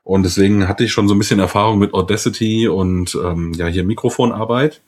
Und 0.08 0.22
deswegen 0.22 0.68
hatte 0.68 0.84
ich 0.84 0.92
schon 0.92 1.06
so 1.06 1.14
ein 1.14 1.18
bisschen 1.18 1.38
Erfahrung 1.38 1.78
mit 1.78 1.92
Audacity 1.92 2.66
und 2.66 3.14
ähm, 3.22 3.52
ja 3.52 3.66
hier 3.66 3.84
Mikrofonarbeit. 3.84 4.80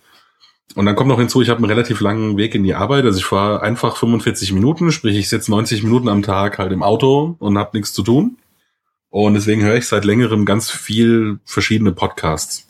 Und 0.76 0.86
dann 0.86 0.96
kommt 0.96 1.10
noch 1.10 1.18
hinzu, 1.18 1.42
ich 1.42 1.50
habe 1.50 1.58
einen 1.58 1.68
relativ 1.68 2.00
langen 2.00 2.38
Weg 2.38 2.54
in 2.54 2.64
die 2.64 2.74
Arbeit. 2.74 3.04
Also 3.04 3.18
ich 3.18 3.26
fahre 3.26 3.60
einfach 3.60 3.98
45 3.98 4.54
Minuten, 4.54 4.90
sprich 4.90 5.18
ich 5.18 5.28
sitze 5.28 5.50
90 5.50 5.82
Minuten 5.82 6.08
am 6.08 6.22
Tag 6.22 6.56
halt 6.58 6.72
im 6.72 6.82
Auto 6.82 7.36
und 7.38 7.58
habe 7.58 7.76
nichts 7.76 7.92
zu 7.92 8.02
tun. 8.02 8.38
Und 9.10 9.34
deswegen 9.34 9.62
höre 9.62 9.76
ich 9.76 9.86
seit 9.86 10.06
längerem 10.06 10.46
ganz 10.46 10.70
viel 10.70 11.38
verschiedene 11.44 11.92
Podcasts. 11.92 12.66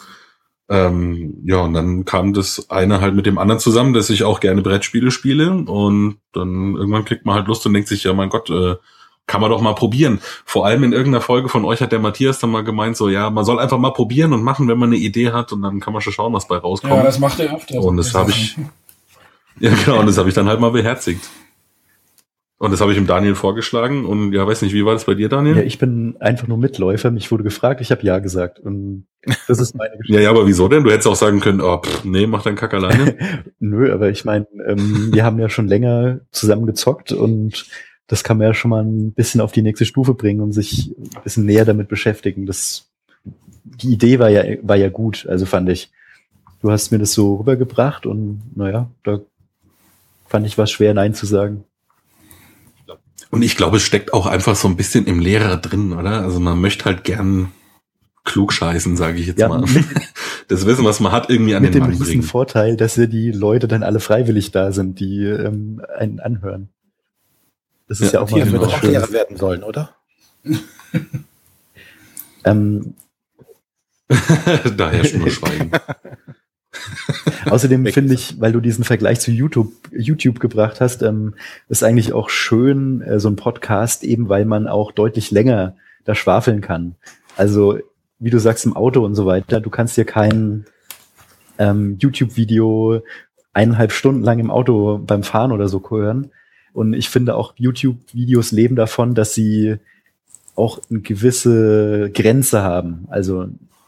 Ähm, 0.68 1.42
ja, 1.44 1.58
und 1.58 1.74
dann 1.74 2.04
kam 2.04 2.32
das 2.32 2.68
eine 2.68 3.00
halt 3.00 3.14
mit 3.14 3.26
dem 3.26 3.38
anderen 3.38 3.60
zusammen, 3.60 3.92
dass 3.92 4.10
ich 4.10 4.24
auch 4.24 4.40
gerne 4.40 4.62
Brettspiele 4.62 5.12
spiele. 5.12 5.52
Und 5.52 6.16
dann 6.32 6.74
irgendwann 6.74 7.04
kriegt 7.04 7.24
man 7.24 7.36
halt 7.36 7.46
Lust 7.46 7.64
und 7.64 7.74
denkt 7.74 7.88
sich, 7.88 8.02
ja 8.02 8.12
mein 8.12 8.28
Gott, 8.28 8.50
äh, 8.50 8.74
kann 9.30 9.40
man 9.40 9.50
doch 9.50 9.60
mal 9.60 9.76
probieren. 9.76 10.18
Vor 10.44 10.66
allem 10.66 10.82
in 10.82 10.92
irgendeiner 10.92 11.20
Folge 11.20 11.48
von 11.48 11.64
euch 11.64 11.80
hat 11.80 11.92
der 11.92 12.00
Matthias 12.00 12.40
dann 12.40 12.50
mal 12.50 12.64
gemeint, 12.64 12.96
so 12.96 13.08
ja, 13.08 13.30
man 13.30 13.44
soll 13.44 13.60
einfach 13.60 13.78
mal 13.78 13.92
probieren 13.92 14.32
und 14.32 14.42
machen, 14.42 14.66
wenn 14.66 14.76
man 14.76 14.88
eine 14.88 14.96
Idee 14.96 15.30
hat 15.30 15.52
und 15.52 15.62
dann 15.62 15.78
kann 15.78 15.92
man 15.92 16.02
schon 16.02 16.12
schauen, 16.12 16.32
was 16.32 16.48
bei 16.48 16.56
rauskommt. 16.56 16.94
Ja, 16.94 17.04
das 17.04 17.20
macht 17.20 17.38
er 17.38 17.54
öfter. 17.54 17.80
Und 17.80 17.96
das 17.96 18.12
habe 18.12 18.32
ich, 18.32 18.58
ja 19.60 19.70
genau, 19.84 20.00
und 20.00 20.06
das 20.06 20.18
habe 20.18 20.28
ich 20.28 20.34
dann 20.34 20.48
halt 20.48 20.58
mal 20.58 20.72
beherzigt. 20.72 21.30
Und 22.58 22.72
das 22.72 22.80
habe 22.80 22.90
ich 22.90 22.98
dem 22.98 23.06
Daniel 23.06 23.36
vorgeschlagen 23.36 24.04
und 24.04 24.32
ja, 24.32 24.44
weiß 24.44 24.62
nicht, 24.62 24.74
wie 24.74 24.84
war 24.84 24.94
das 24.94 25.04
bei 25.04 25.14
dir, 25.14 25.28
Daniel? 25.28 25.58
Ja, 25.58 25.62
ich 25.62 25.78
bin 25.78 26.16
einfach 26.18 26.48
nur 26.48 26.58
Mitläufer. 26.58 27.12
Mich 27.12 27.30
wurde 27.30 27.44
gefragt, 27.44 27.80
ich 27.80 27.92
habe 27.92 28.02
ja 28.02 28.18
gesagt 28.18 28.58
und 28.58 29.06
das 29.46 29.60
ist 29.60 29.76
meine 29.76 29.96
Geschichte. 29.96 30.12
ja, 30.20 30.24
ja, 30.24 30.30
aber 30.30 30.46
wieso 30.48 30.66
denn? 30.66 30.82
Du 30.82 30.90
hättest 30.90 31.06
auch 31.06 31.14
sagen 31.14 31.38
können, 31.38 31.60
oh, 31.60 31.78
pff, 31.78 32.04
nee, 32.04 32.26
mach 32.26 32.42
deinen 32.42 32.56
Kack 32.56 32.74
alleine. 32.74 33.16
Nö, 33.60 33.94
aber 33.94 34.10
ich 34.10 34.24
meine, 34.24 34.46
ähm, 34.66 35.10
wir 35.12 35.24
haben 35.24 35.38
ja 35.38 35.48
schon 35.48 35.68
länger 35.68 36.20
zusammen 36.32 36.66
gezockt 36.66 37.12
und 37.12 37.64
das 38.10 38.24
kann 38.24 38.38
man 38.38 38.48
ja 38.48 38.54
schon 38.54 38.70
mal 38.70 38.82
ein 38.82 39.12
bisschen 39.12 39.40
auf 39.40 39.52
die 39.52 39.62
nächste 39.62 39.86
Stufe 39.86 40.14
bringen 40.14 40.40
und 40.40 40.50
sich 40.50 40.90
ein 40.98 41.22
bisschen 41.22 41.44
näher 41.44 41.64
damit 41.64 41.86
beschäftigen. 41.86 42.44
Das, 42.44 42.90
die 43.62 43.92
Idee 43.92 44.18
war 44.18 44.28
ja, 44.28 44.42
war 44.62 44.74
ja 44.74 44.88
gut, 44.88 45.28
also 45.28 45.46
fand 45.46 45.68
ich. 45.68 45.92
Du 46.60 46.72
hast 46.72 46.90
mir 46.90 46.98
das 46.98 47.12
so 47.12 47.36
rübergebracht 47.36 48.06
und 48.06 48.42
naja, 48.56 48.90
da 49.04 49.20
fand 50.26 50.44
ich 50.44 50.58
was 50.58 50.72
schwer, 50.72 50.92
Nein 50.92 51.14
zu 51.14 51.24
sagen. 51.24 51.62
Und 53.30 53.42
ich 53.42 53.56
glaube, 53.56 53.76
es 53.76 53.84
steckt 53.84 54.12
auch 54.12 54.26
einfach 54.26 54.56
so 54.56 54.66
ein 54.66 54.74
bisschen 54.74 55.06
im 55.06 55.20
Lehrer 55.20 55.56
drin, 55.56 55.92
oder? 55.92 56.22
Also 56.22 56.40
man 56.40 56.60
möchte 56.60 56.86
halt 56.86 57.04
gern 57.04 57.52
klug 58.24 58.52
scheißen, 58.52 58.96
sage 58.96 59.20
ich 59.20 59.28
jetzt 59.28 59.38
ja, 59.38 59.48
mal. 59.48 59.64
das 60.48 60.66
Wissen, 60.66 60.84
was 60.84 60.98
man 60.98 61.12
hat, 61.12 61.30
irgendwie 61.30 61.54
an 61.54 61.62
den 61.62 61.78
Mann 61.78 61.90
bringen. 61.90 62.00
Mit 62.00 62.12
dem 62.12 62.22
Vorteil, 62.24 62.76
dass 62.76 62.96
ja 62.96 63.06
die 63.06 63.30
Leute 63.30 63.68
dann 63.68 63.84
alle 63.84 64.00
freiwillig 64.00 64.50
da 64.50 64.72
sind, 64.72 64.98
die 64.98 65.26
ähm, 65.26 65.80
einen 65.96 66.18
anhören. 66.18 66.70
Das 67.90 68.00
ist 68.00 68.12
ja, 68.12 68.20
ja 68.20 68.24
auch 68.24 68.30
mal 68.30 68.52
wird 68.52 68.62
auch 68.62 68.82
Lehrer 68.82 69.10
werden 69.10 69.36
sollen, 69.36 69.64
oder? 69.64 69.96
ähm, 72.44 72.94
da 74.76 74.90
herrscht 74.90 75.16
nur 75.16 75.28
Schweigen. 75.28 75.72
Außerdem 77.46 77.84
finde 77.86 78.14
ich, 78.14 78.40
weil 78.40 78.52
du 78.52 78.60
diesen 78.60 78.84
Vergleich 78.84 79.18
zu 79.18 79.32
YouTube, 79.32 79.72
YouTube 79.90 80.38
gebracht 80.38 80.80
hast, 80.80 81.02
ähm, 81.02 81.34
ist 81.68 81.82
eigentlich 81.82 82.12
auch 82.12 82.30
schön, 82.30 83.02
äh, 83.02 83.18
so 83.18 83.28
ein 83.28 83.34
Podcast, 83.34 84.04
eben 84.04 84.28
weil 84.28 84.44
man 84.44 84.68
auch 84.68 84.92
deutlich 84.92 85.32
länger 85.32 85.74
da 86.04 86.14
schwafeln 86.14 86.60
kann. 86.60 86.94
Also, 87.36 87.80
wie 88.20 88.30
du 88.30 88.38
sagst, 88.38 88.66
im 88.66 88.76
Auto 88.76 89.04
und 89.04 89.16
so 89.16 89.26
weiter, 89.26 89.60
du 89.60 89.68
kannst 89.68 89.96
dir 89.96 90.04
kein 90.04 90.64
ähm, 91.58 91.96
YouTube-Video 91.98 93.02
eineinhalb 93.52 93.90
Stunden 93.90 94.22
lang 94.22 94.38
im 94.38 94.52
Auto 94.52 94.98
beim 94.98 95.24
Fahren 95.24 95.50
oder 95.50 95.66
so 95.66 95.82
hören, 95.90 96.30
und 96.72 96.94
ich 96.94 97.08
finde 97.08 97.34
auch 97.34 97.54
YouTube-Videos 97.56 98.52
leben 98.52 98.76
davon, 98.76 99.14
dass 99.14 99.34
sie 99.34 99.76
auch 100.54 100.80
eine 100.90 101.00
gewisse 101.00 102.10
Grenze 102.12 102.62
haben, 102.62 103.06
also 103.10 103.46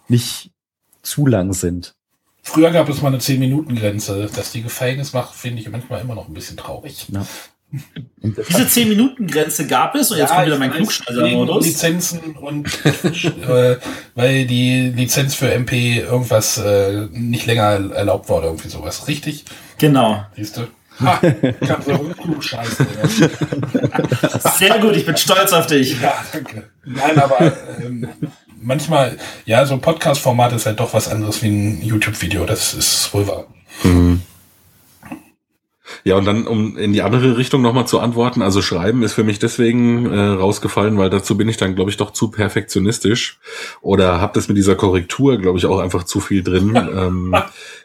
nicht 0.09 0.51
zu 1.03 1.27
lang 1.27 1.53
sind. 1.53 1.95
Früher 2.43 2.71
gab 2.71 2.89
es 2.89 3.01
mal 3.01 3.09
eine 3.09 3.19
10-Minuten-Grenze. 3.19 4.29
Dass 4.35 4.51
die 4.51 4.63
Gefängnis 4.63 5.13
macht, 5.13 5.35
finde 5.35 5.61
ich 5.61 5.71
manchmal 5.71 6.01
immer 6.01 6.15
noch 6.15 6.27
ein 6.27 6.35
bisschen 6.35 6.57
traurig. 6.57 7.07
Ja. 7.13 7.25
Diese 8.21 8.65
10-Minuten-Grenze 8.65 9.67
gab 9.67 9.95
es 9.95 10.11
und 10.11 10.19
jetzt 10.19 10.31
ja, 10.31 10.35
kommt 10.35 10.47
wieder 10.47 10.59
mein 10.59 10.73
Klugscheißer-Modus. 10.73 11.65
Lizenzen 11.65 12.37
und 12.37 12.67
äh, 13.49 13.79
weil 14.15 14.47
die 14.47 14.93
Lizenz 14.95 15.35
für 15.35 15.51
MP 15.53 16.01
irgendwas 16.01 16.59
äh, 16.59 17.09
nicht 17.13 17.47
länger 17.47 17.95
erlaubt 17.95 18.29
wurde, 18.29 18.49
irgendwie 18.49 18.69
sowas. 18.69 19.09
Richtig? 19.09 19.45
Genau. 19.79 20.25
Siehst 20.37 20.59
du? 20.59 20.63
Ha, 21.01 21.21
kannst 21.67 21.89
du 21.89 21.93
auch 21.93 22.43
scheiße. 22.43 22.87
Sehr 24.59 24.79
gut, 24.79 24.97
ich 24.97 25.07
bin 25.07 25.17
stolz 25.17 25.53
auf 25.53 25.67
dich. 25.67 26.01
Ja, 26.01 26.15
danke. 26.33 26.65
Nein, 26.85 27.19
aber 27.19 27.53
ähm, 27.83 28.09
manchmal, 28.61 29.19
ja, 29.45 29.65
so 29.67 29.75
ein 29.75 29.81
Podcast-Format 29.81 30.53
ist 30.53 30.67
halt 30.67 30.81
doch 30.81 30.95
was 30.95 31.09
anderes 31.09 31.43
wie 31.43 31.49
ein 31.49 31.83
YouTube-Video, 31.83 32.45
das 32.45 32.75
ist 32.75 33.13
wohl 33.13 33.27
wahr. 33.27 33.47
Mhm. 33.83 34.23
Ja, 36.05 36.17
und 36.17 36.25
dann, 36.25 36.47
um 36.47 36.77
in 36.77 36.93
die 36.93 37.03
andere 37.03 37.37
Richtung 37.37 37.63
nochmal 37.63 37.87
zu 37.87 38.01
antworten, 38.01 38.43
also 38.43 38.63
Schreiben 38.63 39.03
ist 39.03 39.13
für 39.13 39.25
mich 39.25 39.39
deswegen 39.39 40.11
äh, 40.11 40.19
rausgefallen, 40.19 40.99
weil 40.99 41.11
dazu 41.11 41.37
bin 41.37 41.49
ich 41.49 41.59
dann, 41.59 41.75
glaube 41.75 41.91
ich, 41.91 41.97
doch 41.97 42.13
zu 42.13 42.31
perfektionistisch 42.31 43.39
oder 43.83 44.21
habe 44.21 44.33
das 44.35 44.49
mit 44.49 44.57
dieser 44.57 44.75
Korrektur, 44.75 45.39
glaube 45.39 45.59
ich, 45.59 45.67
auch 45.67 45.79
einfach 45.79 46.05
zu 46.05 46.21
viel 46.21 46.43
drin. 46.43 46.75
ähm, 46.97 47.37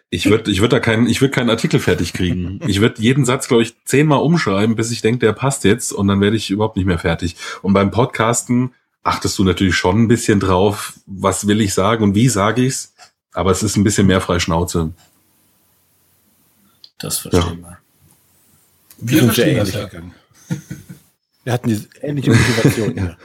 ich 0.10 0.30
würde 0.30 0.49
ich 0.51 0.62
würd 0.62 0.72
da 0.72 0.80
keinen, 0.80 1.08
ich 1.08 1.20
würde 1.20 1.34
keinen 1.34 1.49
Artikel 1.49 1.80
fertig 1.80 2.14
kriegen. 2.14 2.62
Ich 2.66 2.80
würde 2.80 3.01
jeden 3.01 3.26
Satz, 3.26 3.47
glaube 3.47 3.64
ich, 3.64 3.76
zehnmal 3.84 4.20
umschreiben, 4.20 4.76
bis 4.76 4.91
ich 4.91 5.01
denke, 5.01 5.20
der 5.20 5.34
passt 5.34 5.66
jetzt 5.66 5.91
und 5.91 6.08
dann 6.08 6.22
werde 6.22 6.38
ich 6.38 6.49
überhaupt 6.49 6.78
nicht 6.78 6.86
mehr 6.86 6.99
fertig. 6.99 7.36
Und 7.62 7.74
beim 7.74 7.91
Podcasten 7.91 8.74
achtest 9.03 9.38
du 9.38 9.43
natürlich 9.43 9.76
schon 9.76 10.03
ein 10.03 10.08
bisschen 10.08 10.39
drauf, 10.39 10.93
was 11.05 11.47
will 11.47 11.60
ich 11.62 11.74
sagen 11.74 12.03
und 12.03 12.16
wie 12.16 12.30
sage 12.30 12.66
ich's, 12.66 12.93
aber 13.34 13.51
es 13.51 13.64
ist 13.64 13.76
ein 13.76 13.84
bisschen 13.84 14.08
mehr 14.08 14.22
frei 14.22 14.39
Schnauze. 14.39 14.93
Das 16.99 17.20
verstehen 17.20 17.62
wir. 17.62 17.78
Wir, 18.99 19.22
wir 19.22 19.24
verstehen 19.26 19.58
das 19.58 19.74
ja. 19.74 19.89
Wir 21.43 21.53
hatten 21.53 21.70
die 21.70 21.88
ähnliche 22.01 22.32
Motivation. 22.32 22.95
ja. 22.97 23.18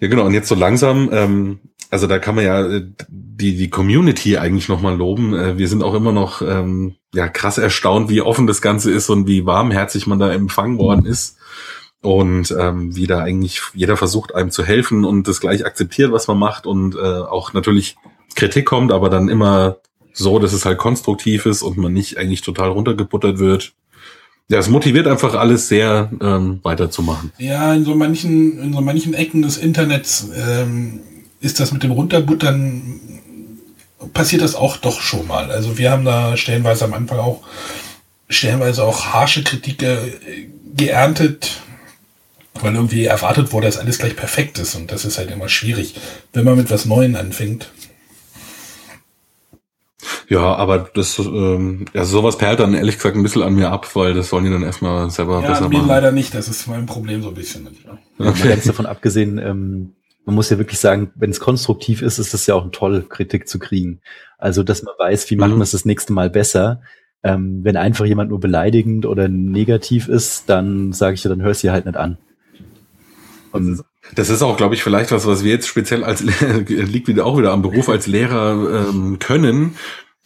ja, 0.00 0.08
genau. 0.08 0.24
Und 0.24 0.34
jetzt 0.34 0.48
so 0.48 0.54
langsam 0.54 1.08
ähm, 1.12 1.60
also 1.90 2.06
da 2.06 2.18
kann 2.18 2.34
man 2.34 2.44
ja 2.44 2.66
äh, 2.66 2.84
die, 3.08 3.56
die 3.56 3.70
Community 3.70 4.36
eigentlich 4.36 4.68
nochmal 4.68 4.96
loben. 4.96 5.34
Äh, 5.34 5.58
wir 5.58 5.68
sind 5.68 5.82
auch 5.82 5.94
immer 5.94 6.12
noch 6.12 6.42
ähm, 6.42 6.96
ja 7.14 7.28
krass 7.28 7.58
erstaunt, 7.58 8.08
wie 8.08 8.20
offen 8.20 8.46
das 8.46 8.62
Ganze 8.62 8.90
ist 8.90 9.08
und 9.10 9.26
wie 9.26 9.46
warmherzig 9.46 10.06
man 10.06 10.18
da 10.18 10.32
empfangen 10.32 10.78
worden 10.78 11.06
ist. 11.06 11.36
Und 12.02 12.54
ähm, 12.56 12.94
wie 12.94 13.06
da 13.06 13.20
eigentlich 13.20 13.60
jeder 13.74 13.96
versucht, 13.96 14.34
einem 14.34 14.50
zu 14.50 14.64
helfen 14.64 15.04
und 15.04 15.26
das 15.26 15.40
gleich 15.40 15.64
akzeptiert, 15.64 16.12
was 16.12 16.28
man 16.28 16.38
macht 16.38 16.66
und 16.66 16.94
äh, 16.94 16.98
auch 16.98 17.52
natürlich 17.52 17.96
Kritik 18.36 18.66
kommt, 18.66 18.92
aber 18.92 19.08
dann 19.08 19.28
immer 19.28 19.78
so, 20.12 20.38
dass 20.38 20.52
es 20.52 20.64
halt 20.64 20.78
konstruktiv 20.78 21.46
ist 21.46 21.62
und 21.62 21.78
man 21.78 21.92
nicht 21.92 22.18
eigentlich 22.18 22.42
total 22.42 22.70
runtergebuttert 22.70 23.38
wird. 23.38 23.72
Ja, 24.48 24.58
es 24.58 24.68
motiviert 24.68 25.08
einfach 25.08 25.34
alles 25.34 25.68
sehr, 25.68 26.12
ähm, 26.20 26.60
weiterzumachen. 26.62 27.32
Ja, 27.38 27.74
in 27.74 27.84
so 27.84 27.96
manchen, 27.96 28.58
in 28.60 28.72
so 28.72 28.80
manchen 28.80 29.12
Ecken 29.12 29.42
des 29.42 29.56
Internets 29.56 30.30
ähm, 30.36 31.00
ist 31.40 31.60
das 31.60 31.72
mit 31.72 31.82
dem 31.82 31.90
Runterbuttern, 31.90 33.00
passiert 34.12 34.42
das 34.42 34.54
auch 34.54 34.76
doch 34.76 35.00
schon 35.00 35.26
mal. 35.26 35.50
Also 35.50 35.78
wir 35.78 35.90
haben 35.90 36.04
da 36.04 36.36
stellenweise 36.36 36.84
am 36.84 36.94
Anfang 36.94 37.18
auch 37.18 37.42
stellenweise 38.28 38.84
auch 38.84 39.06
harsche 39.06 39.44
Kritik 39.44 39.84
geerntet, 40.74 41.60
weil 42.54 42.74
irgendwie 42.74 43.04
erwartet 43.04 43.52
wurde, 43.52 43.66
dass 43.66 43.78
alles 43.78 43.98
gleich 43.98 44.16
perfekt 44.16 44.58
ist. 44.58 44.74
Und 44.74 44.92
das 44.92 45.04
ist 45.04 45.18
halt 45.18 45.30
immer 45.30 45.48
schwierig, 45.48 45.94
wenn 46.32 46.44
man 46.44 46.56
mit 46.56 46.70
was 46.70 46.84
Neuem 46.84 47.16
anfängt. 47.16 47.70
Ja, 50.28 50.54
aber 50.56 50.78
das, 50.78 51.18
ähm, 51.18 51.84
ja, 51.92 52.04
sowas 52.04 52.36
perlt 52.36 52.60
dann 52.60 52.74
ehrlich 52.74 52.96
gesagt 52.96 53.16
ein 53.16 53.22
bisschen 53.22 53.42
an 53.42 53.54
mir 53.54 53.70
ab, 53.70 53.94
weil 53.94 54.14
das 54.14 54.28
sollen 54.28 54.44
die 54.44 54.50
dann 54.50 54.62
erstmal 54.62 55.10
selber 55.10 55.40
ja, 55.40 55.48
besser 55.48 55.68
machen. 55.68 55.86
leider 55.86 56.12
nicht, 56.12 56.34
das 56.34 56.48
ist 56.48 56.66
mein 56.66 56.86
Problem 56.86 57.22
so 57.22 57.28
ein 57.28 57.34
bisschen. 57.34 57.68
Ja, 58.18 58.26
okay. 58.28 58.48
Ganz 58.48 58.64
davon 58.64 58.86
abgesehen, 58.86 59.38
ähm, 59.38 59.92
man 60.26 60.34
muss 60.34 60.50
ja 60.50 60.58
wirklich 60.58 60.80
sagen, 60.80 61.12
wenn 61.14 61.30
es 61.30 61.40
konstruktiv 61.40 62.02
ist, 62.02 62.18
ist 62.18 62.34
es 62.34 62.46
ja 62.46 62.56
auch 62.56 62.68
toll, 62.72 63.06
Kritik 63.08 63.48
zu 63.48 63.58
kriegen. 63.58 64.00
Also, 64.38 64.62
dass 64.64 64.82
man 64.82 64.94
weiß, 64.98 65.30
wie 65.30 65.36
machen 65.36 65.56
wir 65.56 65.62
es 65.62 65.70
das 65.70 65.84
nächste 65.84 66.12
Mal 66.12 66.28
besser. 66.28 66.82
Ähm, 67.22 67.60
wenn 67.62 67.76
einfach 67.76 68.04
jemand 68.04 68.30
nur 68.30 68.40
beleidigend 68.40 69.06
oder 69.06 69.28
negativ 69.28 70.08
ist, 70.08 70.50
dann 70.50 70.92
sage 70.92 71.14
ich 71.14 71.24
ja, 71.24 71.30
dann 71.30 71.42
hörst 71.42 71.64
du 71.64 71.70
halt 71.70 71.86
nicht 71.86 71.96
an. 71.96 72.18
Und 73.52 73.82
Das 74.14 74.28
ist 74.28 74.42
auch, 74.42 74.56
glaube 74.56 74.74
ich, 74.74 74.82
vielleicht 74.82 75.12
was, 75.12 75.26
was 75.26 75.44
wir 75.44 75.52
jetzt 75.52 75.68
speziell 75.68 76.04
als 76.04 76.22
liegt 76.68 77.08
wieder 77.08 77.24
auch 77.24 77.38
wieder 77.38 77.52
am 77.52 77.62
Beruf 77.62 77.88
als 77.88 78.06
Lehrer 78.06 78.90
ähm, 78.90 79.18
können, 79.18 79.76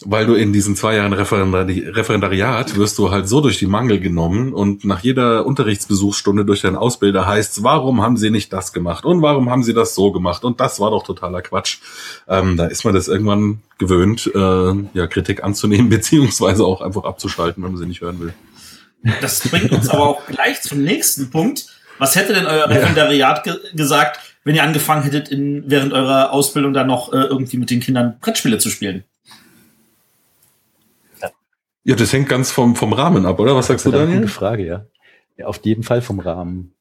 weil 0.05 0.27
du 0.27 0.35
in 0.35 0.53
diesen 0.53 0.77
zwei 0.77 0.97
Jahren 0.97 1.13
Referendari 1.13 1.81
Referendariat 1.89 2.77
wirst 2.77 2.99
du 2.99 3.11
halt 3.11 3.29
so 3.29 3.41
durch 3.41 3.59
die 3.59 3.67
Mangel 3.67 4.01
genommen 4.01 4.53
und 4.53 4.85
nach 4.85 5.01
jeder 5.01 5.47
Unterrichtsbesuchsstunde 5.47 6.45
durch 6.45 6.63
deinen 6.63 6.77
Ausbilder 6.77 7.27
heißt, 7.27 7.63
warum 7.63 8.01
haben 8.01 8.17
sie 8.17 8.31
nicht 8.31 8.53
das 8.53 8.73
gemacht 8.73 9.05
und 9.05 9.23
warum 9.23 9.51
haben 9.51 9.63
sie 9.63 9.75
das 9.75 9.95
so 9.95 10.13
gemacht 10.13 10.45
und 10.45 10.61
das 10.61 10.81
war 10.81 10.91
doch 10.91 11.03
totaler 11.03 11.43
Quatsch. 11.43 11.79
Ähm, 12.29 12.57
da 12.57 12.67
ist 12.67 12.85
man 12.85 12.95
das 12.95 13.09
irgendwann 13.09 13.61
gewöhnt, 13.79 14.31
äh, 14.35 14.39
ja 14.95 15.07
Kritik 15.07 15.45
anzunehmen 15.45 15.89
beziehungsweise 15.91 16.65
auch 16.65 16.81
einfach 16.81 17.05
abzuschalten, 17.05 17.63
wenn 17.63 17.73
man 17.73 17.81
sie 17.81 17.87
nicht 17.87 18.01
hören 18.01 18.21
will. 18.21 18.33
Das 19.21 19.49
bringt 19.49 19.73
uns 19.73 19.89
aber 19.89 20.09
auch 20.09 20.27
gleich 20.27 20.61
zum 20.63 20.83
nächsten 20.83 21.31
Punkt. 21.31 21.67
Was 21.99 22.17
hätte 22.17 22.33
denn 22.33 22.47
euer 22.47 22.69
Referendariat 22.69 23.45
ge 23.45 23.55
gesagt, 23.75 24.21
wenn 24.45 24.55
ihr 24.55 24.63
angefangen 24.63 25.03
hättet, 25.03 25.29
in, 25.29 25.65
während 25.67 25.93
eurer 25.93 26.33
Ausbildung 26.33 26.73
dann 26.73 26.87
noch 26.87 27.13
äh, 27.13 27.17
irgendwie 27.17 27.59
mit 27.59 27.71
den 27.71 27.81
Kindern 27.81 28.19
Brettspiele 28.21 28.59
zu 28.59 28.71
spielen? 28.71 29.05
Ja, 31.85 31.97
das 31.97 32.13
hängt 32.13 32.29
ganz 32.29 32.51
vom, 32.51 32.77
vom 32.77 32.93
Rahmen 32.93 33.27
ab, 33.27 33.41
oder? 33.41 33.57
Was 33.57 33.69
sagst 33.69 33.87
du, 33.87 33.91
Daniel? 33.91 34.21
Gute 34.21 34.33
Frage, 34.33 34.67
ja. 34.67 34.87
ja. 35.37 35.47
Auf 35.47 35.61
jeden 35.65 35.83
Fall 35.83 36.03
vom 36.03 36.21
Rahmen. 36.21 36.75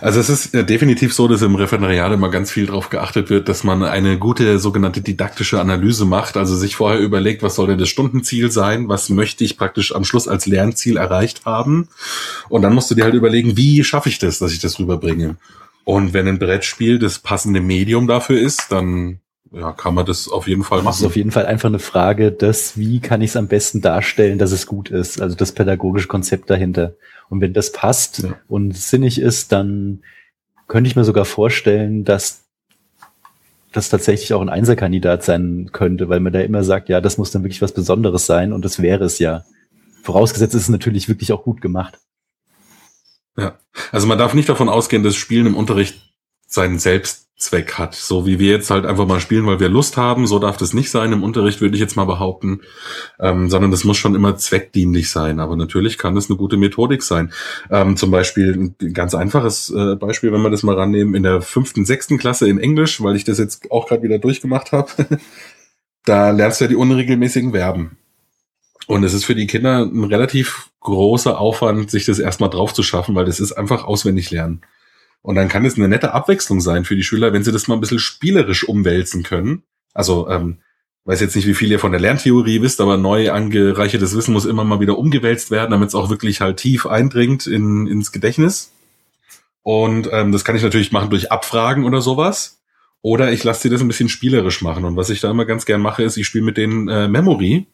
Also 0.00 0.20
es 0.20 0.28
ist 0.28 0.52
definitiv 0.52 1.14
so, 1.14 1.28
dass 1.28 1.42
im 1.42 1.54
Referendariat 1.54 2.12
immer 2.12 2.30
ganz 2.30 2.50
viel 2.50 2.66
darauf 2.66 2.90
geachtet 2.90 3.30
wird, 3.30 3.48
dass 3.48 3.64
man 3.64 3.82
eine 3.82 4.18
gute 4.18 4.58
sogenannte 4.58 5.00
didaktische 5.00 5.60
Analyse 5.60 6.04
macht, 6.04 6.36
also 6.36 6.56
sich 6.56 6.76
vorher 6.76 7.00
überlegt, 7.00 7.42
was 7.42 7.54
soll 7.54 7.68
denn 7.68 7.78
das 7.78 7.88
Stundenziel 7.88 8.50
sein, 8.50 8.88
was 8.88 9.08
möchte 9.08 9.44
ich 9.44 9.56
praktisch 9.56 9.94
am 9.94 10.04
Schluss 10.04 10.28
als 10.28 10.46
Lernziel 10.46 10.96
erreicht 10.96 11.46
haben. 11.46 11.88
Und 12.48 12.62
dann 12.62 12.74
musst 12.74 12.90
du 12.90 12.94
dir 12.94 13.04
halt 13.04 13.14
überlegen, 13.14 13.56
wie 13.56 13.84
schaffe 13.84 14.08
ich 14.08 14.18
das, 14.18 14.38
dass 14.38 14.52
ich 14.52 14.58
das 14.58 14.78
rüberbringe. 14.78 15.36
Und 15.84 16.12
wenn 16.12 16.26
ein 16.26 16.38
Brettspiel 16.38 16.98
das 16.98 17.18
passende 17.18 17.60
Medium 17.60 18.06
dafür 18.06 18.40
ist, 18.40 18.72
dann 18.72 19.20
ja, 19.54 19.72
kann 19.72 19.94
man 19.94 20.04
das 20.04 20.28
auf 20.28 20.48
jeden 20.48 20.64
Fall 20.64 20.78
machen. 20.78 20.86
Das 20.86 21.00
ist 21.00 21.06
auf 21.06 21.16
jeden 21.16 21.30
Fall 21.30 21.46
einfach 21.46 21.68
eine 21.68 21.78
Frage, 21.78 22.32
dass, 22.32 22.76
wie 22.76 23.00
kann 23.00 23.22
ich 23.22 23.30
es 23.30 23.36
am 23.36 23.46
besten 23.46 23.80
darstellen, 23.80 24.38
dass 24.38 24.52
es 24.52 24.66
gut 24.66 24.90
ist? 24.90 25.20
Also 25.20 25.36
das 25.36 25.52
pädagogische 25.52 26.08
Konzept 26.08 26.50
dahinter. 26.50 26.94
Und 27.28 27.40
wenn 27.40 27.52
das 27.52 27.72
passt 27.72 28.24
ja. 28.24 28.34
und 28.48 28.76
sinnig 28.76 29.20
ist, 29.20 29.52
dann 29.52 30.02
könnte 30.66 30.88
ich 30.88 30.96
mir 30.96 31.04
sogar 31.04 31.24
vorstellen, 31.24 32.04
dass 32.04 32.44
das 33.72 33.88
tatsächlich 33.88 34.32
auch 34.34 34.40
ein 34.40 34.48
Einserkandidat 34.48 35.24
sein 35.24 35.70
könnte, 35.72 36.08
weil 36.08 36.20
man 36.20 36.32
da 36.32 36.40
immer 36.40 36.64
sagt, 36.64 36.88
ja, 36.88 37.00
das 37.00 37.18
muss 37.18 37.30
dann 37.30 37.42
wirklich 37.42 37.62
was 37.62 37.72
Besonderes 37.72 38.26
sein 38.26 38.52
und 38.52 38.64
das 38.64 38.80
wäre 38.80 39.04
es 39.04 39.18
ja. 39.18 39.44
Vorausgesetzt 40.02 40.54
ist 40.54 40.62
es 40.62 40.68
natürlich 40.68 41.08
wirklich 41.08 41.32
auch 41.32 41.42
gut 41.42 41.60
gemacht. 41.60 41.98
Ja, 43.36 43.58
also 43.90 44.06
man 44.06 44.18
darf 44.18 44.34
nicht 44.34 44.48
davon 44.48 44.68
ausgehen, 44.68 45.02
dass 45.02 45.16
Spielen 45.16 45.46
im 45.46 45.56
Unterricht 45.56 46.14
seinen 46.46 46.78
Selbstzweck 47.44 47.74
hat. 47.74 47.94
So 47.94 48.26
wie 48.26 48.38
wir 48.38 48.50
jetzt 48.50 48.70
halt 48.70 48.86
einfach 48.86 49.06
mal 49.06 49.20
spielen, 49.20 49.46
weil 49.46 49.60
wir 49.60 49.68
Lust 49.68 49.96
haben, 49.96 50.26
so 50.26 50.38
darf 50.38 50.56
das 50.56 50.72
nicht 50.72 50.90
sein 50.90 51.12
im 51.12 51.22
Unterricht, 51.22 51.60
würde 51.60 51.74
ich 51.74 51.80
jetzt 51.80 51.96
mal 51.96 52.04
behaupten, 52.04 52.60
ähm, 53.20 53.50
sondern 53.50 53.70
das 53.70 53.84
muss 53.84 53.96
schon 53.96 54.14
immer 54.14 54.36
zweckdienlich 54.36 55.10
sein. 55.10 55.40
Aber 55.40 55.56
natürlich 55.56 55.98
kann 55.98 56.14
das 56.14 56.28
eine 56.28 56.36
gute 56.36 56.56
Methodik 56.56 57.02
sein. 57.02 57.32
Ähm, 57.70 57.96
zum 57.96 58.10
Beispiel 58.10 58.74
ein 58.80 58.92
ganz 58.92 59.14
einfaches 59.14 59.70
äh, 59.70 59.96
Beispiel, 59.96 60.32
wenn 60.32 60.42
wir 60.42 60.50
das 60.50 60.62
mal 60.62 60.76
rannehmen, 60.76 61.14
in 61.14 61.22
der 61.22 61.42
fünften, 61.42 61.84
sechsten 61.84 62.18
Klasse 62.18 62.48
in 62.48 62.58
Englisch, 62.58 63.02
weil 63.02 63.16
ich 63.16 63.24
das 63.24 63.38
jetzt 63.38 63.70
auch 63.70 63.88
gerade 63.88 64.02
wieder 64.02 64.18
durchgemacht 64.18 64.72
habe, 64.72 64.90
da 66.04 66.30
lernst 66.30 66.60
du 66.60 66.64
ja 66.64 66.68
die 66.68 66.76
unregelmäßigen 66.76 67.52
Verben. 67.52 67.98
Und 68.86 69.02
es 69.02 69.14
ist 69.14 69.24
für 69.24 69.34
die 69.34 69.46
Kinder 69.46 69.82
ein 69.82 70.04
relativ 70.04 70.70
großer 70.80 71.38
Aufwand, 71.38 71.90
sich 71.90 72.04
das 72.04 72.18
erstmal 72.18 72.50
drauf 72.50 72.74
zu 72.74 72.82
schaffen, 72.82 73.14
weil 73.14 73.24
das 73.24 73.40
ist 73.40 73.52
einfach 73.52 73.84
auswendig 73.84 74.30
lernen. 74.30 74.60
Und 75.24 75.36
dann 75.36 75.48
kann 75.48 75.64
es 75.64 75.76
eine 75.76 75.88
nette 75.88 76.12
Abwechslung 76.12 76.60
sein 76.60 76.84
für 76.84 76.96
die 76.96 77.02
Schüler, 77.02 77.32
wenn 77.32 77.42
sie 77.42 77.50
das 77.50 77.66
mal 77.66 77.76
ein 77.76 77.80
bisschen 77.80 77.98
spielerisch 77.98 78.68
umwälzen 78.68 79.22
können. 79.22 79.62
Also, 79.94 80.28
ähm, 80.28 80.58
weiß 81.06 81.18
jetzt 81.20 81.34
nicht, 81.34 81.46
wie 81.46 81.54
viel 81.54 81.70
ihr 81.70 81.78
von 81.78 81.92
der 81.92 82.00
Lerntheorie 82.00 82.60
wisst, 82.60 82.78
aber 82.82 82.98
neu 82.98 83.32
angereichertes 83.32 84.14
Wissen 84.14 84.34
muss 84.34 84.44
immer 84.44 84.64
mal 84.64 84.80
wieder 84.80 84.98
umgewälzt 84.98 85.50
werden, 85.50 85.70
damit 85.70 85.88
es 85.88 85.94
auch 85.94 86.10
wirklich 86.10 86.42
halt 86.42 86.58
tief 86.58 86.84
eindringt 86.84 87.46
in, 87.46 87.86
ins 87.86 88.12
Gedächtnis. 88.12 88.70
Und 89.62 90.10
ähm, 90.12 90.30
das 90.30 90.44
kann 90.44 90.56
ich 90.56 90.62
natürlich 90.62 90.92
machen 90.92 91.08
durch 91.08 91.32
Abfragen 91.32 91.84
oder 91.84 92.02
sowas. 92.02 92.60
Oder 93.00 93.32
ich 93.32 93.44
lasse 93.44 93.62
sie 93.62 93.70
das 93.70 93.80
ein 93.80 93.88
bisschen 93.88 94.10
spielerisch 94.10 94.60
machen. 94.60 94.84
Und 94.84 94.96
was 94.96 95.08
ich 95.08 95.22
da 95.22 95.30
immer 95.30 95.46
ganz 95.46 95.64
gern 95.64 95.80
mache, 95.80 96.02
ist, 96.02 96.18
ich 96.18 96.26
spiele 96.26 96.44
mit 96.44 96.58
denen 96.58 96.88
äh, 96.88 97.08
Memory. 97.08 97.66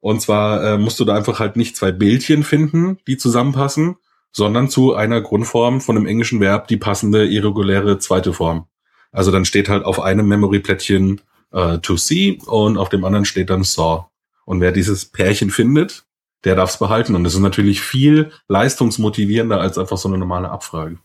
Und 0.00 0.22
zwar 0.22 0.64
äh, 0.64 0.78
musst 0.78 0.98
du 1.00 1.04
da 1.04 1.14
einfach 1.14 1.38
halt 1.38 1.56
nicht 1.56 1.76
zwei 1.76 1.92
Bildchen 1.92 2.44
finden, 2.44 2.96
die 3.06 3.18
zusammenpassen, 3.18 3.96
sondern 4.32 4.68
zu 4.68 4.94
einer 4.94 5.20
Grundform 5.20 5.80
von 5.80 5.96
einem 5.96 6.06
englischen 6.06 6.40
Verb 6.40 6.68
die 6.68 6.76
passende 6.76 7.26
irreguläre 7.26 7.98
zweite 7.98 8.32
Form. 8.32 8.66
Also 9.12 9.30
dann 9.30 9.44
steht 9.44 9.68
halt 9.68 9.84
auf 9.84 10.00
einem 10.00 10.28
Memory-Plättchen 10.28 11.20
äh, 11.52 11.78
to 11.78 11.96
see 11.96 12.38
und 12.46 12.76
auf 12.76 12.88
dem 12.88 13.04
anderen 13.04 13.24
steht 13.24 13.50
dann 13.50 13.64
saw. 13.64 14.04
Und 14.44 14.60
wer 14.60 14.72
dieses 14.72 15.06
Pärchen 15.06 15.50
findet, 15.50 16.04
der 16.44 16.54
darf 16.54 16.70
es 16.70 16.78
behalten. 16.78 17.14
Und 17.14 17.24
das 17.24 17.34
ist 17.34 17.40
natürlich 17.40 17.80
viel 17.80 18.30
leistungsmotivierender 18.48 19.60
als 19.60 19.78
einfach 19.78 19.98
so 19.98 20.08
eine 20.08 20.18
normale 20.18 20.50
Abfrage. 20.50 20.98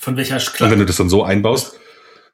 Von 0.00 0.16
welcher 0.16 0.36
Klasse? 0.36 0.64
Und 0.64 0.70
wenn 0.70 0.78
du 0.78 0.86
das 0.86 0.96
dann 0.96 1.08
so 1.08 1.22
einbaust, 1.22 1.78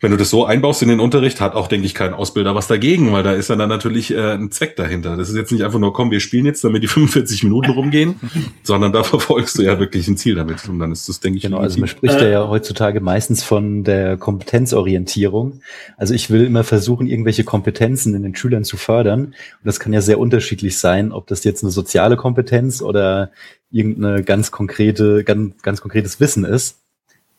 wenn 0.00 0.12
du 0.12 0.16
das 0.16 0.30
so 0.30 0.44
einbaust 0.44 0.80
in 0.82 0.88
den 0.88 1.00
Unterricht, 1.00 1.40
hat 1.40 1.54
auch, 1.54 1.66
denke 1.66 1.84
ich, 1.84 1.92
kein 1.92 2.14
Ausbilder 2.14 2.54
was 2.54 2.68
dagegen, 2.68 3.12
weil 3.12 3.24
da 3.24 3.32
ist 3.32 3.50
ja 3.50 3.56
dann 3.56 3.68
natürlich 3.68 4.12
äh, 4.12 4.34
ein 4.34 4.52
Zweck 4.52 4.76
dahinter. 4.76 5.16
Das 5.16 5.28
ist 5.28 5.34
jetzt 5.34 5.50
nicht 5.50 5.64
einfach 5.64 5.80
nur, 5.80 5.92
komm, 5.92 6.12
wir 6.12 6.20
spielen 6.20 6.46
jetzt, 6.46 6.62
damit 6.62 6.84
die 6.84 6.86
45 6.88 7.42
Minuten 7.42 7.72
rumgehen, 7.72 8.14
sondern 8.62 8.92
da 8.92 9.02
verfolgst 9.02 9.58
du 9.58 9.62
ja 9.62 9.80
wirklich 9.80 10.06
ein 10.06 10.16
Ziel 10.16 10.36
damit. 10.36 10.68
Und 10.68 10.78
dann 10.78 10.92
ist 10.92 11.08
das, 11.08 11.18
denke 11.18 11.38
ich, 11.38 11.42
genau. 11.42 11.58
Also 11.58 11.80
man 11.80 11.88
spricht 11.88 12.20
äh, 12.20 12.30
ja 12.30 12.48
heutzutage 12.48 13.00
meistens 13.00 13.42
von 13.42 13.82
der 13.82 14.16
Kompetenzorientierung. 14.16 15.62
Also 15.96 16.14
ich 16.14 16.30
will 16.30 16.44
immer 16.44 16.62
versuchen, 16.62 17.08
irgendwelche 17.08 17.42
Kompetenzen 17.42 18.14
in 18.14 18.22
den 18.22 18.36
Schülern 18.36 18.62
zu 18.62 18.76
fördern. 18.76 19.26
Und 19.26 19.34
das 19.64 19.80
kann 19.80 19.92
ja 19.92 20.00
sehr 20.00 20.20
unterschiedlich 20.20 20.78
sein, 20.78 21.10
ob 21.10 21.26
das 21.26 21.42
jetzt 21.42 21.64
eine 21.64 21.72
soziale 21.72 22.16
Kompetenz 22.16 22.82
oder 22.82 23.32
irgendeine 23.72 24.22
ganz 24.22 24.52
konkrete, 24.52 25.24
ganz, 25.24 25.60
ganz 25.60 25.80
konkretes 25.80 26.20
Wissen 26.20 26.44
ist 26.44 26.78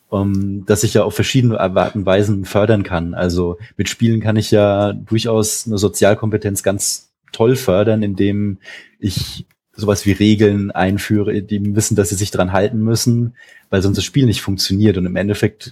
um, 0.09 0.33
ähm, 0.33 0.65
dass 0.65 0.83
ich 0.83 0.95
ja 0.95 1.03
auf 1.03 1.15
verschiedene 1.15 1.59
Arten 1.59 1.99
und 1.99 2.05
Weisen 2.05 2.45
fördern 2.45 2.83
kann. 2.83 3.13
Also 3.13 3.57
mit 3.77 3.89
Spielen 3.89 4.19
kann 4.19 4.35
ich 4.35 4.51
ja 4.51 4.93
durchaus 4.93 5.67
eine 5.67 5.77
Sozialkompetenz 5.77 6.63
ganz 6.63 7.11
toll 7.31 7.55
fördern, 7.55 8.03
indem 8.03 8.57
ich 8.99 9.45
sowas 9.75 10.05
wie 10.05 10.11
Regeln 10.11 10.71
einführe, 10.71 11.41
die 11.41 11.75
wissen, 11.75 11.95
dass 11.95 12.09
sie 12.09 12.15
sich 12.15 12.31
dran 12.31 12.51
halten 12.51 12.79
müssen, 12.79 13.35
weil 13.69 13.81
sonst 13.81 13.97
das 13.97 14.03
Spiel 14.03 14.25
nicht 14.25 14.41
funktioniert. 14.41 14.97
Und 14.97 15.05
im 15.05 15.15
Endeffekt 15.15 15.71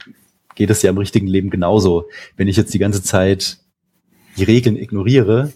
geht 0.55 0.69
es 0.69 0.81
ja 0.81 0.89
im 0.89 0.97
richtigen 0.97 1.27
Leben 1.27 1.49
genauso. 1.49 2.07
Wenn 2.38 2.47
ich 2.47 2.57
jetzt 2.57 2.73
die 2.73 2.79
ganze 2.79 3.03
Zeit 3.03 3.57
die 4.38 4.43
Regeln 4.43 4.77
ignoriere, 4.77 5.51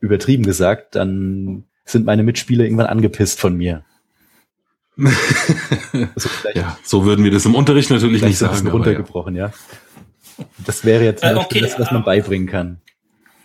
übertrieben 0.00 0.44
gesagt, 0.44 0.94
dann 0.96 1.64
sind 1.84 2.06
meine 2.06 2.22
Mitspieler 2.22 2.64
irgendwann 2.64 2.86
angepisst 2.86 3.38
von 3.38 3.56
mir. 3.56 3.84
also 6.14 6.28
ja, 6.54 6.76
so 6.82 7.04
würden 7.04 7.24
wir 7.24 7.30
das 7.30 7.44
im 7.44 7.54
Unterricht 7.54 7.90
natürlich 7.90 8.22
nicht 8.22 8.38
sagen. 8.38 8.68
runtergebrochen, 8.68 9.34
ja. 9.34 9.46
ja. 9.46 10.44
Das 10.58 10.84
wäre 10.84 11.04
jetzt 11.04 11.22
äh, 11.22 11.34
okay, 11.34 11.60
das, 11.60 11.78
was 11.78 11.90
man 11.90 12.04
beibringen 12.04 12.48
kann. 12.48 12.80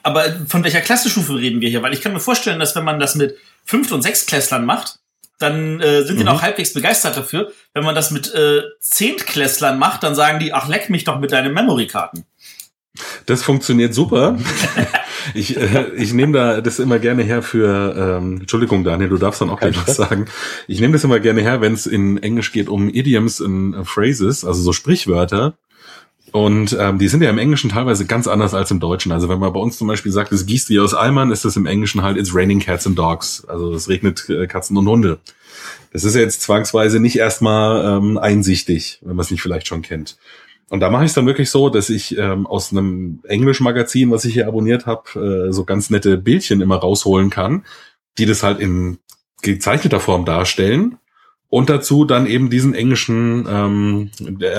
Aber 0.04 0.26
von 0.48 0.64
welcher 0.64 0.82
Klassenstufe 0.82 1.36
reden 1.36 1.62
wir 1.62 1.70
hier? 1.70 1.82
Weil 1.82 1.94
ich 1.94 2.02
kann 2.02 2.14
mir 2.14 2.20
vorstellen, 2.20 2.60
dass 2.60 2.76
wenn 2.76 2.86
man 2.86 3.00
das 3.00 3.16
mit 3.16 3.36
Fünft- 3.66 3.92
und 3.92 4.02
Sechstklässlern 4.02 4.66
macht, 4.66 5.00
dann 5.40 5.80
äh, 5.82 6.04
sind 6.04 6.18
die 6.18 6.24
mhm. 6.24 6.30
noch 6.30 6.42
halbwegs 6.42 6.74
begeistert 6.74 7.18
dafür. 7.18 7.52
Wenn 7.74 7.84
man 7.84 7.94
das 7.94 8.12
mit 8.12 8.34
äh, 8.34 8.62
Zehntklässlern 8.80 9.78
macht, 9.78 10.04
dann 10.04 10.16
sagen 10.16 10.40
die, 10.40 10.54
ach, 10.54 10.68
leck 10.68 10.90
mich 10.90 11.04
doch 11.04 11.20
mit 11.20 11.32
deinen 11.32 11.54
Memory-Karten. 11.54 12.26
Das 13.26 13.44
funktioniert 13.44 13.94
super. 13.94 14.38
ich 15.34 15.58
äh, 15.58 15.92
ich 15.96 16.14
nehme 16.14 16.34
da 16.34 16.62
das 16.62 16.80
immer 16.80 17.00
gerne 17.00 17.24
her 17.24 17.42
für, 17.42 18.20
ähm, 18.20 18.42
Entschuldigung, 18.42 18.84
Daniel, 18.84 19.10
du 19.10 19.18
darfst 19.18 19.42
dann 19.42 19.50
auch 19.50 19.60
gleich 19.60 19.78
was 19.86 19.96
sagen. 19.96 20.26
Ich 20.68 20.80
nehme 20.80 20.94
das 20.94 21.04
immer 21.04 21.20
gerne 21.20 21.42
her, 21.42 21.62
wenn 21.62 21.74
es 21.74 21.88
in 21.88 22.22
Englisch 22.22 22.52
geht 22.52 22.70
um 22.70 22.90
Idioms 22.90 23.42
und 23.42 23.76
uh, 23.76 23.84
Phrases, 23.84 24.46
also 24.46 24.62
so 24.62 24.74
Sprichwörter. 24.74 25.56
Und 26.32 26.76
ähm, 26.80 27.00
die 27.00 27.08
sind 27.08 27.24
ja 27.24 27.30
im 27.30 27.38
Englischen 27.38 27.70
teilweise 27.70 28.06
ganz 28.06 28.28
anders 28.28 28.54
als 28.54 28.70
im 28.70 28.80
Deutschen. 28.80 29.12
Also 29.12 29.30
wenn 29.30 29.40
man 29.40 29.54
bei 29.54 29.60
uns 29.60 29.78
zum 29.78 29.88
Beispiel 29.88 30.12
sagt, 30.12 30.32
es 30.34 30.46
gießt 30.46 30.70
wie 30.70 30.80
aus 30.80 30.94
Eimern, 30.94 31.32
ist 31.32 31.46
das 31.46 31.56
im 31.56 31.66
Englischen 31.66 32.02
halt, 32.02 32.18
it's 32.18 32.36
raining 32.36 32.60
cats 32.60 32.86
and 32.86 32.98
dogs. 32.98 33.46
Also 33.48 33.74
es 33.74 33.88
regnet 33.88 34.30
äh, 34.30 34.46
Katzen 34.46 34.78
und 34.78 34.88
Hunde. 34.88 35.20
Das 35.94 36.04
ist 36.04 36.16
ja 36.16 36.22
jetzt 36.22 36.42
zwangsweise 36.42 37.00
nicht 37.00 37.16
erstmal 37.16 37.98
ähm, 37.98 38.18
einsichtig, 38.18 39.00
wenn 39.02 39.16
man 39.16 39.24
es 39.24 39.32
nicht 39.32 39.42
vielleicht 39.42 39.68
schon 39.68 39.82
kennt. 39.82 40.18
Und 40.70 40.82
da 40.82 40.90
mache 40.90 41.06
ich 41.06 41.10
es 41.10 41.16
dann 41.16 41.26
wirklich 41.26 41.50
so, 41.50 41.70
dass 41.70 41.90
ich 41.90 42.18
ähm, 42.18 42.46
aus 42.46 42.72
einem 42.72 43.20
Englisch-Magazin, 43.24 44.12
was 44.12 44.26
ich 44.26 44.34
hier 44.34 44.48
abonniert 44.48 44.86
habe, 44.86 45.48
äh, 45.48 45.54
so 45.54 45.64
ganz 45.64 45.90
nette 45.90 46.18
Bildchen 46.18 46.62
immer 46.62 46.78
rausholen 46.78 47.30
kann, 47.30 47.64
die 48.18 48.26
das 48.26 48.44
halt 48.44 48.60
in 48.60 48.98
gezeichneter 49.42 50.00
Form 50.00 50.26
darstellen 50.26 50.98
und 51.50 51.70
dazu 51.70 52.04
dann 52.04 52.26
eben 52.26 52.50
diesen 52.50 52.74
englischen 52.74 53.48
ähm, 53.50 54.12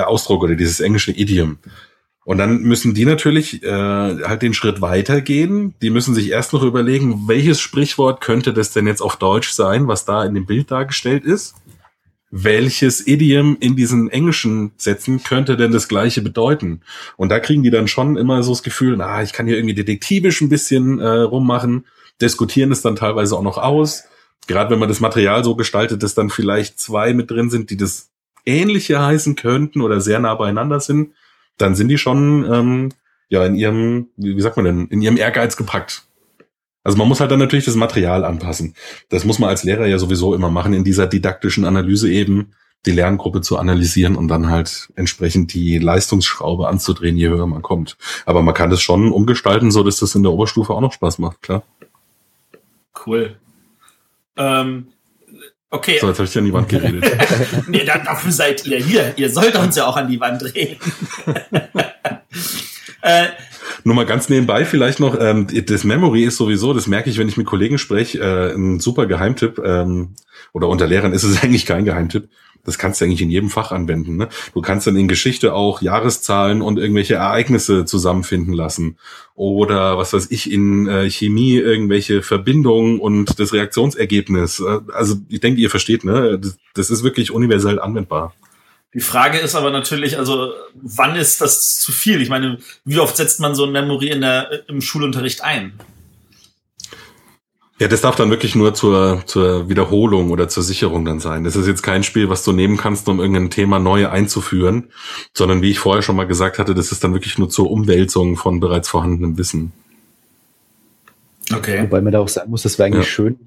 Ausdruck 0.06 0.42
oder 0.42 0.54
dieses 0.54 0.80
englische 0.80 1.12
Idiom. 1.12 1.58
Und 2.24 2.36
dann 2.36 2.60
müssen 2.60 2.92
die 2.92 3.06
natürlich 3.06 3.62
äh, 3.62 3.68
halt 3.70 4.42
den 4.42 4.52
Schritt 4.52 4.82
weitergehen. 4.82 5.74
Die 5.80 5.88
müssen 5.88 6.14
sich 6.14 6.30
erst 6.30 6.52
noch 6.52 6.62
überlegen, 6.62 7.26
welches 7.26 7.58
Sprichwort 7.58 8.20
könnte 8.20 8.52
das 8.52 8.70
denn 8.70 8.86
jetzt 8.86 9.00
auf 9.00 9.16
Deutsch 9.16 9.50
sein, 9.50 9.88
was 9.88 10.04
da 10.04 10.24
in 10.24 10.34
dem 10.34 10.44
Bild 10.44 10.70
dargestellt 10.70 11.24
ist. 11.24 11.54
Welches 12.30 13.06
Idiom 13.06 13.56
in 13.60 13.74
diesen 13.76 14.10
englischen 14.10 14.72
Sätzen 14.76 15.22
könnte 15.22 15.56
denn 15.56 15.72
das 15.72 15.88
gleiche 15.88 16.20
bedeuten? 16.20 16.82
Und 17.16 17.30
da 17.30 17.40
kriegen 17.40 17.62
die 17.62 17.70
dann 17.70 17.88
schon 17.88 18.16
immer 18.16 18.42
so 18.42 18.52
das 18.52 18.62
Gefühl, 18.62 18.96
na, 18.96 19.22
ich 19.22 19.32
kann 19.32 19.46
hier 19.46 19.56
irgendwie 19.56 19.74
detektivisch 19.74 20.40
ein 20.40 20.48
bisschen 20.48 20.98
äh, 20.98 21.08
rummachen, 21.08 21.86
diskutieren 22.20 22.72
es 22.72 22.82
dann 22.82 22.96
teilweise 22.96 23.36
auch 23.36 23.42
noch 23.42 23.58
aus. 23.58 24.04
Gerade 24.46 24.70
wenn 24.70 24.78
man 24.78 24.88
das 24.88 25.00
Material 25.00 25.42
so 25.44 25.54
gestaltet, 25.54 26.02
dass 26.02 26.14
dann 26.14 26.30
vielleicht 26.30 26.78
zwei 26.78 27.14
mit 27.14 27.30
drin 27.30 27.50
sind, 27.50 27.70
die 27.70 27.76
das 27.76 28.10
ähnliche 28.44 29.00
heißen 29.00 29.36
könnten 29.36 29.80
oder 29.80 30.00
sehr 30.00 30.18
nah 30.18 30.34
beieinander 30.34 30.80
sind, 30.80 31.12
dann 31.56 31.74
sind 31.74 31.88
die 31.88 31.98
schon 31.98 32.46
ähm, 32.50 32.88
ja 33.28 33.44
in 33.44 33.54
ihrem, 33.54 34.08
wie 34.16 34.40
sagt 34.40 34.56
man 34.56 34.64
denn, 34.64 34.86
in 34.88 35.02
ihrem 35.02 35.16
Ehrgeiz 35.16 35.56
gepackt. 35.56 36.07
Also 36.84 36.96
man 36.96 37.08
muss 37.08 37.20
halt 37.20 37.30
dann 37.30 37.38
natürlich 37.38 37.64
das 37.64 37.74
Material 37.74 38.24
anpassen. 38.24 38.74
Das 39.08 39.24
muss 39.24 39.38
man 39.38 39.50
als 39.50 39.64
Lehrer 39.64 39.86
ja 39.86 39.98
sowieso 39.98 40.34
immer 40.34 40.50
machen, 40.50 40.72
in 40.72 40.84
dieser 40.84 41.06
didaktischen 41.06 41.64
Analyse 41.64 42.10
eben 42.10 42.52
die 42.86 42.92
Lerngruppe 42.92 43.40
zu 43.40 43.58
analysieren 43.58 44.16
und 44.16 44.28
dann 44.28 44.48
halt 44.48 44.88
entsprechend 44.94 45.52
die 45.52 45.78
Leistungsschraube 45.78 46.68
anzudrehen, 46.68 47.16
je 47.16 47.28
höher 47.28 47.46
man 47.46 47.62
kommt. 47.62 47.96
Aber 48.24 48.42
man 48.42 48.54
kann 48.54 48.70
das 48.70 48.80
schon 48.80 49.12
umgestalten, 49.12 49.70
so 49.70 49.82
dass 49.82 49.98
das 49.98 50.14
in 50.14 50.22
der 50.22 50.32
Oberstufe 50.32 50.72
auch 50.72 50.80
noch 50.80 50.92
Spaß 50.92 51.18
macht, 51.18 51.42
klar. 51.42 51.64
Cool. 53.06 53.36
Ähm, 54.36 54.88
okay. 55.70 55.98
So, 56.00 56.08
jetzt 56.08 56.18
habe 56.18 56.28
ich 56.28 56.34
ja 56.34 56.40
an 56.40 56.46
die 56.46 56.52
Wand 56.52 56.68
geredet. 56.68 57.04
nee, 57.68 57.84
dann, 57.84 58.04
dafür 58.04 58.32
seid 58.32 58.66
ihr 58.66 58.78
hier. 58.78 59.12
Ihr 59.16 59.30
sollt 59.30 59.56
uns 59.56 59.76
ja 59.76 59.86
auch 59.86 59.96
an 59.96 60.08
die 60.08 60.20
Wand 60.20 60.42
reden. 60.54 60.78
äh, 63.02 63.28
nur 63.88 63.96
mal 63.96 64.06
ganz 64.06 64.28
nebenbei 64.28 64.66
vielleicht 64.66 65.00
noch, 65.00 65.18
ähm, 65.18 65.46
das 65.66 65.82
Memory 65.82 66.24
ist 66.24 66.36
sowieso, 66.36 66.74
das 66.74 66.86
merke 66.86 67.08
ich, 67.08 67.16
wenn 67.16 67.28
ich 67.28 67.38
mit 67.38 67.46
Kollegen 67.46 67.78
spreche, 67.78 68.18
äh, 68.20 68.54
ein 68.54 68.80
super 68.80 69.06
Geheimtipp. 69.06 69.58
Ähm, 69.64 70.10
oder 70.52 70.68
unter 70.68 70.86
Lehrern 70.86 71.14
ist 71.14 71.24
es 71.24 71.42
eigentlich 71.42 71.64
kein 71.64 71.86
Geheimtipp. 71.86 72.28
Das 72.64 72.76
kannst 72.76 73.00
du 73.00 73.06
eigentlich 73.06 73.22
in 73.22 73.30
jedem 73.30 73.48
Fach 73.48 73.72
anwenden. 73.72 74.16
Ne? 74.16 74.28
Du 74.52 74.60
kannst 74.60 74.86
dann 74.86 74.96
in 74.96 75.08
Geschichte 75.08 75.54
auch 75.54 75.80
Jahreszahlen 75.80 76.60
und 76.60 76.78
irgendwelche 76.78 77.14
Ereignisse 77.14 77.86
zusammenfinden 77.86 78.52
lassen. 78.52 78.98
Oder 79.34 79.96
was 79.96 80.12
weiß 80.12 80.30
ich, 80.32 80.52
in 80.52 80.86
äh, 80.86 81.08
Chemie 81.08 81.56
irgendwelche 81.56 82.20
Verbindungen 82.20 83.00
und 83.00 83.40
das 83.40 83.54
Reaktionsergebnis. 83.54 84.60
Äh, 84.60 84.80
also 84.92 85.16
ich 85.30 85.40
denke, 85.40 85.62
ihr 85.62 85.70
versteht, 85.70 86.04
ne? 86.04 86.38
Das, 86.38 86.58
das 86.74 86.90
ist 86.90 87.04
wirklich 87.04 87.30
universell 87.30 87.80
anwendbar. 87.80 88.34
Die 88.94 89.00
Frage 89.00 89.38
ist 89.38 89.54
aber 89.54 89.70
natürlich, 89.70 90.18
also 90.18 90.52
wann 90.74 91.14
ist 91.14 91.40
das 91.40 91.78
zu 91.78 91.92
viel? 91.92 92.22
Ich 92.22 92.30
meine, 92.30 92.58
wie 92.84 92.98
oft 92.98 93.16
setzt 93.16 93.38
man 93.38 93.54
so 93.54 93.64
ein 93.64 93.72
Memory 93.72 94.08
in 94.08 94.22
der, 94.22 94.68
im 94.68 94.80
Schulunterricht 94.80 95.42
ein? 95.42 95.74
Ja, 97.78 97.86
das 97.86 98.00
darf 98.00 98.16
dann 98.16 98.30
wirklich 98.30 98.56
nur 98.56 98.74
zur, 98.74 99.22
zur 99.26 99.68
Wiederholung 99.68 100.30
oder 100.30 100.48
zur 100.48 100.64
Sicherung 100.64 101.04
dann 101.04 101.20
sein. 101.20 101.44
Das 101.44 101.54
ist 101.54 101.68
jetzt 101.68 101.82
kein 101.82 102.02
Spiel, 102.02 102.28
was 102.28 102.42
du 102.42 102.52
nehmen 102.52 102.76
kannst, 102.76 103.08
um 103.08 103.20
irgendein 103.20 103.50
Thema 103.50 103.78
neu 103.78 104.08
einzuführen, 104.08 104.90
sondern 105.32 105.62
wie 105.62 105.70
ich 105.70 105.78
vorher 105.78 106.02
schon 106.02 106.16
mal 106.16 106.26
gesagt 106.26 106.58
hatte, 106.58 106.74
das 106.74 106.90
ist 106.90 107.04
dann 107.04 107.12
wirklich 107.12 107.38
nur 107.38 107.50
zur 107.50 107.70
Umwälzung 107.70 108.36
von 108.36 108.58
bereits 108.58 108.88
vorhandenem 108.88 109.38
Wissen. 109.38 109.72
Okay. 111.54 111.82
Wobei 111.82 112.00
man 112.00 112.12
da 112.12 112.18
auch 112.18 112.28
sagen 112.28 112.50
muss, 112.50 112.62
das 112.62 112.78
wäre 112.78 112.86
eigentlich 112.86 113.06
ja. 113.06 113.10
schön, 113.10 113.38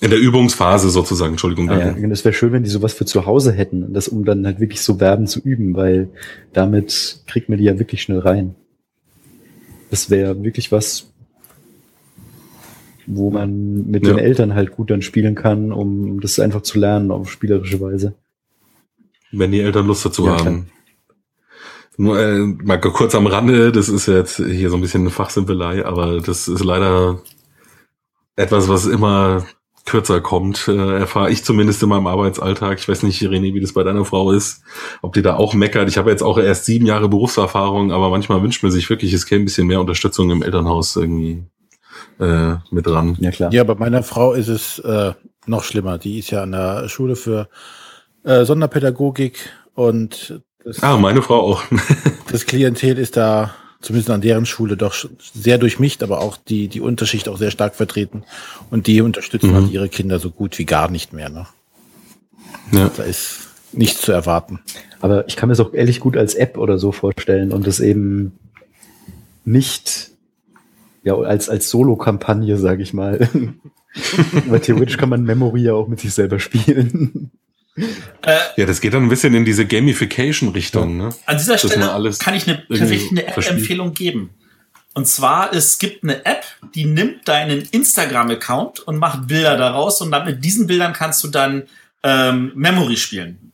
in 0.00 0.10
der 0.10 0.18
Übungsphase 0.18 0.90
sozusagen, 0.90 1.32
Entschuldigung. 1.32 1.70
Ah, 1.70 1.96
ja, 1.96 2.08
das 2.08 2.24
wäre 2.24 2.32
schön, 2.32 2.52
wenn 2.52 2.62
die 2.62 2.70
sowas 2.70 2.92
für 2.92 3.04
zu 3.04 3.26
Hause 3.26 3.52
hätten, 3.52 3.92
das 3.92 4.06
um 4.08 4.24
dann 4.24 4.46
halt 4.46 4.60
wirklich 4.60 4.80
so 4.80 4.96
Verben 4.96 5.26
zu 5.26 5.40
üben, 5.40 5.74
weil 5.74 6.08
damit 6.52 7.22
kriegt 7.26 7.48
man 7.48 7.58
die 7.58 7.64
ja 7.64 7.78
wirklich 7.78 8.02
schnell 8.02 8.20
rein. 8.20 8.54
Das 9.90 10.08
wäre 10.08 10.42
wirklich 10.44 10.70
was, 10.70 11.10
wo 13.06 13.30
man 13.30 13.90
mit 13.90 14.06
ja. 14.06 14.12
den 14.12 14.18
Eltern 14.18 14.54
halt 14.54 14.72
gut 14.72 14.90
dann 14.90 15.02
spielen 15.02 15.34
kann, 15.34 15.72
um 15.72 16.20
das 16.20 16.38
einfach 16.38 16.62
zu 16.62 16.78
lernen 16.78 17.10
auf 17.10 17.30
spielerische 17.30 17.80
Weise. 17.80 18.14
Wenn 19.32 19.50
die 19.50 19.60
Eltern 19.60 19.86
Lust 19.86 20.04
dazu 20.04 20.26
ja, 20.26 20.38
haben. 20.38 20.70
Nur 21.96 22.20
äh, 22.20 22.38
mal 22.38 22.78
kurz 22.78 23.16
am 23.16 23.26
Rande, 23.26 23.72
das 23.72 23.88
ist 23.88 24.06
jetzt 24.06 24.36
hier 24.36 24.70
so 24.70 24.76
ein 24.76 24.80
bisschen 24.80 25.00
eine 25.00 25.10
Fachsimpelei, 25.10 25.84
aber 25.84 26.20
das 26.20 26.46
ist 26.46 26.62
leider 26.62 27.20
etwas, 28.36 28.68
was 28.68 28.86
immer 28.86 29.44
kürzer 29.88 30.20
kommt, 30.20 30.68
äh, 30.68 30.98
erfahre 30.98 31.30
ich 31.30 31.44
zumindest 31.44 31.82
in 31.82 31.88
meinem 31.88 32.06
Arbeitsalltag. 32.06 32.78
Ich 32.78 32.88
weiß 32.88 33.02
nicht, 33.02 33.20
René, 33.22 33.54
wie 33.54 33.60
das 33.60 33.72
bei 33.72 33.82
deiner 33.82 34.04
Frau 34.04 34.30
ist, 34.32 34.62
ob 35.02 35.14
die 35.14 35.22
da 35.22 35.36
auch 35.36 35.54
meckert. 35.54 35.88
Ich 35.88 35.98
habe 35.98 36.10
jetzt 36.10 36.22
auch 36.22 36.38
erst 36.38 36.66
sieben 36.66 36.86
Jahre 36.86 37.08
Berufserfahrung, 37.08 37.90
aber 37.90 38.10
manchmal 38.10 38.42
wünscht 38.42 38.62
man 38.62 38.70
sich 38.70 38.88
wirklich, 38.90 39.12
es 39.12 39.26
käme 39.26 39.42
ein 39.42 39.44
bisschen 39.46 39.66
mehr 39.66 39.80
Unterstützung 39.80 40.30
im 40.30 40.42
Elternhaus 40.42 40.96
irgendwie 40.96 41.44
äh, 42.20 42.54
mit 42.70 42.86
dran. 42.86 43.16
Ja, 43.20 43.30
klar. 43.30 43.52
Ja, 43.52 43.64
bei 43.64 43.74
meiner 43.74 44.02
Frau 44.02 44.32
ist 44.32 44.48
es 44.48 44.78
äh, 44.80 45.12
noch 45.46 45.64
schlimmer. 45.64 45.98
Die 45.98 46.18
ist 46.18 46.30
ja 46.30 46.42
an 46.42 46.52
der 46.52 46.88
Schule 46.88 47.16
für 47.16 47.48
äh, 48.24 48.44
Sonderpädagogik 48.44 49.50
und 49.74 50.40
das, 50.64 50.82
Ah, 50.82 50.98
meine 50.98 51.22
Frau 51.22 51.40
auch. 51.40 51.62
das 52.30 52.44
Klientel 52.46 52.98
ist 52.98 53.16
da 53.16 53.54
zumindest 53.80 54.10
an 54.10 54.20
deren 54.20 54.46
Schule 54.46 54.76
doch 54.76 54.94
sehr 55.34 55.58
durchmischt, 55.58 56.02
aber 56.02 56.20
auch 56.20 56.36
die, 56.36 56.68
die 56.68 56.80
Unterschicht 56.80 57.28
auch 57.28 57.38
sehr 57.38 57.50
stark 57.50 57.74
vertreten. 57.74 58.24
Und 58.70 58.86
die 58.86 59.00
unterstützen 59.00 59.50
mhm. 59.50 59.54
halt 59.54 59.70
ihre 59.70 59.88
Kinder 59.88 60.18
so 60.18 60.30
gut 60.30 60.58
wie 60.58 60.64
gar 60.64 60.90
nicht 60.90 61.12
mehr. 61.12 61.28
Ne? 61.28 61.46
Ja. 62.72 62.90
Da 62.96 63.02
ist 63.04 63.48
nichts 63.72 64.00
zu 64.00 64.12
erwarten. 64.12 64.60
Aber 65.00 65.28
ich 65.28 65.36
kann 65.36 65.48
mir 65.48 65.52
es 65.52 65.60
auch 65.60 65.72
ehrlich 65.72 66.00
gut 66.00 66.16
als 66.16 66.34
App 66.34 66.58
oder 66.58 66.78
so 66.78 66.92
vorstellen 66.92 67.52
und 67.52 67.66
das 67.66 67.80
eben 67.80 68.32
nicht 69.44 70.10
ja, 71.04 71.16
als, 71.16 71.48
als 71.48 71.70
Solo-Kampagne, 71.70 72.56
sage 72.58 72.82
ich 72.82 72.92
mal. 72.92 73.28
Weil 74.48 74.60
theoretisch 74.60 74.96
kann 74.96 75.08
man 75.08 75.22
Memory 75.24 75.62
ja 75.62 75.74
auch 75.74 75.88
mit 75.88 76.00
sich 76.00 76.12
selber 76.12 76.38
spielen. 76.38 77.30
Äh, 78.22 78.38
ja, 78.56 78.66
das 78.66 78.80
geht 78.80 78.94
dann 78.94 79.04
ein 79.04 79.08
bisschen 79.08 79.34
in 79.34 79.44
diese 79.44 79.66
Gamification-Richtung. 79.66 80.96
Ne? 80.96 81.10
An 81.26 81.38
dieser 81.38 81.58
Stelle 81.58 82.12
kann 82.18 82.34
ich 82.34 82.48
eine, 82.48 82.66
tatsächlich 82.68 83.10
eine 83.10 83.26
App-Empfehlung 83.26 83.94
geben. 83.94 84.30
Und 84.94 85.06
zwar, 85.06 85.52
es 85.52 85.78
gibt 85.78 86.02
eine 86.02 86.24
App, 86.26 86.44
die 86.74 86.84
nimmt 86.84 87.28
deinen 87.28 87.62
Instagram-Account 87.62 88.80
und 88.80 88.96
macht 88.98 89.28
Bilder 89.28 89.56
daraus 89.56 90.00
und 90.00 90.10
dann 90.10 90.24
mit 90.24 90.44
diesen 90.44 90.66
Bildern 90.66 90.92
kannst 90.92 91.22
du 91.22 91.28
dann 91.28 91.64
ähm, 92.02 92.52
Memory 92.54 92.96
spielen. 92.96 93.52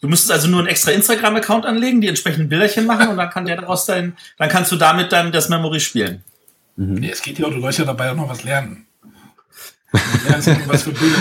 Du 0.00 0.08
müsstest 0.08 0.32
also 0.32 0.48
nur 0.48 0.60
einen 0.60 0.68
extra 0.68 0.90
Instagram-Account 0.92 1.66
anlegen, 1.66 2.00
die 2.00 2.08
entsprechenden 2.08 2.48
Bilderchen 2.48 2.86
machen 2.86 3.08
und 3.08 3.16
dann 3.16 3.30
kann 3.30 3.44
der 3.44 3.56
daraus 3.56 3.86
dein, 3.86 4.16
dann 4.38 4.48
kannst 4.48 4.72
du 4.72 4.76
damit 4.76 5.12
dann 5.12 5.30
das 5.30 5.48
Memory 5.48 5.80
spielen. 5.80 6.24
Mhm. 6.76 6.94
Nee, 6.94 7.10
es 7.10 7.22
geht 7.22 7.38
ja 7.38 7.46
auch, 7.46 7.50
du 7.50 7.60
sollst 7.60 7.78
ja 7.78 7.84
dabei 7.84 8.10
auch 8.10 8.16
noch 8.16 8.28
was 8.28 8.42
lernen. 8.42 8.86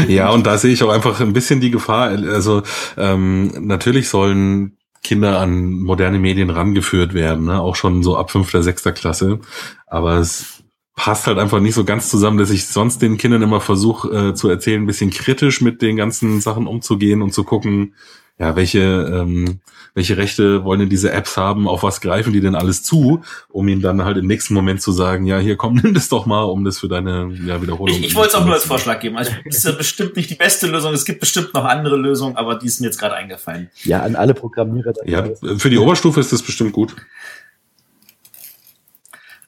Ja, 0.07 0.29
und 0.29 0.45
da 0.45 0.57
sehe 0.57 0.71
ich 0.71 0.83
auch 0.83 0.89
einfach 0.89 1.19
ein 1.19 1.33
bisschen 1.33 1.59
die 1.59 1.71
Gefahr. 1.71 2.09
Also 2.09 2.63
ähm, 2.97 3.51
natürlich 3.59 4.09
sollen 4.09 4.77
Kinder 5.03 5.39
an 5.39 5.79
moderne 5.79 6.19
Medien 6.19 6.49
rangeführt 6.49 7.13
werden, 7.13 7.45
ne? 7.45 7.59
auch 7.61 7.75
schon 7.75 8.03
so 8.03 8.17
ab 8.17 8.31
fünfter, 8.31 8.63
sechster 8.63 8.91
Klasse. 8.91 9.39
Aber 9.87 10.17
es 10.17 10.63
passt 10.95 11.27
halt 11.27 11.39
einfach 11.39 11.61
nicht 11.61 11.75
so 11.75 11.85
ganz 11.85 12.09
zusammen, 12.09 12.37
dass 12.37 12.49
ich 12.49 12.67
sonst 12.67 13.01
den 13.01 13.17
Kindern 13.17 13.41
immer 13.41 13.61
versuche 13.61 14.09
äh, 14.09 14.33
zu 14.33 14.49
erzählen, 14.49 14.83
ein 14.83 14.87
bisschen 14.87 15.11
kritisch 15.11 15.61
mit 15.61 15.81
den 15.81 15.95
ganzen 15.95 16.41
Sachen 16.41 16.67
umzugehen 16.67 17.21
und 17.21 17.33
zu 17.33 17.45
gucken, 17.45 17.95
ja, 18.39 18.55
welche, 18.55 18.79
ähm, 18.79 19.59
welche 19.93 20.15
Rechte 20.15 20.63
wollen 20.63 20.79
denn 20.79 20.89
diese 20.89 21.11
Apps 21.11 21.35
haben, 21.35 21.67
auf 21.67 21.83
was 21.83 21.99
greifen 21.99 22.31
die 22.31 22.39
denn 22.39 22.55
alles 22.55 22.83
zu, 22.83 23.21
um 23.49 23.67
ihnen 23.67 23.81
dann 23.81 24.05
halt 24.05 24.15
im 24.15 24.27
nächsten 24.27 24.53
Moment 24.53 24.81
zu 24.81 24.93
sagen, 24.93 25.25
ja, 25.25 25.39
hier 25.39 25.57
komm, 25.57 25.75
nimm 25.83 25.93
das 25.93 26.07
doch 26.07 26.25
mal, 26.25 26.43
um 26.43 26.63
das 26.63 26.79
für 26.79 26.87
deine 26.87 27.31
ja, 27.45 27.61
Wiederholung. 27.61 27.97
Ich, 27.97 28.05
ich 28.05 28.15
wollte 28.15 28.29
es 28.29 28.35
auch 28.35 28.45
nur 28.45 28.53
als 28.53 28.63
Vorschlag 28.63 29.01
geben. 29.01 29.17
Also 29.17 29.31
das 29.45 29.55
ist 29.57 29.65
ja 29.65 29.71
bestimmt 29.73 30.15
nicht 30.15 30.29
die 30.29 30.35
beste 30.35 30.67
Lösung, 30.67 30.93
es 30.93 31.03
gibt 31.03 31.19
bestimmt 31.19 31.53
noch 31.53 31.65
andere 31.65 31.97
Lösungen, 31.97 32.37
aber 32.37 32.55
die 32.55 32.67
ist 32.67 32.79
mir 32.79 32.87
jetzt 32.87 32.97
gerade 32.97 33.15
eingefallen. 33.15 33.69
Ja, 33.83 34.01
an 34.01 34.15
alle 34.15 34.33
Programmierer. 34.33 34.93
Ja, 35.05 35.27
für 35.57 35.69
die 35.69 35.77
Oberstufe 35.77 36.21
ist 36.21 36.31
das 36.31 36.41
bestimmt 36.41 36.71
gut. 36.71 36.95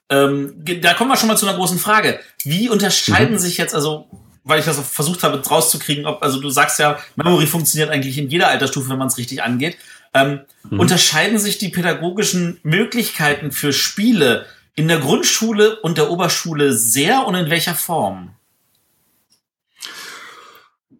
Ähm, 0.09 0.53
da 0.81 0.93
kommen 0.93 1.09
wir 1.09 1.15
schon 1.15 1.29
mal 1.29 1.37
zu 1.37 1.47
einer 1.47 1.57
großen 1.57 1.79
Frage. 1.79 2.19
Wie 2.43 2.67
unterscheiden 2.67 3.35
mhm. 3.35 3.39
sich 3.39 3.57
jetzt, 3.57 3.73
also 3.73 4.07
weil 4.43 4.59
ich 4.59 4.65
das 4.65 4.79
versucht 4.79 5.23
habe 5.23 5.41
rauszukriegen, 5.45 6.05
ob, 6.05 6.23
also 6.23 6.39
du 6.39 6.49
sagst 6.49 6.79
ja, 6.79 6.97
Memory 7.15 7.47
funktioniert 7.47 7.89
eigentlich 7.89 8.17
in 8.17 8.29
jeder 8.29 8.47
Altersstufe, 8.47 8.89
wenn 8.89 8.97
man 8.97 9.07
es 9.07 9.17
richtig 9.17 9.43
angeht. 9.43 9.77
Ähm, 10.13 10.41
mhm. 10.69 10.79
Unterscheiden 10.79 11.37
sich 11.37 11.57
die 11.57 11.69
pädagogischen 11.69 12.59
Möglichkeiten 12.63 13.51
für 13.51 13.71
Spiele 13.71 14.45
in 14.75 14.87
der 14.87 14.99
Grundschule 14.99 15.79
und 15.81 15.97
der 15.97 16.09
Oberschule 16.09 16.73
sehr 16.73 17.27
und 17.27 17.35
in 17.35 17.49
welcher 17.49 17.75
Form? 17.75 18.31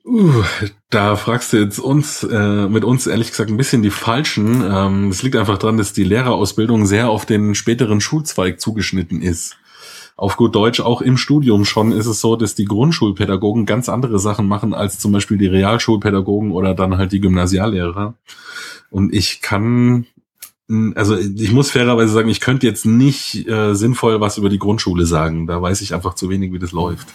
Uh, 0.03 0.43
da 0.89 1.15
fragst 1.15 1.53
du 1.53 1.57
jetzt 1.57 1.79
uns, 1.79 2.23
äh, 2.23 2.67
mit 2.67 2.83
uns 2.83 3.05
ehrlich 3.05 3.29
gesagt 3.29 3.49
ein 3.49 3.57
bisschen 3.57 3.83
die 3.83 3.91
Falschen. 3.91 4.63
Ähm, 4.63 5.09
es 5.09 5.21
liegt 5.21 5.35
einfach 5.35 5.57
daran, 5.57 5.77
dass 5.77 5.93
die 5.93 6.03
Lehrerausbildung 6.03 6.85
sehr 6.85 7.09
auf 7.09 7.25
den 7.25 7.53
späteren 7.55 8.01
Schulzweig 8.01 8.59
zugeschnitten 8.59 9.21
ist 9.21 9.57
auf 10.21 10.37
gut 10.37 10.53
Deutsch 10.53 10.79
auch 10.79 11.01
im 11.01 11.17
Studium 11.17 11.65
schon 11.65 11.91
ist 11.91 12.05
es 12.05 12.21
so, 12.21 12.35
dass 12.35 12.53
die 12.53 12.65
Grundschulpädagogen 12.65 13.65
ganz 13.65 13.89
andere 13.89 14.19
Sachen 14.19 14.47
machen 14.47 14.75
als 14.75 14.99
zum 14.99 15.11
Beispiel 15.11 15.39
die 15.39 15.47
Realschulpädagogen 15.47 16.51
oder 16.51 16.75
dann 16.75 16.99
halt 16.99 17.11
die 17.11 17.21
Gymnasiallehrer. 17.21 18.13
Und 18.91 19.15
ich 19.15 19.41
kann, 19.41 20.05
also 20.93 21.17
ich 21.17 21.51
muss 21.51 21.71
fairerweise 21.71 22.13
sagen, 22.13 22.29
ich 22.29 22.39
könnte 22.39 22.67
jetzt 22.67 22.85
nicht 22.85 23.47
äh, 23.49 23.73
sinnvoll 23.73 24.21
was 24.21 24.37
über 24.37 24.49
die 24.49 24.59
Grundschule 24.59 25.07
sagen. 25.07 25.47
Da 25.47 25.59
weiß 25.59 25.81
ich 25.81 25.95
einfach 25.95 26.13
zu 26.13 26.29
wenig, 26.29 26.53
wie 26.53 26.59
das 26.59 26.71
läuft. 26.71 27.07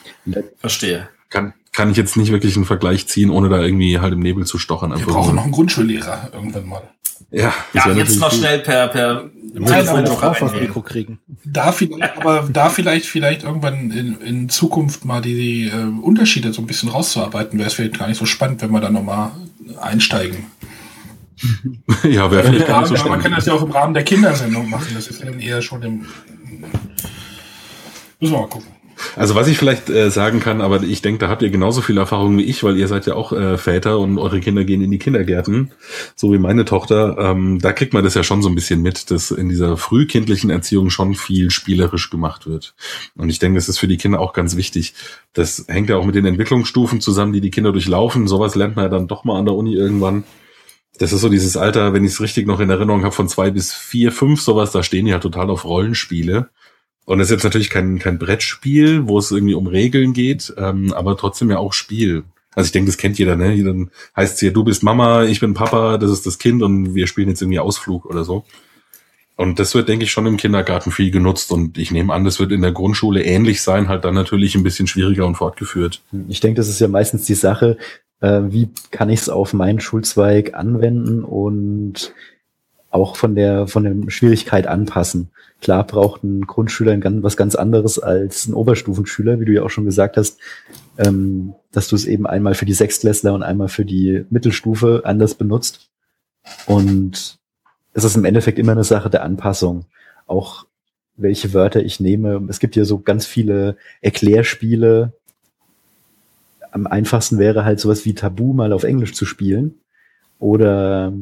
Verstehe. 0.56 1.08
Kann, 1.28 1.54
kann 1.70 1.92
ich 1.92 1.96
jetzt 1.96 2.16
nicht 2.16 2.32
wirklich 2.32 2.56
einen 2.56 2.64
Vergleich 2.64 3.06
ziehen, 3.06 3.30
ohne 3.30 3.48
da 3.48 3.62
irgendwie 3.62 4.00
halt 4.00 4.14
im 4.14 4.20
Nebel 4.20 4.46
zu 4.46 4.58
stochern. 4.58 4.92
Wir 4.98 5.06
brauchen 5.06 5.36
noch 5.36 5.44
einen 5.44 5.52
Grundschullehrer 5.52 6.30
irgendwann 6.34 6.66
mal. 6.66 6.82
Ja, 7.30 7.54
ja 7.72 7.92
jetzt 7.92 8.18
noch 8.18 8.30
gut. 8.30 8.40
schnell 8.40 8.58
per, 8.58 8.88
per 8.88 9.30
Telefon 9.54 10.06
auf 10.06 10.38
das 10.38 10.52
Mikro 10.52 10.82
kriegen. 10.82 11.18
Da 11.44 11.72
vielleicht, 11.72 12.18
aber 12.18 12.48
da 12.52 12.68
vielleicht, 12.68 13.06
vielleicht 13.06 13.44
irgendwann 13.44 13.90
in, 13.90 14.20
in 14.20 14.48
Zukunft 14.48 15.04
mal 15.04 15.20
die, 15.20 15.34
die 15.34 15.68
äh, 15.68 15.84
Unterschiede 16.02 16.52
so 16.52 16.62
ein 16.62 16.66
bisschen 16.66 16.88
rauszuarbeiten, 16.88 17.58
wäre 17.58 17.68
es 17.68 17.74
vielleicht 17.74 17.98
gar 17.98 18.08
nicht 18.08 18.18
so 18.18 18.26
spannend, 18.26 18.62
wenn 18.62 18.70
wir 18.70 18.80
da 18.80 18.90
nochmal 18.90 19.30
einsteigen. 19.80 20.46
ja, 22.02 22.30
wäre 22.30 22.44
vielleicht 22.44 22.66
gar 22.66 22.80
nicht 22.80 22.88
so 22.88 22.96
spannend. 22.96 23.16
Man 23.16 23.22
kann 23.22 23.32
das 23.32 23.46
ja 23.46 23.54
auch 23.54 23.62
im 23.62 23.70
Rahmen 23.70 23.94
der 23.94 24.04
Kindersendung 24.04 24.70
machen. 24.70 24.88
Das 24.94 25.08
ist 25.08 25.22
dann 25.22 25.38
eher 25.38 25.62
schon 25.62 25.82
im. 25.82 26.06
Müssen 28.20 28.32
wir 28.32 28.40
mal 28.40 28.48
gucken. 28.48 28.75
Also 29.14 29.34
was 29.34 29.48
ich 29.48 29.58
vielleicht 29.58 29.90
äh, 29.90 30.10
sagen 30.10 30.40
kann, 30.40 30.60
aber 30.60 30.82
ich 30.82 31.02
denke, 31.02 31.18
da 31.18 31.28
habt 31.28 31.42
ihr 31.42 31.50
genauso 31.50 31.82
viel 31.82 31.98
Erfahrung 31.98 32.38
wie 32.38 32.44
ich, 32.44 32.64
weil 32.64 32.76
ihr 32.76 32.88
seid 32.88 33.06
ja 33.06 33.14
auch 33.14 33.32
äh, 33.32 33.58
Väter 33.58 33.98
und 33.98 34.18
eure 34.18 34.40
Kinder 34.40 34.64
gehen 34.64 34.80
in 34.80 34.90
die 34.90 34.98
Kindergärten, 34.98 35.72
so 36.14 36.32
wie 36.32 36.38
meine 36.38 36.64
Tochter. 36.64 37.16
Ähm, 37.18 37.58
da 37.60 37.72
kriegt 37.72 37.92
man 37.92 38.04
das 38.04 38.14
ja 38.14 38.22
schon 38.22 38.42
so 38.42 38.48
ein 38.48 38.54
bisschen 38.54 38.82
mit, 38.82 39.10
dass 39.10 39.30
in 39.30 39.48
dieser 39.48 39.76
frühkindlichen 39.76 40.50
Erziehung 40.50 40.90
schon 40.90 41.14
viel 41.14 41.50
spielerisch 41.50 42.10
gemacht 42.10 42.46
wird. 42.46 42.74
Und 43.16 43.28
ich 43.28 43.38
denke, 43.38 43.58
das 43.58 43.68
ist 43.68 43.78
für 43.78 43.88
die 43.88 43.98
Kinder 43.98 44.20
auch 44.20 44.32
ganz 44.32 44.56
wichtig. 44.56 44.94
Das 45.32 45.66
hängt 45.68 45.90
ja 45.90 45.96
auch 45.96 46.06
mit 46.06 46.14
den 46.14 46.26
Entwicklungsstufen 46.26 47.00
zusammen, 47.00 47.32
die 47.32 47.40
die 47.40 47.50
Kinder 47.50 47.72
durchlaufen. 47.72 48.26
Sowas 48.26 48.54
lernt 48.54 48.76
man 48.76 48.86
ja 48.86 48.88
dann 48.88 49.08
doch 49.08 49.24
mal 49.24 49.38
an 49.38 49.44
der 49.44 49.54
Uni 49.54 49.74
irgendwann. 49.74 50.24
Das 50.98 51.12
ist 51.12 51.20
so 51.20 51.28
dieses 51.28 51.56
Alter, 51.56 51.92
wenn 51.92 52.04
ich 52.04 52.12
es 52.12 52.20
richtig 52.20 52.46
noch 52.46 52.60
in 52.60 52.70
Erinnerung 52.70 53.04
habe, 53.04 53.14
von 53.14 53.28
zwei 53.28 53.50
bis 53.50 53.72
vier, 53.72 54.12
fünf, 54.12 54.40
sowas, 54.40 54.72
da 54.72 54.82
stehen 54.82 55.04
die 55.04 55.10
ja 55.10 55.18
total 55.18 55.50
auf 55.50 55.64
Rollenspiele. 55.64 56.48
Und 57.06 57.18
das 57.18 57.28
ist 57.28 57.36
jetzt 57.36 57.44
natürlich 57.44 57.70
kein, 57.70 57.98
kein 57.98 58.18
Brettspiel, 58.18 59.08
wo 59.08 59.18
es 59.18 59.30
irgendwie 59.30 59.54
um 59.54 59.68
Regeln 59.68 60.12
geht, 60.12 60.52
ähm, 60.58 60.92
aber 60.92 61.16
trotzdem 61.16 61.50
ja 61.50 61.58
auch 61.58 61.72
Spiel. 61.72 62.24
Also 62.54 62.66
ich 62.66 62.72
denke, 62.72 62.90
das 62.90 62.98
kennt 62.98 63.18
jeder, 63.18 63.36
ne? 63.36 63.62
Dann 63.62 63.90
heißt 64.16 64.34
es 64.34 64.40
hier, 64.40 64.52
du 64.52 64.64
bist 64.64 64.82
Mama, 64.82 65.24
ich 65.24 65.40
bin 65.40 65.54
Papa, 65.54 65.98
das 65.98 66.10
ist 66.10 66.26
das 66.26 66.38
Kind 66.38 66.62
und 66.62 66.94
wir 66.94 67.06
spielen 67.06 67.28
jetzt 67.28 67.40
irgendwie 67.40 67.60
Ausflug 67.60 68.06
oder 68.06 68.24
so. 68.24 68.44
Und 69.36 69.58
das 69.58 69.74
wird, 69.74 69.88
denke 69.88 70.04
ich, 70.04 70.10
schon 70.10 70.26
im 70.26 70.38
Kindergarten 70.38 70.90
viel 70.90 71.10
genutzt 71.10 71.52
und 71.52 71.78
ich 71.78 71.90
nehme 71.90 72.12
an, 72.12 72.24
das 72.24 72.40
wird 72.40 72.52
in 72.52 72.62
der 72.62 72.72
Grundschule 72.72 73.22
ähnlich 73.22 73.62
sein, 73.62 73.88
halt 73.88 74.04
dann 74.04 74.14
natürlich 74.14 74.54
ein 74.54 74.62
bisschen 74.62 74.86
schwieriger 74.86 75.26
und 75.26 75.36
fortgeführt. 75.36 76.02
Ich 76.28 76.40
denke, 76.40 76.56
das 76.56 76.68
ist 76.68 76.80
ja 76.80 76.88
meistens 76.88 77.26
die 77.26 77.34
Sache, 77.34 77.76
äh, 78.20 78.40
wie 78.48 78.70
kann 78.90 79.10
ich 79.10 79.20
es 79.20 79.28
auf 79.28 79.52
meinen 79.52 79.78
Schulzweig 79.78 80.54
anwenden 80.54 81.22
und 81.22 82.14
auch 82.90 83.16
von 83.16 83.34
der, 83.34 83.66
von 83.66 83.84
der 83.84 84.10
Schwierigkeit 84.10 84.66
anpassen. 84.66 85.28
Klar 85.60 85.86
braucht 85.86 86.22
ein 86.22 86.42
Grundschüler 86.42 86.98
was 87.22 87.36
ganz 87.36 87.54
anderes 87.54 87.98
als 87.98 88.46
ein 88.46 88.54
Oberstufenschüler, 88.54 89.40
wie 89.40 89.46
du 89.46 89.52
ja 89.52 89.62
auch 89.62 89.70
schon 89.70 89.86
gesagt 89.86 90.16
hast, 90.16 90.38
ähm, 90.98 91.54
dass 91.72 91.88
du 91.88 91.96
es 91.96 92.06
eben 92.06 92.26
einmal 92.26 92.54
für 92.54 92.66
die 92.66 92.74
Sechstklässler 92.74 93.32
und 93.32 93.42
einmal 93.42 93.68
für 93.68 93.84
die 93.84 94.24
Mittelstufe 94.30 95.02
anders 95.04 95.34
benutzt. 95.34 95.90
Und 96.66 97.38
es 97.94 98.04
ist 98.04 98.16
im 98.16 98.24
Endeffekt 98.24 98.58
immer 98.58 98.72
eine 98.72 98.84
Sache 98.84 99.10
der 99.10 99.24
Anpassung. 99.24 99.86
Auch 100.26 100.66
welche 101.16 101.54
Wörter 101.54 101.82
ich 101.82 102.00
nehme. 102.00 102.46
Es 102.48 102.58
gibt 102.58 102.76
ja 102.76 102.84
so 102.84 102.98
ganz 102.98 103.26
viele 103.26 103.76
Erklärspiele. 104.02 105.14
Am 106.70 106.86
einfachsten 106.86 107.38
wäre 107.38 107.64
halt 107.64 107.80
sowas 107.80 108.04
wie 108.04 108.14
Tabu 108.14 108.52
mal 108.52 108.72
auf 108.72 108.84
Englisch 108.84 109.14
zu 109.14 109.24
spielen. 109.24 109.76
Oder 110.38 111.12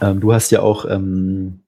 ähm, 0.00 0.20
du 0.20 0.32
hast 0.32 0.50
ja 0.50 0.60
auch 0.60 0.84
ähm, 0.88 1.60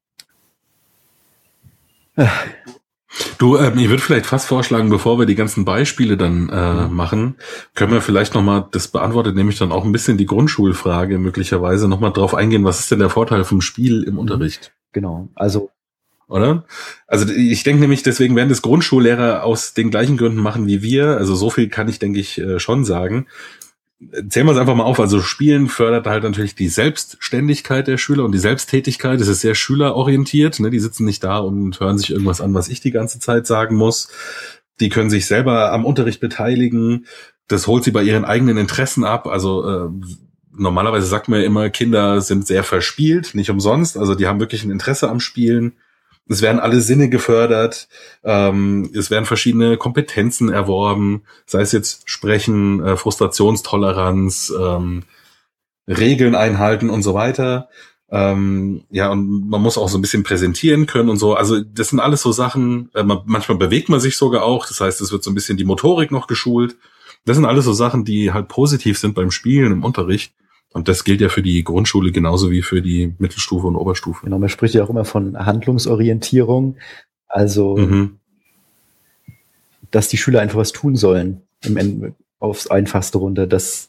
Du, 3.38 3.56
ähm, 3.56 3.78
ich 3.78 3.88
würde 3.88 4.02
vielleicht 4.02 4.26
fast 4.26 4.46
vorschlagen, 4.46 4.88
bevor 4.88 5.18
wir 5.18 5.26
die 5.26 5.34
ganzen 5.34 5.64
Beispiele 5.64 6.16
dann 6.16 6.48
äh, 6.48 6.86
mhm. 6.86 6.94
machen, 6.94 7.36
können 7.74 7.92
wir 7.92 8.02
vielleicht 8.02 8.34
nochmal, 8.34 8.66
das 8.70 8.88
beantwortet 8.88 9.34
nämlich 9.34 9.58
dann 9.58 9.72
auch 9.72 9.84
ein 9.84 9.92
bisschen 9.92 10.16
die 10.16 10.26
Grundschulfrage 10.26 11.18
möglicherweise, 11.18 11.88
nochmal 11.88 12.12
drauf 12.12 12.34
eingehen, 12.34 12.64
was 12.64 12.80
ist 12.80 12.90
denn 12.90 13.00
der 13.00 13.10
Vorteil 13.10 13.44
vom 13.44 13.60
Spiel 13.60 14.04
im 14.04 14.14
mhm. 14.14 14.18
Unterricht? 14.20 14.72
Genau, 14.92 15.28
also. 15.34 15.70
Oder? 16.28 16.64
Also 17.08 17.28
ich 17.32 17.64
denke 17.64 17.80
nämlich, 17.80 18.04
deswegen 18.04 18.36
werden 18.36 18.50
das 18.50 18.62
Grundschullehrer 18.62 19.42
aus 19.42 19.74
den 19.74 19.90
gleichen 19.90 20.16
Gründen 20.16 20.38
machen 20.38 20.68
wie 20.68 20.80
wir. 20.80 21.16
Also 21.16 21.34
so 21.34 21.50
viel 21.50 21.68
kann 21.68 21.88
ich, 21.88 21.98
denke 21.98 22.20
ich, 22.20 22.38
äh, 22.38 22.60
schon 22.60 22.84
sagen 22.84 23.26
zählen 24.28 24.46
wir 24.46 24.52
es 24.52 24.58
einfach 24.58 24.74
mal 24.74 24.84
auf. 24.84 24.98
Also 24.98 25.20
Spielen 25.20 25.68
fördert 25.68 26.06
halt 26.06 26.22
natürlich 26.22 26.54
die 26.54 26.68
Selbstständigkeit 26.68 27.86
der 27.86 27.98
Schüler 27.98 28.24
und 28.24 28.32
die 28.32 28.38
Selbsttätigkeit. 28.38 29.20
Es 29.20 29.28
ist 29.28 29.42
sehr 29.42 29.54
schülerorientiert. 29.54 30.58
Ne? 30.60 30.70
Die 30.70 30.80
sitzen 30.80 31.04
nicht 31.04 31.22
da 31.22 31.38
und 31.38 31.78
hören 31.80 31.98
sich 31.98 32.10
irgendwas 32.10 32.40
an, 32.40 32.54
was 32.54 32.68
ich 32.68 32.80
die 32.80 32.92
ganze 32.92 33.18
Zeit 33.18 33.46
sagen 33.46 33.76
muss. 33.76 34.08
Die 34.80 34.88
können 34.88 35.10
sich 35.10 35.26
selber 35.26 35.72
am 35.72 35.84
Unterricht 35.84 36.20
beteiligen. 36.20 37.06
Das 37.46 37.66
holt 37.66 37.84
sie 37.84 37.90
bei 37.90 38.02
ihren 38.02 38.24
eigenen 38.24 38.56
Interessen 38.56 39.04
ab. 39.04 39.26
Also 39.26 39.68
äh, 39.68 39.90
normalerweise 40.56 41.06
sagt 41.06 41.28
man 41.28 41.40
ja 41.40 41.46
immer, 41.46 41.68
Kinder 41.68 42.22
sind 42.22 42.46
sehr 42.46 42.64
verspielt, 42.64 43.34
nicht 43.34 43.50
umsonst. 43.50 43.98
Also 43.98 44.14
die 44.14 44.26
haben 44.26 44.40
wirklich 44.40 44.64
ein 44.64 44.70
Interesse 44.70 45.10
am 45.10 45.20
Spielen 45.20 45.74
es 46.30 46.42
werden 46.42 46.60
alle 46.60 46.80
Sinne 46.80 47.08
gefördert, 47.08 47.88
ähm, 48.22 48.88
es 48.94 49.10
werden 49.10 49.24
verschiedene 49.24 49.76
Kompetenzen 49.76 50.48
erworben, 50.48 51.24
sei 51.44 51.60
es 51.60 51.72
jetzt 51.72 52.08
Sprechen, 52.08 52.82
äh, 52.84 52.96
Frustrationstoleranz, 52.96 54.52
ähm, 54.58 55.02
Regeln 55.88 56.36
einhalten 56.36 56.88
und 56.88 57.02
so 57.02 57.14
weiter. 57.14 57.68
Ähm, 58.10 58.84
ja, 58.90 59.10
und 59.10 59.48
man 59.48 59.60
muss 59.60 59.76
auch 59.76 59.88
so 59.88 59.98
ein 59.98 60.02
bisschen 60.02 60.22
präsentieren 60.22 60.86
können 60.86 61.08
und 61.08 61.16
so. 61.16 61.34
Also 61.34 61.60
das 61.60 61.88
sind 61.88 61.98
alles 61.98 62.22
so 62.22 62.30
Sachen, 62.30 62.90
äh, 62.94 63.02
man, 63.02 63.22
manchmal 63.24 63.58
bewegt 63.58 63.88
man 63.88 63.98
sich 63.98 64.16
sogar 64.16 64.44
auch, 64.44 64.66
das 64.66 64.80
heißt, 64.80 65.00
es 65.00 65.10
wird 65.10 65.24
so 65.24 65.32
ein 65.32 65.34
bisschen 65.34 65.56
die 65.56 65.64
Motorik 65.64 66.12
noch 66.12 66.28
geschult. 66.28 66.76
Das 67.24 67.36
sind 67.36 67.44
alles 67.44 67.64
so 67.64 67.72
Sachen, 67.72 68.04
die 68.04 68.32
halt 68.32 68.46
positiv 68.46 68.98
sind 68.98 69.14
beim 69.14 69.32
Spielen 69.32 69.72
im 69.72 69.84
Unterricht. 69.84 70.32
Und 70.72 70.88
das 70.88 71.04
gilt 71.04 71.20
ja 71.20 71.28
für 71.28 71.42
die 71.42 71.64
Grundschule 71.64 72.12
genauso 72.12 72.50
wie 72.50 72.62
für 72.62 72.80
die 72.80 73.14
Mittelstufe 73.18 73.66
und 73.66 73.76
Oberstufe. 73.76 74.24
Genau, 74.24 74.38
man 74.38 74.48
spricht 74.48 74.74
ja 74.74 74.84
auch 74.84 74.90
immer 74.90 75.04
von 75.04 75.36
Handlungsorientierung. 75.38 76.76
Also, 77.26 77.76
mhm. 77.76 78.18
dass 79.90 80.08
die 80.08 80.16
Schüler 80.16 80.40
einfach 80.40 80.58
was 80.58 80.72
tun 80.72 80.96
sollen, 80.96 81.42
im 81.64 81.76
Ende, 81.76 82.14
aufs 82.38 82.68
Einfachste 82.68 83.18
runter, 83.18 83.46
dass 83.46 83.88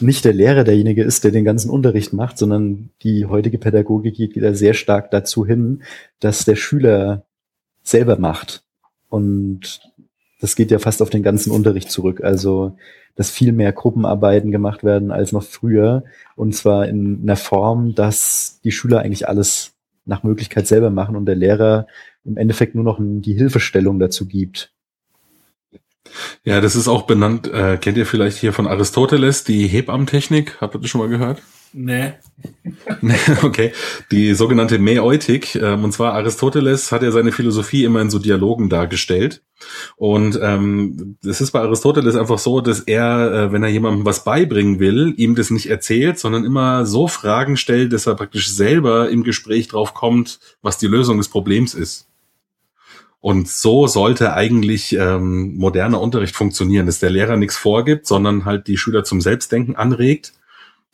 nicht 0.00 0.24
der 0.24 0.32
Lehrer 0.32 0.64
derjenige 0.64 1.02
ist, 1.02 1.24
der 1.24 1.30
den 1.30 1.44
ganzen 1.44 1.70
Unterricht 1.70 2.12
macht, 2.12 2.38
sondern 2.38 2.90
die 3.02 3.26
heutige 3.26 3.58
Pädagogik 3.58 4.14
geht 4.14 4.36
wieder 4.36 4.54
sehr 4.54 4.74
stark 4.74 5.10
dazu 5.10 5.46
hin, 5.46 5.82
dass 6.20 6.44
der 6.44 6.56
Schüler 6.56 7.24
selber 7.82 8.18
macht. 8.18 8.64
Und 9.08 9.80
das 10.40 10.56
geht 10.56 10.70
ja 10.70 10.78
fast 10.78 11.02
auf 11.02 11.10
den 11.10 11.22
ganzen 11.22 11.50
Unterricht 11.50 11.90
zurück. 11.90 12.22
Also 12.22 12.76
dass 13.18 13.32
viel 13.32 13.50
mehr 13.50 13.72
Gruppenarbeiten 13.72 14.52
gemacht 14.52 14.84
werden 14.84 15.10
als 15.10 15.32
noch 15.32 15.42
früher. 15.42 16.04
Und 16.36 16.54
zwar 16.54 16.86
in 16.86 17.18
einer 17.22 17.34
Form, 17.34 17.96
dass 17.96 18.60
die 18.62 18.70
Schüler 18.70 19.00
eigentlich 19.00 19.26
alles 19.26 19.72
nach 20.04 20.22
Möglichkeit 20.22 20.68
selber 20.68 20.90
machen 20.90 21.16
und 21.16 21.26
der 21.26 21.34
Lehrer 21.34 21.88
im 22.24 22.36
Endeffekt 22.36 22.76
nur 22.76 22.84
noch 22.84 22.98
die 23.00 23.34
Hilfestellung 23.34 23.98
dazu 23.98 24.26
gibt. 24.26 24.72
Ja, 26.44 26.60
das 26.60 26.76
ist 26.76 26.86
auch 26.86 27.02
benannt, 27.02 27.52
äh, 27.52 27.76
kennt 27.76 27.98
ihr 27.98 28.06
vielleicht 28.06 28.38
hier 28.38 28.52
von 28.52 28.68
Aristoteles, 28.68 29.42
die 29.42 29.66
Hebammentechnik? 29.66 30.60
Habt 30.60 30.76
ihr 30.76 30.80
das 30.80 30.88
schon 30.88 31.00
mal 31.00 31.08
gehört? 31.08 31.42
Nee. 31.72 32.14
okay. 33.42 33.72
Die 34.10 34.34
sogenannte 34.34 34.78
Mäeutik. 34.78 35.54
Ähm, 35.54 35.84
und 35.84 35.92
zwar 35.92 36.14
Aristoteles 36.14 36.92
hat 36.92 37.02
ja 37.02 37.10
seine 37.10 37.32
Philosophie 37.32 37.84
immer 37.84 38.00
in 38.00 38.10
so 38.10 38.18
Dialogen 38.18 38.68
dargestellt. 38.68 39.42
Und 39.96 40.38
ähm, 40.40 41.16
es 41.24 41.40
ist 41.40 41.50
bei 41.50 41.60
Aristoteles 41.60 42.16
einfach 42.16 42.38
so, 42.38 42.60
dass 42.60 42.80
er, 42.80 43.32
äh, 43.32 43.52
wenn 43.52 43.62
er 43.62 43.68
jemandem 43.68 44.04
was 44.04 44.24
beibringen 44.24 44.78
will, 44.78 45.14
ihm 45.16 45.34
das 45.34 45.50
nicht 45.50 45.68
erzählt, 45.68 46.18
sondern 46.18 46.44
immer 46.44 46.86
so 46.86 47.08
Fragen 47.08 47.56
stellt, 47.56 47.92
dass 47.92 48.06
er 48.06 48.14
praktisch 48.14 48.50
selber 48.50 49.10
im 49.10 49.24
Gespräch 49.24 49.68
drauf 49.68 49.94
kommt, 49.94 50.38
was 50.62 50.78
die 50.78 50.86
Lösung 50.86 51.18
des 51.18 51.28
Problems 51.28 51.74
ist. 51.74 52.06
Und 53.20 53.48
so 53.48 53.88
sollte 53.88 54.32
eigentlich 54.32 54.92
ähm, 54.92 55.56
moderner 55.56 56.00
Unterricht 56.00 56.36
funktionieren, 56.36 56.86
dass 56.86 57.00
der 57.00 57.10
Lehrer 57.10 57.36
nichts 57.36 57.56
vorgibt, 57.56 58.06
sondern 58.06 58.44
halt 58.44 58.68
die 58.68 58.76
Schüler 58.76 59.02
zum 59.02 59.20
Selbstdenken 59.20 59.74
anregt 59.74 60.34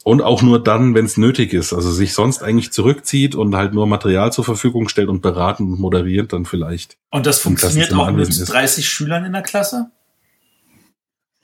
und 0.04 0.20
auch 0.20 0.42
nur 0.42 0.62
dann, 0.62 0.94
wenn 0.94 1.06
es 1.06 1.16
nötig 1.16 1.52
ist. 1.52 1.72
Also 1.72 1.90
sich 1.90 2.12
sonst 2.12 2.42
eigentlich 2.42 2.72
zurückzieht 2.72 3.34
und 3.34 3.56
halt 3.56 3.72
nur 3.72 3.86
Material 3.86 4.32
zur 4.32 4.44
Verfügung 4.44 4.88
stellt 4.88 5.08
und 5.08 5.22
beraten 5.22 5.72
und 5.72 5.80
moderiert 5.80 6.32
dann 6.32 6.44
vielleicht. 6.44 6.98
Und 7.10 7.26
das 7.26 7.40
funktioniert 7.40 7.92
auch 7.94 8.10
mit 8.12 8.28
30 8.28 8.84
ist. 8.84 8.84
Schülern 8.84 9.24
in 9.24 9.32
der 9.32 9.42
Klasse? 9.42 9.90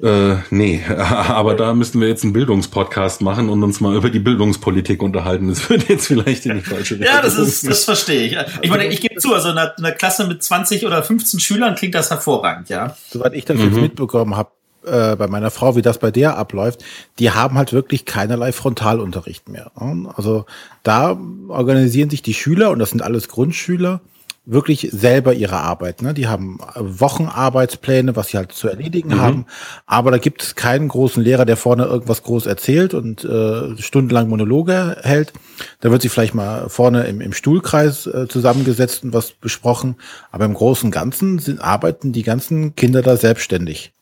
Äh, 0.03 0.37
nee, 0.51 0.83
aber 0.89 1.55
da 1.55 1.75
müssten 1.75 2.01
wir 2.01 2.09
jetzt 2.09 2.23
einen 2.23 2.35
Bildungspodcast 2.35 3.23
machen 3.23 3.49
und 3.49 3.63
uns 3.63 3.81
mal 3.81 3.95
über 3.97 4.11
die 4.11 4.19
Bildungspolitik 4.19 5.03
unterhalten. 5.03 5.49
Das 5.49 5.69
würde 5.71 5.87
jetzt 5.89 6.07
vielleicht 6.07 6.45
in 6.45 6.57
die 6.57 6.61
falsche 6.61 6.95
Richtung. 6.95 7.15
ja, 7.15 7.23
das 7.23 7.39
ist, 7.39 7.67
das 7.69 7.85
verstehe 7.85 8.23
ich. 8.25 8.37
Ich 8.61 8.71
meine, 8.71 8.87
ich 8.87 9.01
gebe 9.01 9.17
zu, 9.17 9.35
also 9.35 9.51
in 9.51 9.59
einer, 9.59 9.75
in 9.79 9.85
einer, 9.85 9.95
Klasse 9.95 10.27
mit 10.27 10.43
20 10.43 10.85
oder 10.87 11.03
15 11.03 11.41
Schülern 11.41 11.75
klingt 11.77 11.95
das 11.95 12.11
hervorragend, 12.11 12.69
ja. 12.69 12.95
Soweit 13.09 13.33
ich 13.35 13.47
das 13.47 13.57
mhm. 13.57 13.65
jetzt 13.65 13.81
mitbekommen 13.81 14.37
habe, 14.37 14.51
äh, 14.85 15.17
bei 15.17 15.27
meiner 15.27 15.51
Frau, 15.51 15.77
wie 15.77 15.83
das 15.83 15.99
bei 15.99 16.11
der 16.11 16.37
abläuft, 16.37 16.85
die 17.19 17.31
haben 17.31 17.57
halt 17.59 17.73
wirklich 17.73 18.05
keinerlei 18.05 18.53
Frontalunterricht 18.53 19.49
mehr. 19.49 19.73
Also 20.17 20.47
da 20.83 21.19
organisieren 21.49 22.11
sich 22.11 22.23
die 22.23 22.35
Schüler, 22.35 22.71
und 22.71 22.79
das 22.79 22.91
sind 22.91 23.03
alles 23.03 23.29
Grundschüler, 23.29 24.01
wirklich 24.47 24.89
selber 24.91 25.35
ihre 25.35 25.59
Arbeit. 25.59 26.03
Ne? 26.03 26.15
Die 26.15 26.27
haben 26.27 26.59
Wochenarbeitspläne, 26.75 28.17
was 28.17 28.29
sie 28.29 28.39
halt 28.39 28.53
zu 28.53 28.69
erledigen 28.69 29.11
Mhm. 29.11 29.21
haben. 29.21 29.47
Aber 29.87 30.11
da 30.11 30.19
gibt 30.19 30.43
es 30.43 30.55
keinen 30.57 30.89
großen 30.89 31.23
Lehrer, 31.23 31.45
der 31.45 31.57
vorne 31.57 31.85
irgendwas 31.85 32.23
groß 32.23 32.47
erzählt 32.47 32.95
und 32.95 33.23
äh, 33.25 33.77
stundenlang 33.81 34.29
Monologe 34.29 34.97
hält. 35.03 35.33
Da 35.81 35.91
wird 35.91 36.03
sich 36.03 36.11
vielleicht 36.11 36.35
mal 36.35 36.69
vorne 36.69 37.05
im, 37.05 37.21
im 37.21 37.33
Stuhlkreis 37.33 38.07
äh, 38.07 38.27
zusammengesetzt 38.29 39.05
und 39.05 39.13
was 39.13 39.33
besprochen. 39.33 39.97
Aber 40.33 40.47
im 40.47 40.55
Großen 40.55 40.87
und 40.87 40.91
Ganzen 40.91 41.39
sind, 41.39 41.61
arbeiten 41.61 42.13
die 42.13 42.23
ganzen 42.23 42.75
Kinder 42.75 43.03
da 43.03 43.17
selbstständig. 43.17 43.93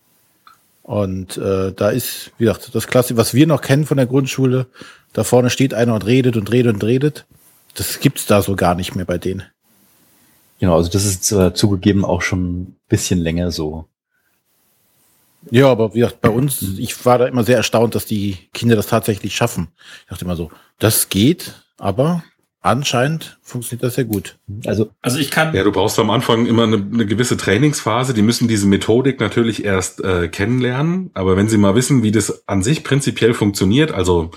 Und 0.89 1.36
äh, 1.36 1.70
da 1.74 1.90
ist, 1.90 2.31
wie 2.39 2.47
gesagt, 2.47 2.74
das 2.74 2.86
Klasse, 2.86 3.19
was 3.19 3.35
wir 3.35 3.47
noch 3.47 3.60
kennen 3.60 3.85
von 3.85 3.98
der 3.98 4.06
Grundschule, 4.06 4.69
da 5.12 5.23
vorne 5.23 5.51
steht 5.51 5.74
einer 5.74 5.93
und 5.93 6.06
redet 6.06 6.35
und 6.39 6.51
redet 6.51 6.73
und 6.73 6.82
redet. 6.82 7.27
Das 7.74 8.01
gibt's 8.01 8.24
da 8.24 8.40
so 8.40 8.56
gar 8.56 8.74
nicht 8.74 8.94
mehr 8.94 9.05
bei 9.05 9.19
denen. 9.19 9.43
Genau, 10.60 10.77
also 10.77 10.89
das 10.90 11.05
ist 11.05 11.31
äh, 11.31 11.52
zugegeben 11.52 12.06
auch 12.06 12.23
schon 12.23 12.62
ein 12.62 12.77
bisschen 12.89 13.19
länger 13.19 13.51
so. 13.51 13.85
Ja, 15.51 15.66
aber 15.66 15.93
wie 15.93 15.98
gesagt, 15.98 16.23
bei 16.23 16.31
uns, 16.31 16.62
ich 16.62 17.05
war 17.05 17.19
da 17.19 17.27
immer 17.27 17.44
sehr 17.44 17.59
erstaunt, 17.59 17.94
dass 17.94 18.06
die 18.06 18.39
Kinder 18.55 18.74
das 18.74 18.86
tatsächlich 18.86 19.36
schaffen. 19.36 19.69
Ich 20.05 20.09
dachte 20.09 20.24
immer 20.24 20.36
so, 20.36 20.51
das 20.78 21.10
geht, 21.10 21.52
aber 21.77 22.24
anscheinend 22.62 23.38
funktioniert 23.48 23.82
das 23.82 23.94
sehr 23.94 24.04
gut. 24.04 24.36
Also 24.66 24.90
Also 25.00 25.18
ich 25.18 25.30
kann, 25.30 25.54
Ja, 25.54 25.64
du 25.64 25.72
brauchst 25.72 25.98
am 25.98 26.10
Anfang 26.10 26.46
immer 26.46 26.64
eine, 26.64 26.76
eine 26.76 27.06
gewisse 27.06 27.36
Trainingsphase. 27.36 28.14
Die 28.14 28.22
müssen 28.22 28.46
diese 28.46 28.66
Methodik 28.66 29.20
natürlich 29.20 29.64
erst 29.64 30.04
äh, 30.04 30.28
kennenlernen. 30.28 31.10
Aber 31.14 31.36
wenn 31.36 31.48
sie 31.48 31.56
mal 31.56 31.74
wissen, 31.74 32.02
wie 32.02 32.12
das 32.12 32.46
an 32.46 32.62
sich 32.62 32.84
prinzipiell 32.84 33.34
funktioniert, 33.34 33.90
also 33.90 34.30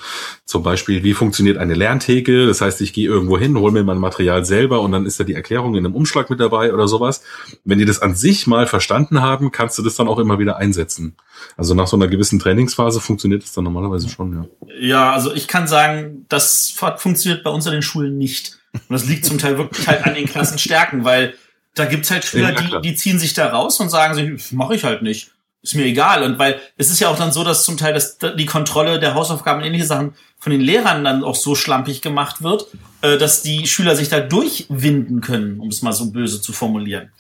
zum 0.46 0.64
Beispiel, 0.64 1.04
wie 1.04 1.14
funktioniert 1.14 1.58
eine 1.58 1.74
Lerntheke, 1.74 2.48
das 2.48 2.62
heißt, 2.62 2.82
ich 2.82 2.94
gehe 2.94 3.08
irgendwo 3.08 3.38
hin, 3.38 3.58
hole 3.58 3.74
mir 3.74 3.84
mein 3.84 3.98
Material 3.98 4.46
selber 4.46 4.82
und 4.82 4.92
dann 4.92 5.06
ist 5.06 5.20
da 5.20 5.24
die 5.24 5.34
Erklärung 5.34 5.76
in 5.76 5.86
einem 5.86 5.96
Umschlag 5.96 6.30
mit 6.30 6.40
dabei 6.40 6.74
oder 6.74 6.88
sowas. 6.88 7.22
Wenn 7.66 7.80
die 7.80 7.86
das 7.86 8.02
an 8.02 8.16
sich 8.16 8.48
mal 8.48 8.68
verstanden 8.68 9.22
haben, 9.22 9.52
kannst 9.52 9.78
du 9.78 9.84
das 9.84 9.96
dann 9.96 10.08
auch 10.08 10.20
immer 10.20 10.40
wieder 10.40 10.58
einsetzen. 10.58 11.16
Also 11.58 11.74
nach 11.74 11.88
so 11.88 11.98
einer 11.98 12.08
gewissen 12.08 12.40
Trainingsphase 12.40 13.02
funktioniert 13.02 13.44
das 13.44 13.54
dann 13.54 13.64
normalerweise 13.64 14.10
schon, 14.10 14.34
ja. 14.34 14.68
ja, 14.80 15.12
also 15.12 15.34
ich 15.34 15.48
kann 15.48 15.68
sagen, 15.68 16.26
das 16.30 16.74
funktioniert 16.98 17.44
bei 17.44 17.50
uns 17.50 17.68
an 17.68 17.74
den 17.74 17.82
Schulen 17.82 18.18
nicht. 18.18 18.61
Und 18.74 18.90
das 18.90 19.06
liegt 19.06 19.26
zum 19.26 19.38
Teil 19.38 19.58
wirklich 19.58 19.88
halt 19.88 20.06
an 20.06 20.16
den 20.16 20.28
Klassenstärken, 20.28 21.04
weil 21.04 21.34
da 21.76 21.86
gibt's 21.86 22.12
halt 22.12 22.24
klar. 22.24 22.52
die, 22.52 22.90
die 22.90 22.96
ziehen 22.96 23.20
sich 23.20 23.34
da 23.34 23.48
raus 23.48 23.80
und 23.80 23.90
sagen 23.90 24.16
sich, 24.16 24.52
mache 24.52 24.76
ich 24.76 24.84
halt 24.84 25.02
nicht. 25.02 25.32
Ist 25.64 25.76
mir 25.76 25.86
egal. 25.86 26.24
Und 26.24 26.40
weil 26.40 26.60
es 26.78 26.90
ist 26.90 27.00
ja 27.00 27.10
auch 27.10 27.18
dann 27.18 27.32
so, 27.32 27.44
dass 27.44 27.64
zum 27.64 27.78
Teil 27.78 27.94
das, 27.94 28.18
die 28.18 28.46
Kontrolle 28.46 29.00
der 29.00 29.14
Hausaufgaben 29.14 29.62
und 29.62 29.68
ähnliche 29.68 29.86
Sachen 29.86 30.16
von 30.40 30.52
den 30.52 30.62
Lehrern 30.62 31.04
dann 31.04 31.24
auch 31.24 31.36
so 31.36 31.54
schlampig 31.54 32.02
gemacht 32.02 32.42
wird, 32.42 32.66
äh, 33.02 33.18
dass 33.18 33.44
die 33.44 33.68
Schüler 33.68 33.96
sich 33.96 34.10
da 34.10 34.20
durchwinden 34.20 35.22
können, 35.22 35.60
um 35.60 35.70
es 35.70 35.84
mal 35.84 35.94
so 35.94 36.12
böse 36.12 36.42
zu 36.42 36.52
formulieren. 36.52 37.12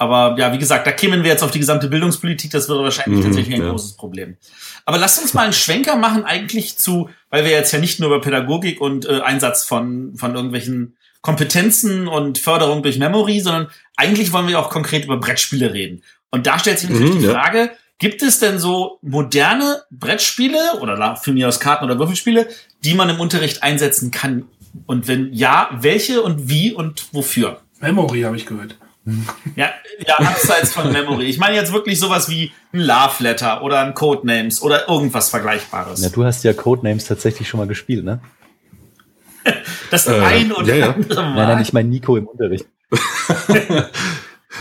Aber 0.00 0.34
ja, 0.38 0.50
wie 0.54 0.58
gesagt, 0.58 0.86
da 0.86 0.92
kämen 0.92 1.22
wir 1.24 1.30
jetzt 1.30 1.42
auf 1.42 1.50
die 1.50 1.58
gesamte 1.58 1.88
Bildungspolitik, 1.88 2.50
das 2.50 2.70
wäre 2.70 2.82
wahrscheinlich 2.82 3.20
Mhm, 3.20 3.24
tatsächlich 3.24 3.54
ein 3.56 3.62
ja. 3.64 3.68
großes 3.70 3.98
Problem. 3.98 4.38
Aber 4.86 4.96
lasst 4.96 5.20
uns 5.20 5.34
mal 5.34 5.42
einen 5.42 5.52
Schwenker 5.52 5.96
machen 5.96 6.24
eigentlich 6.24 6.78
zu, 6.78 7.10
weil 7.28 7.44
wir 7.44 7.50
jetzt 7.50 7.70
ja 7.72 7.78
nicht 7.80 8.00
nur 8.00 8.08
über 8.08 8.22
Pädagogik 8.22 8.80
und 8.80 9.04
äh, 9.04 9.20
Einsatz 9.20 9.62
von, 9.64 10.16
von 10.16 10.34
irgendwelchen 10.34 10.96
Kompetenzen 11.20 12.08
und 12.08 12.38
Förderung 12.38 12.82
durch 12.82 12.98
Memory, 12.98 13.40
sondern 13.40 13.68
eigentlich 13.94 14.32
wollen 14.32 14.48
wir 14.48 14.58
auch 14.58 14.70
konkret 14.70 15.04
über 15.04 15.18
Brettspiele 15.18 15.74
reden. 15.74 16.02
Und 16.30 16.46
da 16.46 16.58
stellt 16.58 16.78
sich 16.78 16.88
natürlich 16.88 17.16
Mhm, 17.16 17.18
die 17.20 17.26
ja. 17.26 17.32
Frage, 17.32 17.70
gibt 17.98 18.22
es 18.22 18.38
denn 18.38 18.58
so 18.58 19.00
moderne 19.02 19.82
Brettspiele 19.90 20.80
oder 20.80 21.16
für 21.16 21.32
mich 21.34 21.44
aus 21.44 21.60
Karten- 21.60 21.84
oder 21.84 21.98
Würfelspiele, 21.98 22.48
die 22.84 22.94
man 22.94 23.10
im 23.10 23.20
Unterricht 23.20 23.62
einsetzen 23.62 24.10
kann? 24.10 24.44
Und 24.86 25.08
wenn 25.08 25.30
ja, 25.34 25.68
welche 25.78 26.22
und 26.22 26.48
wie 26.48 26.72
und 26.72 27.08
wofür? 27.12 27.60
Memory 27.80 28.22
habe 28.22 28.36
ich 28.38 28.46
gehört. 28.46 28.76
Ja, 29.56 29.70
ja, 30.06 30.16
abseits 30.18 30.72
von 30.72 30.92
Memory. 30.92 31.24
Ich 31.24 31.38
meine 31.38 31.56
jetzt 31.56 31.72
wirklich 31.72 31.98
sowas 31.98 32.28
wie 32.28 32.52
ein 32.72 32.80
Love 32.80 33.14
Letter 33.20 33.62
oder 33.62 33.80
ein 33.80 33.94
Codenames 33.94 34.62
oder 34.62 34.88
irgendwas 34.88 35.30
Vergleichbares. 35.30 36.02
ja, 36.02 36.10
du 36.10 36.24
hast 36.24 36.44
ja 36.44 36.52
Codenames 36.52 37.06
tatsächlich 37.06 37.48
schon 37.48 37.58
mal 37.58 37.66
gespielt, 37.66 38.04
ne? 38.04 38.20
Das 39.90 40.06
Äh, 40.06 40.20
ein 40.20 40.52
oder 40.52 40.66
ja, 40.66 40.86
ja. 40.86 40.92
andere 40.92 41.22
Mal. 41.22 41.34
Nein, 41.34 41.48
nein, 41.48 41.62
ich 41.62 41.72
meine 41.72 41.88
Nico 41.88 42.16
im 42.16 42.26
Unterricht. 42.26 42.66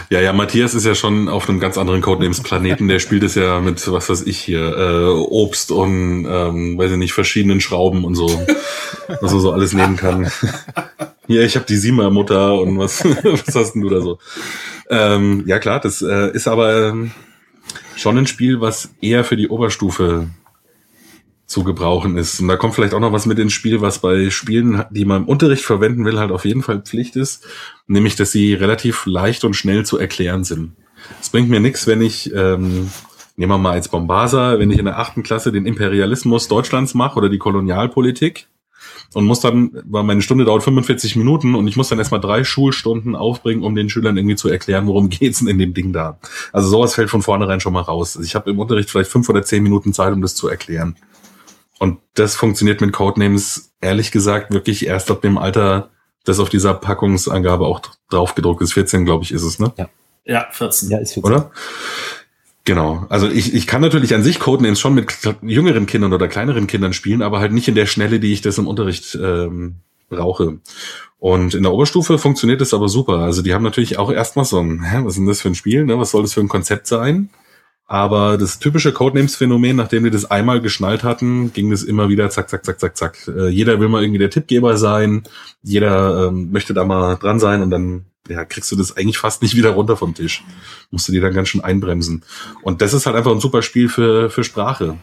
Ja, 0.09 0.21
ja, 0.21 0.33
Matthias 0.33 0.75
ist 0.75 0.85
ja 0.85 0.93
schon 0.93 1.27
auf 1.29 1.49
einem 1.49 1.59
ganz 1.59 1.77
anderen 1.77 2.01
Codenames-Planeten. 2.01 2.87
Der 2.87 2.99
spielt 2.99 3.23
es 3.23 3.35
ja 3.35 3.59
mit, 3.59 3.91
was 3.91 4.09
weiß 4.09 4.21
ich 4.23 4.37
hier, 4.37 4.77
äh, 4.77 5.09
Obst 5.09 5.71
und, 5.71 6.25
ähm, 6.29 6.77
weiß 6.77 6.91
ich 6.91 6.97
nicht, 6.97 7.13
verschiedenen 7.13 7.59
Schrauben 7.59 8.05
und 8.05 8.15
so, 8.15 8.27
was 9.21 9.31
man 9.31 9.41
so 9.41 9.51
alles 9.51 9.73
nehmen 9.73 9.97
kann. 9.97 10.31
Hier, 11.27 11.43
ich 11.43 11.55
habe 11.55 11.65
die 11.65 11.77
Sima-Mutter 11.77 12.59
und 12.59 12.77
was, 12.77 13.03
was 13.23 13.55
hast 13.55 13.73
denn 13.73 13.81
du 13.81 13.89
da 13.89 14.01
so? 14.01 14.19
Ähm, 14.89 15.43
ja, 15.45 15.59
klar, 15.59 15.79
das 15.79 16.01
äh, 16.01 16.31
ist 16.33 16.47
aber 16.47 16.87
ähm, 16.87 17.11
schon 17.95 18.17
ein 18.17 18.27
Spiel, 18.27 18.61
was 18.61 18.89
eher 19.01 19.23
für 19.23 19.37
die 19.37 19.47
Oberstufe 19.47 20.29
zu 21.49 21.63
gebrauchen 21.63 22.15
ist. 22.15 22.39
Und 22.39 22.47
da 22.47 22.57
kommt 22.57 22.75
vielleicht 22.75 22.93
auch 22.93 22.99
noch 22.99 23.11
was 23.11 23.25
mit 23.25 23.39
ins 23.39 23.53
Spiel, 23.53 23.81
was 23.81 23.99
bei 23.99 24.29
Spielen, 24.29 24.83
die 24.91 25.03
man 25.03 25.23
im 25.23 25.27
Unterricht 25.27 25.65
verwenden 25.65 26.05
will, 26.05 26.19
halt 26.19 26.31
auf 26.31 26.45
jeden 26.45 26.61
Fall 26.61 26.81
Pflicht 26.81 27.15
ist, 27.15 27.45
nämlich 27.87 28.15
dass 28.15 28.31
sie 28.31 28.53
relativ 28.53 29.07
leicht 29.07 29.43
und 29.43 29.55
schnell 29.55 29.83
zu 29.83 29.97
erklären 29.97 30.43
sind. 30.43 30.73
Es 31.19 31.29
bringt 31.29 31.49
mir 31.49 31.59
nichts, 31.59 31.87
wenn 31.87 32.03
ich, 32.03 32.31
ähm, 32.35 32.91
nehmen 33.35 33.51
wir 33.51 33.57
mal 33.57 33.71
als 33.71 33.89
Bombasa, 33.89 34.59
wenn 34.59 34.69
ich 34.69 34.77
in 34.77 34.85
der 34.85 34.99
achten 34.99 35.23
Klasse 35.23 35.51
den 35.51 35.65
Imperialismus 35.65 36.47
Deutschlands 36.47 36.93
mache 36.93 37.17
oder 37.17 37.29
die 37.29 37.39
Kolonialpolitik 37.39 38.47
und 39.15 39.25
muss 39.25 39.39
dann, 39.39 39.71
weil 39.85 40.03
meine 40.03 40.21
Stunde 40.21 40.45
dauert 40.45 40.61
45 40.61 41.15
Minuten 41.15 41.55
und 41.55 41.67
ich 41.67 41.75
muss 41.75 41.89
dann 41.89 41.97
erstmal 41.97 42.21
drei 42.21 42.43
Schulstunden 42.43 43.15
aufbringen, 43.15 43.63
um 43.63 43.73
den 43.73 43.89
Schülern 43.89 44.17
irgendwie 44.17 44.35
zu 44.35 44.49
erklären, 44.49 44.85
worum 44.85 45.09
geht's 45.09 45.39
denn 45.39 45.47
in 45.47 45.57
dem 45.57 45.73
Ding 45.73 45.93
da. 45.93 46.19
Also 46.53 46.69
sowas 46.69 46.93
fällt 46.93 47.09
von 47.09 47.23
vornherein 47.23 47.59
schon 47.59 47.73
mal 47.73 47.81
raus. 47.81 48.17
Also 48.17 48.25
ich 48.25 48.35
habe 48.35 48.51
im 48.51 48.59
Unterricht 48.59 48.91
vielleicht 48.91 49.09
fünf 49.09 49.27
oder 49.29 49.41
zehn 49.41 49.63
Minuten 49.63 49.93
Zeit, 49.93 50.13
um 50.13 50.21
das 50.21 50.35
zu 50.35 50.47
erklären. 50.47 50.95
Und 51.79 51.99
das 52.13 52.35
funktioniert 52.35 52.81
mit 52.81 52.93
Codenames 52.93 53.71
ehrlich 53.81 54.11
gesagt 54.11 54.53
wirklich 54.53 54.85
erst 54.85 55.09
ab 55.09 55.21
dem 55.21 55.37
Alter, 55.37 55.89
das 56.25 56.39
auf 56.39 56.49
dieser 56.49 56.73
Packungsangabe 56.73 57.65
auch 57.65 57.81
drauf 58.09 58.35
gedruckt 58.35 58.61
ist. 58.61 58.73
14, 58.73 59.05
glaube 59.05 59.23
ich, 59.23 59.31
ist 59.31 59.43
es, 59.43 59.59
ne? 59.59 59.73
Ja, 60.25 60.47
14. 60.51 60.89
Ja, 60.89 60.97
ist 60.99 61.13
für 61.13 61.21
Oder? 61.21 61.51
Genau. 62.65 63.07
Also 63.09 63.27
ich, 63.27 63.55
ich 63.55 63.65
kann 63.65 63.81
natürlich 63.81 64.13
an 64.13 64.21
sich 64.21 64.39
Codenames 64.39 64.79
schon 64.79 64.93
mit 64.93 65.11
jüngeren 65.41 65.85
Kindern 65.87 66.13
oder 66.13 66.27
kleineren 66.27 66.67
Kindern 66.67 66.93
spielen, 66.93 67.21
aber 67.23 67.39
halt 67.39 67.53
nicht 67.53 67.67
in 67.67 67.75
der 67.75 67.87
Schnelle, 67.87 68.19
die 68.19 68.33
ich 68.33 68.41
das 68.41 68.57
im 68.57 68.67
Unterricht 68.67 69.15
ähm, 69.15 69.77
brauche. 70.09 70.59
Und 71.17 71.55
in 71.55 71.63
der 71.63 71.73
Oberstufe 71.73 72.17
funktioniert 72.17 72.61
das 72.61 72.73
aber 72.73 72.89
super. 72.89 73.19
Also 73.19 73.41
die 73.41 73.53
haben 73.53 73.63
natürlich 73.63 73.97
auch 73.97 74.11
erstmal 74.11 74.45
so 74.45 74.59
ein, 74.59 74.83
hä, 74.83 74.99
was 75.03 75.13
ist 75.13 75.19
denn 75.19 75.27
das 75.27 75.41
für 75.41 75.49
ein 75.49 75.55
Spiel, 75.55 75.85
ne? 75.85 75.97
Was 75.97 76.11
soll 76.11 76.21
das 76.21 76.33
für 76.33 76.41
ein 76.41 76.47
Konzept 76.47 76.87
sein? 76.87 77.29
Aber 77.89 78.37
das 78.37 78.59
typische 78.59 78.93
Codenames-Phänomen, 78.93 79.75
nachdem 79.75 80.03
wir 80.03 80.11
das 80.11 80.29
einmal 80.29 80.61
geschnallt 80.61 81.03
hatten, 81.03 81.51
ging 81.53 81.71
das 81.71 81.81
immer 81.81 82.07
wieder 82.07 82.29
zack, 82.29 82.47
zack, 82.47 82.63
zack, 82.63 82.79
zack, 82.79 82.95
zack. 82.95 83.27
Äh, 83.27 83.49
jeder 83.49 83.79
will 83.79 83.89
mal 83.89 84.03
irgendwie 84.03 84.19
der 84.19 84.29
Tippgeber 84.29 84.77
sein, 84.77 85.23
jeder 85.63 86.27
ähm, 86.27 86.51
möchte 86.51 86.75
da 86.75 86.85
mal 86.85 87.15
dran 87.15 87.39
sein 87.39 87.63
und 87.63 87.71
dann 87.71 88.05
ja, 88.29 88.45
kriegst 88.45 88.71
du 88.71 88.75
das 88.75 88.95
eigentlich 88.95 89.17
fast 89.17 89.41
nicht 89.41 89.55
wieder 89.55 89.71
runter 89.71 89.97
vom 89.97 90.13
Tisch. 90.13 90.43
Musst 90.91 91.07
du 91.07 91.11
dir 91.11 91.21
dann 91.21 91.33
ganz 91.33 91.49
schön 91.49 91.61
einbremsen. 91.61 92.23
Und 92.61 92.83
das 92.83 92.93
ist 92.93 93.07
halt 93.07 93.15
einfach 93.15 93.31
ein 93.31 93.39
super 93.39 93.63
Spiel 93.63 93.89
für, 93.89 94.29
für 94.29 94.43
Sprache. 94.43 94.99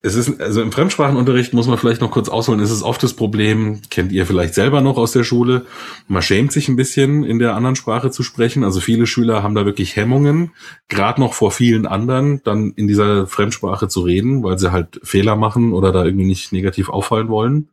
Es 0.00 0.14
ist, 0.14 0.40
also 0.40 0.62
im 0.62 0.70
Fremdsprachenunterricht 0.70 1.54
muss 1.54 1.66
man 1.66 1.76
vielleicht 1.76 2.00
noch 2.00 2.12
kurz 2.12 2.28
ausholen, 2.28 2.60
ist 2.60 2.70
es 2.70 2.84
oft 2.84 3.02
das 3.02 3.14
Problem, 3.14 3.80
kennt 3.90 4.12
ihr 4.12 4.26
vielleicht 4.26 4.54
selber 4.54 4.80
noch 4.80 4.96
aus 4.96 5.10
der 5.10 5.24
Schule, 5.24 5.66
man 6.06 6.22
schämt 6.22 6.52
sich 6.52 6.68
ein 6.68 6.76
bisschen 6.76 7.24
in 7.24 7.40
der 7.40 7.56
anderen 7.56 7.74
Sprache 7.74 8.12
zu 8.12 8.22
sprechen. 8.22 8.62
Also 8.62 8.78
viele 8.78 9.08
Schüler 9.08 9.42
haben 9.42 9.56
da 9.56 9.64
wirklich 9.64 9.96
Hemmungen, 9.96 10.52
gerade 10.88 11.20
noch 11.20 11.34
vor 11.34 11.50
vielen 11.50 11.84
anderen, 11.84 12.40
dann 12.44 12.74
in 12.76 12.86
dieser 12.86 13.26
Fremdsprache 13.26 13.88
zu 13.88 14.02
reden, 14.02 14.44
weil 14.44 14.56
sie 14.56 14.70
halt 14.70 15.00
Fehler 15.02 15.34
machen 15.34 15.72
oder 15.72 15.90
da 15.90 16.04
irgendwie 16.04 16.26
nicht 16.26 16.52
negativ 16.52 16.90
auffallen 16.90 17.28
wollen. 17.28 17.68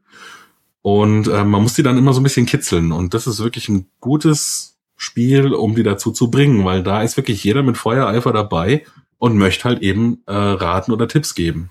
Und 0.81 1.27
äh, 1.27 1.43
man 1.43 1.61
muss 1.61 1.73
die 1.75 1.83
dann 1.83 1.97
immer 1.97 2.13
so 2.13 2.21
ein 2.21 2.23
bisschen 2.23 2.47
kitzeln. 2.47 2.91
Und 2.91 3.13
das 3.13 3.27
ist 3.27 3.43
wirklich 3.43 3.69
ein 3.69 3.85
gutes 3.99 4.77
Spiel, 4.97 5.53
um 5.53 5.75
die 5.75 5.83
dazu 5.83 6.11
zu 6.11 6.31
bringen, 6.31 6.65
weil 6.65 6.81
da 6.81 7.03
ist 7.03 7.17
wirklich 7.17 7.43
jeder 7.43 7.61
mit 7.61 7.77
Feuereifer 7.77 8.33
dabei 8.33 8.83
und 9.17 9.37
möchte 9.37 9.65
halt 9.65 9.81
eben 9.81 10.23
äh, 10.25 10.33
raten 10.33 10.91
oder 10.91 11.07
Tipps 11.07 11.35
geben. 11.35 11.69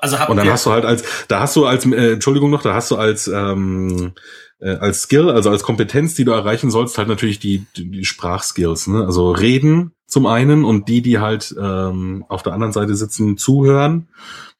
Also 0.00 0.16
Und 0.28 0.36
dann 0.36 0.48
hast 0.48 0.66
du 0.66 0.70
halt 0.70 0.84
als, 0.84 1.04
da 1.28 1.40
hast 1.40 1.56
du 1.56 1.66
als, 1.66 1.84
äh, 1.86 2.12
Entschuldigung 2.12 2.50
noch, 2.50 2.62
da 2.62 2.74
hast 2.74 2.90
du 2.90 2.96
als, 2.96 3.28
ähm, 3.28 4.12
äh, 4.60 4.76
als 4.76 5.02
Skill, 5.02 5.30
also 5.30 5.50
als 5.50 5.62
Kompetenz, 5.62 6.14
die 6.14 6.24
du 6.24 6.32
erreichen 6.32 6.70
sollst, 6.70 6.96
halt 6.98 7.08
natürlich 7.08 7.38
die, 7.38 7.66
die, 7.76 7.90
die 7.90 8.04
Sprachskills, 8.04 8.86
ne? 8.86 9.04
Also 9.04 9.30
reden 9.30 9.92
zum 10.06 10.26
einen 10.26 10.64
und 10.64 10.88
die, 10.88 11.02
die 11.02 11.18
halt 11.18 11.54
ähm, 11.60 12.24
auf 12.28 12.42
der 12.42 12.52
anderen 12.52 12.72
Seite 12.72 12.94
sitzen, 12.94 13.36
zuhören. 13.36 14.08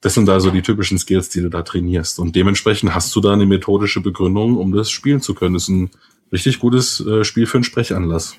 Das 0.00 0.14
sind 0.14 0.26
da 0.26 0.40
so 0.40 0.50
die 0.50 0.62
typischen 0.62 0.98
Skills, 0.98 1.28
die 1.28 1.40
du 1.40 1.48
da 1.48 1.62
trainierst. 1.62 2.18
Und 2.18 2.36
dementsprechend 2.36 2.94
hast 2.94 3.14
du 3.16 3.20
da 3.20 3.32
eine 3.32 3.46
methodische 3.46 4.00
Begründung, 4.00 4.56
um 4.56 4.72
das 4.72 4.90
spielen 4.90 5.20
zu 5.20 5.34
können. 5.34 5.54
Das 5.54 5.64
ist 5.64 5.68
ein 5.70 5.90
richtig 6.32 6.58
gutes 6.58 7.00
äh, 7.00 7.24
Spiel 7.24 7.46
für 7.46 7.58
einen 7.58 7.64
Sprechanlass. 7.64 8.36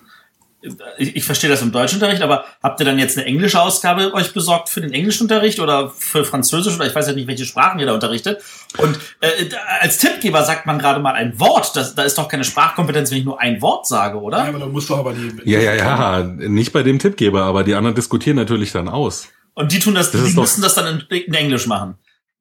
Ich, 0.98 1.16
ich 1.16 1.24
verstehe 1.24 1.50
das 1.50 1.62
im 1.62 1.72
Deutschunterricht, 1.72 2.22
aber 2.22 2.46
habt 2.62 2.80
ihr 2.80 2.86
dann 2.86 3.00
jetzt 3.00 3.18
eine 3.18 3.26
englische 3.26 3.62
Ausgabe 3.62 4.14
euch 4.14 4.34
besorgt 4.34 4.70
für 4.70 4.82
den 4.82 4.94
Englischunterricht 4.94 5.60
oder 5.60 5.90
für 5.90 6.26
Französisch 6.26 6.76
oder 6.76 6.86
ich 6.86 6.96
weiß 6.96 7.08
ja 7.08 7.14
nicht, 7.14 7.28
welche 7.28 7.46
Sprachen 7.46 7.80
ihr 7.80 7.86
da 7.86 7.94
unterrichtet? 7.94 8.42
Und 8.78 8.98
äh, 9.22 9.50
als 9.80 9.98
Tippgeber 9.98 10.44
sagt 10.44 10.66
man 10.66 10.80
gerade 10.80 11.00
mal 11.00 11.14
ein 11.14 11.40
Wort. 11.40 11.76
Das, 11.76 11.96
da 11.96 12.04
ist 12.04 12.18
doch 12.18 12.28
keine 12.28 12.44
Sprachkompetenz, 12.44 13.12
wenn 13.12 13.20
ich 13.20 13.26
nur 13.26 13.40
ein 13.40 13.62
Wort 13.62 13.88
sage, 13.88 14.20
oder? 14.20 14.40
Ja, 14.40 14.50
aber 14.50 14.60
du 14.60 14.68
musst 14.68 14.90
doch 14.90 15.00
aber 15.00 15.14
die. 15.14 15.50
Ja, 15.50 15.60
ja, 15.60 15.74
ja, 15.76 16.24
nicht 16.24 16.74
bei 16.74 16.84
dem 16.84 17.00
Tippgeber, 17.00 17.44
aber 17.44 17.64
die 17.64 17.76
anderen 17.76 17.96
diskutieren 17.96 18.38
natürlich 18.38 18.72
dann 18.72 18.88
aus. 18.88 19.30
Und 19.54 19.72
die 19.72 19.80
tun 19.80 19.96
das, 19.96 20.12
Das 20.12 20.24
die 20.24 20.34
müssen 20.34 20.62
das 20.62 20.76
dann 20.76 21.06
in, 21.10 21.18
in 21.18 21.34
Englisch 21.34 21.66
machen. 21.68 21.96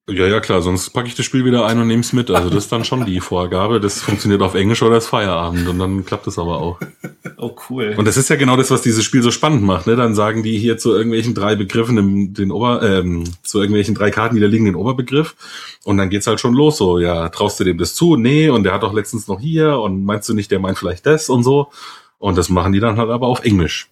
Ja, 0.07 0.27
ja, 0.27 0.39
klar, 0.39 0.61
sonst 0.61 0.91
packe 0.91 1.07
ich 1.07 1.15
das 1.15 1.25
Spiel 1.25 1.45
wieder 1.45 1.65
ein 1.65 1.79
und 1.79 1.87
nehme 1.87 2.01
es 2.01 2.13
mit. 2.13 2.29
Also 2.29 2.51
das 2.51 2.65
ist 2.65 2.71
dann 2.71 2.85
schon 2.85 3.05
die 3.05 3.19
Vorgabe. 3.19 3.79
Das 3.79 4.03
funktioniert 4.03 4.43
auf 4.43 4.53
Englisch 4.53 4.83
oder 4.83 4.97
ist 4.97 5.07
Feierabend 5.07 5.67
und 5.67 5.79
dann 5.79 6.05
klappt 6.05 6.27
es 6.27 6.37
aber 6.39 6.59
auch. 6.59 6.79
Oh, 7.37 7.53
cool. 7.69 7.93
Und 7.97 8.05
das 8.05 8.15
ist 8.15 8.29
ja 8.29 8.37
genau 8.37 8.55
das, 8.55 8.71
was 8.71 8.81
dieses 8.81 9.03
Spiel 9.03 9.21
so 9.21 9.29
spannend 9.29 9.61
macht. 9.61 9.87
Ne? 9.87 9.97
Dann 9.97 10.15
sagen 10.15 10.41
die 10.41 10.57
hier 10.57 10.77
zu 10.77 10.93
irgendwelchen 10.95 11.33
drei 11.33 11.55
Begriffen 11.55 11.97
im, 11.97 12.33
den 12.33 12.49
Ober, 12.49 12.81
ähm, 12.81 13.25
zu 13.43 13.59
irgendwelchen 13.59 13.93
drei 13.93 14.09
Karten, 14.09 14.35
die 14.35 14.41
da 14.41 14.47
liegen, 14.47 14.65
den 14.65 14.75
Oberbegriff. 14.75 15.35
Und 15.83 15.97
dann 15.97 16.09
geht's 16.09 16.27
halt 16.27 16.39
schon 16.39 16.53
los. 16.53 16.77
So, 16.77 16.97
ja, 16.97 17.27
traust 17.29 17.59
du 17.59 17.65
dem 17.65 17.77
das 17.77 17.93
zu? 17.93 18.15
Nee, 18.15 18.49
und 18.49 18.63
der 18.63 18.73
hat 18.73 18.83
doch 18.83 18.93
letztens 18.93 19.27
noch 19.27 19.41
hier 19.41 19.79
und 19.79 20.05
meinst 20.05 20.29
du 20.29 20.33
nicht, 20.33 20.49
der 20.49 20.59
meint 20.59 20.77
vielleicht 20.77 21.05
das 21.05 21.29
und 21.29 21.43
so. 21.43 21.67
Und 22.17 22.37
das 22.37 22.47
machen 22.47 22.71
die 22.71 22.79
dann 22.79 22.97
halt 22.97 23.09
aber 23.09 23.27
auf 23.27 23.43
Englisch. 23.43 23.89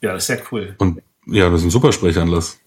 ja, 0.00 0.14
das 0.14 0.28
ist 0.28 0.28
ja 0.28 0.44
cool. 0.50 0.74
Und 0.78 1.02
ja, 1.26 1.50
das 1.50 1.60
ist 1.60 1.66
ein 1.66 1.70
super 1.70 1.92
Sprechanlass. 1.92 2.61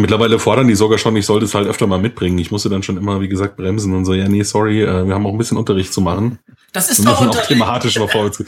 Mittlerweile 0.00 0.38
fordern 0.38 0.68
die 0.68 0.76
sogar 0.76 0.96
schon, 0.96 1.16
ich 1.16 1.26
sollte 1.26 1.44
es 1.44 1.56
halt 1.56 1.66
öfter 1.66 1.88
mal 1.88 1.98
mitbringen. 1.98 2.38
Ich 2.38 2.52
musste 2.52 2.68
dann 2.68 2.84
schon 2.84 2.96
immer, 2.96 3.20
wie 3.20 3.28
gesagt, 3.28 3.56
bremsen 3.56 3.92
und 3.94 4.04
so, 4.04 4.14
ja, 4.14 4.28
nee, 4.28 4.44
sorry, 4.44 4.82
äh, 4.82 5.04
wir 5.04 5.12
haben 5.12 5.26
auch 5.26 5.32
ein 5.32 5.38
bisschen 5.38 5.56
Unterricht 5.56 5.92
zu 5.92 6.00
machen. 6.00 6.38
Das 6.72 6.88
ist 6.88 7.00
Wir 7.04 7.06
doch 7.10 7.20
müssen 7.20 7.36
auch 7.36 7.46
thematisch 7.46 7.98
vorwärts. 7.98 8.44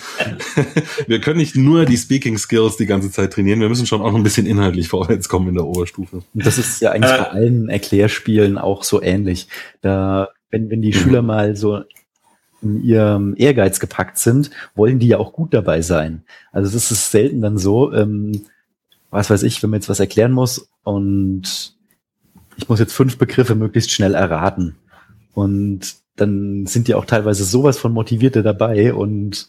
wir 1.08 1.20
können 1.20 1.38
nicht 1.38 1.56
nur 1.56 1.86
die 1.86 1.96
Speaking 1.96 2.38
Skills 2.38 2.76
die 2.76 2.86
ganze 2.86 3.10
Zeit 3.10 3.32
trainieren, 3.32 3.60
wir 3.60 3.68
müssen 3.68 3.86
schon 3.86 4.00
auch 4.00 4.12
noch 4.12 4.16
ein 4.18 4.22
bisschen 4.22 4.46
inhaltlich 4.46 4.86
vorwärts 4.88 5.28
kommen 5.28 5.48
in 5.48 5.56
der 5.56 5.66
Oberstufe. 5.66 6.22
Das 6.34 6.56
ist 6.56 6.80
ja 6.80 6.92
eigentlich 6.92 7.12
Äh. 7.12 7.18
bei 7.18 7.30
allen 7.30 7.68
Erklärspielen 7.68 8.56
auch 8.56 8.84
so 8.84 9.02
ähnlich. 9.02 9.48
Da, 9.80 10.28
wenn, 10.52 10.70
wenn 10.70 10.82
die 10.82 10.92
Schüler 10.92 11.22
mal 11.22 11.56
so 11.56 11.80
in 12.62 12.84
ihrem 12.84 13.34
Ehrgeiz 13.36 13.80
gepackt 13.80 14.18
sind, 14.18 14.50
wollen 14.76 15.00
die 15.00 15.08
ja 15.08 15.18
auch 15.18 15.32
gut 15.32 15.52
dabei 15.52 15.82
sein. 15.82 16.22
Also 16.52 16.70
das 16.72 16.92
ist 16.92 17.10
selten 17.10 17.40
dann 17.42 17.58
so, 17.58 17.92
ähm, 17.92 18.42
was 19.10 19.30
weiß 19.30 19.42
ich, 19.42 19.62
wenn 19.62 19.70
man 19.70 19.80
jetzt 19.80 19.88
was 19.88 20.00
erklären 20.00 20.32
muss 20.32 20.70
und 20.84 21.74
ich 22.56 22.68
muss 22.68 22.78
jetzt 22.78 22.92
fünf 22.92 23.18
Begriffe 23.18 23.54
möglichst 23.54 23.90
schnell 23.90 24.14
erraten. 24.14 24.76
Und 25.34 25.94
dann 26.16 26.66
sind 26.66 26.88
die 26.88 26.94
auch 26.94 27.04
teilweise 27.04 27.44
sowas 27.44 27.78
von 27.78 27.92
Motivierte 27.92 28.42
dabei 28.42 28.94
und 28.94 29.48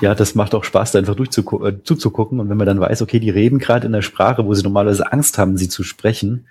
ja, 0.00 0.14
das 0.14 0.34
macht 0.34 0.54
auch 0.54 0.64
Spaß, 0.64 0.92
da 0.92 0.98
einfach 0.98 1.14
durchzugu 1.14 1.66
äh, 1.66 1.82
zuzugucken. 1.82 2.40
Und 2.40 2.48
wenn 2.48 2.56
man 2.56 2.66
dann 2.66 2.80
weiß, 2.80 3.02
okay, 3.02 3.20
die 3.20 3.30
reden 3.30 3.58
gerade 3.58 3.86
in 3.86 3.92
der 3.92 4.02
Sprache, 4.02 4.46
wo 4.46 4.54
sie 4.54 4.62
normalerweise 4.62 5.12
Angst 5.12 5.36
haben, 5.36 5.58
sie 5.58 5.68
zu 5.68 5.82
sprechen, 5.82 6.46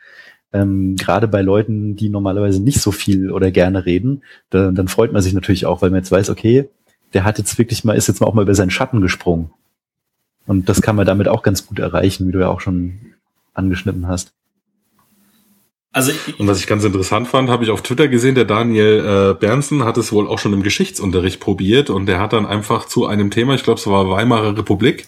ähm, 0.53 0.95
gerade 0.95 1.27
bei 1.27 1.41
Leuten, 1.41 1.95
die 1.95 2.09
normalerweise 2.09 2.61
nicht 2.61 2.81
so 2.81 2.91
viel 2.91 3.31
oder 3.31 3.49
gerne 3.51 3.85
reden, 3.85 4.23
da, 4.49 4.71
dann 4.71 4.87
freut 4.87 5.13
man 5.13 5.21
sich 5.21 5.33
natürlich 5.33 5.65
auch, 5.65 5.81
weil 5.81 5.89
man 5.89 5.99
jetzt 5.99 6.11
weiß, 6.11 6.29
okay, 6.29 6.69
der 7.13 7.23
hat 7.23 7.39
jetzt 7.39 7.57
wirklich 7.57 7.83
mal, 7.83 7.93
ist 7.93 8.07
jetzt 8.07 8.21
mal 8.21 8.27
auch 8.27 8.33
mal 8.33 8.43
über 8.43 8.55
seinen 8.55 8.69
Schatten 8.69 9.01
gesprungen. 9.01 9.51
Und 10.49 10.67
das 10.67 10.81
kann 10.81 10.95
man 10.95 11.05
damit 11.05 11.27
auch 11.27 11.43
ganz 11.43 11.67
gut 11.67 11.77
erreichen, 11.77 12.27
wie 12.27 12.31
du 12.31 12.39
ja 12.39 12.47
auch 12.47 12.59
schon 12.59 12.99
angeschnitten 13.53 14.07
hast. 14.07 14.33
Also 15.91 16.11
ich, 16.11 16.39
Und 16.39 16.47
was 16.47 16.59
ich 16.59 16.65
ganz 16.65 16.83
interessant 16.83 17.27
fand, 17.27 17.49
habe 17.49 17.63
ich 17.63 17.69
auf 17.69 17.83
Twitter 17.83 18.07
gesehen, 18.07 18.33
der 18.33 18.45
Daniel 18.45 19.31
äh, 19.31 19.39
Bernsen 19.39 19.83
hat 19.83 19.97
es 19.97 20.11
wohl 20.11 20.27
auch 20.27 20.39
schon 20.39 20.53
im 20.53 20.63
Geschichtsunterricht 20.63 21.39
probiert 21.39 21.91
und 21.91 22.07
der 22.07 22.19
hat 22.19 22.33
dann 22.33 22.47
einfach 22.47 22.85
zu 22.85 23.05
einem 23.05 23.29
Thema, 23.29 23.53
ich 23.53 23.63
glaube 23.63 23.79
es 23.79 23.85
war 23.85 24.09
Weimarer 24.09 24.57
Republik, 24.57 25.05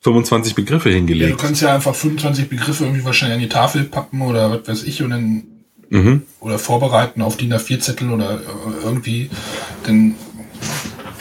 25 0.00 0.54
Begriffe 0.54 0.88
Ja, 0.88 0.94
du 0.94 0.98
hingelegt. 0.98 1.38
kannst 1.38 1.60
ja 1.60 1.74
einfach 1.74 1.94
25 1.94 2.48
Begriffe 2.48 2.84
irgendwie 2.84 3.04
wahrscheinlich 3.04 3.34
an 3.34 3.40
die 3.42 3.48
Tafel 3.50 3.84
pappen 3.84 4.22
oder 4.22 4.50
was 4.50 4.66
weiß 4.66 4.82
ich 4.84 5.02
und 5.02 5.10
dann 5.10 5.42
Mhm. 5.92 6.22
oder 6.38 6.58
vorbereiten 6.58 7.20
auf 7.20 7.36
DIN 7.36 7.52
A4-Zettel 7.52 8.10
oder 8.12 8.34
äh, 8.36 8.84
irgendwie, 8.84 9.28
dann 9.82 10.14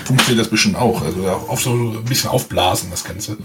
funktioniert 0.10 0.44
das 0.44 0.50
bestimmt 0.50 0.76
auch. 0.76 1.04
Also 1.04 1.22
auf 1.28 1.62
so 1.62 1.70
ein 1.70 2.04
bisschen 2.06 2.32
aufblasen, 2.32 2.90
das 2.90 3.04
Ganze. 3.04 3.38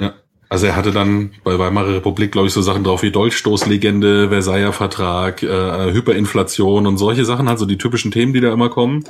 Ja. 0.00 0.14
Also 0.48 0.66
er 0.66 0.76
hatte 0.76 0.92
dann 0.92 1.32
bei 1.42 1.58
Weimarer 1.58 1.96
Republik, 1.96 2.30
glaube 2.30 2.46
ich, 2.46 2.54
so 2.54 2.62
Sachen 2.62 2.84
drauf 2.84 3.02
wie 3.02 3.10
Dolchstoßlegende, 3.10 4.28
Versailler 4.28 4.72
Vertrag, 4.72 5.42
äh, 5.42 5.92
Hyperinflation 5.92 6.86
und 6.86 6.98
solche 6.98 7.24
Sachen, 7.24 7.48
also 7.48 7.66
die 7.66 7.78
typischen 7.78 8.12
Themen, 8.12 8.32
die 8.32 8.40
da 8.40 8.52
immer 8.52 8.68
kommen. 8.70 9.04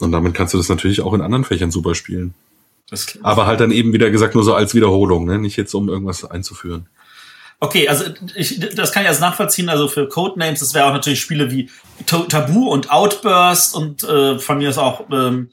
Und 0.00 0.10
damit 0.10 0.34
kannst 0.34 0.52
du 0.52 0.58
das 0.58 0.68
natürlich 0.68 1.00
auch 1.00 1.14
in 1.14 1.20
anderen 1.20 1.44
Fächern 1.44 1.70
super 1.70 1.94
spielen. 1.94 2.34
Aber 3.22 3.46
halt 3.46 3.60
dann 3.60 3.70
eben 3.70 3.92
wieder 3.92 4.10
gesagt 4.10 4.34
nur 4.34 4.44
so 4.44 4.54
als 4.54 4.74
Wiederholung, 4.74 5.26
ne? 5.26 5.38
nicht 5.38 5.56
jetzt 5.56 5.74
um 5.74 5.88
irgendwas 5.88 6.24
einzuführen. 6.24 6.88
Okay, 7.60 7.88
also 7.88 8.04
ich, 8.34 8.60
das 8.74 8.92
kann 8.92 9.04
ich 9.04 9.08
als 9.08 9.20
nachvollziehen. 9.20 9.68
Also 9.68 9.86
für 9.86 10.08
Codenames, 10.08 10.58
das 10.58 10.74
wäre 10.74 10.86
auch 10.86 10.92
natürlich 10.92 11.20
Spiele 11.20 11.50
wie 11.52 11.70
Tabu 12.06 12.68
und 12.68 12.90
Outburst 12.90 13.76
und 13.76 14.02
äh, 14.02 14.38
von 14.40 14.58
mir 14.58 14.70
ist 14.70 14.78
auch 14.78 15.04
ähm, 15.10 15.50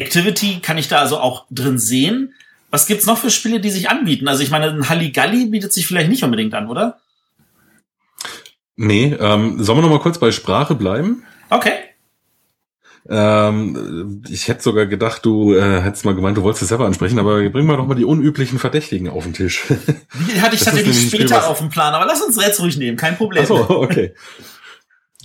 Activity 0.00 0.60
kann 0.60 0.78
ich 0.78 0.88
da 0.88 0.98
also 0.98 1.18
auch 1.18 1.46
drin 1.50 1.78
sehen. 1.78 2.34
Was 2.70 2.86
gibt's 2.86 3.06
noch 3.06 3.18
für 3.18 3.30
Spiele, 3.30 3.60
die 3.60 3.70
sich 3.70 3.90
anbieten? 3.90 4.28
Also 4.28 4.42
ich 4.42 4.50
meine, 4.50 4.66
ein 4.68 4.88
Halligalli 4.88 5.46
bietet 5.46 5.72
sich 5.72 5.86
vielleicht 5.86 6.08
nicht 6.10 6.22
unbedingt 6.22 6.54
an, 6.54 6.68
oder? 6.68 7.00
Nee, 8.76 9.14
ähm, 9.18 9.62
sollen 9.62 9.78
wir 9.78 9.82
noch 9.82 9.90
mal 9.90 10.00
kurz 10.00 10.18
bei 10.18 10.30
Sprache 10.30 10.74
bleiben? 10.74 11.24
Okay. 11.50 11.72
Ähm, 13.08 14.22
ich 14.28 14.46
hätte 14.48 14.62
sogar 14.62 14.86
gedacht, 14.86 15.24
du 15.24 15.54
äh, 15.54 15.80
hättest 15.80 16.04
mal 16.04 16.14
gemeint, 16.14 16.36
du 16.36 16.42
wolltest 16.42 16.62
es 16.62 16.68
selber 16.68 16.86
ansprechen, 16.86 17.18
aber 17.18 17.48
bring 17.50 17.66
mal 17.66 17.76
doch 17.76 17.86
mal 17.86 17.94
die 17.94 18.04
unüblichen 18.04 18.58
Verdächtigen 18.58 19.08
auf 19.08 19.24
den 19.24 19.32
Tisch. 19.32 19.64
Die 19.68 20.40
hatte 20.40 20.54
ich 20.54 20.60
Das 20.60 20.66
tatsächlich 20.66 20.96
Spiel, 21.06 21.20
später 21.22 21.36
was- 21.36 21.46
auf 21.46 21.58
dem 21.58 21.70
Plan, 21.70 21.92
aber 21.94 22.06
lass 22.06 22.22
uns 22.22 22.36
jetzt 22.40 22.60
ruhig 22.60 22.76
nehmen, 22.76 22.96
kein 22.96 23.16
Problem. 23.16 23.42
Ach 23.42 23.48
so, 23.48 23.70
okay. 23.70 24.14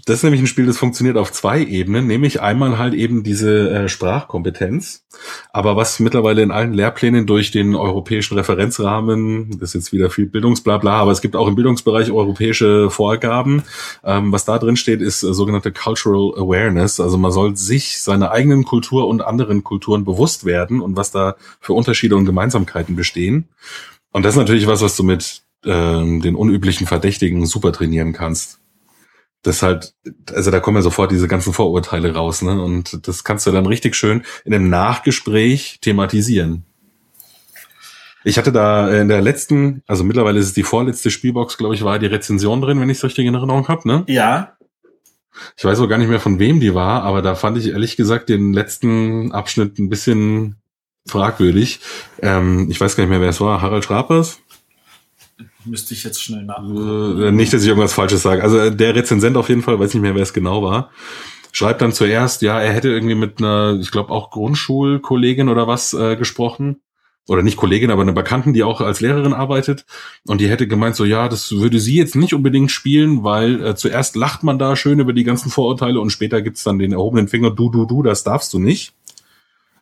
Das 0.05 0.17
ist 0.17 0.23
nämlich 0.23 0.41
ein 0.41 0.47
Spiel, 0.47 0.67
das 0.67 0.77
funktioniert 0.77 1.17
auf 1.17 1.31
zwei 1.31 1.63
Ebenen, 1.63 2.05
nämlich 2.05 2.39
einmal 2.39 2.77
halt 2.77 2.93
eben 2.93 3.23
diese 3.23 3.71
äh, 3.71 3.89
Sprachkompetenz, 3.89 5.03
aber 5.51 5.75
was 5.75 5.99
mittlerweile 5.99 6.43
in 6.43 6.51
allen 6.51 6.75
Lehrplänen 6.75 7.25
durch 7.25 7.49
den 7.49 7.73
europäischen 7.73 8.37
Referenzrahmen, 8.37 9.57
das 9.59 9.69
ist 9.69 9.73
jetzt 9.73 9.93
wieder 9.93 10.11
viel 10.11 10.27
Bildungsblabla, 10.27 10.91
aber 10.91 11.11
es 11.11 11.21
gibt 11.21 11.35
auch 11.35 11.47
im 11.47 11.55
Bildungsbereich 11.55 12.11
europäische 12.11 12.91
Vorgaben. 12.91 13.63
Ähm, 14.03 14.31
was 14.31 14.45
da 14.45 14.59
drin 14.59 14.77
steht, 14.77 15.01
ist 15.01 15.23
äh, 15.23 15.33
sogenannte 15.33 15.71
Cultural 15.71 16.33
Awareness, 16.37 16.99
also 16.99 17.17
man 17.17 17.31
soll 17.31 17.57
sich 17.57 17.99
seiner 17.99 18.29
eigenen 18.29 18.63
Kultur 18.63 19.07
und 19.07 19.23
anderen 19.23 19.63
Kulturen 19.63 20.05
bewusst 20.05 20.45
werden 20.45 20.81
und 20.81 20.95
was 20.95 21.09
da 21.09 21.35
für 21.59 21.73
Unterschiede 21.73 22.15
und 22.15 22.25
Gemeinsamkeiten 22.25 22.95
bestehen. 22.95 23.47
Und 24.11 24.23
das 24.23 24.35
ist 24.35 24.39
natürlich 24.39 24.67
was, 24.67 24.83
was 24.83 24.95
du 24.95 25.01
mit 25.01 25.41
ähm, 25.65 26.21
den 26.21 26.35
unüblichen 26.35 26.85
Verdächtigen 26.85 27.47
super 27.47 27.71
trainieren 27.71 28.13
kannst. 28.13 28.59
Das 29.45 29.61
halt, 29.61 29.93
also 30.33 30.49
da 30.49 30.59
kommen 30.59 30.77
ja 30.77 30.81
sofort 30.81 31.11
diese 31.11 31.27
ganzen 31.27 31.53
Vorurteile 31.53 32.15
raus, 32.15 32.41
ne? 32.41 32.59
Und 32.59 33.07
das 33.07 33.23
kannst 33.23 33.45
du 33.45 33.51
dann 33.51 33.67
richtig 33.67 33.95
schön 33.95 34.23
in 34.43 34.55
einem 34.55 34.69
Nachgespräch 34.69 35.77
thematisieren. 35.81 36.65
Ich 38.23 38.39
hatte 38.39 38.51
da 38.51 38.89
in 38.89 39.07
der 39.07 39.21
letzten, 39.21 39.83
also 39.85 40.03
mittlerweile 40.03 40.39
ist 40.39 40.47
es 40.47 40.53
die 40.53 40.63
vorletzte 40.63 41.11
Spielbox, 41.11 41.57
glaube 41.57 41.75
ich, 41.75 41.83
war 41.83 41.99
die 41.99 42.07
Rezension 42.07 42.59
drin, 42.59 42.81
wenn 42.81 42.89
ich 42.89 42.97
es 42.97 43.03
richtig 43.03 43.27
in 43.27 43.35
Erinnerung 43.35 43.67
habe, 43.67 43.87
ne? 43.87 44.03
Ja. 44.07 44.57
Ich 45.55 45.63
weiß 45.63 45.79
auch 45.79 45.87
gar 45.87 45.99
nicht 45.99 46.09
mehr, 46.09 46.19
von 46.19 46.39
wem 46.39 46.59
die 46.59 46.73
war, 46.73 47.03
aber 47.03 47.21
da 47.21 47.35
fand 47.35 47.59
ich 47.59 47.69
ehrlich 47.69 47.97
gesagt 47.97 48.29
den 48.29 48.51
letzten 48.51 49.31
Abschnitt 49.31 49.77
ein 49.77 49.89
bisschen 49.89 50.55
fragwürdig. 51.05 51.81
Ähm, 52.23 52.67
ich 52.71 52.81
weiß 52.81 52.95
gar 52.95 53.03
nicht 53.03 53.11
mehr, 53.11 53.21
wer 53.21 53.29
es 53.29 53.41
war. 53.41 53.61
Harald 53.61 53.83
Schrapers? 53.83 54.39
Müsste 55.65 55.93
ich 55.93 56.03
jetzt 56.03 56.21
schnell 56.21 56.43
nach. 56.43 56.59
Äh, 56.59 57.31
nicht, 57.31 57.53
dass 57.53 57.63
ich 57.63 57.67
irgendwas 57.67 57.93
Falsches 57.93 58.21
sage. 58.21 58.43
Also 58.43 58.57
äh, 58.57 58.75
der 58.75 58.95
Rezensent 58.95 59.37
auf 59.37 59.49
jeden 59.49 59.61
Fall, 59.61 59.79
weiß 59.79 59.93
nicht 59.93 60.01
mehr, 60.01 60.15
wer 60.15 60.23
es 60.23 60.33
genau 60.33 60.63
war, 60.63 60.91
schreibt 61.51 61.81
dann 61.81 61.93
zuerst, 61.93 62.41
ja, 62.41 62.59
er 62.59 62.73
hätte 62.73 62.89
irgendwie 62.89 63.15
mit 63.15 63.39
einer, 63.39 63.77
ich 63.79 63.91
glaube 63.91 64.11
auch 64.11 64.29
Grundschulkollegin 64.29 65.49
oder 65.49 65.67
was 65.67 65.93
äh, 65.93 66.15
gesprochen. 66.15 66.81
Oder 67.27 67.41
nicht 67.41 67.57
Kollegin, 67.57 67.89
aber 67.89 68.03
eine 68.03 68.13
Bekannten, 68.13 68.53
die 68.53 68.61
auch 68.61 68.81
als 68.81 69.01
Lehrerin 69.01 69.33
arbeitet. 69.33 69.85
Und 70.27 70.41
die 70.41 70.47
hätte 70.47 70.67
gemeint, 70.67 70.95
so 70.95 71.05
ja, 71.05 71.27
das 71.27 71.51
würde 71.53 71.79
sie 71.79 71.95
jetzt 71.95 72.15
nicht 72.15 72.35
unbedingt 72.35 72.71
spielen, 72.71 73.23
weil 73.23 73.65
äh, 73.65 73.75
zuerst 73.75 74.15
lacht 74.15 74.43
man 74.43 74.59
da 74.59 74.75
schön 74.75 74.99
über 74.99 75.11
die 75.11 75.23
ganzen 75.23 75.49
Vorurteile 75.49 75.99
und 75.99 76.11
später 76.11 76.43
gibt's 76.43 76.63
dann 76.63 76.77
den 76.77 76.91
erhobenen 76.91 77.27
Finger, 77.27 77.49
du, 77.49 77.71
du, 77.71 77.85
du, 77.85 78.03
das 78.03 78.23
darfst 78.23 78.53
du 78.53 78.59
nicht. 78.59 78.93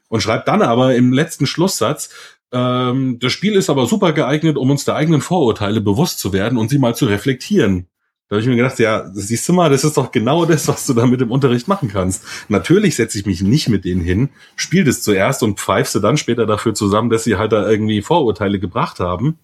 Und 0.07 0.22
schreibt 0.22 0.47
dann 0.47 0.61
aber 0.61 0.95
im 0.95 1.11
letzten 1.11 1.45
Schlusssatz, 1.45 2.10
ähm, 2.53 3.17
das 3.19 3.31
Spiel 3.31 3.55
ist 3.55 3.69
aber 3.69 3.85
super 3.88 4.13
geeignet, 4.13 4.57
um 4.57 4.69
uns 4.69 4.85
der 4.85 4.95
eigenen 4.95 5.21
Vorurteile 5.21 5.81
bewusst 5.81 6.19
zu 6.19 6.34
werden 6.34 6.57
und 6.57 6.69
sie 6.69 6.77
mal 6.77 6.95
zu 6.95 7.05
reflektieren. 7.05 7.88
Da 8.30 8.35
habe 8.35 8.41
ich 8.41 8.47
mir 8.47 8.55
gedacht, 8.55 8.80
ja, 8.80 9.11
siehst 9.13 9.47
du 9.49 9.53
mal, 9.53 9.69
das 9.69 9.84
ist 9.84 9.97
doch 9.97 10.11
genau 10.11 10.45
das, 10.45 10.67
was 10.67 10.88
du 10.88 10.93
da 10.93 11.05
mit 11.05 11.21
dem 11.21 11.31
Unterricht 11.31 11.67
machen 11.67 11.89
kannst. 11.89 12.23
Natürlich 12.49 12.95
setze 12.95 13.19
ich 13.19 13.25
mich 13.25 13.41
nicht 13.41 13.69
mit 13.69 13.85
denen 13.85 14.01
hin, 14.01 14.30
spiel 14.55 14.84
das 14.84 15.01
zuerst 15.01 15.43
und 15.43 15.59
pfeifst 15.59 15.93
du 15.95 15.99
dann 15.99 16.17
später 16.17 16.45
dafür 16.45 16.73
zusammen, 16.73 17.09
dass 17.09 17.23
sie 17.25 17.35
halt 17.35 17.51
da 17.51 17.69
irgendwie 17.69 18.01
Vorurteile 18.01 18.59
gebracht 18.59 18.99
haben, 18.99 19.38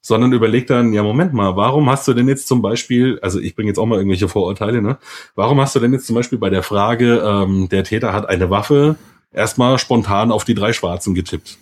sondern 0.00 0.32
überleg 0.32 0.66
dann, 0.66 0.92
ja, 0.92 1.02
Moment 1.02 1.32
mal, 1.32 1.56
warum 1.56 1.88
hast 1.90 2.08
du 2.08 2.14
denn 2.14 2.28
jetzt 2.28 2.48
zum 2.48 2.62
Beispiel, 2.62 3.18
also 3.22 3.40
ich 3.40 3.54
bringe 3.54 3.68
jetzt 3.68 3.78
auch 3.78 3.86
mal 3.86 3.98
irgendwelche 3.98 4.28
Vorurteile, 4.28 4.82
ne? 4.82 4.98
Warum 5.34 5.60
hast 5.60 5.76
du 5.76 5.80
denn 5.80 5.92
jetzt 5.92 6.06
zum 6.06 6.16
Beispiel 6.16 6.38
bei 6.38 6.50
der 6.50 6.62
Frage, 6.62 7.22
ähm, 7.24 7.68
der 7.68 7.84
Täter 7.84 8.12
hat 8.12 8.28
eine 8.28 8.50
Waffe, 8.50 8.96
erstmal 9.32 9.78
spontan 9.78 10.32
auf 10.32 10.44
die 10.44 10.54
drei 10.54 10.72
Schwarzen 10.72 11.14
getippt. 11.14 11.58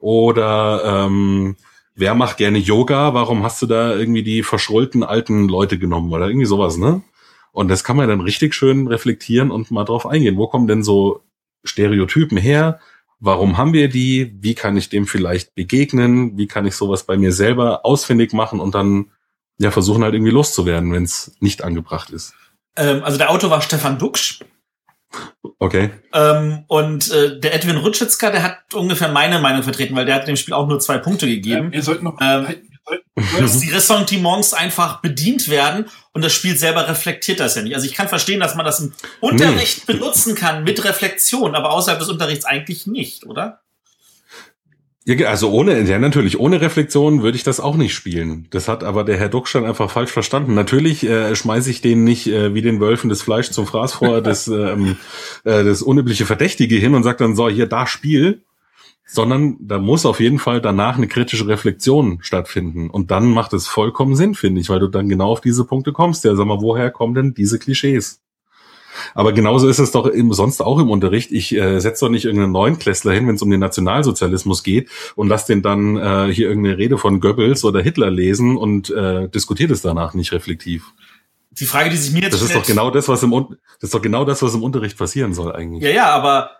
Oder 0.00 1.06
ähm, 1.06 1.56
wer 1.94 2.14
macht 2.14 2.38
gerne 2.38 2.58
Yoga? 2.58 3.14
Warum 3.14 3.44
hast 3.44 3.62
du 3.62 3.66
da 3.66 3.94
irgendwie 3.94 4.22
die 4.22 4.42
verschrollten 4.42 5.04
alten 5.04 5.48
Leute 5.48 5.78
genommen 5.78 6.12
oder 6.12 6.26
irgendwie 6.26 6.46
sowas, 6.46 6.76
ne? 6.76 7.02
Und 7.52 7.68
das 7.68 7.84
kann 7.84 7.96
man 7.96 8.08
dann 8.08 8.20
richtig 8.20 8.54
schön 8.54 8.86
reflektieren 8.86 9.50
und 9.50 9.70
mal 9.70 9.84
drauf 9.84 10.06
eingehen. 10.06 10.36
Wo 10.36 10.46
kommen 10.46 10.66
denn 10.66 10.82
so 10.82 11.22
Stereotypen 11.64 12.38
her? 12.38 12.80
Warum 13.18 13.58
haben 13.58 13.72
wir 13.72 13.88
die? 13.88 14.34
Wie 14.40 14.54
kann 14.54 14.76
ich 14.76 14.88
dem 14.88 15.06
vielleicht 15.06 15.54
begegnen? 15.54 16.38
Wie 16.38 16.46
kann 16.46 16.66
ich 16.66 16.74
sowas 16.74 17.04
bei 17.04 17.18
mir 17.18 17.32
selber 17.32 17.84
ausfindig 17.84 18.32
machen 18.32 18.60
und 18.60 18.74
dann 18.74 19.10
ja 19.58 19.70
versuchen 19.70 20.02
halt 20.02 20.14
irgendwie 20.14 20.32
loszuwerden, 20.32 20.92
wenn 20.92 21.02
es 21.02 21.36
nicht 21.40 21.62
angebracht 21.62 22.10
ist? 22.10 22.34
Ähm, 22.76 23.02
also 23.04 23.18
der 23.18 23.30
Autor 23.30 23.50
war 23.50 23.60
Stefan 23.60 23.98
Duxch. 23.98 24.40
Okay. 25.62 25.90
Ähm, 26.14 26.64
und 26.68 27.10
äh, 27.12 27.38
der 27.38 27.54
Edwin 27.54 27.76
Rutschitzer, 27.76 28.30
der 28.30 28.42
hat 28.42 28.58
ungefähr 28.72 29.08
meine 29.08 29.38
Meinung 29.38 29.62
vertreten, 29.62 29.94
weil 29.94 30.06
der 30.06 30.14
hat 30.14 30.26
dem 30.26 30.36
Spiel 30.36 30.54
auch 30.54 30.66
nur 30.66 30.80
zwei 30.80 30.96
Punkte 30.96 31.26
gegeben. 31.26 31.70
Ja, 31.70 31.78
ihr 31.78 31.82
sollt 31.82 32.02
noch. 32.02 32.16
Ähm, 32.20 32.46
dass 33.38 33.60
die 33.60 33.70
Ressentiments 33.70 34.54
einfach 34.54 35.00
bedient 35.02 35.48
werden 35.48 35.86
und 36.12 36.24
das 36.24 36.32
Spiel 36.32 36.56
selber 36.56 36.88
reflektiert 36.88 37.40
das 37.40 37.54
ja 37.54 37.62
nicht. 37.62 37.74
Also 37.74 37.86
ich 37.86 37.94
kann 37.94 38.08
verstehen, 38.08 38.40
dass 38.40 38.54
man 38.54 38.64
das 38.64 38.80
im 38.80 38.94
Unterricht 39.20 39.86
nee. 39.86 39.94
benutzen 39.94 40.34
kann 40.34 40.64
mit 40.64 40.82
Reflexion, 40.82 41.54
aber 41.54 41.72
außerhalb 41.72 42.00
des 42.00 42.08
Unterrichts 42.08 42.46
eigentlich 42.46 42.86
nicht, 42.86 43.26
oder? 43.26 43.60
Ja, 45.10 45.28
also 45.28 45.50
ohne, 45.50 45.82
ja 45.82 45.98
natürlich, 45.98 46.38
ohne 46.38 46.60
Reflexion 46.60 47.22
würde 47.22 47.36
ich 47.36 47.42
das 47.42 47.58
auch 47.58 47.76
nicht 47.76 47.94
spielen. 47.94 48.46
Das 48.50 48.68
hat 48.68 48.84
aber 48.84 49.02
der 49.02 49.16
Herr 49.16 49.28
Duckstein 49.28 49.64
einfach 49.64 49.90
falsch 49.90 50.12
verstanden. 50.12 50.54
Natürlich 50.54 51.02
äh, 51.04 51.34
schmeiße 51.34 51.68
ich 51.68 51.80
den 51.80 52.04
nicht 52.04 52.28
äh, 52.28 52.54
wie 52.54 52.62
den 52.62 52.80
Wölfen 52.80 53.10
das 53.10 53.20
Fleisch 53.20 53.50
zum 53.50 53.66
Fraß 53.66 53.94
vor, 53.94 54.20
das, 54.22 54.46
ähm, 54.46 54.96
äh, 55.44 55.64
das 55.64 55.82
unübliche 55.82 56.26
Verdächtige 56.26 56.76
hin 56.76 56.94
und 56.94 57.02
sagt 57.02 57.20
dann 57.20 57.34
so, 57.34 57.48
hier, 57.48 57.66
da 57.66 57.86
Spiel 57.86 58.42
sondern 59.12 59.56
da 59.58 59.80
muss 59.80 60.06
auf 60.06 60.20
jeden 60.20 60.38
Fall 60.38 60.60
danach 60.60 60.96
eine 60.96 61.08
kritische 61.08 61.48
Reflexion 61.48 62.18
stattfinden. 62.22 62.88
Und 62.88 63.10
dann 63.10 63.28
macht 63.28 63.52
es 63.54 63.66
vollkommen 63.66 64.14
Sinn, 64.14 64.36
finde 64.36 64.60
ich, 64.60 64.68
weil 64.68 64.78
du 64.78 64.86
dann 64.86 65.08
genau 65.08 65.32
auf 65.32 65.40
diese 65.40 65.64
Punkte 65.64 65.90
kommst. 65.92 66.24
Ja, 66.24 66.36
sag 66.36 66.46
mal, 66.46 66.60
woher 66.60 66.92
kommen 66.92 67.14
denn 67.14 67.34
diese 67.34 67.58
Klischees? 67.58 68.22
Aber 69.14 69.32
genauso 69.32 69.68
ist 69.68 69.78
es 69.78 69.90
doch 69.90 70.06
im, 70.06 70.32
sonst 70.32 70.60
auch 70.60 70.78
im 70.78 70.90
Unterricht. 70.90 71.32
Ich 71.32 71.54
äh, 71.54 71.80
setze 71.80 72.04
doch 72.06 72.10
nicht 72.10 72.24
irgendeinen 72.24 72.52
neuen 72.52 72.78
Klässler 72.78 73.12
hin, 73.12 73.26
wenn 73.28 73.34
es 73.34 73.42
um 73.42 73.50
den 73.50 73.60
Nationalsozialismus 73.60 74.62
geht 74.62 74.88
und 75.14 75.28
lass 75.28 75.46
den 75.46 75.62
dann 75.62 75.96
äh, 75.96 76.32
hier 76.32 76.48
irgendeine 76.48 76.78
Rede 76.78 76.98
von 76.98 77.20
Goebbels 77.20 77.64
oder 77.64 77.82
Hitler 77.82 78.10
lesen 78.10 78.56
und 78.56 78.90
äh, 78.90 79.28
diskutiert 79.28 79.70
es 79.70 79.82
danach 79.82 80.14
nicht 80.14 80.32
reflektiv. 80.32 80.92
Die 81.52 81.66
Frage, 81.66 81.90
die 81.90 81.96
sich 81.96 82.12
mir 82.12 82.22
jetzt 82.22 82.34
das 82.34 82.42
ist 82.42 82.54
doch 82.54 82.64
genau 82.64 82.90
das, 82.90 83.08
was 83.08 83.22
im 83.22 83.30
das 83.30 83.88
ist 83.88 83.94
doch 83.94 84.02
genau 84.02 84.24
das, 84.24 84.40
was 84.42 84.54
im 84.54 84.62
Unterricht 84.62 84.96
passieren 84.96 85.34
soll 85.34 85.52
eigentlich. 85.52 85.82
Ja, 85.82 85.90
ja, 85.90 86.10
aber 86.10 86.50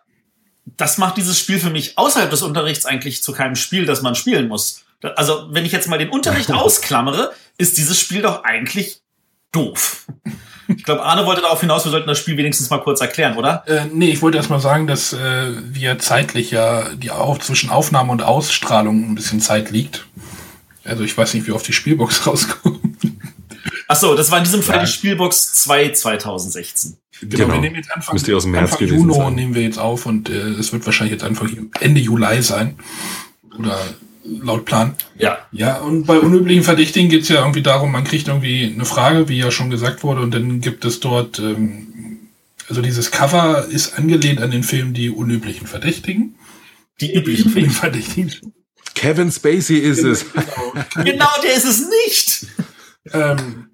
das 0.76 0.98
macht 0.98 1.16
dieses 1.16 1.38
Spiel 1.38 1.58
für 1.58 1.70
mich 1.70 1.96
außerhalb 1.96 2.30
des 2.30 2.42
Unterrichts 2.42 2.86
eigentlich 2.86 3.22
zu 3.22 3.32
keinem 3.32 3.56
Spiel, 3.56 3.86
das 3.86 4.02
man 4.02 4.14
spielen 4.14 4.48
muss. 4.48 4.84
Also, 5.16 5.48
wenn 5.50 5.64
ich 5.64 5.72
jetzt 5.72 5.88
mal 5.88 5.98
den 5.98 6.10
Unterricht 6.10 6.52
ausklammere, 6.52 7.32
ist 7.56 7.78
dieses 7.78 7.98
Spiel 7.98 8.22
doch 8.22 8.44
eigentlich 8.44 9.00
doof. 9.52 10.06
Ich 10.76 10.84
glaube, 10.84 11.02
Arne 11.02 11.26
wollte 11.26 11.42
darauf 11.42 11.60
hinaus, 11.60 11.84
wir 11.84 11.90
sollten 11.90 12.08
das 12.08 12.18
Spiel 12.18 12.36
wenigstens 12.36 12.70
mal 12.70 12.78
kurz 12.78 13.00
erklären, 13.00 13.36
oder? 13.36 13.64
Äh, 13.66 13.86
nee, 13.92 14.10
ich 14.10 14.22
wollte 14.22 14.38
erst 14.38 14.50
mal 14.50 14.60
sagen, 14.60 14.86
dass 14.86 15.12
äh, 15.12 15.52
wir 15.64 15.98
zeitlich 15.98 16.50
ja 16.50 16.88
die 16.94 17.10
auf, 17.10 17.40
zwischen 17.40 17.70
Aufnahme 17.70 18.12
und 18.12 18.22
Ausstrahlung 18.22 19.10
ein 19.10 19.14
bisschen 19.14 19.40
Zeit 19.40 19.70
liegt. 19.70 20.06
Also 20.84 21.04
ich 21.04 21.16
weiß 21.16 21.34
nicht, 21.34 21.46
wie 21.46 21.52
oft 21.52 21.66
die 21.66 21.72
Spielbox 21.72 22.26
rauskommt. 22.26 22.80
Ach 23.88 23.96
so, 23.96 24.14
das 24.14 24.30
war 24.30 24.38
in 24.38 24.44
diesem 24.44 24.62
Fall 24.62 24.76
ja. 24.76 24.82
die 24.82 24.90
Spielbox 24.90 25.52
2 25.54 25.92
2016. 25.92 26.96
Genau, 27.22 27.36
genau. 27.36 27.54
wir 27.54 27.60
nehmen 27.60 27.76
jetzt 27.76 27.92
Anfang, 27.92 28.14
aus 28.14 28.22
dem 28.22 28.52
März 28.52 28.72
Anfang 28.72 28.86
Juni 28.86 29.14
sein. 29.14 29.34
nehmen 29.34 29.54
wir 29.54 29.62
jetzt 29.62 29.78
auf 29.78 30.06
und 30.06 30.30
äh, 30.30 30.32
es 30.32 30.72
wird 30.72 30.86
wahrscheinlich 30.86 31.12
jetzt 31.12 31.24
Anfang 31.24 31.70
Ende 31.80 32.00
Juli 32.00 32.42
sein. 32.42 32.78
Oder 33.58 33.78
laut 34.24 34.64
Plan. 34.64 34.94
Ja. 35.18 35.38
Ja, 35.52 35.78
und 35.78 36.06
bei 36.06 36.18
unüblichen 36.18 36.64
Verdächtigen 36.64 37.08
geht 37.08 37.22
es 37.22 37.28
ja 37.28 37.40
irgendwie 37.40 37.62
darum, 37.62 37.92
man 37.92 38.04
kriegt 38.04 38.28
irgendwie 38.28 38.72
eine 38.72 38.84
Frage, 38.84 39.28
wie 39.28 39.38
ja 39.38 39.50
schon 39.50 39.70
gesagt 39.70 40.02
wurde, 40.02 40.20
und 40.20 40.32
dann 40.34 40.60
gibt 40.60 40.84
es 40.84 41.00
dort, 41.00 41.38
ähm, 41.38 41.86
also 42.68 42.82
dieses 42.82 43.10
Cover 43.10 43.66
ist 43.68 43.98
angelehnt 43.98 44.40
an 44.40 44.50
den 44.50 44.62
Film 44.62 44.94
Die 44.94 45.10
unüblichen 45.10 45.66
Verdächtigen. 45.66 46.36
Die 47.00 47.14
üblichen 47.14 47.54
Die 47.54 47.68
Verdächtigen. 47.68 48.32
Kevin 48.94 49.32
Spacey 49.32 49.78
ist 49.78 50.04
es. 50.04 50.26
Genau, 50.32 51.04
genau 51.04 51.28
der 51.42 51.54
ist 51.54 51.64
es 51.64 51.88
nicht. 52.06 52.46
ähm, 53.12 53.70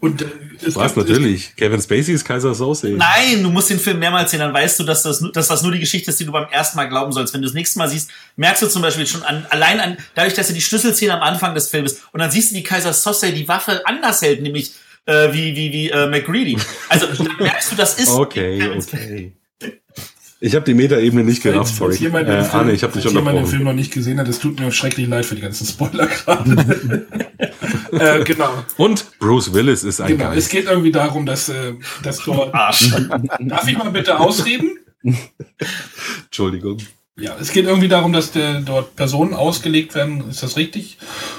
und 0.00 0.24
es 0.64 0.76
Was 0.76 0.94
natürlich? 0.94 1.54
Kevin 1.56 1.80
Spacey 1.80 2.14
ist 2.14 2.24
Kaiser 2.24 2.54
Sose. 2.54 2.88
Nein, 2.88 3.42
du 3.42 3.50
musst 3.50 3.70
den 3.70 3.78
Film 3.78 3.98
mehrmals 3.98 4.30
sehen, 4.30 4.40
dann 4.40 4.52
weißt 4.52 4.78
du, 4.78 4.84
dass 4.84 5.02
das, 5.02 5.24
dass 5.32 5.48
das 5.48 5.62
nur 5.62 5.72
die 5.72 5.80
Geschichte 5.80 6.10
ist, 6.10 6.20
die 6.20 6.24
du 6.24 6.32
beim 6.32 6.48
ersten 6.50 6.76
Mal 6.76 6.88
glauben 6.88 7.12
sollst. 7.12 7.34
Wenn 7.34 7.42
du 7.42 7.46
das 7.46 7.54
nächste 7.54 7.78
Mal 7.78 7.88
siehst, 7.88 8.10
merkst 8.36 8.62
du 8.62 8.66
zum 8.68 8.82
Beispiel 8.82 9.06
schon 9.06 9.22
an, 9.22 9.46
allein 9.50 9.80
an, 9.80 9.96
dadurch, 10.14 10.34
dass 10.34 10.48
er 10.48 10.54
die 10.54 10.60
Schlüsselszene 10.60 11.14
am 11.14 11.22
Anfang 11.22 11.54
des 11.54 11.68
Films 11.68 12.00
und 12.12 12.20
dann 12.20 12.30
siehst 12.30 12.50
du, 12.50 12.56
wie 12.56 12.62
Kaiser 12.62 12.92
Sose 12.92 13.32
die 13.32 13.48
Waffe 13.48 13.82
anders 13.86 14.22
hält, 14.22 14.42
nämlich 14.42 14.72
äh, 15.06 15.32
wie, 15.32 15.56
wie, 15.56 15.72
wie 15.72 15.90
äh, 15.90 16.06
McGreedy. 16.06 16.56
Also 16.88 17.06
dann 17.06 17.36
merkst 17.38 17.72
du, 17.72 17.76
das 17.76 17.98
ist. 17.98 18.10
Okay, 18.10 18.70
okay. 18.76 19.32
Ich 20.40 20.54
habe 20.54 20.64
die 20.64 20.74
Metaebene 20.74 21.24
nicht 21.24 21.42
gerafft, 21.42 21.74
sorry. 21.74 21.92
Falls 21.92 22.00
jemand, 22.00 22.28
äh, 22.28 22.44
Film, 22.44 22.60
Arne, 22.60 22.72
ich 22.72 22.82
habe 22.84 22.92
dich 22.92 23.04
jemand 23.10 23.38
den 23.38 23.46
Film 23.46 23.64
noch 23.64 23.72
nicht 23.72 23.92
gesehen 23.92 24.20
hat, 24.20 24.28
es 24.28 24.38
tut 24.38 24.60
mir 24.60 24.70
schrecklich 24.70 25.08
leid 25.08 25.26
für 25.26 25.34
die 25.34 25.40
ganzen 25.40 25.66
Spoiler 25.66 26.06
gerade. 26.06 27.06
äh, 27.92 28.22
genau. 28.22 28.64
Und 28.76 29.18
Bruce 29.18 29.52
Willis 29.52 29.82
ist 29.82 30.00
ein 30.00 30.16
genau. 30.16 30.30
Geist. 30.30 30.38
Es 30.38 30.48
geht 30.48 30.66
irgendwie 30.66 30.92
darum, 30.92 31.26
dass, 31.26 31.48
äh, 31.48 31.74
dass 32.04 32.18
dort... 32.18 32.54
Arsch. 32.54 32.88
Darf 33.40 33.66
ich 33.66 33.76
mal 33.76 33.90
bitte 33.90 34.18
ausreden? 34.18 34.78
Entschuldigung. 36.26 36.78
Ja, 37.20 37.34
es 37.40 37.50
geht 37.50 37.66
irgendwie 37.66 37.88
darum, 37.88 38.12
dass 38.12 38.30
der, 38.30 38.60
dort 38.60 38.94
Personen 38.94 39.34
ausgelegt 39.34 39.96
werden, 39.96 40.30
ist 40.30 40.44
das 40.44 40.56
richtig? 40.56 40.98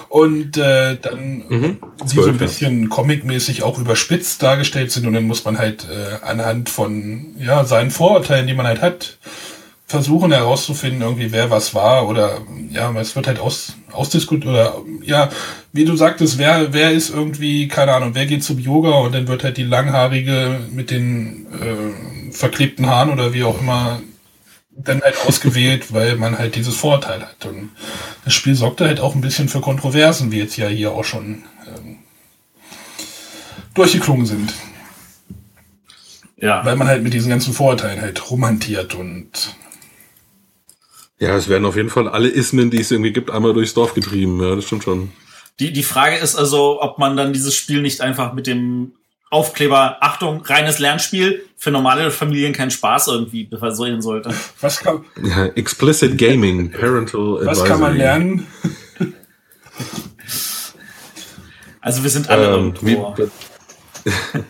Und 0.10 0.58
äh, 0.58 0.98
dann 1.02 1.44
mhm. 1.48 1.78
die 2.04 2.16
so 2.16 2.26
ein 2.26 2.38
bisschen 2.38 2.90
comicmäßig 2.90 3.64
auch 3.64 3.80
überspitzt 3.80 4.44
dargestellt 4.44 4.92
sind. 4.92 5.08
Und 5.08 5.14
dann 5.14 5.24
muss 5.24 5.46
man 5.46 5.58
halt 5.58 5.88
äh, 5.90 6.26
anhand 6.26 6.70
von 6.70 7.28
ja 7.40 7.64
seinen 7.64 7.92
Vorurteilen, 7.92 8.46
die 8.46 8.54
man 8.54 8.68
halt 8.68 8.82
hat, 8.82 9.18
versuchen 9.88 10.34
herauszufinden, 10.34 11.02
irgendwie 11.02 11.32
wer 11.32 11.50
was 11.50 11.74
war. 11.74 12.10
Oder 12.10 12.42
ja, 12.72 12.94
es 13.00 13.16
wird 13.16 13.28
halt 13.28 13.40
aus, 13.40 13.76
ausdiskutiert. 13.94 14.52
Oder 14.52 14.82
ja, 15.02 15.30
wie 15.72 15.86
du 15.86 15.96
sagtest, 15.96 16.38
wer 16.38 16.74
wer 16.74 16.92
ist 16.92 17.10
irgendwie 17.10 17.70
keine 17.70 17.94
Ahnung, 17.94 18.16
wer 18.16 18.26
geht 18.26 18.44
zum 18.44 18.60
Yoga? 18.60 18.98
Und 18.98 19.16
dann 19.16 19.30
wird 19.30 19.46
halt 19.46 19.56
die 19.56 19.64
langhaarige 19.64 20.60
mit 20.72 20.92
den 20.92 21.48
äh, 21.54 22.32
verklebten 22.34 22.88
Haaren 22.88 23.12
oder 23.12 23.34
wie 23.34 23.46
auch 23.46 23.62
immer 23.62 24.02
dann 24.84 25.02
halt 25.02 25.16
ausgewählt, 25.26 25.94
weil 25.94 26.16
man 26.16 26.38
halt 26.38 26.56
dieses 26.56 26.76
Vorurteil 26.76 27.22
hat. 27.22 27.46
Und 27.46 27.72
das 28.26 28.34
Spiel 28.34 28.56
sorgte 28.56 28.86
halt 28.86 29.00
auch 29.00 29.16
ein 29.16 29.22
bisschen 29.22 29.50
für 29.50 29.62
Kontroversen, 29.62 30.32
wie 30.32 30.40
jetzt 30.40 30.58
ja 30.58 30.68
hier 30.68 30.92
auch 30.92 31.04
schon 31.04 31.44
ähm, 31.68 31.98
durchgeklungen 33.74 34.26
sind. 34.26 34.54
Ja. 36.38 36.64
Weil 36.64 36.78
man 36.78 36.88
halt 36.88 37.04
mit 37.04 37.14
diesen 37.14 37.30
ganzen 37.30 37.54
Vorurteilen 37.54 38.02
halt 38.02 38.32
romantiert 38.32 38.96
und 38.96 39.56
ja, 41.20 41.36
es 41.36 41.50
werden 41.50 41.66
auf 41.66 41.76
jeden 41.76 41.90
Fall 41.90 42.08
alle 42.08 42.30
Ismen, 42.30 42.72
die 42.72 42.80
es 42.80 42.92
irgendwie 42.92 43.12
gibt, 43.12 43.30
einmal 43.30 43.54
durchs 43.54 43.74
Dorf 43.74 43.94
getrieben. 43.94 44.42
Ja, 44.42 44.56
das 44.56 44.64
stimmt 44.64 44.86
schon. 44.86 45.12
Die, 45.60 45.74
die 45.74 45.84
Frage 45.84 46.16
ist 46.16 46.38
also, 46.38 46.82
ob 46.82 46.98
man 46.98 47.18
dann 47.18 47.34
dieses 47.34 47.56
Spiel 47.56 47.82
nicht 47.82 48.00
einfach 48.00 48.32
mit 48.32 48.48
dem 48.48 48.94
Aufkleber, 49.30 49.98
Achtung, 50.02 50.42
reines 50.42 50.80
Lernspiel, 50.80 51.46
für 51.56 51.72
normale 51.72 52.10
Familien 52.10 52.54
kein 52.54 52.72
Spaß 52.72 53.08
irgendwie 53.10 53.50
versehen 53.58 54.02
sollte. 54.02 54.34
Was 54.62 54.80
kann, 54.80 55.06
ja, 55.22 55.46
explicit 55.46 56.18
Gaming, 56.18 56.72
Parental 56.72 57.46
Was 57.46 57.64
kann 57.64 57.80
man 57.80 57.96
lernen? 57.96 58.48
Also 61.82 62.04
wir 62.04 62.10
sind 62.10 62.30
alle 62.30 62.56
ähm, 62.56 62.74
wie, 62.82 62.98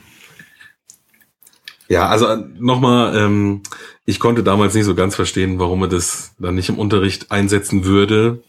Ja, 1.89 2.07
also 2.07 2.35
nochmal, 2.59 3.17
ähm, 3.17 3.63
ich 4.05 4.19
konnte 4.19 4.43
damals 4.43 4.75
nicht 4.75 4.85
so 4.85 4.93
ganz 4.93 5.15
verstehen, 5.15 5.57
warum 5.57 5.81
er 5.81 5.87
das 5.87 6.35
dann 6.37 6.53
nicht 6.53 6.69
im 6.69 6.77
Unterricht 6.77 7.31
einsetzen 7.31 7.83
würde, 7.83 8.43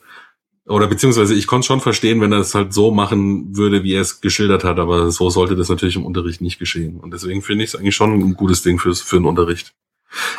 oder 0.66 0.86
beziehungsweise 0.86 1.34
ich 1.34 1.46
konnte 1.46 1.66
schon 1.66 1.80
verstehen, 1.80 2.20
wenn 2.20 2.32
er 2.32 2.40
es 2.40 2.54
halt 2.54 2.72
so 2.72 2.90
machen 2.90 3.56
würde, 3.56 3.82
wie 3.82 3.94
er 3.94 4.02
es 4.02 4.20
geschildert 4.20 4.64
hat, 4.64 4.78
aber 4.78 5.10
so 5.10 5.30
sollte 5.30 5.56
das 5.56 5.68
natürlich 5.68 5.96
im 5.96 6.04
Unterricht 6.04 6.40
nicht 6.40 6.58
geschehen. 6.58 7.00
Und 7.00 7.12
deswegen 7.12 7.42
finde 7.42 7.64
ich 7.64 7.70
es 7.70 7.76
eigentlich 7.76 7.96
schon 7.96 8.12
ein 8.12 8.34
gutes 8.34 8.62
Ding 8.62 8.78
fürs, 8.78 9.00
für 9.00 9.16
den 9.16 9.24
Unterricht. 9.24 9.72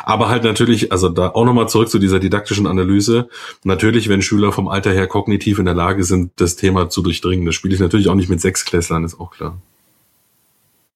Aber 0.04 0.28
halt 0.28 0.44
natürlich, 0.44 0.92
also 0.92 1.08
da 1.08 1.30
auch 1.30 1.44
nochmal 1.44 1.68
zurück 1.68 1.88
zu 1.88 1.98
dieser 1.98 2.20
didaktischen 2.20 2.66
Analyse. 2.66 3.28
Natürlich, 3.64 4.08
wenn 4.08 4.22
Schüler 4.22 4.52
vom 4.52 4.68
Alter 4.68 4.92
her 4.92 5.06
kognitiv 5.06 5.58
in 5.58 5.64
der 5.64 5.74
Lage 5.74 6.04
sind, 6.04 6.32
das 6.36 6.56
Thema 6.56 6.90
zu 6.90 7.02
durchdringen, 7.02 7.46
das 7.46 7.54
spiele 7.54 7.74
ich 7.74 7.80
natürlich 7.80 8.08
auch 8.08 8.14
nicht 8.14 8.28
mit 8.28 8.40
Sechsklässlern, 8.40 9.04
ist 9.04 9.18
auch 9.18 9.30
klar. 9.30 9.58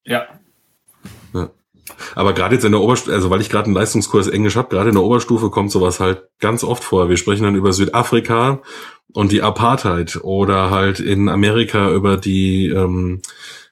Ja. 0.04 0.26
Aber 2.14 2.32
gerade 2.32 2.54
jetzt 2.54 2.64
in 2.64 2.72
der 2.72 2.80
Oberstufe, 2.80 3.14
also 3.14 3.30
weil 3.30 3.40
ich 3.40 3.50
gerade 3.50 3.66
einen 3.66 3.74
Leistungskurs 3.74 4.28
Englisch 4.28 4.56
habe, 4.56 4.68
gerade 4.68 4.88
in 4.88 4.94
der 4.94 5.04
Oberstufe 5.04 5.50
kommt 5.50 5.70
sowas 5.70 6.00
halt 6.00 6.22
ganz 6.40 6.64
oft 6.64 6.84
vor. 6.84 7.08
Wir 7.08 7.16
sprechen 7.16 7.44
dann 7.44 7.54
über 7.54 7.72
Südafrika 7.72 8.60
und 9.12 9.32
die 9.32 9.42
Apartheid 9.42 10.20
oder 10.22 10.70
halt 10.70 11.00
in 11.00 11.28
Amerika 11.28 11.90
über 11.90 12.16
die, 12.16 12.68
ähm, 12.68 13.22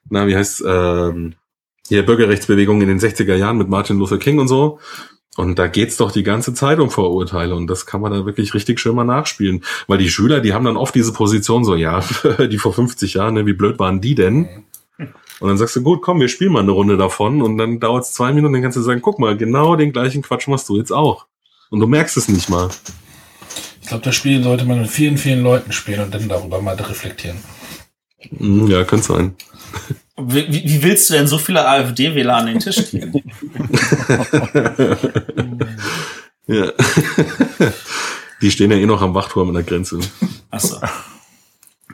na, 0.08 0.26
wie 0.26 0.36
heißt 0.36 0.64
ähm, 0.66 1.34
hier 1.88 2.06
Bürgerrechtsbewegung 2.06 2.80
in 2.80 2.88
den 2.88 2.98
60er 3.00 3.34
Jahren 3.34 3.58
mit 3.58 3.68
Martin 3.68 3.98
Luther 3.98 4.18
King 4.18 4.38
und 4.38 4.48
so. 4.48 4.78
Und 5.36 5.58
da 5.58 5.66
geht's 5.66 5.96
doch 5.96 6.12
die 6.12 6.22
ganze 6.22 6.54
Zeit 6.54 6.78
um 6.78 6.90
Vorurteile 6.90 7.56
und 7.56 7.66
das 7.66 7.86
kann 7.86 8.00
man 8.00 8.12
da 8.12 8.24
wirklich 8.24 8.54
richtig 8.54 8.78
schön 8.78 8.94
mal 8.94 9.04
nachspielen. 9.04 9.64
Weil 9.88 9.98
die 9.98 10.08
Schüler, 10.08 10.40
die 10.40 10.52
haben 10.52 10.64
dann 10.64 10.76
oft 10.76 10.94
diese 10.94 11.12
Position 11.12 11.64
so, 11.64 11.74
ja, 11.74 12.04
die 12.50 12.58
vor 12.58 12.72
50 12.72 13.14
Jahren, 13.14 13.34
ne, 13.34 13.46
wie 13.46 13.52
blöd 13.52 13.78
waren 13.78 14.00
die 14.00 14.14
denn? 14.14 14.63
Und 15.40 15.48
dann 15.48 15.58
sagst 15.58 15.76
du, 15.76 15.82
gut, 15.82 16.00
komm, 16.02 16.20
wir 16.20 16.28
spielen 16.28 16.52
mal 16.52 16.60
eine 16.60 16.70
Runde 16.70 16.96
davon 16.96 17.42
und 17.42 17.58
dann 17.58 17.80
dauert's 17.80 18.12
zwei 18.12 18.32
Minuten, 18.32 18.54
dann 18.54 18.62
kannst 18.62 18.76
du 18.76 18.82
sagen, 18.82 19.02
guck 19.02 19.18
mal, 19.18 19.36
genau 19.36 19.76
den 19.76 19.92
gleichen 19.92 20.22
Quatsch 20.22 20.48
machst 20.48 20.68
du 20.68 20.76
jetzt 20.76 20.92
auch. 20.92 21.26
Und 21.70 21.80
du 21.80 21.86
merkst 21.86 22.16
es 22.16 22.28
nicht 22.28 22.48
mal. 22.48 22.68
Ich 23.82 23.88
glaube, 23.88 24.04
das 24.04 24.14
Spiel 24.14 24.42
sollte 24.42 24.64
man 24.64 24.80
mit 24.80 24.90
vielen, 24.90 25.18
vielen 25.18 25.42
Leuten 25.42 25.72
spielen 25.72 26.00
und 26.00 26.14
dann 26.14 26.28
darüber 26.28 26.62
mal 26.62 26.74
reflektieren. 26.74 27.38
Hm, 28.38 28.66
Ja, 28.68 28.84
könnte 28.84 29.06
sein. 29.06 29.34
Wie, 30.16 30.46
wie 30.48 30.62
wie 30.64 30.82
willst 30.82 31.10
du 31.10 31.14
denn 31.14 31.26
so 31.26 31.38
viele 31.38 31.66
AfD-Wähler 31.66 32.36
an 32.36 32.46
den 32.46 32.60
Tisch 32.60 32.76
kriegen? 32.90 33.12
Ja. 36.46 36.72
Die 38.42 38.50
stehen 38.50 38.70
ja 38.70 38.76
eh 38.76 38.86
noch 38.86 39.00
am 39.00 39.14
Wachturm 39.14 39.48
an 39.48 39.54
der 39.54 39.62
Grenze. 39.62 39.98
Achso. 40.50 40.76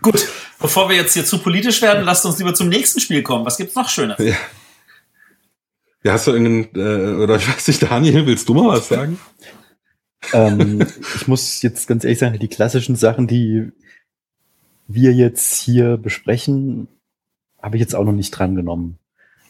Gut, 0.03 0.29
bevor 0.59 0.89
wir 0.89 0.97
jetzt 0.97 1.15
hier 1.15 1.25
zu 1.25 1.39
politisch 1.39 1.83
werden, 1.83 2.05
lasst 2.05 2.25
uns 2.25 2.39
lieber 2.39 2.55
zum 2.55 2.69
nächsten 2.69 3.01
Spiel 3.01 3.23
kommen. 3.23 3.45
Was 3.45 3.57
gibt's 3.57 3.75
noch 3.75 3.89
Schönes? 3.89 4.19
Ja. 4.19 4.37
Ja, 6.03 6.13
hast 6.15 6.27
du 6.27 6.33
irgendeinen, 6.33 6.69
äh, 6.75 7.23
oder 7.23 7.37
ich 7.37 7.49
weiß 7.49 7.69
nicht, 7.69 7.83
Daniel, 7.83 8.27
willst 8.27 8.49
du 8.49 8.55
mal 8.55 8.69
was 8.69 8.89
sagen? 8.89 9.19
ähm, 10.33 10.87
ich 11.17 11.29
muss 11.29 11.63
jetzt 11.63 11.89
ganz 11.89 12.05
ehrlich 12.05 12.19
sagen, 12.19 12.39
die 12.39 12.49
klassischen 12.49 12.97
Sachen, 12.97 13.27
die 13.27 13.71
wir 14.87 15.13
jetzt 15.13 15.57
hier 15.57 15.97
besprechen, 15.97 16.89
habe 17.61 17.77
ich 17.77 17.81
jetzt 17.81 17.95
auch 17.95 18.05
noch 18.05 18.13
nicht 18.13 18.31
dran 18.31 18.55
genommen. 18.55 18.99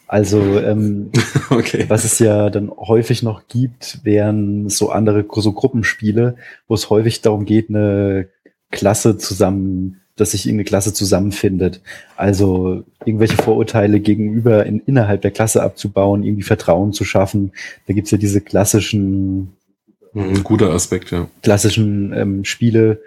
Also, 0.07 0.59
ähm, 0.59 1.11
Okay. 1.49 1.85
was 1.87 2.03
es 2.03 2.19
ja 2.19 2.49
dann 2.49 2.69
häufig 2.69 3.23
noch 3.23 3.47
gibt, 3.47 4.03
wären 4.03 4.67
so 4.67 4.89
andere 4.89 5.25
so 5.29 5.53
Gruppenspiele, 5.53 6.35
wo 6.67 6.73
es 6.73 6.89
häufig 6.89 7.21
darum 7.21 7.45
geht, 7.45 7.69
eine 7.69 8.27
Klasse 8.71 9.17
zusammen, 9.17 10.00
dass 10.21 10.31
sich 10.31 10.45
irgendeine 10.45 10.65
Klasse 10.65 10.93
zusammenfindet. 10.93 11.81
Also 12.15 12.83
irgendwelche 13.05 13.35
Vorurteile 13.35 13.99
gegenüber 13.99 14.65
in, 14.65 14.79
innerhalb 14.85 15.21
der 15.21 15.31
Klasse 15.31 15.63
abzubauen, 15.63 16.23
irgendwie 16.23 16.43
Vertrauen 16.43 16.93
zu 16.93 17.03
schaffen. 17.03 17.51
Da 17.87 17.93
gibt's 17.93 18.11
ja 18.11 18.17
diese 18.17 18.39
klassischen 18.39 19.53
Ein 20.13 20.43
guter 20.43 20.69
Aspekt, 20.69 21.11
ja. 21.11 21.27
klassischen 21.41 22.13
ähm, 22.13 22.45
Spiele, 22.45 23.01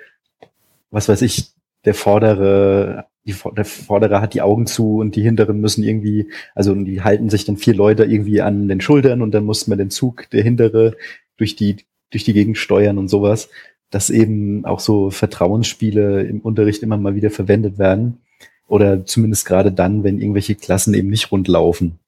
was 0.91 1.09
weiß 1.09 1.23
ich, 1.23 1.53
der 1.85 1.95
Vordere, 1.95 3.07
die, 3.25 3.35
der 3.57 3.65
Vordere 3.65 4.21
hat 4.21 4.35
die 4.35 4.43
Augen 4.43 4.67
zu 4.67 4.99
und 4.99 5.15
die 5.15 5.23
Hinteren 5.23 5.61
müssen 5.61 5.85
irgendwie, 5.85 6.31
also 6.55 6.75
die 6.75 7.03
halten 7.03 7.31
sich 7.31 7.45
dann 7.45 7.59
vier 7.59 7.75
Leute 7.75 8.05
irgendwie 8.05 8.41
an 8.41 8.69
den 8.69 8.81
Schultern 8.81 9.23
und 9.23 9.33
dann 9.33 9.45
muss 9.45 9.67
man 9.67 9.79
den 9.79 9.91
Zug 9.91 10.29
der 10.31 10.43
Hintere 10.43 10.97
durch 11.37 11.55
die, 11.57 11.77
durch 12.11 12.25
die 12.25 12.33
Gegend 12.33 12.59
steuern 12.59 12.99
und 12.99 13.09
sowas, 13.09 13.49
dass 13.91 14.11
eben 14.11 14.65
auch 14.65 14.81
so 14.81 15.11
Vertrauensspiele 15.11 16.23
im 16.25 16.41
Unterricht 16.41 16.83
immer 16.83 16.97
mal 16.97 17.15
wieder 17.15 17.31
verwendet 17.31 17.79
werden 17.79 18.19
oder 18.67 19.05
zumindest 19.05 19.47
gerade 19.47 19.73
dann, 19.73 20.05
wenn 20.05 20.21
irgendwelche 20.21 20.55
Klassen 20.55 20.95
eben 20.95 21.11
nicht 21.11 21.31
rund 21.31 21.49
laufen, 21.49 21.99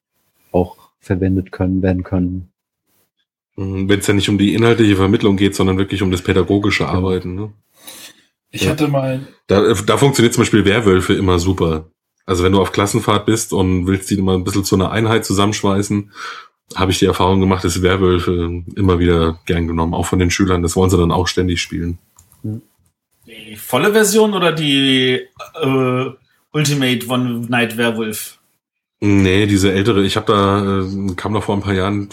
auch 0.53 0.77
verwendet 1.01 1.53
können, 1.53 1.83
werden 1.83 2.03
können. 2.03 2.49
Wenn 3.57 4.01
es 4.01 4.07
ja 4.07 4.15
nicht 4.15 4.29
um 4.29 4.37
die 4.37 4.55
inhaltliche 4.55 4.97
Vermittlung 4.97 5.37
geht, 5.37 5.55
sondern 5.55 5.79
wirklich 5.79 6.03
um 6.03 6.11
das 6.11 6.23
pädagogische 6.23 6.89
Arbeiten. 6.89 7.35
Ne? 7.35 7.53
Ich 8.51 8.63
Ja. 8.65 8.71
hatte 8.71 8.89
mal, 8.89 9.27
Da, 9.47 9.73
da 9.75 9.97
funktioniert 9.97 10.35
zum 10.35 10.43
Beispiel 10.43 10.65
Werwölfe 10.65 11.15
immer 11.15 11.39
super. 11.39 11.91
Also 12.27 12.43
wenn 12.43 12.53
du 12.53 12.61
auf 12.61 12.73
Klassenfahrt 12.73 13.25
bist 13.25 13.53
und 13.53 13.87
willst 13.87 14.11
die 14.11 14.21
mal 14.21 14.35
ein 14.35 14.45
bisschen 14.45 14.65
zu 14.65 14.75
einer 14.75 14.91
Einheit 14.91 15.25
zusammenschweißen, 15.25 16.11
habe 16.75 16.91
ich 16.91 16.99
die 16.99 17.07
Erfahrung 17.07 17.41
gemacht, 17.41 17.65
dass 17.65 17.83
Werwölfe 17.83 18.65
immer 18.75 18.99
wieder 18.99 19.39
gern 19.47 19.67
genommen, 19.67 19.95
auch 19.95 20.07
von 20.07 20.19
den 20.19 20.31
Schülern. 20.31 20.63
Das 20.63 20.77
wollen 20.77 20.91
sie 20.91 20.99
dann 20.99 21.13
auch 21.13 21.29
ständig 21.29 21.61
spielen. 21.61 21.99
Die 23.27 23.57
volle 23.57 23.93
Version 23.93 24.35
oder 24.35 24.53
die 24.53 25.21
äh, 25.61 26.11
Ultimate 26.53 27.07
One 27.09 27.47
Night 27.49 27.77
Werewolf? 27.77 28.39
Nee, 29.01 29.47
diese 29.47 29.73
ältere, 29.73 30.05
ich 30.05 30.17
habe 30.17 30.33
da, 30.33 30.81
äh, 30.81 31.15
kam 31.15 31.35
da 31.35 31.41
vor 31.41 31.57
ein 31.57 31.63
paar 31.63 31.75
Jahren, 31.75 32.09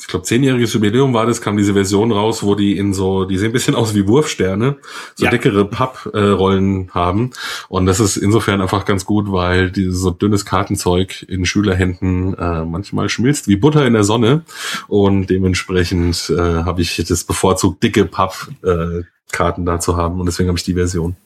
ich 0.00 0.06
glaube 0.06 0.24
zehnjähriges 0.24 0.72
Jubiläum 0.74 1.12
war 1.12 1.26
das, 1.26 1.40
kam 1.40 1.56
diese 1.56 1.74
Version 1.74 2.12
raus, 2.12 2.42
wo 2.44 2.54
die 2.54 2.78
in 2.78 2.94
so, 2.94 3.24
die 3.24 3.36
sehen 3.36 3.50
ein 3.50 3.52
bisschen 3.52 3.74
aus 3.74 3.94
wie 3.94 4.06
Wurfsterne, 4.06 4.76
so 5.16 5.24
Ja. 5.24 5.30
dickere 5.30 5.64
Papprollen 5.64 6.90
haben. 6.94 7.32
Und 7.68 7.86
das 7.86 7.98
ist 7.98 8.16
insofern 8.16 8.60
einfach 8.60 8.84
ganz 8.84 9.04
gut, 9.04 9.30
weil 9.32 9.70
dieses 9.72 10.00
so 10.00 10.10
dünnes 10.10 10.44
Kartenzeug 10.44 11.22
in 11.28 11.44
Schülerhänden 11.44 12.34
äh, 12.34 12.64
manchmal 12.64 13.08
schmilzt 13.08 13.48
wie 13.48 13.56
Butter 13.56 13.84
in 13.86 13.94
der 13.94 14.04
Sonne. 14.04 14.44
Und 14.86 15.26
dementsprechend 15.30 16.30
äh, 16.30 16.38
habe 16.38 16.80
ich 16.80 16.96
das 17.08 17.24
bevorzugt, 17.24 17.82
dicke 17.82 18.04
Pappkarten 18.04 19.00
äh, 19.02 19.04
Karten 19.32 19.66
da 19.66 19.80
zu 19.80 19.96
haben. 19.96 20.20
Und 20.20 20.26
deswegen 20.26 20.48
habe 20.48 20.58
ich 20.58 20.64
die 20.64 20.74
Version. 20.74 21.16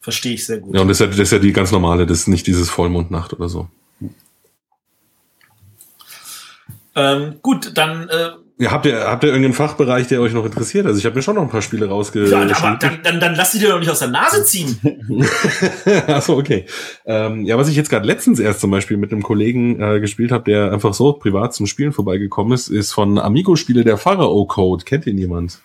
Verstehe 0.00 0.34
ich 0.34 0.46
sehr 0.46 0.58
gut. 0.58 0.74
Ja, 0.74 0.82
und 0.82 0.88
das 0.88 0.98
ist 0.98 1.00
ja, 1.00 1.06
das 1.08 1.18
ist 1.18 1.32
ja 1.32 1.38
die 1.38 1.52
ganz 1.52 1.72
normale, 1.72 2.06
das 2.06 2.20
ist 2.20 2.28
nicht 2.28 2.46
dieses 2.46 2.70
Vollmondnacht 2.70 3.32
oder 3.32 3.48
so. 3.48 3.68
Ähm, 6.96 7.36
gut, 7.42 7.72
dann 7.76 8.08
äh, 8.08 8.30
Ja, 8.58 8.72
habt 8.72 8.84
ihr, 8.86 8.98
habt 9.06 9.22
ihr 9.22 9.28
irgendeinen 9.28 9.54
Fachbereich, 9.54 10.08
der 10.08 10.20
euch 10.20 10.32
noch 10.32 10.44
interessiert? 10.44 10.86
Also 10.86 10.98
ich 10.98 11.04
habe 11.06 11.14
mir 11.14 11.22
schon 11.22 11.36
noch 11.36 11.42
ein 11.42 11.48
paar 11.48 11.62
Spiele 11.62 11.86
ja, 11.86 11.92
rausgeschrieben. 11.92 12.52
aber 12.52 12.76
dann, 12.78 12.98
dann, 13.02 13.20
dann 13.20 13.34
lass 13.34 13.52
sie 13.52 13.58
dir 13.60 13.68
doch 13.70 13.78
nicht 13.78 13.90
aus 13.90 14.00
der 14.00 14.08
Nase 14.08 14.44
ziehen. 14.44 14.76
Achso, 16.06 16.36
okay. 16.36 16.66
Ähm, 17.06 17.44
ja, 17.44 17.56
was 17.56 17.68
ich 17.68 17.76
jetzt 17.76 17.90
gerade 17.90 18.06
letztens 18.06 18.38
erst 18.40 18.60
zum 18.60 18.70
Beispiel 18.70 18.96
mit 18.96 19.12
einem 19.12 19.22
Kollegen 19.22 19.80
äh, 19.80 20.00
gespielt 20.00 20.32
habe, 20.32 20.44
der 20.50 20.72
einfach 20.72 20.94
so 20.94 21.12
privat 21.12 21.54
zum 21.54 21.66
Spielen 21.66 21.92
vorbeigekommen 21.92 22.52
ist, 22.52 22.68
ist 22.68 22.92
von 22.92 23.18
Amigo-Spiele 23.18 23.84
der 23.84 23.96
Pharao 23.96 24.44
Code. 24.46 24.84
Kennt 24.84 25.06
ihn 25.06 25.18
jemand? 25.18 25.58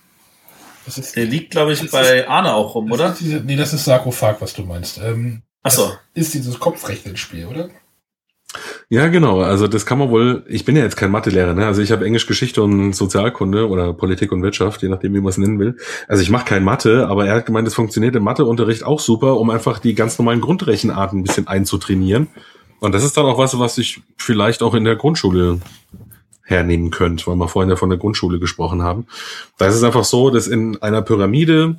das 0.85 0.99
ist, 0.99 1.15
Der 1.15 1.25
liegt, 1.25 1.51
glaube 1.51 1.73
ich, 1.73 1.89
bei 1.89 2.27
Arne 2.27 2.53
auch 2.53 2.75
rum, 2.75 2.91
oder? 2.91 3.09
ist 3.11 3.19
diese, 3.21 3.37
nee, 3.37 3.55
das 3.55 3.73
ist 3.73 3.85
Sarkophag, 3.85 4.35
was 4.39 4.53
du 4.53 4.61
meinst. 4.63 4.99
Ähm, 5.03 5.41
Achso. 5.63 5.91
ist 6.13 6.35
dieses 6.35 6.59
Kopfrechnenspiel, 6.59 7.47
oder? 7.47 7.69
Ja, 8.89 9.07
genau. 9.07 9.41
Also 9.41 9.67
das 9.67 9.85
kann 9.85 9.97
man 9.97 10.09
wohl. 10.09 10.43
Ich 10.47 10.65
bin 10.65 10.75
ja 10.75 10.83
jetzt 10.83 10.97
kein 10.97 11.11
Mathelehrer, 11.11 11.53
ne? 11.53 11.65
Also 11.65 11.81
ich 11.81 11.91
habe 11.91 12.05
Englisch, 12.05 12.27
Geschichte 12.27 12.61
und 12.61 12.93
Sozialkunde 12.93 13.67
oder 13.67 13.93
Politik 13.93 14.31
und 14.31 14.43
Wirtschaft, 14.43 14.81
je 14.81 14.89
nachdem, 14.89 15.13
wie 15.13 15.21
man 15.21 15.29
es 15.29 15.37
nennen 15.37 15.59
will. 15.59 15.77
Also 16.07 16.21
ich 16.21 16.29
mache 16.29 16.45
kein 16.45 16.63
Mathe, 16.63 17.07
aber 17.07 17.25
er 17.25 17.35
hat 17.35 17.45
gemeint, 17.45 17.67
es 17.67 17.73
funktioniert 17.75 18.15
im 18.15 18.23
Matheunterricht 18.23 18.83
auch 18.83 18.99
super, 18.99 19.37
um 19.37 19.49
einfach 19.49 19.79
die 19.79 19.95
ganz 19.95 20.17
normalen 20.17 20.41
Grundrechenarten 20.41 21.19
ein 21.19 21.23
bisschen 21.23 21.47
einzutrainieren. 21.47 22.27
Und 22.79 22.93
das 22.93 23.03
ist 23.03 23.17
dann 23.17 23.25
auch 23.25 23.37
was, 23.37 23.57
was 23.57 23.77
ich 23.77 24.01
vielleicht 24.17 24.61
auch 24.61 24.73
in 24.73 24.83
der 24.83 24.95
Grundschule 24.95 25.59
hernehmen 26.43 26.91
könnt, 26.91 27.25
weil 27.27 27.35
wir 27.35 27.47
vorhin 27.47 27.69
ja 27.69 27.75
von 27.75 27.89
der 27.89 27.97
Grundschule 27.97 28.39
gesprochen 28.39 28.83
haben. 28.83 29.07
Da 29.57 29.65
ist 29.65 29.75
es 29.75 29.83
einfach 29.83 30.03
so, 30.03 30.29
dass 30.29 30.47
in 30.47 30.81
einer 30.81 31.01
Pyramide, 31.01 31.77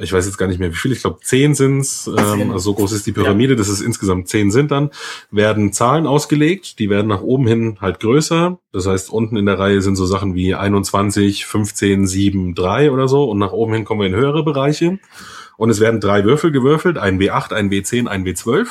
ich 0.00 0.12
weiß 0.12 0.26
jetzt 0.26 0.38
gar 0.38 0.46
nicht 0.46 0.60
mehr 0.60 0.70
wie 0.70 0.76
viel, 0.76 0.92
ich 0.92 1.00
glaube 1.00 1.18
zehn 1.22 1.54
sind's, 1.54 2.06
ähm, 2.06 2.50
also 2.50 2.58
so 2.58 2.74
groß 2.74 2.92
ist 2.92 3.06
die 3.06 3.12
Pyramide, 3.12 3.56
dass 3.56 3.68
es 3.68 3.80
insgesamt 3.80 4.28
zehn 4.28 4.50
sind 4.50 4.70
dann, 4.70 4.90
werden 5.30 5.72
Zahlen 5.72 6.06
ausgelegt, 6.06 6.78
die 6.78 6.90
werden 6.90 7.08
nach 7.08 7.22
oben 7.22 7.46
hin 7.46 7.78
halt 7.80 8.00
größer. 8.00 8.58
Das 8.72 8.86
heißt, 8.86 9.10
unten 9.10 9.36
in 9.36 9.46
der 9.46 9.58
Reihe 9.58 9.82
sind 9.82 9.96
so 9.96 10.06
Sachen 10.06 10.34
wie 10.34 10.54
21, 10.54 11.46
15, 11.46 12.06
7, 12.06 12.54
3 12.54 12.90
oder 12.90 13.08
so 13.08 13.24
und 13.24 13.38
nach 13.38 13.52
oben 13.52 13.74
hin 13.74 13.84
kommen 13.84 14.00
wir 14.00 14.08
in 14.08 14.14
höhere 14.14 14.44
Bereiche. 14.44 14.98
Und 15.56 15.70
es 15.70 15.80
werden 15.80 16.00
drei 16.00 16.24
Würfel 16.24 16.52
gewürfelt, 16.52 16.98
ein 16.98 17.18
W8, 17.18 17.52
ein 17.52 17.68
W10, 17.68 18.06
ein 18.06 18.24
W12. 18.24 18.68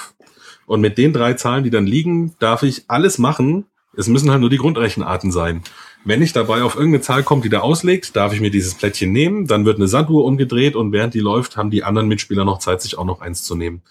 Und 0.67 0.79
mit 0.79 0.97
den 0.97 1.11
drei 1.11 1.33
Zahlen, 1.33 1.65
die 1.65 1.69
dann 1.69 1.85
liegen, 1.85 2.35
darf 2.39 2.63
ich 2.63 2.85
alles 2.87 3.17
machen. 3.17 3.65
Es 3.95 4.07
müssen 4.07 4.31
halt 4.31 4.39
nur 4.39 4.49
die 4.49 4.57
Grundrechenarten 4.57 5.31
sein. 5.31 5.63
Wenn 6.07 6.21
ich 6.21 6.31
dabei 6.31 6.63
auf 6.63 6.75
irgendeine 6.75 7.01
Zahl 7.01 7.21
komme, 7.21 7.41
die 7.41 7.49
da 7.49 7.59
auslegt, 7.59 8.15
darf 8.15 8.31
ich 8.31 8.39
mir 8.39 8.49
dieses 8.49 8.75
Plättchen 8.75 9.11
nehmen, 9.11 9.45
dann 9.45 9.65
wird 9.65 9.75
eine 9.75 9.89
Sanduhr 9.89 10.23
umgedreht 10.23 10.77
und 10.77 10.93
während 10.93 11.13
die 11.13 11.19
läuft, 11.19 11.57
haben 11.57 11.69
die 11.69 11.83
anderen 11.83 12.07
Mitspieler 12.07 12.45
noch 12.45 12.59
Zeit, 12.59 12.81
sich 12.81 12.97
auch 12.97 13.03
noch 13.03 13.19
eins 13.19 13.43
zu 13.43 13.55
nehmen. 13.55 13.81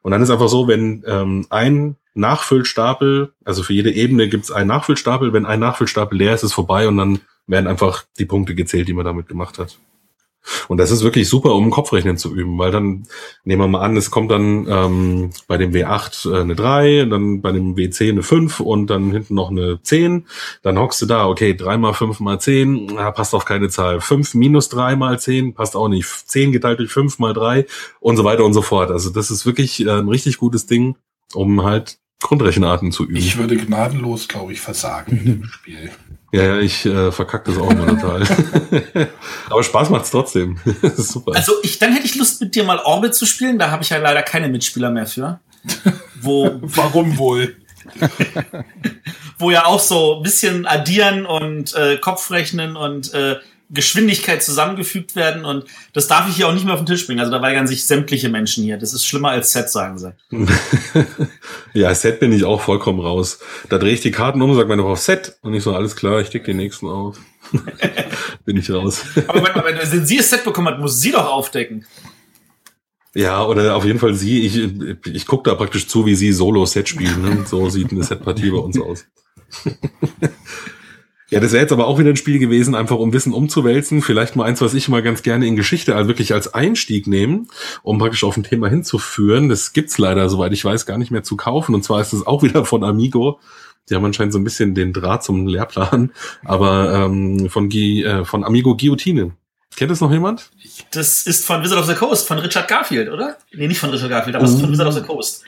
Und 0.00 0.12
dann 0.12 0.22
ist 0.22 0.30
einfach 0.30 0.48
so, 0.48 0.68
wenn 0.68 1.02
ähm, 1.08 1.44
ein 1.50 1.96
Nachfüllstapel, 2.14 3.32
also 3.44 3.64
für 3.64 3.72
jede 3.72 3.90
Ebene 3.90 4.28
gibt 4.28 4.44
es 4.44 4.52
einen 4.52 4.68
Nachfüllstapel, 4.68 5.32
wenn 5.32 5.44
ein 5.44 5.58
Nachfüllstapel 5.58 6.16
leer 6.16 6.34
ist, 6.34 6.44
ist 6.44 6.52
vorbei 6.52 6.86
und 6.86 6.98
dann 6.98 7.18
werden 7.48 7.66
einfach 7.66 8.04
die 8.16 8.26
Punkte 8.26 8.54
gezählt, 8.54 8.86
die 8.86 8.94
man 8.94 9.04
damit 9.04 9.26
gemacht 9.26 9.58
hat. 9.58 9.76
Und 10.68 10.78
das 10.78 10.90
ist 10.90 11.02
wirklich 11.02 11.28
super, 11.28 11.54
um 11.54 11.70
Kopfrechnen 11.70 12.16
zu 12.16 12.34
üben, 12.34 12.58
weil 12.58 12.70
dann 12.70 13.04
nehmen 13.44 13.62
wir 13.62 13.68
mal 13.68 13.80
an, 13.80 13.96
es 13.96 14.10
kommt 14.10 14.30
dann 14.30 14.66
ähm, 14.68 15.30
bei 15.46 15.56
dem 15.56 15.72
W8 15.72 16.32
äh, 16.32 16.40
eine 16.40 16.54
3, 16.54 17.06
dann 17.06 17.40
bei 17.40 17.52
dem 17.52 17.74
W10 17.74 18.10
eine 18.10 18.22
5 18.22 18.60
und 18.60 18.88
dann 18.88 19.10
hinten 19.12 19.34
noch 19.34 19.50
eine 19.50 19.80
10. 19.82 20.26
Dann 20.62 20.78
hockst 20.78 21.02
du 21.02 21.06
da, 21.06 21.26
okay, 21.26 21.54
3 21.54 21.78
mal 21.78 21.92
5 21.92 22.20
mal 22.20 22.40
10, 22.40 22.86
na, 22.94 23.10
passt 23.10 23.34
auf 23.34 23.44
keine 23.44 23.68
Zahl. 23.68 24.00
5 24.00 24.34
minus 24.34 24.68
3 24.68 24.96
mal 24.96 25.18
10 25.18 25.54
passt 25.54 25.76
auch 25.76 25.88
nicht. 25.88 26.06
10 26.06 26.52
geteilt 26.52 26.78
durch 26.78 26.92
5 26.92 27.18
mal 27.18 27.32
3 27.32 27.66
und 28.00 28.16
so 28.16 28.24
weiter 28.24 28.44
und 28.44 28.54
so 28.54 28.62
fort. 28.62 28.90
Also 28.90 29.10
das 29.10 29.30
ist 29.30 29.46
wirklich 29.46 29.84
äh, 29.84 29.90
ein 29.90 30.08
richtig 30.08 30.38
gutes 30.38 30.66
Ding, 30.66 30.96
um 31.34 31.64
halt 31.64 31.98
Grundrechenarten 32.22 32.92
zu 32.92 33.04
üben. 33.04 33.16
Ich 33.16 33.36
würde 33.36 33.56
gnadenlos, 33.56 34.26
glaube 34.28 34.52
ich, 34.52 34.60
versagen 34.60 35.18
in 35.18 35.24
dem 35.24 35.44
Spiel. 35.44 35.90
Ja, 36.36 36.42
ja, 36.42 36.58
ich 36.58 36.84
äh, 36.84 37.10
verkack 37.10 37.46
das 37.46 37.56
auch 37.56 37.70
immer 37.70 37.86
total. 37.86 38.22
Aber 39.50 39.62
Spaß 39.62 39.88
macht's 39.88 40.10
trotzdem. 40.10 40.58
super. 40.96 41.34
Also 41.34 41.52
ich, 41.62 41.78
dann 41.78 41.92
hätte 41.92 42.04
ich 42.04 42.14
Lust, 42.16 42.42
mit 42.42 42.54
dir 42.54 42.64
mal 42.64 42.78
Orbit 42.78 43.14
zu 43.14 43.24
spielen. 43.24 43.58
Da 43.58 43.70
habe 43.70 43.82
ich 43.82 43.88
ja 43.88 43.96
leider 43.96 44.22
keine 44.22 44.48
Mitspieler 44.48 44.90
mehr 44.90 45.06
für. 45.06 45.40
Wo, 46.20 46.58
Warum 46.60 47.16
wohl? 47.16 47.56
Wo 49.38 49.50
ja 49.50 49.64
auch 49.64 49.80
so 49.80 50.16
ein 50.16 50.22
bisschen 50.22 50.66
addieren 50.66 51.24
und 51.24 51.74
äh, 51.74 51.96
Kopfrechnen 51.96 52.76
und 52.76 53.14
äh, 53.14 53.36
Geschwindigkeit 53.70 54.42
zusammengefügt 54.42 55.16
werden 55.16 55.44
und 55.44 55.64
das 55.92 56.06
darf 56.06 56.28
ich 56.28 56.36
hier 56.36 56.48
auch 56.48 56.54
nicht 56.54 56.64
mehr 56.64 56.74
auf 56.74 56.80
den 56.80 56.86
Tisch 56.86 57.06
bringen. 57.06 57.20
Also 57.20 57.32
da 57.32 57.42
weigern 57.42 57.66
sich 57.66 57.84
sämtliche 57.84 58.28
Menschen 58.28 58.62
hier. 58.62 58.76
Das 58.78 58.92
ist 58.92 59.04
schlimmer 59.04 59.30
als 59.30 59.50
Set, 59.50 59.70
sagen 59.70 59.98
sie. 59.98 60.14
ja, 61.74 61.94
Set 61.94 62.20
bin 62.20 62.32
ich 62.32 62.44
auch 62.44 62.60
vollkommen 62.60 63.00
raus. 63.00 63.40
Da 63.68 63.78
drehe 63.78 63.92
ich 63.92 64.00
die 64.00 64.12
Karten 64.12 64.40
um, 64.40 64.54
sage 64.54 64.68
meine 64.68 64.82
Frau 64.82 64.94
Set 64.94 65.36
und 65.42 65.54
ich 65.54 65.64
so, 65.64 65.74
alles 65.74 65.96
klar, 65.96 66.20
ich 66.20 66.30
decke 66.30 66.46
den 66.46 66.58
nächsten 66.58 66.86
auf. 66.86 67.18
bin 68.44 68.56
ich 68.56 68.70
raus. 68.70 69.04
Aber 69.26 69.42
wenn, 69.42 69.78
wenn 69.92 70.06
sie 70.06 70.16
das 70.16 70.30
Set 70.30 70.44
bekommen 70.44 70.68
hat, 70.68 70.78
muss 70.78 71.00
sie 71.00 71.12
doch 71.12 71.26
aufdecken. 71.26 71.84
Ja, 73.14 73.44
oder 73.44 73.74
auf 73.74 73.84
jeden 73.84 73.98
Fall 73.98 74.14
sie. 74.14 74.46
Ich, 74.46 75.06
ich 75.06 75.26
gucke 75.26 75.48
da 75.48 75.56
praktisch 75.56 75.88
zu, 75.88 76.04
wie 76.04 76.14
sie 76.14 76.32
Solo-Set 76.32 76.88
spielen. 76.88 77.22
Ne? 77.22 77.46
So 77.46 77.70
sieht 77.70 77.90
eine 77.90 78.02
Set-Partie 78.02 78.50
bei 78.50 78.58
uns 78.58 78.78
aus. 78.78 79.06
Ja, 81.36 81.40
das 81.40 81.52
wäre 81.52 81.60
jetzt 81.60 81.72
aber 81.72 81.86
auch 81.86 81.98
wieder 81.98 82.08
ein 82.08 82.16
Spiel 82.16 82.38
gewesen, 82.38 82.74
einfach 82.74 82.96
um 82.96 83.12
Wissen 83.12 83.34
umzuwälzen. 83.34 84.00
Vielleicht 84.00 84.36
mal 84.36 84.44
eins, 84.44 84.62
was 84.62 84.72
ich 84.72 84.88
mal 84.88 85.02
ganz 85.02 85.22
gerne 85.22 85.46
in 85.46 85.54
Geschichte 85.54 85.94
also 85.94 86.08
wirklich 86.08 86.32
als 86.32 86.54
Einstieg 86.54 87.06
nehmen, 87.06 87.48
um 87.82 87.98
praktisch 87.98 88.24
auf 88.24 88.38
ein 88.38 88.42
Thema 88.42 88.70
hinzuführen. 88.70 89.50
Das 89.50 89.74
gibt's 89.74 89.98
leider, 89.98 90.30
soweit 90.30 90.54
ich 90.54 90.64
weiß, 90.64 90.86
gar 90.86 90.96
nicht 90.96 91.10
mehr 91.10 91.24
zu 91.24 91.36
kaufen. 91.36 91.74
Und 91.74 91.82
zwar 91.82 92.00
ist 92.00 92.14
es 92.14 92.26
auch 92.26 92.42
wieder 92.42 92.64
von 92.64 92.82
Amigo. 92.82 93.38
Die 93.90 93.94
haben 93.94 94.04
anscheinend 94.06 94.32
so 94.32 94.38
ein 94.38 94.44
bisschen 94.44 94.74
den 94.74 94.94
Draht 94.94 95.24
zum 95.24 95.46
Lehrplan, 95.46 96.10
aber 96.42 97.04
ähm, 97.04 97.50
von, 97.50 97.68
G 97.68 98.02
äh, 98.02 98.24
von 98.24 98.42
Amigo 98.42 98.74
Guillotine. 98.74 99.32
Kennt 99.76 99.90
das 99.90 100.00
noch 100.00 100.10
jemand? 100.10 100.48
Das 100.92 101.26
ist 101.26 101.44
von 101.44 101.62
Wizard 101.62 101.80
of 101.80 101.86
the 101.86 101.94
Coast, 101.94 102.26
von 102.26 102.38
Richard 102.38 102.66
Garfield, 102.66 103.10
oder? 103.10 103.36
Nee, 103.52 103.68
nicht 103.68 103.78
von 103.78 103.90
Richard 103.90 104.08
Garfield, 104.08 104.36
aber 104.36 104.46
es 104.46 104.54
ist 104.54 104.62
von 104.62 104.72
Wizard 104.72 104.88
of 104.88 104.94
the 104.94 105.02
Coast. 105.02 105.44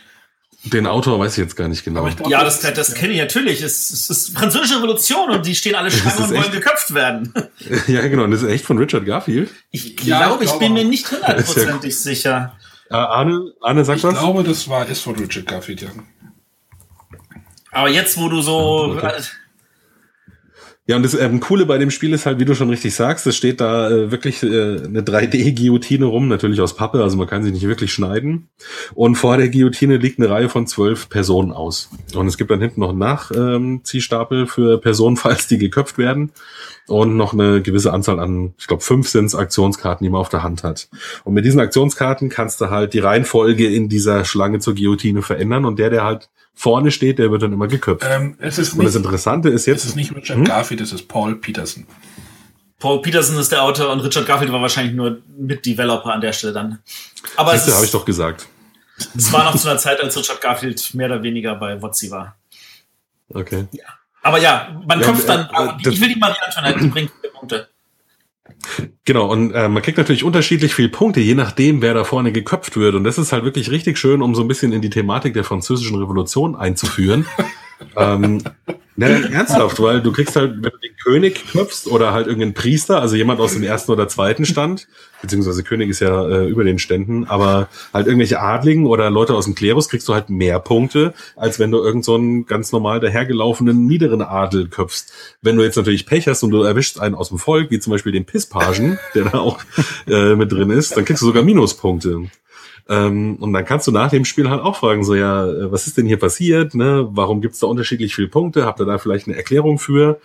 Den 0.70 0.86
Autor 0.86 1.18
weiß 1.18 1.32
ich 1.32 1.44
jetzt 1.44 1.56
gar 1.56 1.68
nicht 1.68 1.84
genau. 1.84 2.04
Glaub, 2.04 2.28
ja, 2.28 2.44
das, 2.44 2.60
das, 2.60 2.74
das 2.74 2.94
kenne 2.94 3.12
ich 3.12 3.18
natürlich. 3.18 3.62
Es, 3.62 3.90
es 3.90 4.10
ist 4.10 4.36
französische 4.36 4.76
Revolution 4.76 5.30
und 5.30 5.46
die 5.46 5.54
stehen 5.54 5.74
alle 5.74 5.90
Schlangen 5.90 6.24
und 6.24 6.30
wollen 6.30 6.52
geköpft 6.52 6.94
werden. 6.94 7.32
Ja, 7.86 8.06
genau. 8.06 8.24
Und 8.24 8.30
das 8.30 8.42
ist 8.42 8.48
echt 8.48 8.64
von 8.64 8.78
Richard 8.78 9.04
Garfield? 9.04 9.50
Ich 9.70 9.96
glaube, 9.96 10.44
ja, 10.44 10.50
ich, 10.50 10.52
ich 10.52 10.58
bin 10.58 10.72
mir 10.72 10.84
nicht 10.84 11.10
hundertprozentig 11.10 11.90
ja 11.94 12.00
sicher. 12.00 12.56
Äh, 12.90 12.94
Arne, 12.94 13.52
Arne, 13.60 13.84
sag 13.84 13.96
ich 13.96 14.04
was? 14.04 14.14
Ich 14.14 14.20
glaube, 14.20 14.44
das 14.44 14.68
war 14.68 14.86
ist 14.88 15.02
von 15.02 15.16
Richard 15.16 15.46
Garfield, 15.46 15.82
ja. 15.82 15.88
Aber 17.72 17.88
jetzt, 17.88 18.16
wo 18.16 18.28
du 18.28 18.40
so... 18.40 18.98
Ja, 20.88 20.96
und 20.96 21.02
das 21.02 21.12
ähm, 21.12 21.40
Coole 21.40 21.66
bei 21.66 21.76
dem 21.76 21.90
Spiel 21.90 22.14
ist 22.14 22.24
halt, 22.24 22.40
wie 22.40 22.46
du 22.46 22.54
schon 22.54 22.70
richtig 22.70 22.94
sagst, 22.94 23.26
es 23.26 23.36
steht 23.36 23.60
da 23.60 23.90
äh, 23.90 24.10
wirklich 24.10 24.42
äh, 24.42 24.46
eine 24.46 25.02
3D-Guillotine 25.02 26.06
rum, 26.06 26.28
natürlich 26.28 26.62
aus 26.62 26.76
Pappe, 26.76 27.02
also 27.02 27.18
man 27.18 27.26
kann 27.26 27.42
sie 27.42 27.52
nicht 27.52 27.68
wirklich 27.68 27.92
schneiden. 27.92 28.48
Und 28.94 29.16
vor 29.16 29.36
der 29.36 29.50
Guillotine 29.50 29.98
liegt 29.98 30.18
eine 30.18 30.30
Reihe 30.30 30.48
von 30.48 30.66
zwölf 30.66 31.10
Personen 31.10 31.52
aus. 31.52 31.90
Und 32.14 32.26
es 32.26 32.38
gibt 32.38 32.50
dann 32.50 32.62
hinten 32.62 32.80
noch 32.80 32.88
einen 32.88 33.00
Nachziehstapel 33.00 34.46
für 34.46 34.78
Personen, 34.78 35.16
falls 35.18 35.46
die 35.46 35.58
geköpft 35.58 35.98
werden. 35.98 36.32
Und 36.86 37.18
noch 37.18 37.34
eine 37.34 37.60
gewisse 37.60 37.92
Anzahl 37.92 38.18
an, 38.18 38.54
ich 38.56 38.66
glaube, 38.66 38.82
fünf 38.82 39.10
sind 39.10 39.34
Aktionskarten, 39.34 40.02
die 40.02 40.08
man 40.08 40.22
auf 40.22 40.30
der 40.30 40.42
Hand 40.42 40.64
hat. 40.64 40.88
Und 41.22 41.34
mit 41.34 41.44
diesen 41.44 41.60
Aktionskarten 41.60 42.30
kannst 42.30 42.62
du 42.62 42.70
halt 42.70 42.94
die 42.94 43.00
Reihenfolge 43.00 43.68
in 43.68 43.90
dieser 43.90 44.24
Schlange 44.24 44.58
zur 44.60 44.74
Guillotine 44.74 45.20
verändern. 45.20 45.66
Und 45.66 45.78
der, 45.78 45.90
der 45.90 46.04
halt 46.04 46.30
vorne 46.58 46.90
steht, 46.90 47.20
der 47.20 47.30
wird 47.30 47.42
dann 47.42 47.52
immer 47.52 47.68
geköpft. 47.68 48.04
Ähm, 48.04 48.34
es 48.40 48.58
ist 48.58 48.74
und 48.74 48.84
das 48.84 48.96
Interessante 48.96 49.48
ist 49.48 49.66
jetzt. 49.66 49.84
Es 49.84 49.90
ist 49.90 49.96
nicht 49.96 50.14
Richard 50.14 50.38
hm? 50.38 50.44
Garfield, 50.44 50.80
es 50.80 50.92
ist 50.92 51.06
Paul 51.06 51.36
Peterson. 51.36 51.86
Paul 52.80 53.00
Peterson 53.00 53.38
ist 53.38 53.52
der 53.52 53.62
Autor 53.62 53.90
und 53.90 54.00
Richard 54.00 54.26
Garfield 54.26 54.50
war 54.50 54.60
wahrscheinlich 54.60 54.94
nur 54.94 55.22
mit 55.36 55.64
Developer 55.64 56.12
an 56.12 56.20
der 56.20 56.32
Stelle 56.32 56.52
dann. 56.52 56.80
Aber 57.36 57.52
das 57.52 57.72
habe 57.72 57.84
ich 57.84 57.92
doch 57.92 58.04
gesagt. 58.04 58.48
Es 59.16 59.32
war 59.32 59.44
noch 59.44 59.56
zu 59.56 59.68
einer 59.68 59.78
Zeit, 59.78 60.02
als 60.02 60.16
Richard 60.16 60.40
Garfield 60.40 60.94
mehr 60.94 61.06
oder 61.06 61.22
weniger 61.22 61.54
bei 61.54 61.80
WotC 61.80 62.10
war. 62.10 62.36
Okay. 63.32 63.68
Ja. 63.70 63.84
Aber 64.22 64.40
ja, 64.40 64.82
man 64.84 65.00
ja, 65.00 65.06
köpft 65.06 65.28
dann. 65.28 65.48
Äh, 65.50 65.88
ich 65.88 66.00
will 66.00 66.08
die 66.08 66.18
Marie 66.18 66.38
Antoinette, 66.44 66.80
die 66.80 66.88
bringt 66.88 67.12
Punkte. 67.32 67.68
Genau, 69.04 69.30
und 69.30 69.52
äh, 69.52 69.68
man 69.68 69.82
kriegt 69.82 69.98
natürlich 69.98 70.24
unterschiedlich 70.24 70.74
viele 70.74 70.88
Punkte, 70.88 71.20
je 71.20 71.34
nachdem, 71.34 71.80
wer 71.80 71.94
da 71.94 72.04
vorne 72.04 72.32
geköpft 72.32 72.76
wird. 72.76 72.94
Und 72.94 73.04
das 73.04 73.18
ist 73.18 73.32
halt 73.32 73.44
wirklich 73.44 73.70
richtig 73.70 73.98
schön, 73.98 74.22
um 74.22 74.34
so 74.34 74.42
ein 74.42 74.48
bisschen 74.48 74.72
in 74.72 74.82
die 74.82 74.90
Thematik 74.90 75.34
der 75.34 75.44
französischen 75.44 75.96
Revolution 75.96 76.56
einzuführen. 76.56 77.26
ähm, 77.96 78.42
na, 79.00 79.06
ernsthaft, 79.06 79.80
weil 79.80 80.02
du 80.02 80.10
kriegst 80.10 80.34
halt, 80.34 80.54
wenn 80.54 80.72
du 80.72 80.78
den 80.78 80.96
König 81.00 81.52
köpfst 81.52 81.86
oder 81.86 82.12
halt 82.12 82.26
irgendeinen 82.26 82.54
Priester, 82.54 83.00
also 83.00 83.14
jemand 83.14 83.38
aus 83.38 83.52
dem 83.52 83.62
ersten 83.62 83.92
oder 83.92 84.08
zweiten 84.08 84.44
Stand, 84.44 84.88
beziehungsweise 85.22 85.62
König 85.62 85.88
ist 85.88 86.00
ja 86.00 86.28
äh, 86.28 86.48
über 86.48 86.64
den 86.64 86.80
Ständen, 86.80 87.24
aber 87.24 87.68
halt 87.94 88.08
irgendwelche 88.08 88.40
Adligen 88.40 88.86
oder 88.86 89.08
Leute 89.08 89.34
aus 89.34 89.44
dem 89.44 89.54
Klerus 89.54 89.88
kriegst 89.88 90.08
du 90.08 90.14
halt 90.14 90.30
mehr 90.30 90.58
Punkte, 90.58 91.14
als 91.36 91.60
wenn 91.60 91.70
du 91.70 91.78
irgend 91.78 92.04
so 92.04 92.20
ganz 92.44 92.72
normal 92.72 92.98
dahergelaufenen 92.98 93.86
niederen 93.86 94.20
Adel 94.20 94.66
köpfst. 94.66 95.12
Wenn 95.42 95.56
du 95.56 95.62
jetzt 95.62 95.76
natürlich 95.76 96.04
Pech 96.04 96.26
hast 96.26 96.42
und 96.42 96.50
du 96.50 96.64
erwischst 96.64 96.98
einen 96.98 97.14
aus 97.14 97.28
dem 97.28 97.38
Volk, 97.38 97.70
wie 97.70 97.78
zum 97.78 97.92
Beispiel 97.92 98.10
den 98.10 98.24
Pisspagen, 98.24 98.98
der 99.14 99.26
da 99.26 99.38
auch 99.38 99.60
äh, 100.08 100.34
mit 100.34 100.50
drin 100.50 100.70
ist, 100.70 100.96
dann 100.96 101.04
kriegst 101.04 101.22
du 101.22 101.26
sogar 101.26 101.44
Minuspunkte. 101.44 102.28
Ähm, 102.88 103.36
und 103.36 103.52
dann 103.52 103.64
kannst 103.64 103.86
du 103.86 103.92
nach 103.92 104.10
dem 104.10 104.24
Spiel 104.24 104.48
halt 104.48 104.62
auch 104.62 104.76
fragen, 104.76 105.04
so 105.04 105.14
ja, 105.14 105.46
äh, 105.46 105.70
was 105.70 105.86
ist 105.86 105.98
denn 105.98 106.06
hier 106.06 106.18
passiert? 106.18 106.74
Ne? 106.74 107.06
Warum 107.10 107.40
gibt's 107.40 107.58
da 107.58 107.66
unterschiedlich 107.66 108.14
viele 108.14 108.28
Punkte? 108.28 108.64
Habt 108.64 108.80
ihr 108.80 108.86
da 108.86 108.98
vielleicht 108.98 109.26
eine 109.26 109.36
Erklärung 109.36 109.78
für? 109.78 110.20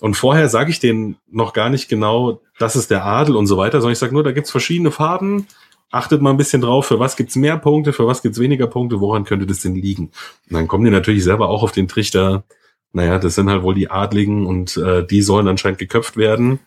Und 0.00 0.14
vorher 0.14 0.48
sage 0.48 0.70
ich 0.70 0.80
denen 0.80 1.16
noch 1.30 1.52
gar 1.52 1.70
nicht 1.70 1.88
genau, 1.88 2.40
das 2.58 2.76
ist 2.76 2.90
der 2.90 3.04
Adel 3.04 3.36
und 3.36 3.46
so 3.46 3.56
weiter, 3.56 3.80
sondern 3.80 3.92
ich 3.92 3.98
sage 3.98 4.12
nur, 4.12 4.24
da 4.24 4.32
gibt's 4.32 4.50
verschiedene 4.50 4.90
Farben. 4.90 5.46
Achtet 5.90 6.22
mal 6.22 6.30
ein 6.30 6.38
bisschen 6.38 6.62
drauf, 6.62 6.86
für 6.86 6.98
was 6.98 7.16
gibt's 7.16 7.36
mehr 7.36 7.56
Punkte, 7.58 7.92
für 7.92 8.06
was 8.06 8.22
gibt's 8.22 8.40
weniger 8.40 8.66
Punkte, 8.66 9.00
woran 9.00 9.24
könnte 9.24 9.46
das 9.46 9.60
denn 9.60 9.74
liegen? 9.74 10.10
Und 10.50 10.56
dann 10.56 10.66
kommen 10.66 10.84
die 10.84 10.90
natürlich 10.90 11.22
selber 11.22 11.48
auch 11.48 11.62
auf 11.62 11.72
den 11.72 11.86
Trichter, 11.86 12.44
naja, 12.92 13.18
das 13.18 13.36
sind 13.36 13.48
halt 13.48 13.62
wohl 13.62 13.74
die 13.74 13.90
Adligen 13.90 14.46
und 14.46 14.76
äh, 14.76 15.06
die 15.06 15.22
sollen 15.22 15.48
anscheinend 15.48 15.78
geköpft 15.78 16.16
werden. 16.16 16.60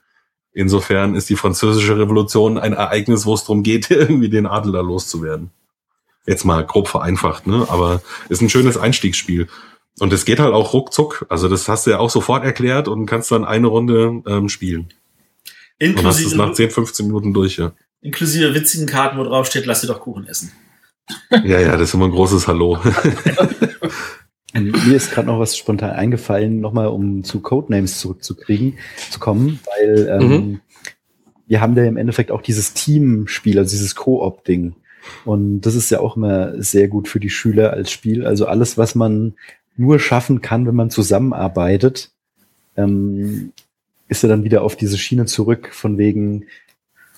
Insofern 0.58 1.16
ist 1.16 1.30
die 1.30 1.36
französische 1.36 2.00
Revolution 2.00 2.58
ein 2.58 2.72
Ereignis, 2.72 3.26
wo 3.26 3.34
es 3.34 3.42
darum 3.42 3.62
geht, 3.62 3.92
irgendwie 3.92 4.30
den 4.30 4.48
Adel 4.48 4.72
da 4.72 4.80
loszuwerden. 4.80 5.52
Jetzt 6.26 6.46
mal 6.46 6.66
grob 6.66 6.88
vereinfacht, 6.88 7.46
ne? 7.46 7.68
Aber 7.70 8.02
ist 8.30 8.42
ein 8.42 8.50
schönes 8.50 8.78
Einstiegsspiel. 8.78 9.48
Und 10.00 10.14
es 10.14 10.24
geht 10.24 10.40
halt 10.40 10.54
auch 10.54 10.74
ruckzuck. 10.74 11.26
Also 11.30 11.50
das 11.50 11.68
hast 11.68 11.86
du 11.86 11.92
ja 11.92 12.00
auch 12.00 12.10
sofort 12.10 12.44
erklärt 12.46 12.88
und 12.88 13.06
kannst 13.06 13.32
dann 13.32 13.44
eine 13.44 13.68
Runde 13.68 14.24
ähm, 14.26 14.48
spielen. 14.50 14.94
Inklusive, 15.78 16.00
und 16.00 16.08
hast 16.08 16.26
es 16.26 16.34
nach 16.36 16.54
10, 16.54 16.72
15 16.72 17.06
Minuten 17.06 17.34
durch, 17.34 17.58
ja. 17.58 17.74
Inklusive 18.02 18.54
witzigen 18.54 18.88
Karten, 18.88 19.18
wo 19.18 19.24
drauf 19.24 19.48
steht, 19.48 19.66
lass 19.66 19.82
dir 19.82 19.88
doch 19.88 20.00
Kuchen 20.00 20.26
essen. 20.26 20.54
Ja, 21.32 21.60
ja, 21.60 21.74
das 21.74 21.90
ist 21.90 21.94
immer 21.94 22.06
ein 22.06 22.12
großes 22.12 22.48
Hallo. 22.48 22.80
Mir 24.56 24.96
ist 24.96 25.12
gerade 25.12 25.28
noch 25.28 25.40
was 25.40 25.58
spontan 25.58 25.92
eingefallen, 25.92 26.62
nochmal 26.62 26.88
um 26.88 27.24
zu 27.24 27.42
Codenames 27.42 28.00
zurückzukriegen, 28.00 28.78
zu 29.12 29.20
kommen, 29.20 29.60
weil 29.66 30.08
ähm, 30.10 30.30
mhm. 30.30 30.60
wir 31.48 31.60
haben 31.60 31.76
da 31.76 31.84
im 31.84 31.98
Endeffekt 31.98 32.32
auch 32.32 32.42
dieses 32.42 32.74
Teamspiel, 32.74 33.60
also 33.60 33.72
dieses 33.72 33.96
Koop-Ding. 33.96 34.76
Und 35.26 35.62
das 35.62 35.76
ist 35.76 35.90
ja 35.90 36.00
auch 36.00 36.16
immer 36.16 36.62
sehr 36.62 36.88
gut 36.88 37.08
für 37.08 37.20
die 37.20 37.30
Schüler 37.30 37.74
als 37.74 37.92
Spiel. 37.92 38.26
Also 38.26 38.46
alles, 38.46 38.78
was 38.78 38.96
man 38.96 39.34
nur 39.78 40.00
schaffen 40.00 40.42
kann, 40.42 40.66
wenn 40.66 40.76
man 40.76 40.90
zusammenarbeitet, 40.90 42.12
ähm, 42.78 43.52
ist 44.08 44.24
er 44.24 44.30
dann 44.30 44.44
wieder 44.44 44.64
auf 44.64 44.76
diese 44.76 44.98
Schiene 44.98 45.26
zurück, 45.26 45.70
von 45.74 45.98
wegen, 45.98 46.46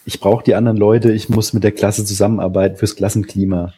ich 0.05 0.19
brauche 0.19 0.43
die 0.43 0.55
anderen 0.55 0.77
Leute, 0.77 1.11
ich 1.11 1.29
muss 1.29 1.53
mit 1.53 1.63
der 1.63 1.71
Klasse 1.71 2.03
zusammenarbeiten 2.03 2.77
fürs 2.77 2.95
Klassenklima. 2.95 3.73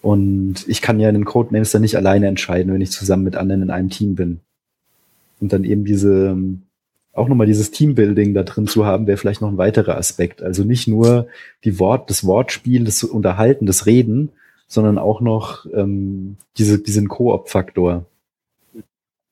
Und 0.00 0.66
ich 0.68 0.80
kann 0.80 1.00
ja 1.00 1.10
den 1.10 1.24
Codenames 1.24 1.72
dann 1.72 1.82
nicht 1.82 1.96
alleine 1.96 2.28
entscheiden, 2.28 2.72
wenn 2.72 2.80
ich 2.80 2.90
zusammen 2.90 3.24
mit 3.24 3.36
anderen 3.36 3.62
in 3.62 3.70
einem 3.70 3.90
Team 3.90 4.14
bin. 4.14 4.40
Und 5.40 5.52
dann 5.52 5.64
eben 5.64 5.84
diese, 5.84 6.36
auch 7.12 7.28
nochmal 7.28 7.46
dieses 7.46 7.70
Teambuilding 7.70 8.34
da 8.34 8.42
drin 8.42 8.66
zu 8.66 8.84
haben, 8.84 9.06
wäre 9.06 9.18
vielleicht 9.18 9.40
noch 9.40 9.48
ein 9.48 9.58
weiterer 9.58 9.96
Aspekt. 9.96 10.42
Also 10.42 10.64
nicht 10.64 10.88
nur 10.88 11.26
die 11.64 11.78
Wort, 11.78 12.10
das 12.10 12.24
Wortspiel, 12.24 12.84
das 12.84 13.02
Unterhalten, 13.02 13.66
das 13.66 13.86
Reden, 13.86 14.30
sondern 14.68 14.98
auch 14.98 15.20
noch 15.20 15.66
ähm, 15.74 16.36
diese, 16.58 16.78
diesen 16.78 17.08
Koop-Faktor. 17.08 18.04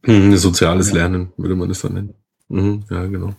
Hm, 0.02 0.36
soziales 0.36 0.90
ja. 0.90 0.96
Lernen, 0.96 1.32
würde 1.36 1.56
man 1.56 1.68
das 1.68 1.82
dann 1.82 1.94
nennen. 1.94 2.14
Mhm, 2.48 2.84
ja, 2.90 3.06
genau. 3.06 3.34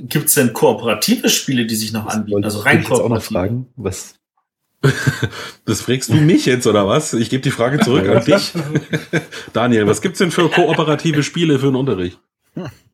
Gibt 0.00 0.26
es 0.26 0.34
denn 0.34 0.52
kooperative 0.52 1.28
Spiele, 1.28 1.66
die 1.66 1.74
sich 1.74 1.92
noch 1.92 2.06
anbieten? 2.06 2.44
Also 2.44 2.60
rein 2.60 2.82
kooperative? 2.82 3.04
Auch 3.04 3.08
noch 3.16 3.22
fragen, 3.22 3.66
was 3.76 4.14
Das 5.64 5.80
fragst 5.80 6.10
du 6.10 6.14
mich 6.14 6.46
jetzt 6.46 6.66
oder 6.66 6.86
was? 6.86 7.12
Ich 7.12 7.28
gebe 7.28 7.42
die 7.42 7.50
Frage 7.50 7.80
zurück 7.80 8.08
an 8.08 8.24
dich. 8.24 8.52
Daniel, 9.52 9.86
was 9.86 10.00
gibt's 10.00 10.18
denn 10.18 10.30
für 10.30 10.48
kooperative 10.48 11.24
Spiele 11.24 11.58
für 11.58 11.66
den 11.66 11.74
Unterricht? 11.74 12.20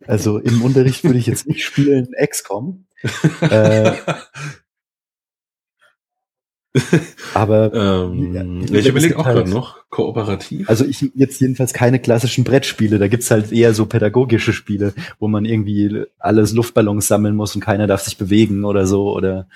Also 0.06 0.38
im 0.38 0.62
Unterricht 0.62 1.04
würde 1.04 1.18
ich 1.18 1.26
jetzt 1.26 1.46
nicht 1.46 1.64
spielen 1.64 2.08
XCOM. 2.18 2.86
äh, 3.42 3.92
aber 7.34 7.74
ähm, 7.74 8.66
ja, 8.70 8.78
ich 8.78 8.88
überlege 8.88 9.18
auch 9.18 9.26
halt, 9.26 9.36
gerade 9.36 9.50
noch 9.50 9.88
kooperativ. 9.90 10.68
Also 10.70 10.86
ich 10.86 11.10
jetzt 11.14 11.40
jedenfalls 11.40 11.74
keine 11.74 11.98
klassischen 12.00 12.44
Brettspiele. 12.44 12.98
Da 12.98 13.08
gibt's 13.08 13.30
halt 13.30 13.52
eher 13.52 13.74
so 13.74 13.84
pädagogische 13.84 14.54
Spiele, 14.54 14.94
wo 15.18 15.28
man 15.28 15.44
irgendwie 15.44 16.04
alles 16.18 16.52
Luftballons 16.52 17.06
sammeln 17.06 17.36
muss 17.36 17.54
und 17.54 17.60
keiner 17.60 17.86
darf 17.86 18.00
sich 18.00 18.16
bewegen 18.16 18.64
oder 18.64 18.86
so 18.86 19.14
oder 19.14 19.48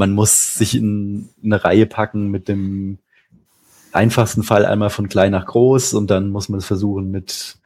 man 0.00 0.12
muss 0.12 0.54
sich 0.54 0.74
in 0.74 1.28
eine 1.44 1.62
Reihe 1.62 1.84
packen 1.84 2.30
mit 2.30 2.48
dem 2.48 2.98
einfachsten 3.92 4.42
Fall 4.42 4.64
einmal 4.64 4.88
von 4.88 5.10
klein 5.10 5.32
nach 5.32 5.44
groß 5.44 5.92
und 5.92 6.10
dann 6.10 6.30
muss 6.30 6.48
man 6.48 6.58
es 6.58 6.64
versuchen 6.64 7.10
mit 7.10 7.58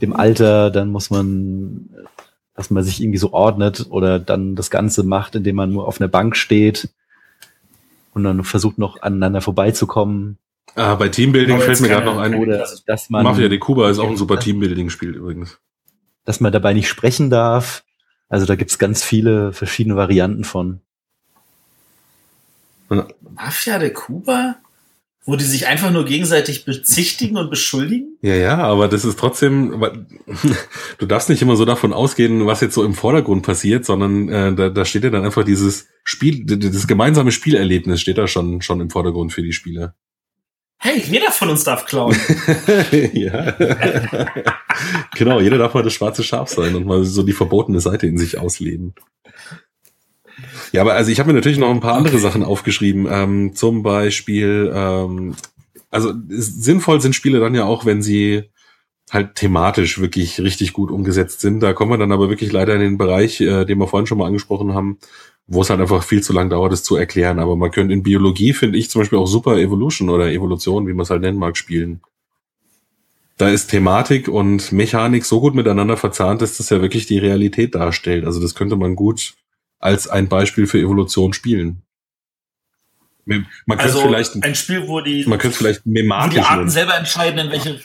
dem 0.00 0.14
Alter, 0.14 0.70
dann 0.70 0.88
muss 0.88 1.10
man, 1.10 1.90
dass 2.54 2.70
man 2.70 2.82
sich 2.82 3.02
irgendwie 3.02 3.18
so 3.18 3.34
ordnet 3.34 3.88
oder 3.90 4.18
dann 4.18 4.56
das 4.56 4.70
Ganze 4.70 5.02
macht, 5.02 5.34
indem 5.34 5.56
man 5.56 5.70
nur 5.70 5.86
auf 5.86 6.00
einer 6.00 6.08
Bank 6.08 6.34
steht 6.34 6.88
und 8.14 8.24
dann 8.24 8.42
versucht 8.42 8.78
noch 8.78 9.02
aneinander 9.02 9.42
vorbeizukommen. 9.42 10.38
Ah, 10.74 10.94
bei 10.94 11.10
Teambuilding 11.10 11.60
fällt 11.60 11.82
mir 11.82 11.88
gerade 11.88 12.06
noch 12.06 12.16
ein. 12.16 12.34
Oder 12.36 12.66
dass 12.86 13.10
man, 13.10 13.24
Mafia 13.24 13.48
de 13.48 13.58
Cuba 13.58 13.90
ist 13.90 13.98
auch 13.98 14.08
ein 14.08 14.16
super 14.16 14.38
Teambuilding-Spiel 14.38 15.10
übrigens. 15.10 15.58
dass 16.24 16.40
man 16.40 16.52
dabei 16.52 16.72
nicht 16.72 16.88
sprechen 16.88 17.28
darf. 17.28 17.84
Also 18.30 18.46
da 18.46 18.54
gibt's 18.54 18.78
ganz 18.78 19.04
viele 19.04 19.52
verschiedene 19.52 19.96
Varianten 19.96 20.44
von. 20.44 20.80
Mafia 23.34 23.78
de 23.78 23.90
Kuba? 23.90 24.56
Wo 25.24 25.36
die 25.36 25.44
sich 25.44 25.68
einfach 25.68 25.92
nur 25.92 26.04
gegenseitig 26.04 26.64
bezichtigen 26.64 27.36
und 27.36 27.48
beschuldigen? 27.48 28.18
Ja, 28.22 28.34
ja, 28.34 28.58
aber 28.58 28.88
das 28.88 29.04
ist 29.04 29.20
trotzdem, 29.20 29.70
du 30.98 31.06
darfst 31.06 31.28
nicht 31.28 31.40
immer 31.42 31.54
so 31.54 31.64
davon 31.64 31.92
ausgehen, 31.92 32.44
was 32.46 32.60
jetzt 32.60 32.74
so 32.74 32.82
im 32.82 32.94
Vordergrund 32.94 33.44
passiert, 33.44 33.84
sondern 33.84 34.28
äh, 34.28 34.52
da, 34.52 34.68
da 34.68 34.84
steht 34.84 35.04
ja 35.04 35.10
dann 35.10 35.24
einfach 35.24 35.44
dieses 35.44 35.86
Spiel, 36.02 36.44
das 36.44 36.88
gemeinsame 36.88 37.30
Spielerlebnis 37.30 38.00
steht 38.00 38.18
da 38.18 38.26
schon, 38.26 38.62
schon 38.62 38.80
im 38.80 38.90
Vordergrund 38.90 39.32
für 39.32 39.42
die 39.42 39.52
Spieler. 39.52 39.94
Hey, 40.84 40.98
jeder 40.98 41.30
von 41.30 41.48
uns 41.48 41.62
darf 41.62 41.86
klauen. 41.86 42.16
ja. 43.12 43.52
genau, 45.14 45.38
jeder 45.38 45.56
darf 45.56 45.74
mal 45.74 45.84
das 45.84 45.92
schwarze 45.92 46.24
Schaf 46.24 46.48
sein 46.48 46.74
und 46.74 46.86
mal 46.86 47.04
so 47.04 47.22
die 47.22 47.32
verbotene 47.32 47.78
Seite 47.78 48.08
in 48.08 48.18
sich 48.18 48.38
ausleben. 48.38 48.92
Ja, 50.72 50.80
aber 50.80 50.94
also 50.94 51.10
ich 51.10 51.20
habe 51.20 51.28
mir 51.28 51.34
natürlich 51.34 51.58
noch 51.58 51.70
ein 51.70 51.80
paar 51.80 51.94
andere 51.94 52.18
Sachen 52.18 52.42
aufgeschrieben. 52.42 53.06
Ähm, 53.08 53.54
zum 53.54 53.82
Beispiel, 53.82 54.72
ähm, 54.74 55.34
also 55.90 56.12
sinnvoll 56.28 57.00
sind 57.00 57.14
Spiele 57.14 57.40
dann 57.40 57.54
ja 57.54 57.64
auch, 57.64 57.84
wenn 57.84 58.02
sie 58.02 58.44
halt 59.10 59.34
thematisch 59.34 60.00
wirklich 60.00 60.40
richtig 60.40 60.72
gut 60.72 60.90
umgesetzt 60.90 61.42
sind. 61.42 61.60
Da 61.60 61.74
kommen 61.74 61.90
wir 61.90 61.98
dann 61.98 62.12
aber 62.12 62.30
wirklich 62.30 62.50
leider 62.50 62.74
in 62.74 62.80
den 62.80 62.98
Bereich, 62.98 63.40
äh, 63.42 63.66
den 63.66 63.78
wir 63.78 63.86
vorhin 63.86 64.06
schon 64.06 64.16
mal 64.16 64.26
angesprochen 64.26 64.72
haben, 64.72 64.98
wo 65.46 65.60
es 65.60 65.68
halt 65.68 65.80
einfach 65.80 66.02
viel 66.02 66.22
zu 66.22 66.32
lang 66.32 66.48
dauert, 66.48 66.72
es 66.72 66.82
zu 66.82 66.96
erklären. 66.96 67.38
Aber 67.38 67.54
man 67.54 67.70
könnte 67.70 67.92
in 67.92 68.02
Biologie, 68.02 68.54
finde 68.54 68.78
ich 68.78 68.88
zum 68.88 69.02
Beispiel 69.02 69.18
auch 69.18 69.26
super 69.26 69.58
Evolution 69.58 70.08
oder 70.08 70.32
Evolution, 70.32 70.86
wie 70.88 70.94
man 70.94 71.02
es 71.02 71.10
halt 71.10 71.20
nennen 71.20 71.38
mag, 71.38 71.58
spielen. 71.58 72.00
Da 73.36 73.50
ist 73.50 73.68
Thematik 73.68 74.28
und 74.28 74.72
Mechanik 74.72 75.26
so 75.26 75.40
gut 75.40 75.54
miteinander 75.54 75.98
verzahnt, 75.98 76.40
dass 76.40 76.56
das 76.56 76.70
ja 76.70 76.80
wirklich 76.80 77.06
die 77.06 77.18
Realität 77.18 77.74
darstellt. 77.74 78.24
Also 78.24 78.40
das 78.40 78.54
könnte 78.54 78.76
man 78.76 78.96
gut 78.96 79.34
als 79.82 80.08
ein 80.08 80.28
Beispiel 80.28 80.66
für 80.66 80.78
Evolution 80.78 81.32
spielen. 81.32 81.82
Man 83.24 83.46
könnte 83.68 83.82
Also 83.82 84.00
vielleicht, 84.00 84.42
ein 84.42 84.54
Spiel, 84.54 84.88
wo 84.88 85.00
die, 85.00 85.24
man 85.26 85.38
könnte 85.38 85.56
vielleicht 85.56 85.82
wo 85.84 85.90
mematisch 85.90 86.34
die 86.34 86.40
Arten 86.40 86.56
nennen. 86.56 86.70
selber 86.70 86.96
entscheiden, 86.96 87.38
in 87.38 87.50
welche, 87.52 87.80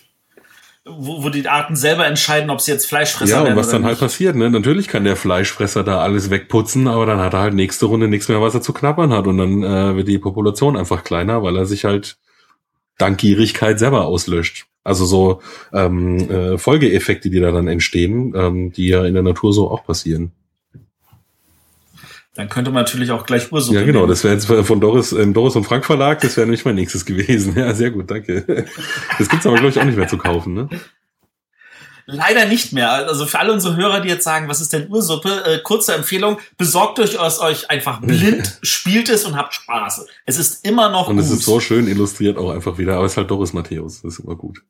wo, 0.86 1.24
wo 1.24 1.30
die 1.30 1.48
Arten 1.48 1.76
selber 1.76 2.08
entscheiden, 2.08 2.50
ob 2.50 2.60
sie 2.60 2.72
jetzt 2.72 2.88
Fleischfresser 2.88 3.32
Ja, 3.32 3.40
und 3.42 3.46
werden 3.48 3.58
was 3.58 3.68
oder 3.68 3.78
dann 3.78 3.86
halt 3.86 3.94
nicht. 3.96 4.02
passiert, 4.02 4.36
ne? 4.36 4.50
Natürlich 4.50 4.88
kann 4.88 5.04
der 5.04 5.16
Fleischfresser 5.16 5.84
da 5.84 6.00
alles 6.00 6.30
wegputzen, 6.32 6.88
aber 6.88 7.06
dann 7.06 7.20
hat 7.20 7.34
er 7.34 7.42
halt 7.42 7.54
nächste 7.54 7.86
Runde 7.86 8.08
nichts 8.08 8.28
mehr, 8.30 8.42
was 8.42 8.56
er 8.56 8.62
zu 8.62 8.74
knabbern 8.74 9.14
hat. 9.14 9.28
Und 9.28 9.38
dann 9.38 9.64
äh, 9.64 9.96
wird 9.96 10.08
die 10.08 10.18
Population 10.18 10.76
einfach 10.76 11.04
kleiner, 11.04 11.44
weil 11.44 11.56
er 11.56 11.66
sich 11.66 11.86
halt 11.86 12.18
dank 12.98 13.20
Gierigkeit 13.20 13.78
selber 13.78 14.06
auslöscht. 14.06 14.66
Also 14.84 15.06
so 15.06 15.42
ähm, 15.74 16.18
äh, 16.32 16.58
Folgeeffekte, 16.58 17.30
die 17.30 17.42
da 17.42 17.52
dann 17.52 17.68
entstehen, 17.68 18.34
ähm, 18.36 18.72
die 18.72 18.88
ja 18.88 19.06
in 19.06 19.14
der 19.14 19.24
Natur 19.24 19.54
so 19.54 19.70
auch 19.70 19.86
passieren. 19.86 20.32
Dann 22.38 22.50
könnte 22.50 22.70
man 22.70 22.84
natürlich 22.84 23.10
auch 23.12 23.26
gleich 23.26 23.52
Ursuppe 23.52 23.80
ja, 23.80 23.84
genau, 23.84 24.02
nehmen. 24.02 24.10
das 24.12 24.24
wäre 24.24 24.36
jetzt 24.36 24.46
von 24.46 24.80
Doris 24.80 25.12
im 25.12 25.34
Doris 25.34 25.56
und 25.56 25.64
Frank 25.64 25.86
Verlag, 25.86 26.22
das 26.22 26.38
wäre 26.38 26.46
nämlich 26.46 26.64
mein 26.66 26.76
nächstes 26.76 27.04
gewesen. 27.04 27.56
Ja, 27.58 27.74
sehr 27.74 27.90
gut, 27.90 28.12
danke. 28.12 28.66
Das 29.18 29.28
gibt's 29.28 29.46
aber, 29.48 29.56
glaube 29.56 29.70
ich, 29.70 29.80
auch 29.80 29.84
nicht 29.86 29.98
mehr 29.98 30.08
zu 30.08 30.20
kaufen, 30.20 30.54
ne? 30.54 30.70
Leider 32.06 32.46
nicht 32.46 32.72
mehr. 32.72 32.92
Also 32.92 33.26
für 33.26 33.40
alle 33.40 33.52
unsere 33.52 33.76
Hörer, 33.76 34.00
die 34.00 34.08
jetzt 34.08 34.24
sagen, 34.24 34.48
was 34.48 34.62
ist 34.62 34.72
denn 34.72 34.88
Ursuppe? 34.88 35.44
Äh, 35.46 35.60
kurze 35.62 35.94
Empfehlung, 35.94 36.38
besorgt 36.58 37.00
euch 37.00 37.18
aus 37.20 37.40
euch 37.42 37.70
einfach 37.70 38.00
blind, 38.00 38.60
spielt 38.62 39.10
es 39.10 39.26
und 39.26 39.36
habt 39.36 39.54
Spaß. 39.56 40.06
Es 40.26 40.38
ist 40.38 40.64
immer 40.66 40.90
noch 40.90 41.10
Und 41.10 41.18
gut. 41.18 41.26
es 41.26 41.32
ist 41.32 41.44
so 41.44 41.60
schön 41.60 41.88
illustriert 41.88 42.38
auch 42.38 42.52
einfach 42.52 42.78
wieder, 42.78 42.96
aber 42.96 43.06
es 43.06 43.14
ist 43.14 43.18
halt 43.18 43.30
Doris 43.30 43.52
Matthäus, 43.52 44.04
das 44.04 44.14
ist 44.14 44.20
immer 44.20 44.36
gut. 44.36 44.62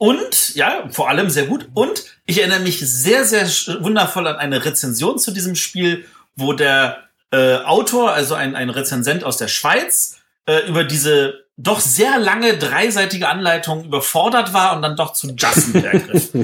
Und, 0.00 0.54
ja, 0.54 0.88
vor 0.90 1.10
allem 1.10 1.28
sehr 1.28 1.44
gut. 1.44 1.68
Und 1.74 2.06
ich 2.24 2.38
erinnere 2.38 2.60
mich 2.60 2.80
sehr, 2.80 3.26
sehr 3.26 3.44
wundervoll 3.82 4.26
an 4.26 4.36
eine 4.36 4.64
Rezension 4.64 5.18
zu 5.18 5.30
diesem 5.30 5.56
Spiel, 5.56 6.06
wo 6.34 6.54
der 6.54 7.10
äh, 7.30 7.56
Autor, 7.56 8.14
also 8.14 8.34
ein, 8.34 8.56
ein 8.56 8.70
Rezensent 8.70 9.24
aus 9.24 9.36
der 9.36 9.48
Schweiz, 9.48 10.16
äh, 10.46 10.66
über 10.66 10.84
diese 10.84 11.44
doch 11.58 11.80
sehr 11.80 12.18
lange 12.18 12.56
dreiseitige 12.56 13.28
Anleitung 13.28 13.84
überfordert 13.84 14.54
war 14.54 14.74
und 14.74 14.80
dann 14.80 14.96
doch 14.96 15.12
zu 15.12 15.34
Justin 15.36 15.84
ergriff. 15.84 16.30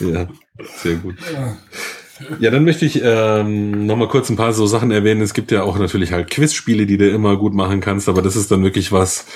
Ja, 0.00 0.28
sehr 0.76 0.94
gut. 0.94 1.16
Ja, 2.38 2.50
dann 2.50 2.64
möchte 2.64 2.84
ich 2.84 3.00
ähm, 3.02 3.86
noch 3.86 3.96
mal 3.96 4.08
kurz 4.08 4.30
ein 4.30 4.36
paar 4.36 4.52
so 4.52 4.66
Sachen 4.66 4.90
erwähnen. 4.90 5.20
Es 5.20 5.34
gibt 5.34 5.50
ja 5.50 5.62
auch 5.62 5.78
natürlich 5.78 6.12
halt 6.12 6.30
Quizspiele, 6.30 6.86
die 6.86 6.98
du 6.98 7.10
immer 7.10 7.36
gut 7.36 7.54
machen 7.54 7.80
kannst, 7.80 8.08
aber 8.08 8.22
das 8.22 8.36
ist 8.36 8.50
dann 8.50 8.62
wirklich 8.62 8.92
was, 8.92 9.26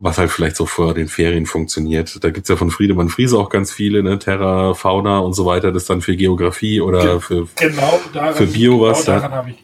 was 0.00 0.18
halt 0.18 0.30
vielleicht 0.30 0.56
so 0.56 0.64
vor 0.66 0.94
den 0.94 1.08
Ferien 1.08 1.46
funktioniert. 1.46 2.22
Da 2.22 2.30
gibt's 2.30 2.48
ja 2.48 2.56
von 2.56 2.70
Friedemann 2.70 3.08
Friese 3.08 3.36
auch 3.38 3.50
ganz 3.50 3.72
viele, 3.72 4.02
ne, 4.02 4.18
Terra, 4.18 4.74
Fauna 4.74 5.18
und 5.18 5.32
so 5.34 5.44
weiter, 5.46 5.72
das 5.72 5.86
dann 5.86 6.00
für 6.02 6.16
Geografie 6.16 6.80
oder 6.80 7.00
Ge- 7.02 7.20
für 7.20 7.48
Genau 7.56 8.00
daran, 8.12 8.34
Für 8.34 8.46
Bio 8.46 8.80
was, 8.80 9.04
genau 9.04 9.16
ja. 9.16 9.20
daran 9.20 9.32
habe 9.36 9.50
ich 9.50 9.56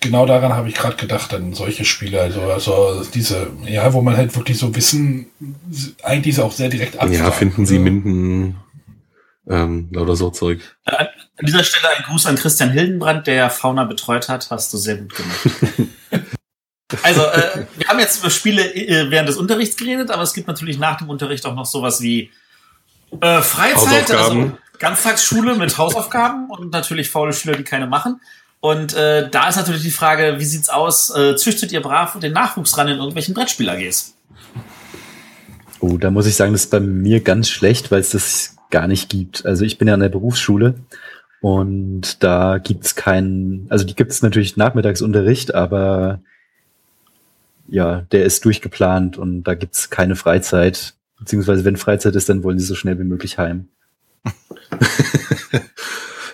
genau 0.00 0.26
daran 0.26 0.52
habe 0.52 0.68
ich 0.68 0.74
gerade 0.74 0.96
gedacht 0.96 1.32
an 1.32 1.54
solche 1.54 1.86
Spiele 1.86 2.20
also 2.20 2.42
also 2.42 3.02
diese 3.14 3.46
ja 3.64 3.90
wo 3.94 4.02
man 4.02 4.18
halt 4.18 4.36
wirklich 4.36 4.58
so 4.58 4.76
Wissen 4.76 5.28
eigentlich 6.02 6.38
auch 6.40 6.52
sehr 6.52 6.68
direkt 6.68 6.96
ja, 6.96 7.00
abfragt, 7.00 7.34
finden 7.36 7.64
Sie 7.64 7.78
ne? 7.78 7.84
Minden 7.84 8.56
ähm, 9.48 9.88
lauter 9.92 10.14
so 10.16 10.28
Zeug. 10.30 10.60
An 10.84 11.06
an 11.36 11.46
dieser 11.46 11.64
Stelle 11.64 11.88
ein 11.96 12.02
Gruß 12.04 12.26
an 12.26 12.36
Christian 12.36 12.70
Hildenbrand, 12.70 13.26
der 13.26 13.48
Fauna 13.50 13.84
betreut 13.84 14.28
hat. 14.28 14.50
Hast 14.50 14.72
du 14.72 14.76
sehr 14.76 14.98
gut 14.98 15.14
gemacht. 15.16 15.48
Also, 17.02 17.22
äh, 17.22 17.66
wir 17.76 17.88
haben 17.88 17.98
jetzt 17.98 18.20
über 18.20 18.30
Spiele 18.30 18.62
äh, 18.74 19.10
während 19.10 19.28
des 19.28 19.36
Unterrichts 19.36 19.76
geredet, 19.76 20.10
aber 20.10 20.22
es 20.22 20.34
gibt 20.34 20.48
natürlich 20.48 20.78
nach 20.78 20.98
dem 20.98 21.08
Unterricht 21.08 21.46
auch 21.46 21.54
noch 21.54 21.66
sowas 21.66 22.00
wie 22.00 22.30
äh, 23.20 23.40
Freizeit, 23.40 24.10
also 24.10 24.52
Ganztagsschule 24.78 25.54
mit 25.54 25.78
Hausaufgaben 25.78 26.50
und 26.50 26.72
natürlich 26.72 27.10
faule 27.10 27.32
Schüler, 27.32 27.56
die 27.56 27.64
keine 27.64 27.86
machen. 27.86 28.20
Und 28.60 28.94
äh, 28.94 29.28
da 29.30 29.48
ist 29.48 29.56
natürlich 29.56 29.82
die 29.82 29.90
Frage, 29.90 30.36
wie 30.38 30.44
sieht's 30.44 30.68
aus? 30.68 31.14
Äh, 31.14 31.36
züchtet 31.36 31.72
ihr 31.72 31.82
brav 31.82 32.18
den 32.18 32.32
Nachwuchs 32.32 32.76
ran 32.76 32.88
in 32.88 32.96
irgendwelchen 32.96 33.34
Brettspiel-AGs? 33.34 34.14
Oh, 35.80 35.98
da 35.98 36.10
muss 36.10 36.26
ich 36.26 36.34
sagen, 36.34 36.52
das 36.52 36.62
ist 36.64 36.70
bei 36.70 36.80
mir 36.80 37.20
ganz 37.20 37.50
schlecht, 37.50 37.90
weil 37.90 38.00
es 38.00 38.10
das 38.10 38.56
gar 38.70 38.88
nicht 38.88 39.10
gibt. 39.10 39.44
Also 39.44 39.64
ich 39.64 39.78
bin 39.78 39.88
ja 39.88 39.94
an 39.94 40.00
der 40.00 40.08
Berufsschule 40.08 40.76
und 41.40 42.22
da 42.22 42.58
gibt's 42.58 42.94
keinen, 42.94 43.66
also 43.68 43.84
die 43.84 43.94
gibt's 43.94 44.22
natürlich 44.22 44.56
Nachmittagsunterricht, 44.56 45.54
aber 45.54 46.20
ja, 47.74 48.02
der 48.12 48.24
ist 48.24 48.44
durchgeplant 48.44 49.18
und 49.18 49.42
da 49.42 49.54
gibt's 49.54 49.90
keine 49.90 50.16
Freizeit. 50.16 50.94
Beziehungsweise 51.18 51.64
wenn 51.64 51.76
Freizeit 51.76 52.14
ist, 52.14 52.28
dann 52.28 52.42
wollen 52.44 52.58
sie 52.58 52.64
so 52.64 52.74
schnell 52.74 52.98
wie 52.98 53.04
möglich 53.04 53.38
heim. 53.38 53.68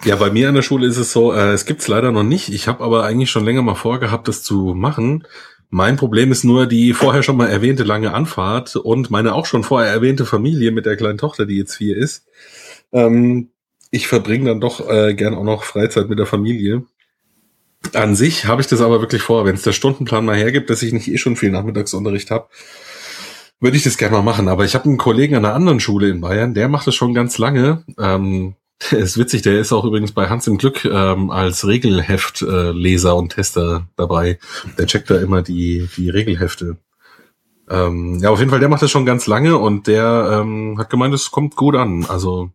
Ja, 0.06 0.16
bei 0.16 0.30
mir 0.30 0.48
an 0.48 0.54
der 0.54 0.62
Schule 0.62 0.86
ist 0.86 0.96
es 0.96 1.12
so, 1.12 1.32
äh, 1.34 1.52
es 1.52 1.66
gibt's 1.66 1.86
leider 1.86 2.10
noch 2.10 2.22
nicht. 2.22 2.48
Ich 2.48 2.68
habe 2.68 2.82
aber 2.82 3.04
eigentlich 3.04 3.30
schon 3.30 3.44
länger 3.44 3.60
mal 3.60 3.74
vorgehabt, 3.74 4.28
das 4.28 4.42
zu 4.42 4.74
machen. 4.74 5.26
Mein 5.68 5.96
Problem 5.96 6.32
ist 6.32 6.42
nur 6.42 6.66
die 6.66 6.94
vorher 6.94 7.22
schon 7.22 7.36
mal 7.36 7.50
erwähnte 7.50 7.82
lange 7.82 8.14
Anfahrt 8.14 8.76
und 8.76 9.10
meine 9.10 9.34
auch 9.34 9.44
schon 9.44 9.62
vorher 9.62 9.92
erwähnte 9.92 10.24
Familie 10.24 10.72
mit 10.72 10.86
der 10.86 10.96
kleinen 10.96 11.18
Tochter, 11.18 11.44
die 11.44 11.58
jetzt 11.58 11.76
vier 11.76 11.98
ist. 11.98 12.26
Ähm, 12.92 13.50
ich 13.90 14.08
verbringe 14.08 14.46
dann 14.46 14.60
doch 14.60 14.88
äh, 14.88 15.12
gern 15.14 15.34
auch 15.34 15.44
noch 15.44 15.64
Freizeit 15.64 16.08
mit 16.08 16.18
der 16.18 16.26
Familie. 16.26 16.84
An 17.94 18.14
sich 18.14 18.46
habe 18.46 18.60
ich 18.60 18.66
das 18.66 18.80
aber 18.80 19.00
wirklich 19.00 19.22
vor, 19.22 19.44
wenn 19.44 19.54
es 19.54 19.62
der 19.62 19.72
Stundenplan 19.72 20.24
mal 20.24 20.36
hergibt, 20.36 20.70
dass 20.70 20.82
ich 20.82 20.92
nicht 20.92 21.08
eh 21.08 21.18
schon 21.18 21.36
viel 21.36 21.50
Nachmittagsunterricht 21.50 22.30
habe, 22.30 22.48
würde 23.58 23.76
ich 23.76 23.82
das 23.82 23.96
gerne 23.96 24.16
mal 24.16 24.22
machen. 24.22 24.48
Aber 24.48 24.64
ich 24.64 24.74
habe 24.74 24.84
einen 24.84 24.98
Kollegen 24.98 25.34
an 25.36 25.44
einer 25.44 25.54
anderen 25.54 25.80
Schule 25.80 26.08
in 26.08 26.20
Bayern, 26.20 26.54
der 26.54 26.68
macht 26.68 26.86
das 26.86 26.94
schon 26.94 27.14
ganz 27.14 27.38
lange. 27.38 27.84
Ähm, 27.98 28.54
ist 28.90 29.18
witzig, 29.18 29.42
der 29.42 29.58
ist 29.58 29.72
auch 29.72 29.84
übrigens 29.84 30.12
bei 30.12 30.28
Hans 30.28 30.46
im 30.46 30.58
Glück 30.58 30.84
ähm, 30.84 31.30
als 31.30 31.66
Regelheftleser 31.66 33.10
äh, 33.10 33.14
und 33.14 33.30
Tester 33.30 33.86
dabei. 33.96 34.38
Der 34.78 34.86
checkt 34.86 35.10
da 35.10 35.18
immer 35.18 35.42
die, 35.42 35.88
die 35.96 36.10
Regelhefte. 36.10 36.78
Ähm, 37.68 38.18
ja, 38.20 38.30
auf 38.30 38.38
jeden 38.38 38.50
Fall, 38.50 38.60
der 38.60 38.68
macht 38.68 38.82
das 38.82 38.90
schon 38.90 39.06
ganz 39.06 39.26
lange 39.26 39.56
und 39.56 39.86
der 39.86 40.40
ähm, 40.40 40.76
hat 40.78 40.90
gemeint, 40.90 41.14
es 41.14 41.30
kommt 41.30 41.56
gut 41.56 41.76
an. 41.76 42.04
Also 42.08 42.50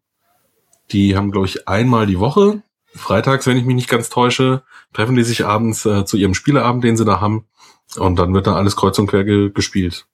die 0.91 1.15
haben, 1.15 1.31
glaube 1.31 1.47
ich, 1.47 1.67
einmal 1.67 2.05
die 2.05 2.19
Woche, 2.19 2.63
freitags, 2.93 3.47
wenn 3.47 3.57
ich 3.57 3.65
mich 3.65 3.75
nicht 3.75 3.89
ganz 3.89 4.09
täusche, 4.09 4.63
treffen 4.95 5.15
die 5.15 5.23
sich 5.23 5.45
abends 5.45 5.85
äh, 5.85 6.05
zu 6.05 6.17
ihrem 6.17 6.33
Spieleabend, 6.33 6.83
den 6.83 6.97
sie 6.97 7.05
da 7.05 7.19
haben. 7.21 7.45
Und 7.97 8.17
dann 8.17 8.33
wird 8.33 8.47
da 8.47 8.55
alles 8.55 8.75
kreuz 8.75 8.97
und 8.97 9.07
quer 9.07 9.23
ge 9.23 9.51
gespielt. 9.53 10.05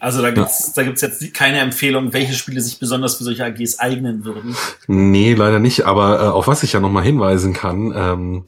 Also 0.00 0.22
da 0.22 0.30
gibt's 0.30 0.72
da 0.74 0.84
gibt's 0.84 1.00
jetzt 1.00 1.34
keine 1.34 1.58
Empfehlung, 1.58 2.12
welche 2.12 2.34
Spiele 2.34 2.60
sich 2.60 2.78
besonders 2.78 3.16
für 3.16 3.24
solche 3.24 3.44
AGs 3.44 3.78
eignen 3.80 4.24
würden. 4.24 4.54
Nee, 4.86 5.34
leider 5.34 5.58
nicht. 5.58 5.86
Aber 5.86 6.20
äh, 6.20 6.26
auf 6.28 6.46
was 6.46 6.62
ich 6.62 6.72
ja 6.72 6.80
nochmal 6.80 7.02
hinweisen 7.02 7.52
kann, 7.52 7.92
ähm, 7.96 8.44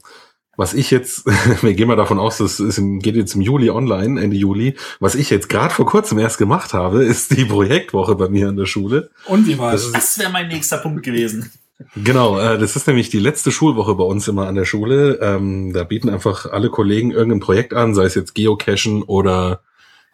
was 0.55 0.73
ich 0.73 0.91
jetzt, 0.91 1.25
wir 1.61 1.73
gehen 1.73 1.87
mal 1.87 1.95
davon 1.97 2.19
aus, 2.19 2.37
das 2.37 2.59
ist 2.59 2.77
im, 2.77 2.99
geht 2.99 3.15
jetzt 3.15 3.35
im 3.35 3.41
Juli 3.41 3.69
online, 3.69 4.21
Ende 4.21 4.37
Juli. 4.37 4.75
Was 4.99 5.15
ich 5.15 5.29
jetzt 5.29 5.49
gerade 5.49 5.73
vor 5.73 5.85
kurzem 5.85 6.19
erst 6.19 6.37
gemacht 6.37 6.73
habe, 6.73 7.03
ist 7.03 7.35
die 7.35 7.45
Projektwoche 7.45 8.15
bei 8.15 8.29
mir 8.29 8.47
an 8.49 8.55
der 8.57 8.65
Schule. 8.65 9.09
Und 9.25 9.45
wie 9.47 9.57
war 9.57 9.73
Das, 9.73 9.85
es? 9.85 9.91
das 9.91 10.19
wäre 10.19 10.31
mein 10.31 10.47
nächster 10.47 10.77
Punkt 10.77 11.03
gewesen. 11.03 11.51
Genau, 11.95 12.39
äh, 12.39 12.57
das 12.57 12.75
ist 12.75 12.87
nämlich 12.87 13.09
die 13.09 13.19
letzte 13.19 13.51
Schulwoche 13.51 13.95
bei 13.95 14.03
uns 14.03 14.27
immer 14.27 14.47
an 14.47 14.55
der 14.55 14.65
Schule. 14.65 15.19
Ähm, 15.21 15.73
da 15.73 15.83
bieten 15.83 16.09
einfach 16.09 16.45
alle 16.45 16.69
Kollegen 16.69 17.11
irgendein 17.11 17.39
Projekt 17.39 17.73
an, 17.73 17.95
sei 17.95 18.05
es 18.05 18.15
jetzt 18.15 18.35
Geocachen 18.35 19.03
oder 19.03 19.61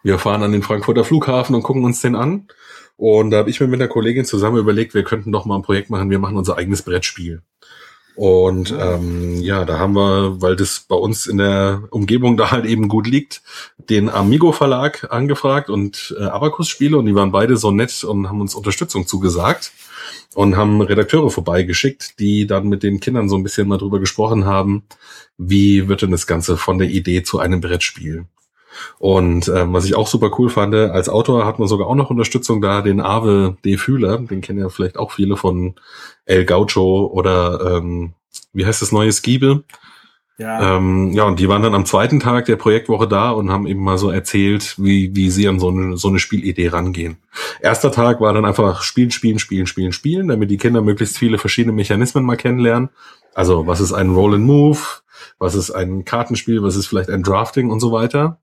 wir 0.02 0.18
fahren 0.18 0.42
an 0.42 0.52
den 0.52 0.62
Frankfurter 0.62 1.04
Flughafen 1.04 1.54
und 1.54 1.62
gucken 1.62 1.84
uns 1.84 2.00
den 2.00 2.14
an. 2.14 2.48
Und 2.96 3.30
da 3.30 3.38
habe 3.38 3.50
ich 3.50 3.60
mir 3.60 3.68
mit 3.68 3.80
einer 3.80 3.88
Kollegin 3.88 4.24
zusammen 4.24 4.58
überlegt, 4.58 4.94
wir 4.94 5.04
könnten 5.04 5.30
doch 5.32 5.44
mal 5.44 5.56
ein 5.56 5.62
Projekt 5.62 5.90
machen, 5.90 6.10
wir 6.10 6.18
machen 6.18 6.36
unser 6.36 6.56
eigenes 6.56 6.82
Brettspiel. 6.82 7.42
Und 8.16 8.74
ähm, 8.76 9.36
ja, 9.40 9.64
da 9.64 9.78
haben 9.78 9.94
wir, 9.94 10.42
weil 10.42 10.56
das 10.56 10.80
bei 10.80 10.96
uns 10.96 11.28
in 11.28 11.38
der 11.38 11.84
Umgebung 11.90 12.36
da 12.36 12.50
halt 12.50 12.66
eben 12.66 12.88
gut 12.88 13.06
liegt, 13.06 13.42
den 13.78 14.08
Amigo 14.08 14.50
Verlag 14.50 15.06
angefragt 15.12 15.70
und 15.70 16.16
äh, 16.18 16.24
Abacus 16.24 16.68
Spiele 16.68 16.98
und 16.98 17.06
die 17.06 17.14
waren 17.14 17.30
beide 17.30 17.56
so 17.56 17.70
nett 17.70 18.02
und 18.02 18.28
haben 18.28 18.40
uns 18.40 18.56
Unterstützung 18.56 19.06
zugesagt 19.06 19.70
und 20.34 20.56
haben 20.56 20.80
Redakteure 20.80 21.30
vorbeigeschickt, 21.30 22.18
die 22.18 22.46
dann 22.46 22.68
mit 22.68 22.82
den 22.82 23.00
Kindern 23.00 23.28
so 23.28 23.36
ein 23.36 23.42
bisschen 23.42 23.68
mal 23.68 23.78
drüber 23.78 23.98
gesprochen 24.00 24.44
haben, 24.44 24.84
wie 25.36 25.88
wird 25.88 26.02
denn 26.02 26.10
das 26.10 26.26
Ganze 26.26 26.56
von 26.56 26.78
der 26.78 26.88
Idee 26.88 27.22
zu 27.22 27.38
einem 27.38 27.60
Brettspiel. 27.60 28.26
Und 28.98 29.48
ähm, 29.48 29.72
was 29.72 29.84
ich 29.84 29.94
auch 29.94 30.06
super 30.06 30.30
cool 30.38 30.50
fand, 30.50 30.74
als 30.74 31.08
Autor 31.08 31.46
hat 31.46 31.58
man 31.58 31.68
sogar 31.68 31.88
auch 31.88 31.94
noch 31.94 32.10
Unterstützung 32.10 32.60
da, 32.60 32.82
den 32.82 33.00
Ave 33.00 33.56
D. 33.64 33.76
Fühler, 33.76 34.18
den 34.18 34.40
kennen 34.40 34.60
ja 34.60 34.68
vielleicht 34.68 34.98
auch 34.98 35.12
viele 35.12 35.36
von 35.36 35.74
El 36.26 36.44
Gaucho 36.44 37.06
oder 37.06 37.78
ähm, 37.78 38.12
wie 38.52 38.66
heißt 38.66 38.82
das 38.82 38.92
neue 38.92 39.12
Skibe? 39.12 39.64
Ja. 40.38 40.76
Ähm, 40.76 41.10
ja, 41.12 41.24
und 41.24 41.40
die 41.40 41.48
waren 41.48 41.62
dann 41.62 41.74
am 41.74 41.84
zweiten 41.84 42.20
Tag 42.20 42.44
der 42.44 42.54
Projektwoche 42.54 43.08
da 43.08 43.30
und 43.30 43.50
haben 43.50 43.66
eben 43.66 43.82
mal 43.82 43.98
so 43.98 44.08
erzählt, 44.08 44.76
wie, 44.78 45.14
wie 45.16 45.30
sie 45.30 45.48
an 45.48 45.58
so 45.58 45.68
eine, 45.68 45.96
so 45.96 46.08
eine 46.08 46.20
Spielidee 46.20 46.68
rangehen. 46.68 47.16
Erster 47.60 47.90
Tag 47.90 48.20
war 48.20 48.32
dann 48.32 48.44
einfach 48.44 48.82
spielen, 48.82 49.10
spielen, 49.10 49.40
spielen, 49.40 49.66
spielen, 49.66 49.92
spielen, 49.92 50.28
damit 50.28 50.48
die 50.50 50.56
Kinder 50.56 50.80
möglichst 50.80 51.18
viele 51.18 51.38
verschiedene 51.38 51.72
Mechanismen 51.72 52.24
mal 52.24 52.36
kennenlernen. 52.36 52.90
Also, 53.34 53.66
was 53.66 53.80
ist 53.80 53.92
ein 53.92 54.10
Roll 54.10 54.36
and 54.36 54.46
Move? 54.46 54.78
Was 55.40 55.56
ist 55.56 55.72
ein 55.72 56.04
Kartenspiel? 56.04 56.62
Was 56.62 56.76
ist 56.76 56.86
vielleicht 56.86 57.10
ein 57.10 57.24
Drafting 57.24 57.70
und 57.70 57.80
so 57.80 57.90
weiter? 57.90 58.38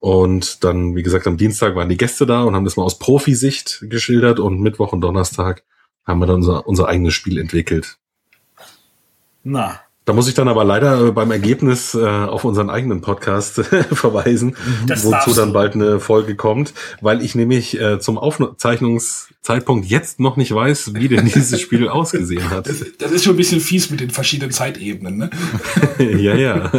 Und 0.00 0.64
dann, 0.64 0.96
wie 0.96 1.04
gesagt, 1.04 1.28
am 1.28 1.36
Dienstag 1.36 1.76
waren 1.76 1.88
die 1.88 1.96
Gäste 1.96 2.26
da 2.26 2.42
und 2.42 2.56
haben 2.56 2.64
das 2.64 2.76
mal 2.76 2.82
aus 2.82 2.98
Profisicht 2.98 3.84
geschildert 3.88 4.40
und 4.40 4.60
Mittwoch 4.60 4.92
und 4.92 5.00
Donnerstag 5.00 5.62
haben 6.04 6.18
wir 6.18 6.26
dann 6.26 6.36
unser, 6.36 6.66
unser 6.66 6.88
eigenes 6.88 7.14
Spiel 7.14 7.38
entwickelt. 7.38 7.98
Na, 9.44 9.80
Da 10.04 10.12
muss 10.12 10.26
ich 10.28 10.34
dann 10.34 10.48
aber 10.48 10.64
leider 10.64 11.06
äh, 11.06 11.12
beim 11.12 11.30
Ergebnis 11.30 11.94
äh, 11.94 12.04
auf 12.04 12.44
unseren 12.44 12.70
eigenen 12.70 13.00
Podcast 13.02 13.58
äh, 13.58 13.62
verweisen, 13.94 14.56
Das 14.86 15.04
wozu 15.04 15.32
dann 15.32 15.52
bald 15.52 15.74
eine 15.74 16.00
Folge 16.00 16.34
kommt, 16.34 16.74
weil 17.00 17.22
ich 17.22 17.34
nämlich 17.34 17.80
äh, 17.80 18.00
zum 18.00 18.18
Aufzeichnungszeitpunkt 19.42 19.86
jetzt 19.86 20.20
noch 20.20 20.36
nicht 20.36 20.54
weiß, 20.54 20.94
wie 20.94 21.08
denn 21.08 21.24
dieses 21.26 21.60
Spiel 21.60 21.88
ausgesehen 21.88 22.48
hat. 22.50 22.68
Das, 22.68 22.84
das 22.98 23.10
ist 23.10 23.24
schon 23.24 23.34
ein 23.34 23.36
bisschen 23.36 23.60
fies 23.60 23.90
mit 23.90 24.00
den 24.00 24.10
verschiedenen 24.10 24.52
Zeitebenen, 24.52 25.16
ne? 25.18 25.30
ja, 25.98 26.34
ja. 26.34 26.70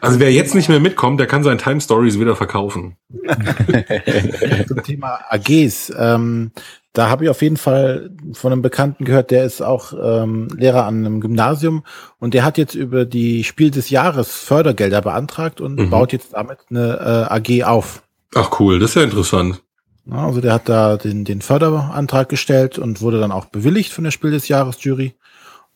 Also 0.00 0.20
wer 0.20 0.32
jetzt 0.32 0.54
nicht 0.54 0.68
mehr 0.68 0.80
mitkommt, 0.80 1.18
der 1.18 1.26
kann 1.26 1.42
sein 1.42 1.58
Time 1.58 1.80
Stories 1.80 2.18
wieder 2.20 2.36
verkaufen. 2.36 2.96
Zum 4.68 4.82
Thema 4.84 5.18
AGs. 5.30 5.92
Ähm, 5.98 6.52
da 6.92 7.08
habe 7.10 7.24
ich 7.24 7.30
auf 7.30 7.42
jeden 7.42 7.56
Fall 7.58 8.10
von 8.32 8.52
einem 8.52 8.62
Bekannten 8.62 9.04
gehört, 9.04 9.30
der 9.30 9.44
ist 9.44 9.60
auch 9.60 9.92
ähm, 9.92 10.48
Lehrer 10.56 10.86
an 10.86 11.04
einem 11.04 11.20
Gymnasium 11.20 11.84
und 12.18 12.32
der 12.34 12.42
hat 12.44 12.56
jetzt 12.56 12.74
über 12.74 13.04
die 13.04 13.44
Spiel 13.44 13.70
des 13.70 13.90
Jahres 13.90 14.30
Fördergelder 14.32 15.02
beantragt 15.02 15.60
und 15.60 15.74
Mhm. 15.78 15.90
baut 15.90 16.12
jetzt 16.12 16.32
damit 16.32 16.58
eine 16.70 17.28
äh, 17.30 17.62
AG 17.62 17.64
auf. 17.64 18.02
Ach 18.34 18.60
cool, 18.60 18.78
das 18.78 18.90
ist 18.90 18.94
ja 18.96 19.02
interessant. 19.02 19.62
Also 20.10 20.40
der 20.40 20.52
hat 20.54 20.68
da 20.68 20.96
den, 20.96 21.24
den 21.24 21.42
Förderantrag 21.42 22.28
gestellt 22.28 22.78
und 22.78 23.00
wurde 23.00 23.18
dann 23.20 23.32
auch 23.32 23.46
bewilligt 23.46 23.92
von 23.92 24.04
der 24.04 24.10
Spiel 24.12 24.30
des 24.30 24.48
Jahres 24.48 24.82
Jury. 24.82 25.14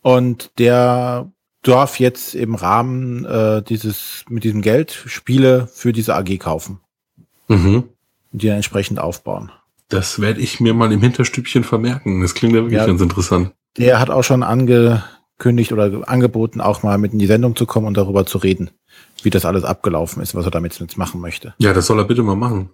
Und 0.01 0.51
der 0.57 1.29
darf 1.63 1.99
jetzt 1.99 2.33
im 2.33 2.55
Rahmen 2.55 3.25
äh, 3.25 3.61
dieses 3.61 4.23
mit 4.29 4.43
diesem 4.43 4.61
Geld 4.61 4.91
Spiele 5.05 5.67
für 5.71 5.93
diese 5.93 6.15
AG 6.15 6.37
kaufen 6.39 6.79
Mhm. 7.47 7.83
und 8.31 8.41
die 8.41 8.47
dann 8.47 8.55
entsprechend 8.55 8.99
aufbauen. 8.99 9.51
Das 9.89 10.21
werde 10.21 10.39
ich 10.39 10.59
mir 10.61 10.73
mal 10.73 10.91
im 10.91 11.01
Hinterstübchen 11.01 11.63
vermerken. 11.65 12.21
Das 12.21 12.33
klingt 12.33 12.55
ja 12.55 12.61
wirklich 12.61 12.79
Ja. 12.79 12.85
ganz 12.87 13.01
interessant. 13.01 13.51
Der 13.77 13.99
hat 13.99 14.09
auch 14.09 14.23
schon 14.23 14.41
angekündigt 14.43 15.71
oder 15.73 16.07
angeboten, 16.09 16.61
auch 16.61 16.81
mal 16.83 16.97
mit 16.97 17.11
in 17.13 17.19
die 17.19 17.25
Sendung 17.27 17.55
zu 17.57 17.65
kommen 17.65 17.87
und 17.87 17.97
darüber 17.97 18.25
zu 18.25 18.37
reden, 18.37 18.69
wie 19.21 19.29
das 19.29 19.45
alles 19.45 19.65
abgelaufen 19.65 20.23
ist, 20.23 20.33
was 20.33 20.45
er 20.45 20.51
damit 20.51 20.79
jetzt 20.79 20.97
machen 20.97 21.19
möchte. 21.21 21.53
Ja, 21.57 21.73
das 21.73 21.87
soll 21.87 21.99
er 21.99 22.05
bitte 22.05 22.23
mal 22.23 22.35
machen. 22.37 22.69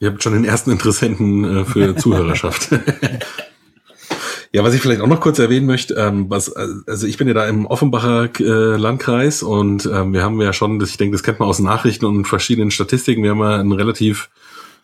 Ihr 0.00 0.10
habt 0.10 0.22
schon 0.22 0.32
den 0.32 0.44
ersten 0.44 0.70
Interessenten 0.70 1.44
äh, 1.44 1.64
für 1.64 1.94
Zuhörerschaft. 1.98 2.70
ja, 4.52 4.64
was 4.64 4.74
ich 4.74 4.80
vielleicht 4.80 5.02
auch 5.02 5.06
noch 5.06 5.20
kurz 5.20 5.38
erwähnen 5.38 5.66
möchte, 5.66 5.94
ähm, 5.94 6.30
was, 6.30 6.50
also 6.52 7.06
ich 7.06 7.18
bin 7.18 7.28
ja 7.28 7.34
da 7.34 7.46
im 7.46 7.66
Offenbacher 7.66 8.30
äh, 8.40 8.76
Landkreis 8.76 9.42
und 9.42 9.86
ähm, 9.86 10.14
wir 10.14 10.22
haben 10.22 10.40
ja 10.40 10.54
schon, 10.54 10.78
das, 10.78 10.90
ich 10.90 10.96
denke, 10.96 11.12
das 11.12 11.22
kennt 11.22 11.38
man 11.38 11.48
aus 11.48 11.58
Nachrichten 11.58 12.06
und 12.06 12.24
verschiedenen 12.24 12.70
Statistiken, 12.70 13.22
wir 13.22 13.30
haben 13.30 13.40
ja 13.40 13.60
ein 13.60 13.72
relativ 13.72 14.30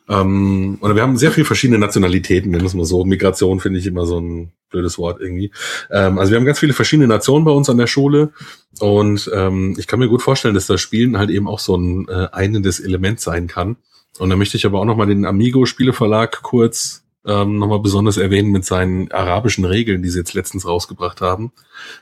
ähm, 0.08 0.78
oder 0.82 0.94
wir 0.94 1.02
haben 1.02 1.16
sehr 1.16 1.32
viele 1.32 1.46
verschiedene 1.46 1.78
Nationalitäten, 1.78 2.50
nennen 2.50 2.62
wir 2.62 2.68
es 2.68 2.74
mal 2.74 2.84
so. 2.84 3.04
Migration 3.04 3.58
finde 3.58 3.80
ich 3.80 3.86
immer 3.86 4.06
so 4.06 4.20
ein 4.20 4.52
blödes 4.70 4.98
Wort 4.98 5.20
irgendwie. 5.20 5.50
Ähm, 5.90 6.18
also 6.18 6.30
wir 6.30 6.38
haben 6.38 6.44
ganz 6.44 6.60
viele 6.60 6.74
verschiedene 6.74 7.08
Nationen 7.08 7.44
bei 7.44 7.50
uns 7.50 7.68
an 7.70 7.78
der 7.78 7.86
Schule 7.86 8.32
und 8.78 9.30
ähm, 9.34 9.74
ich 9.78 9.86
kann 9.86 9.98
mir 9.98 10.08
gut 10.08 10.22
vorstellen, 10.22 10.54
dass 10.54 10.66
das 10.66 10.80
Spielen 10.80 11.18
halt 11.18 11.30
eben 11.30 11.48
auch 11.48 11.58
so 11.58 11.76
ein 11.76 12.06
äh, 12.08 12.28
einendes 12.32 12.78
Element 12.80 13.18
sein 13.18 13.48
kann. 13.48 13.76
Und 14.16 14.30
da 14.30 14.36
möchte 14.36 14.56
ich 14.56 14.66
aber 14.66 14.80
auch 14.80 14.84
nochmal 14.84 15.06
den 15.06 15.24
Amigo-Spieleverlag 15.24 16.42
kurz 16.42 17.04
ähm, 17.26 17.58
nochmal 17.58 17.80
besonders 17.80 18.16
erwähnen 18.16 18.50
mit 18.50 18.64
seinen 18.64 19.10
arabischen 19.10 19.64
Regeln, 19.64 20.02
die 20.02 20.08
sie 20.08 20.18
jetzt 20.18 20.34
letztens 20.34 20.66
rausgebracht 20.66 21.20
haben. 21.20 21.52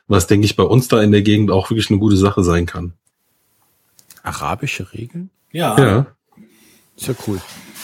Was, 0.06 0.26
denke 0.26 0.44
ich, 0.44 0.56
bei 0.56 0.64
uns 0.64 0.88
da 0.88 1.02
in 1.02 1.12
der 1.12 1.22
Gegend 1.22 1.50
auch 1.50 1.70
wirklich 1.70 1.90
eine 1.90 1.98
gute 1.98 2.16
Sache 2.16 2.42
sein 2.44 2.66
kann. 2.66 2.92
Arabische 4.22 4.92
Regeln? 4.92 5.30
ja. 5.52 5.78
Ja. 5.78 6.06
Ist 6.96 7.08
ja 7.08 7.14
cool. 7.26 7.40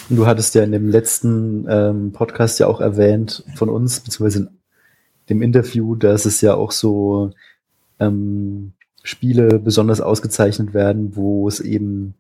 Und 0.09 0.17
du 0.17 0.27
hattest 0.27 0.55
ja 0.55 0.63
in 0.63 0.73
dem 0.73 0.89
letzten 0.89 1.67
ähm, 1.69 2.13
Podcast 2.13 2.59
ja 2.59 2.67
auch 2.67 2.81
erwähnt 2.81 3.45
von 3.55 3.69
uns, 3.69 4.01
beziehungsweise 4.01 4.41
in 4.41 4.49
dem 5.29 5.43
Interview, 5.43 5.95
dass 5.95 6.27
es 6.27 6.41
ja 6.41 6.55
auch 6.55 6.73
so 6.73 7.33
ähm, 7.99 8.73
Spiele 9.03 9.59
besonders 9.59 10.01
ausgezeichnet 10.01 10.75
werden, 10.75 11.17
wo 11.17 11.49
es 11.49 11.61
eben 11.61 12.15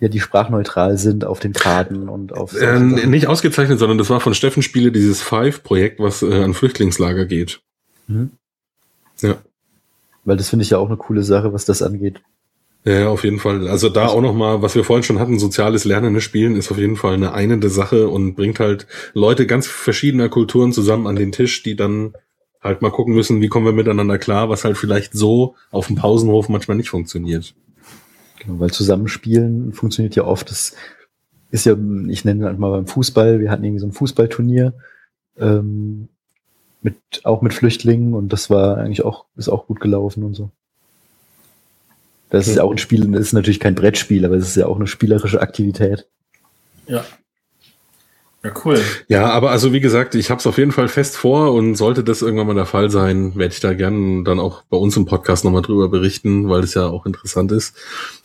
ja 0.00 0.08
die 0.08 0.20
sprachneutral 0.20 0.98
sind 0.98 1.24
auf 1.24 1.40
den 1.40 1.52
Karten 1.52 2.08
und 2.08 2.32
auf 2.32 2.60
Äh, 2.60 2.78
nicht 2.78 3.26
ausgezeichnet, 3.26 3.78
sondern 3.78 3.98
das 3.98 4.10
war 4.10 4.20
von 4.20 4.34
Steffen 4.34 4.62
Spiele 4.62 4.92
dieses 4.92 5.22
Five-Projekt, 5.22 6.00
was 6.00 6.22
äh, 6.22 6.42
an 6.42 6.54
Flüchtlingslager 6.54 7.26
geht. 7.26 7.60
Mhm. 8.06 8.32
Ja. 9.20 9.36
Weil 10.24 10.36
das 10.36 10.48
finde 10.48 10.64
ich 10.64 10.70
ja 10.70 10.78
auch 10.78 10.88
eine 10.88 10.96
coole 10.96 11.22
Sache, 11.22 11.52
was 11.52 11.64
das 11.64 11.82
angeht. 11.82 12.20
Ja, 12.84 13.08
auf 13.08 13.24
jeden 13.24 13.38
Fall. 13.38 13.66
Also 13.68 13.88
da 13.88 14.08
auch 14.08 14.20
noch 14.20 14.34
mal, 14.34 14.60
was 14.60 14.74
wir 14.74 14.84
vorhin 14.84 15.04
schon 15.04 15.18
hatten, 15.18 15.38
soziales 15.38 15.86
Lernen 15.86 16.14
in 16.14 16.20
Spielen 16.20 16.54
ist 16.54 16.70
auf 16.70 16.76
jeden 16.76 16.96
Fall 16.96 17.14
eine 17.14 17.32
einende 17.32 17.70
Sache 17.70 18.08
und 18.08 18.34
bringt 18.34 18.60
halt 18.60 18.86
Leute 19.14 19.46
ganz 19.46 19.66
verschiedener 19.66 20.28
Kulturen 20.28 20.72
zusammen 20.72 21.06
an 21.06 21.16
den 21.16 21.32
Tisch, 21.32 21.62
die 21.62 21.76
dann 21.76 22.12
halt 22.60 22.82
mal 22.82 22.90
gucken 22.90 23.14
müssen, 23.14 23.40
wie 23.40 23.48
kommen 23.48 23.64
wir 23.64 23.72
miteinander 23.72 24.18
klar, 24.18 24.50
was 24.50 24.64
halt 24.64 24.76
vielleicht 24.76 25.14
so 25.14 25.54
auf 25.70 25.86
dem 25.86 25.96
Pausenhof 25.96 26.50
manchmal 26.50 26.76
nicht 26.76 26.90
funktioniert. 26.90 27.54
Genau, 28.44 28.60
weil 28.60 28.70
Zusammenspielen 28.70 29.72
funktioniert 29.72 30.16
ja 30.16 30.24
oft. 30.24 30.50
Das 30.50 30.74
ist 31.50 31.66
ja, 31.66 31.76
ich 32.08 32.24
nenne 32.24 32.46
halt 32.46 32.58
mal 32.58 32.70
beim 32.70 32.86
Fußball, 32.86 33.40
wir 33.40 33.50
hatten 33.50 33.64
irgendwie 33.64 33.80
so 33.80 33.86
ein 33.86 33.92
Fußballturnier, 33.92 34.74
ähm, 35.38 36.08
mit, 36.82 36.96
auch 37.24 37.42
mit 37.42 37.54
Flüchtlingen 37.54 38.14
und 38.14 38.32
das 38.32 38.50
war 38.50 38.76
eigentlich 38.78 39.04
auch, 39.04 39.24
ist 39.36 39.48
auch 39.48 39.66
gut 39.66 39.80
gelaufen 39.80 40.22
und 40.22 40.34
so. 40.34 40.50
Das 42.30 42.48
ist 42.48 42.56
ja 42.56 42.64
auch 42.64 42.72
ein 42.72 42.78
Spiel, 42.78 43.08
das 43.12 43.20
ist 43.20 43.32
natürlich 43.32 43.60
kein 43.60 43.76
Brettspiel, 43.76 44.24
aber 44.24 44.34
es 44.34 44.48
ist 44.48 44.56
ja 44.56 44.66
auch 44.66 44.76
eine 44.76 44.88
spielerische 44.88 45.40
Aktivität. 45.40 46.08
Ja. 46.86 47.04
Ja, 48.44 48.52
cool. 48.66 48.78
Ja, 49.08 49.30
aber 49.30 49.52
also 49.52 49.72
wie 49.72 49.80
gesagt, 49.80 50.14
ich 50.14 50.28
habe 50.28 50.38
es 50.38 50.46
auf 50.46 50.58
jeden 50.58 50.70
Fall 50.70 50.88
fest 50.88 51.16
vor 51.16 51.54
und 51.54 51.76
sollte 51.76 52.04
das 52.04 52.20
irgendwann 52.20 52.48
mal 52.48 52.54
der 52.54 52.66
Fall 52.66 52.90
sein, 52.90 53.34
werde 53.36 53.54
ich 53.54 53.60
da 53.60 53.72
gern 53.72 54.22
dann 54.22 54.38
auch 54.38 54.64
bei 54.68 54.76
uns 54.76 54.98
im 54.98 55.06
Podcast 55.06 55.46
nochmal 55.46 55.62
drüber 55.62 55.88
berichten, 55.88 56.50
weil 56.50 56.62
es 56.62 56.74
ja 56.74 56.86
auch 56.86 57.06
interessant 57.06 57.52
ist. 57.52 57.74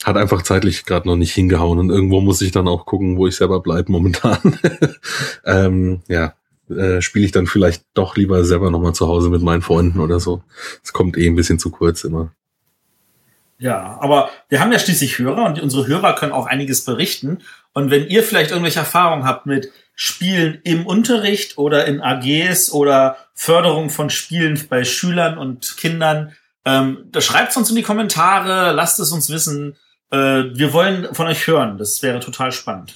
Hat 0.04 0.18
einfach 0.18 0.42
zeitlich 0.42 0.84
gerade 0.84 1.08
noch 1.08 1.16
nicht 1.16 1.34
hingehauen 1.34 1.80
und 1.80 1.90
irgendwo 1.90 2.20
muss 2.20 2.42
ich 2.42 2.52
dann 2.52 2.68
auch 2.68 2.86
gucken, 2.86 3.16
wo 3.16 3.28
ich 3.28 3.38
selber 3.38 3.62
bleibe 3.62 3.94
momentan. 3.94 4.60
ähm, 5.46 6.02
ja, 6.10 6.34
äh, 6.70 7.02
spiele 7.02 7.26
ich 7.26 7.32
dann 7.32 7.48
vielleicht 7.48 7.86
doch 7.94 8.18
lieber 8.18 8.44
selber 8.44 8.72
nochmal 8.72 8.94
zu 8.94 9.08
Hause 9.08 9.30
mit 9.30 9.42
meinen 9.42 9.62
Freunden 9.62 10.02
oder 10.02 10.20
so. 10.20 10.44
Es 10.84 10.92
kommt 10.92 11.18
eh 11.18 11.28
ein 11.28 11.36
bisschen 11.38 11.60
zu 11.60 11.70
kurz 11.70 12.04
immer. 12.04 12.34
Ja, 13.58 13.98
aber 14.02 14.30
wir 14.50 14.60
haben 14.60 14.72
ja 14.72 14.80
schließlich 14.80 15.18
Hörer 15.20 15.46
und 15.46 15.62
unsere 15.62 15.88
Hörer 15.88 16.14
können 16.16 16.32
auch 16.34 16.46
einiges 16.46 16.84
berichten. 16.84 17.40
Und 17.74 17.92
wenn 17.92 18.08
ihr 18.08 18.24
vielleicht 18.24 18.52
irgendwelche 18.52 18.80
Erfahrungen 18.80 19.26
habt 19.26 19.46
mit 19.46 19.72
Spielen 20.02 20.60
im 20.64 20.86
Unterricht 20.86 21.58
oder 21.58 21.86
in 21.86 22.00
AGs 22.00 22.72
oder 22.72 23.18
Förderung 23.34 23.90
von 23.90 24.10
Spielen 24.10 24.58
bei 24.70 24.86
Schülern 24.86 25.38
und 25.38 25.76
Kindern, 25.76 26.32
Ähm, 26.66 27.06
da 27.12 27.20
schreibt 27.20 27.56
uns 27.58 27.70
in 27.70 27.76
die 27.76 27.82
Kommentare, 27.84 28.72
lasst 28.74 29.00
es 29.00 29.12
uns 29.12 29.30
wissen. 29.30 29.76
Äh, 30.12 30.18
wir 30.54 30.72
wollen 30.72 31.08
von 31.14 31.28
euch 31.28 31.48
hören. 31.48 31.78
Das 31.78 32.02
wäre 32.02 32.20
total 32.22 32.52
spannend. 32.54 32.96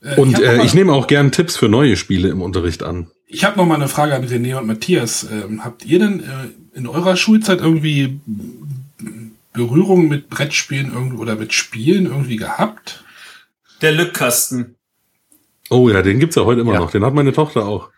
Äh, 0.00 0.16
Und 0.16 0.32
noch 0.32 0.40
äh, 0.40 0.64
ich 0.64 0.74
nehme 0.74 0.92
auch 0.92 1.06
gern 1.06 1.30
Tipps 1.30 1.56
für 1.56 1.68
neue 1.68 1.96
Spiele 1.96 2.28
im 2.28 2.42
Unterricht 2.42 2.82
an. 2.82 3.10
Ich 3.28 3.44
habe 3.44 3.56
noch 3.56 3.66
mal 3.66 3.76
eine 3.76 3.88
Frage 3.88 4.14
an 4.14 4.26
René 4.26 4.56
und 4.56 4.66
Matthias. 4.66 5.24
Ähm, 5.30 5.64
habt 5.64 5.84
ihr 5.84 5.98
denn 6.00 6.20
äh, 6.20 6.78
in 6.78 6.86
eurer 6.88 7.16
Schulzeit 7.16 7.60
irgendwie 7.60 8.20
Berührung 9.52 10.08
mit 10.08 10.28
Brettspielen 10.30 10.92
irgend 10.92 11.18
oder 11.18 11.36
mit 11.36 11.52
Spielen 11.52 12.06
irgendwie 12.06 12.36
gehabt? 12.36 13.04
Der 13.82 13.92
Lückkasten. 13.92 14.74
Oh 15.74 15.88
ja, 15.90 16.02
den 16.02 16.18
gibt's 16.20 16.36
ja 16.36 16.44
heute 16.44 16.60
immer 16.60 16.74
Ja. 16.74 16.80
noch. 16.80 16.90
Den 16.90 17.04
hat 17.04 17.14
meine 17.14 17.32
Tochter 17.32 17.66
auch. 17.66 17.90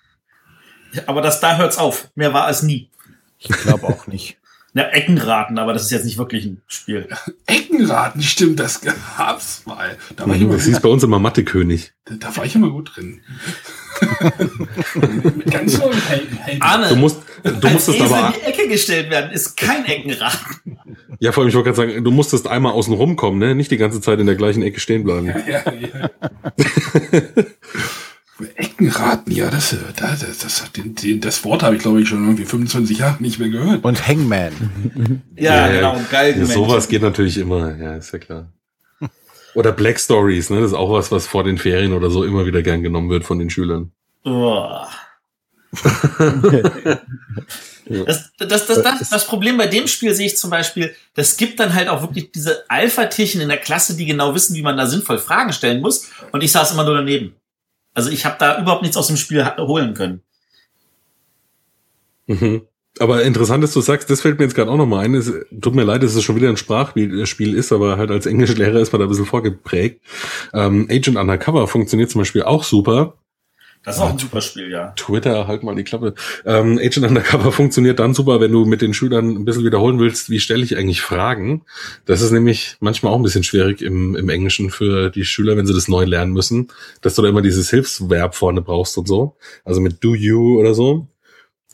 Aber 1.07 1.21
das 1.21 1.41
da 1.41 1.57
hört's 1.59 1.79
auf. 1.79 2.09
Mehr 2.15 2.33
war 2.33 2.49
es 2.49 2.63
nie. 2.63 2.91
Ich 3.39 3.49
glaube 3.49 3.85
auch 3.85 4.07
nicht. 4.07 4.39
Na, 4.73 4.89
Eckenraten, 4.91 5.59
aber 5.59 5.73
das 5.73 5.83
ist 5.85 5.91
jetzt 5.91 6.05
nicht 6.05 6.19
wirklich 6.19 6.45
ein 6.47 6.61
Spiel. 6.67 7.09
Eckenraten, 7.47 8.23
stimmt, 8.23 8.61
das 8.61 8.81
gab's 8.83 9.63
mal. 9.67 9.97
Da 10.17 10.27
war 10.29 10.35
ich 10.35 10.43
immer, 10.43 10.55
Das 10.55 10.65
hieß 10.67 10.81
bei 10.81 10.89
uns 10.89 11.03
immer 11.03 11.19
Mathekönig. 11.19 11.93
da 12.05 12.37
war 12.37 12.45
ich 12.45 12.55
immer 12.55 12.71
gut 12.71 12.97
drin. 12.97 13.21
Ganz 15.51 15.77
vielen 15.77 15.93
Helden. 15.93 16.39
Helden. 16.39 16.63
Arne, 16.63 16.89
Du 16.89 16.97
musst, 16.97 17.23
du 17.43 17.69
musstest 17.69 17.99
Esel 17.99 18.13
aber, 18.13 18.35
in 18.35 18.41
die 18.41 18.47
Ecke 18.47 18.69
gestellt 18.69 19.11
werden, 19.11 19.31
ist 19.31 19.57
kein 19.57 19.85
Eckenraten. 19.85 20.79
ja, 21.21 21.33
vor 21.33 21.43
allem, 21.43 21.49
ich 21.49 21.55
wollte 21.55 21.73
gerade 21.73 21.93
sagen, 21.93 22.05
du 22.05 22.11
musstest 22.11 22.47
einmal 22.47 22.73
außen 22.73 22.95
rumkommen, 22.95 23.39
ne? 23.39 23.55
Nicht 23.55 23.71
die 23.71 23.77
ganze 23.77 24.01
Zeit 24.01 24.21
in 24.21 24.27
der 24.27 24.37
gleichen 24.37 24.63
Ecke 24.63 24.81
stehen 24.81 25.05
bleiben. 25.05 25.27
Ja, 25.27 25.63
ja. 25.73 26.11
Eckenraten, 28.57 29.33
ja, 29.33 29.49
das, 29.51 29.73
äh, 29.73 29.77
das, 29.97 30.21
das, 30.39 30.71
das, 31.21 31.45
Wort 31.45 31.63
habe 31.63 31.77
ich, 31.77 31.83
glaube 31.83 32.03
ich, 32.03 32.09
schon 32.09 32.23
irgendwie 32.23 32.45
25 32.45 32.99
Jahre 32.99 33.23
nicht 33.23 33.39
mehr 33.39 33.49
gehört. 33.49 33.83
Und 33.83 34.07
Hangman. 34.07 34.53
Ja, 35.37 35.69
genau, 35.69 36.01
geil. 36.11 36.35
Ja, 36.39 36.45
sowas 36.45 36.89
geht 36.89 37.01
natürlich 37.01 37.39
immer, 37.39 37.75
ja, 37.77 37.97
ist 37.97 38.13
ja 38.13 38.19
klar. 38.19 38.53
Oder 39.57 39.73
Black 39.73 39.99
Stories, 39.99 40.51
ne? 40.51 40.61
Das 40.61 40.73
ist 40.73 40.77
auch 40.77 40.93
was, 40.93 41.11
was 41.11 41.27
vor 41.27 41.43
den 41.43 41.57
Ferien 41.57 41.95
oder 41.95 42.11
so 42.11 42.25
immer 42.25 42.45
wieder 42.45 42.63
gern 42.63 42.83
genommen 42.83 43.09
wird 43.09 43.25
von 43.25 43.39
den 43.39 43.49
Schülern. 43.51 43.91
Oh. 44.25 44.81
Das, 47.89 48.33
das, 48.39 48.67
das, 48.67 49.09
das, 49.11 49.27
Problem 49.29 49.57
bei 49.59 49.69
dem 49.69 49.87
Spiel 49.87 50.13
sehe 50.13 50.27
ich 50.27 50.37
zum 50.37 50.51
Beispiel, 50.51 50.93
das 51.15 51.37
gibt 51.37 51.61
dann 51.61 51.73
halt 51.73 51.87
auch 51.87 52.03
wirklich 52.03 52.33
diese 52.33 52.69
Alpha-Tierchen 52.69 53.41
in 53.41 53.49
der 53.49 53.59
Klasse, 53.59 53.97
die 53.97 54.07
genau 54.07 54.35
wissen, 54.35 54.57
wie 54.57 54.63
man 54.63 54.77
da 54.77 54.87
sinnvoll 54.87 55.19
Fragen 55.19 55.53
stellen 55.53 55.81
muss. 55.81 56.11
Und 56.33 56.43
ich 56.43 56.51
saß 56.51 56.73
immer 56.73 56.83
nur 56.83 56.97
daneben. 56.97 57.37
Also 57.95 58.11
ich 58.11 58.25
habe 58.25 58.35
da 58.41 58.61
überhaupt 58.61 58.83
nichts 58.83 58.97
aus 58.97 59.07
dem 59.07 59.17
Spiel 59.17 59.47
holen 59.57 59.95
können. 59.95 60.21
Mhm. 62.27 62.67
Aber 62.99 63.23
interessant, 63.23 63.63
dass 63.63 63.73
du 63.73 63.81
sagst, 63.81 64.09
das 64.09 64.23
fällt 64.23 64.39
mir 64.39 64.45
jetzt 64.45 64.55
gerade 64.55 64.71
auch 64.71 64.77
nochmal 64.77 65.05
ein. 65.05 65.15
Es, 65.15 65.33
tut 65.61 65.75
mir 65.75 65.85
leid, 65.85 66.03
dass 66.03 66.15
es 66.15 66.23
schon 66.23 66.37
wieder 66.37 66.49
ein 66.49 66.57
Sprachspiel 66.57 67.27
Spiel 67.27 67.55
ist, 67.55 67.73
aber 67.73 67.99
halt 67.99 68.11
als 68.11 68.27
Englischlehrer 68.27 68.81
ist 68.81 68.93
man 68.93 69.01
da 69.01 69.07
ein 69.07 69.11
bisschen 69.11 69.27
vorgeprägt. 69.27 70.01
Ähm, 70.55 70.87
Agent 70.91 71.17
Undercover 71.17 71.69
funktioniert 71.69 72.11
zum 72.11 72.21
Beispiel 72.21 72.43
auch 72.43 72.65
super. 72.65 73.15
Das 73.87 73.97
ist 73.97 74.03
auch 74.03 74.11
ein 74.11 74.19
super 74.19 74.41
Spiel, 74.41 74.69
ja. 74.69 74.93
Twitter, 74.97 75.47
halt 75.47 75.63
mal 75.63 75.77
die 75.77 75.85
Klappe. 75.85 76.15
Ähm, 76.45 76.77
Agent 76.77 77.07
Undercover 77.07 77.53
funktioniert 77.53 78.01
dann 78.01 78.15
super, 78.15 78.41
wenn 78.41 78.51
du 78.51 78.65
mit 78.65 78.83
den 78.83 78.95
Schülern 78.95 79.37
ein 79.37 79.45
bisschen 79.45 79.65
wiederholen 79.65 80.01
willst, 80.01 80.29
wie 80.29 80.41
stelle 80.41 80.65
ich 80.65 80.77
eigentlich 80.77 81.03
Fragen. 81.03 81.63
Das 82.05 82.21
ist 82.21 82.33
nämlich 82.33 82.77
manchmal 82.81 83.13
auch 83.13 83.17
ein 83.17 83.23
bisschen 83.23 83.45
schwierig 83.45 83.83
im, 83.83 84.17
im 84.17 84.29
Englischen 84.29 84.71
für 84.71 85.11
die 85.11 85.25
Schüler, 85.25 85.57
wenn 85.57 85.67
sie 85.67 85.75
das 85.75 85.87
neu 85.87 86.05
lernen 86.05 86.33
müssen, 86.33 86.69
dass 87.01 87.15
du 87.15 87.23
da 87.23 87.29
immer 87.29 87.43
dieses 87.43 87.71
Hilfsverb 87.71 88.35
vorne 88.35 88.61
brauchst 88.61 88.99
und 88.99 89.07
so. 89.07 89.37
Also 89.65 89.81
mit 89.81 90.03
do 90.03 90.17
you 90.17 90.59
oder 90.59 90.75
so. 90.75 91.07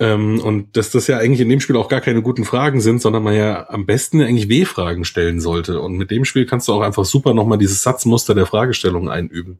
Ähm, 0.00 0.40
und 0.40 0.76
dass 0.76 0.90
das 0.90 1.06
ja 1.06 1.18
eigentlich 1.18 1.40
in 1.40 1.48
dem 1.48 1.60
Spiel 1.60 1.76
auch 1.76 1.88
gar 1.88 2.00
keine 2.00 2.22
guten 2.22 2.44
Fragen 2.44 2.80
sind, 2.80 3.02
sondern 3.02 3.22
man 3.22 3.34
ja 3.34 3.68
am 3.68 3.86
besten 3.86 4.20
eigentlich 4.20 4.48
W-Fragen 4.48 5.04
stellen 5.04 5.40
sollte. 5.40 5.80
Und 5.80 5.96
mit 5.96 6.10
dem 6.10 6.24
Spiel 6.24 6.46
kannst 6.46 6.68
du 6.68 6.72
auch 6.72 6.80
einfach 6.80 7.04
super 7.04 7.34
nochmal 7.34 7.58
dieses 7.58 7.82
Satzmuster 7.82 8.34
der 8.34 8.46
Fragestellung 8.46 9.10
einüben. 9.10 9.58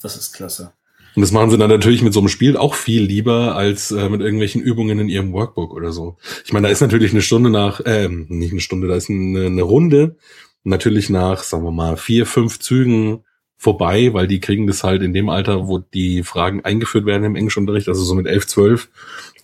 Das 0.00 0.16
ist 0.16 0.32
klasse. 0.32 0.72
Und 1.14 1.20
das 1.20 1.32
machen 1.32 1.50
sie 1.50 1.58
dann 1.58 1.68
natürlich 1.68 2.02
mit 2.02 2.14
so 2.14 2.20
einem 2.20 2.28
Spiel 2.28 2.56
auch 2.56 2.74
viel 2.74 3.02
lieber 3.02 3.54
als 3.54 3.90
äh, 3.90 4.08
mit 4.08 4.22
irgendwelchen 4.22 4.62
Übungen 4.62 4.98
in 4.98 5.08
ihrem 5.08 5.32
Workbook 5.32 5.74
oder 5.74 5.92
so. 5.92 6.16
Ich 6.44 6.52
meine, 6.52 6.68
da 6.68 6.72
ist 6.72 6.80
natürlich 6.80 7.12
eine 7.12 7.22
Stunde 7.22 7.50
nach, 7.50 7.82
ähm, 7.84 8.26
nicht 8.28 8.52
eine 8.52 8.62
Stunde, 8.62 8.88
da 8.88 8.94
ist 8.94 9.10
eine, 9.10 9.46
eine 9.46 9.62
Runde 9.62 10.16
natürlich 10.64 11.10
nach, 11.10 11.42
sagen 11.42 11.64
wir 11.64 11.72
mal, 11.72 11.96
vier, 11.96 12.24
fünf 12.24 12.60
Zügen 12.60 13.24
vorbei, 13.62 14.12
weil 14.12 14.26
die 14.26 14.40
kriegen 14.40 14.66
das 14.66 14.82
halt 14.82 15.02
in 15.02 15.12
dem 15.12 15.28
Alter, 15.28 15.68
wo 15.68 15.78
die 15.78 16.24
Fragen 16.24 16.64
eingeführt 16.64 17.06
werden 17.06 17.22
im 17.22 17.36
Englischunterricht, 17.36 17.86
also 17.86 18.02
so 18.02 18.16
mit 18.16 18.26
elf, 18.26 18.44
zwölf, 18.48 18.88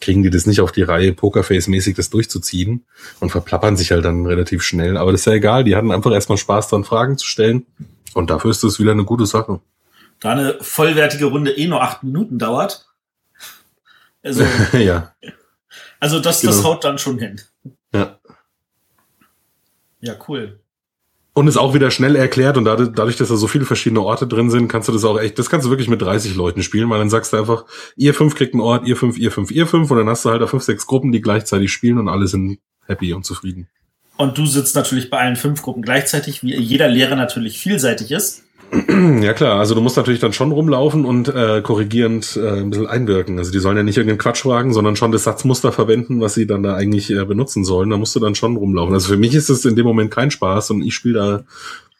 kriegen 0.00 0.24
die 0.24 0.30
das 0.30 0.44
nicht 0.44 0.60
auf 0.60 0.72
die 0.72 0.82
Reihe, 0.82 1.12
Pokerface-mäßig 1.12 1.94
das 1.94 2.10
durchzuziehen 2.10 2.84
und 3.20 3.30
verplappern 3.30 3.76
sich 3.76 3.92
halt 3.92 4.04
dann 4.04 4.26
relativ 4.26 4.64
schnell. 4.64 4.96
Aber 4.96 5.12
das 5.12 5.20
ist 5.20 5.26
ja 5.26 5.34
egal, 5.34 5.62
die 5.62 5.76
hatten 5.76 5.92
einfach 5.92 6.10
erstmal 6.10 6.36
Spaß 6.36 6.66
dran, 6.66 6.82
Fragen 6.82 7.16
zu 7.16 7.28
stellen. 7.28 7.64
Und 8.12 8.30
dafür 8.30 8.50
ist 8.50 8.64
das 8.64 8.80
wieder 8.80 8.90
eine 8.90 9.04
gute 9.04 9.24
Sache. 9.24 9.60
Da 10.18 10.32
eine 10.32 10.56
vollwertige 10.62 11.26
Runde 11.26 11.52
eh 11.52 11.68
nur 11.68 11.80
acht 11.80 12.02
Minuten 12.02 12.40
dauert. 12.40 12.88
Also, 14.24 14.42
ja. 14.72 15.12
also 16.00 16.18
das, 16.18 16.40
das 16.40 16.56
Genau. 16.56 16.70
haut 16.70 16.82
dann 16.82 16.98
schon 16.98 17.20
hin. 17.20 17.40
Ja. 17.94 18.18
Ja, 20.00 20.16
cool. 20.26 20.58
Und 21.38 21.46
ist 21.46 21.56
auch 21.56 21.72
wieder 21.72 21.92
schnell 21.92 22.16
erklärt 22.16 22.56
und 22.56 22.64
dadurch, 22.64 23.14
dass 23.14 23.28
da 23.28 23.36
so 23.36 23.46
viele 23.46 23.64
verschiedene 23.64 24.00
Orte 24.00 24.26
drin 24.26 24.50
sind, 24.50 24.66
kannst 24.66 24.88
du 24.88 24.92
das 24.92 25.04
auch 25.04 25.20
echt, 25.20 25.38
das 25.38 25.48
kannst 25.48 25.64
du 25.66 25.70
wirklich 25.70 25.88
mit 25.88 26.02
30 26.02 26.34
Leuten 26.34 26.64
spielen, 26.64 26.90
weil 26.90 26.98
dann 26.98 27.10
sagst 27.10 27.32
du 27.32 27.36
einfach, 27.36 27.64
ihr 27.94 28.12
fünf 28.12 28.34
kriegt 28.34 28.54
einen 28.54 28.60
Ort, 28.60 28.88
ihr 28.88 28.96
fünf, 28.96 29.16
ihr 29.16 29.30
fünf, 29.30 29.52
ihr 29.52 29.68
fünf 29.68 29.88
und 29.88 29.98
dann 29.98 30.08
hast 30.08 30.24
du 30.24 30.30
halt 30.30 30.42
da 30.42 30.48
fünf, 30.48 30.64
sechs 30.64 30.88
Gruppen, 30.88 31.12
die 31.12 31.20
gleichzeitig 31.20 31.70
spielen 31.72 31.98
und 31.98 32.08
alle 32.08 32.26
sind 32.26 32.58
happy 32.86 33.12
und 33.12 33.24
zufrieden. 33.24 33.68
Und 34.16 34.36
du 34.36 34.46
sitzt 34.46 34.74
natürlich 34.74 35.10
bei 35.10 35.18
allen 35.18 35.36
fünf 35.36 35.62
Gruppen 35.62 35.82
gleichzeitig, 35.82 36.42
wie 36.42 36.56
jeder 36.56 36.88
Lehrer 36.88 37.14
natürlich 37.14 37.60
vielseitig 37.60 38.10
ist. 38.10 38.42
Ja 39.22 39.32
klar, 39.32 39.58
also 39.58 39.74
du 39.74 39.80
musst 39.80 39.96
natürlich 39.96 40.20
dann 40.20 40.32
schon 40.32 40.52
rumlaufen 40.52 41.04
und 41.04 41.28
äh, 41.28 41.62
korrigierend 41.62 42.36
äh, 42.36 42.60
ein 42.60 42.70
bisschen 42.70 42.86
einwirken. 42.86 43.38
Also 43.38 43.50
die 43.50 43.60
sollen 43.60 43.76
ja 43.76 43.82
nicht 43.82 43.96
irgendeinen 43.96 44.18
Quatsch 44.18 44.42
fragen, 44.42 44.72
sondern 44.72 44.96
schon 44.96 45.12
das 45.12 45.24
Satzmuster 45.24 45.72
verwenden, 45.72 46.20
was 46.20 46.34
sie 46.34 46.46
dann 46.46 46.62
da 46.62 46.74
eigentlich 46.74 47.10
äh, 47.10 47.24
benutzen 47.24 47.64
sollen. 47.64 47.90
Da 47.90 47.96
musst 47.96 48.14
du 48.14 48.20
dann 48.20 48.34
schon 48.34 48.56
rumlaufen. 48.56 48.94
Also 48.94 49.08
für 49.08 49.16
mich 49.16 49.34
ist 49.34 49.48
es 49.48 49.64
in 49.64 49.76
dem 49.76 49.86
Moment 49.86 50.10
kein 50.10 50.30
Spaß 50.30 50.70
und 50.70 50.82
ich 50.82 50.94
spiele 50.94 51.44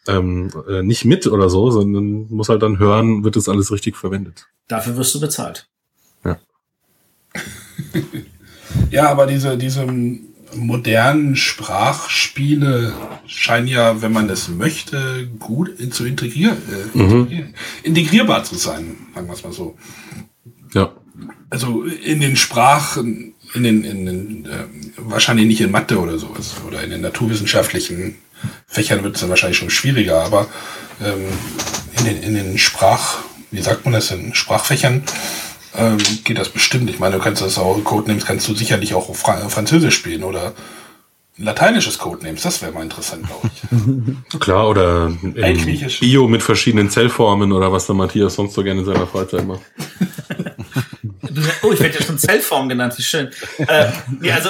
da 0.07 0.13
ähm, 0.13 0.51
äh, 0.67 0.83
nicht 0.83 1.05
mit 1.05 1.27
oder 1.27 1.49
so, 1.49 1.71
sondern 1.71 2.27
muss 2.29 2.49
halt 2.49 2.61
dann 2.61 2.79
hören, 2.79 3.23
wird 3.23 3.35
das 3.35 3.49
alles 3.49 3.71
richtig 3.71 3.95
verwendet. 3.95 4.47
Dafür 4.67 4.97
wirst 4.97 5.15
du 5.15 5.19
bezahlt. 5.19 5.67
Ja, 8.91 9.07
aber 9.09 9.25
diese, 9.25 9.57
diese 9.57 9.87
modernen 10.55 11.35
Sprachspiele 11.35 12.93
scheinen 13.27 13.67
ja, 13.67 14.01
wenn 14.01 14.11
man 14.11 14.27
das 14.27 14.47
möchte, 14.49 15.27
gut 15.39 15.71
zu 15.91 16.05
integrieren, 16.05 16.57
äh, 16.69 16.97
integrieren- 16.97 17.53
integrierbar 17.83 18.43
zu 18.43 18.55
sein, 18.55 18.97
sagen 19.13 19.27
wir 19.27 19.33
es 19.33 19.43
mal 19.43 19.53
so. 19.53 19.77
Ja. 20.73 20.91
Also 21.49 21.83
in 21.83 22.19
den 22.21 22.35
Sprachen, 22.35 23.33
in 23.53 23.63
den, 23.63 23.83
in 23.83 24.05
den 24.05 24.45
ähm, 24.45 24.93
wahrscheinlich 24.97 25.47
nicht 25.47 25.61
in 25.61 25.71
Mathe 25.71 25.99
oder 25.99 26.17
sowas 26.17 26.55
oder 26.67 26.83
in 26.83 26.91
den 26.91 27.01
naturwissenschaftlichen 27.01 28.15
Fächern 28.67 29.03
wird 29.03 29.15
es 29.15 29.21
dann 29.21 29.29
wahrscheinlich 29.29 29.57
schon 29.57 29.69
schwieriger, 29.69 30.23
aber 30.23 30.47
ähm, 31.03 31.25
in 31.97 32.05
den, 32.05 32.23
in 32.23 32.35
den 32.35 32.57
Sprach, 32.57 33.17
wie 33.51 33.61
sagt 33.61 33.83
man 33.85 33.93
das, 33.93 34.11
in 34.11 34.33
Sprachfächern 34.33 35.03
ähm, 35.75 35.97
geht 36.23 36.37
das 36.37 36.49
bestimmt. 36.49 36.89
Ich 36.89 36.99
meine, 36.99 37.15
du 37.15 37.21
kannst 37.21 37.41
das 37.41 37.57
auch, 37.57 37.81
Codenames 37.83 38.25
kannst 38.25 38.47
du 38.47 38.53
sicherlich 38.53 38.93
auch 38.93 39.09
auf 39.09 39.19
Fra 39.19 39.49
Französisch 39.49 39.95
spielen 39.95 40.23
oder 40.23 40.53
ein 41.37 41.45
lateinisches 41.45 41.97
Codenames, 41.97 42.41
das 42.41 42.61
wäre 42.61 42.73
mal 42.73 42.83
interessant, 42.83 43.25
glaube 43.25 43.49
ich. 43.53 44.39
Klar, 44.39 44.67
oder 44.67 45.09
Bio 45.99 46.27
mit 46.27 46.43
verschiedenen 46.43 46.89
Zellformen 46.89 47.53
oder 47.53 47.71
was 47.71 47.85
der 47.85 47.95
Matthias 47.95 48.35
sonst 48.35 48.53
so 48.53 48.63
gerne 48.63 48.81
in 48.81 48.85
seiner 48.85 49.07
Freizeit 49.07 49.45
macht. 49.47 49.61
Oh, 51.61 51.71
ich 51.71 51.79
werde 51.79 51.99
ja 51.99 52.03
schon 52.03 52.17
Zellform 52.17 52.67
genannt, 52.69 52.97
wie 52.97 53.03
schön. 53.03 53.29
Äh, 53.59 53.91
nee, 54.19 54.31
also, 54.31 54.49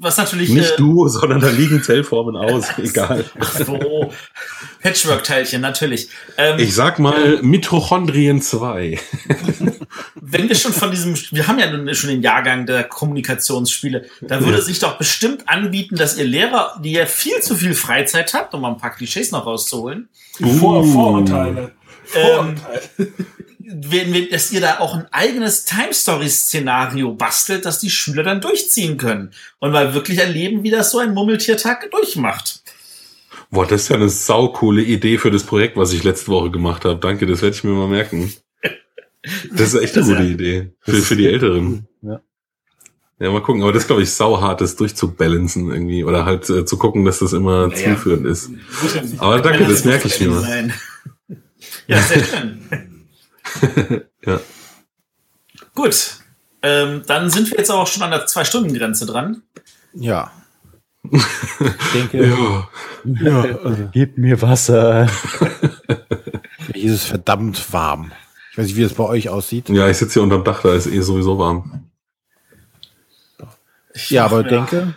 was 0.00 0.16
natürlich. 0.16 0.48
Nicht 0.48 0.72
äh, 0.72 0.76
du, 0.76 1.06
sondern 1.08 1.40
da 1.40 1.48
liegen 1.50 1.82
Zellformen 1.82 2.36
aus, 2.36 2.66
egal. 2.78 3.24
Ach 3.38 3.54
so. 3.58 4.10
Patchwork-Teilchen, 4.82 5.60
natürlich. 5.60 6.08
Ähm, 6.38 6.58
Ich 6.58 6.74
sag 6.74 6.98
mal 6.98 7.40
Mitochondrien 7.42 8.40
2. 8.40 8.98
wenn 10.20 10.48
wir 10.48 10.56
schon 10.56 10.72
von 10.72 10.90
diesem, 10.90 11.14
wir 11.30 11.46
haben 11.46 11.58
ja 11.58 11.70
nun 11.70 11.94
schon 11.94 12.10
den 12.10 12.22
Jahrgang 12.22 12.66
der 12.66 12.84
Kommunikationsspiele, 12.84 14.06
da 14.22 14.40
würde 14.40 14.58
Ja. 14.58 14.62
sich 14.62 14.78
doch 14.78 14.96
bestimmt 14.98 15.48
anbieten, 15.48 15.96
dass 15.96 16.16
ihr 16.16 16.24
Lehrer, 16.24 16.80
die 16.82 16.92
ja 16.92 17.06
viel 17.06 17.40
zu 17.40 17.54
viel 17.54 17.74
Freizeit 17.74 18.32
habt, 18.34 18.54
um 18.54 18.62
mal 18.62 18.70
ein 18.70 18.78
paar 18.78 18.90
Klischees 18.94 19.30
noch 19.32 19.44
rauszuholen, 19.46 20.08
Vor 20.58 20.80
Uh. 20.80 20.84
Vorurteile. 20.84 21.72
Ähm, 22.14 22.56
wenn, 23.72 24.12
wenn, 24.12 24.28
dass 24.30 24.50
ihr 24.52 24.60
da 24.60 24.78
auch 24.80 24.94
ein 24.94 25.06
eigenes 25.12 25.64
Time-Story-Szenario 25.64 27.12
bastelt, 27.14 27.64
das 27.64 27.78
die 27.80 27.90
Schüler 27.90 28.22
dann 28.22 28.40
durchziehen 28.40 28.96
können 28.96 29.30
und 29.58 29.72
mal 29.72 29.94
wirklich 29.94 30.18
erleben, 30.18 30.62
wie 30.62 30.70
das 30.70 30.90
so 30.90 30.98
ein 30.98 31.14
Mummeltiertag 31.14 31.90
durchmacht. 31.90 32.62
Boah, 33.50 33.66
das 33.66 33.82
ist 33.82 33.88
ja 33.88 33.96
eine 33.96 34.08
saukoole 34.08 34.82
Idee 34.82 35.18
für 35.18 35.30
das 35.30 35.42
Projekt, 35.44 35.76
was 35.76 35.92
ich 35.92 36.04
letzte 36.04 36.28
Woche 36.28 36.50
gemacht 36.50 36.84
habe. 36.84 37.00
Danke, 37.00 37.26
das 37.26 37.42
werde 37.42 37.56
ich 37.56 37.64
mir 37.64 37.70
mal 37.72 37.88
merken. 37.88 38.32
Das 39.52 39.74
ist 39.74 39.80
echt 39.82 39.94
eine 39.96 40.02
ist 40.02 40.08
gute 40.08 40.22
ja- 40.22 40.28
Idee. 40.30 40.72
Für, 40.80 40.92
für 40.94 41.16
die 41.16 41.26
Älteren. 41.26 41.86
Ja, 42.02 43.30
mal 43.30 43.42
gucken. 43.42 43.62
Aber 43.62 43.72
das 43.72 43.86
glaube 43.86 44.02
ich 44.02 44.10
sauhart, 44.10 44.62
das 44.62 44.76
durchzubalancen 44.76 45.70
irgendwie. 45.70 46.04
Oder 46.04 46.24
halt 46.24 46.48
äh, 46.48 46.64
zu 46.64 46.78
gucken, 46.78 47.04
dass 47.04 47.18
das 47.18 47.34
immer 47.34 47.64
Ja, 47.64 47.68
ja. 47.68 47.74
zielführend 47.76 48.24
ist. 48.26 48.50
Ja 48.94 49.02
Aber 49.20 49.40
danke, 49.42 49.66
das 49.66 49.84
merke 49.84 50.08
ich 50.08 50.18
mir. 50.20 50.28
mal. 50.28 50.40
Nein. 50.40 50.72
Ja, 51.86 52.00
sehr 52.00 52.24
schön. 52.24 52.60
Ja. 54.26 54.38
Gut. 55.74 56.16
Ähm, 56.62 57.02
dann 57.06 57.30
sind 57.30 57.50
wir 57.50 57.56
jetzt 57.58 57.70
auch 57.70 57.86
schon 57.86 58.02
an 58.02 58.10
der 58.10 58.26
Zwei-Stunden-Grenze 58.26 59.06
dran. 59.06 59.42
Ja. 59.94 60.30
Ich 61.10 61.92
denke, 61.94 62.26
Ja. 62.26 62.68
ja, 63.04 63.40
also, 63.64 63.88
Gib 63.92 64.18
mir 64.18 64.42
Wasser. 64.42 65.06
hier 66.74 66.84
ist 66.92 67.02
es 67.02 67.04
verdammt 67.04 67.72
warm. 67.72 68.12
Ich 68.52 68.58
weiß 68.58 68.66
nicht, 68.66 68.76
wie 68.76 68.82
es 68.82 68.92
bei 68.94 69.04
euch 69.04 69.28
aussieht. 69.30 69.70
ja, 69.70 69.88
ich 69.88 69.96
sitze 69.96 70.14
hier 70.14 70.22
unterm 70.22 70.44
Dach, 70.44 70.60
da 70.62 70.74
ist 70.74 70.86
eh 70.86 71.00
sowieso 71.00 71.38
warm. 71.38 71.86
Ja, 74.08 74.26
aber 74.26 74.42
Ja. 74.42 74.48
denke, 74.48 74.94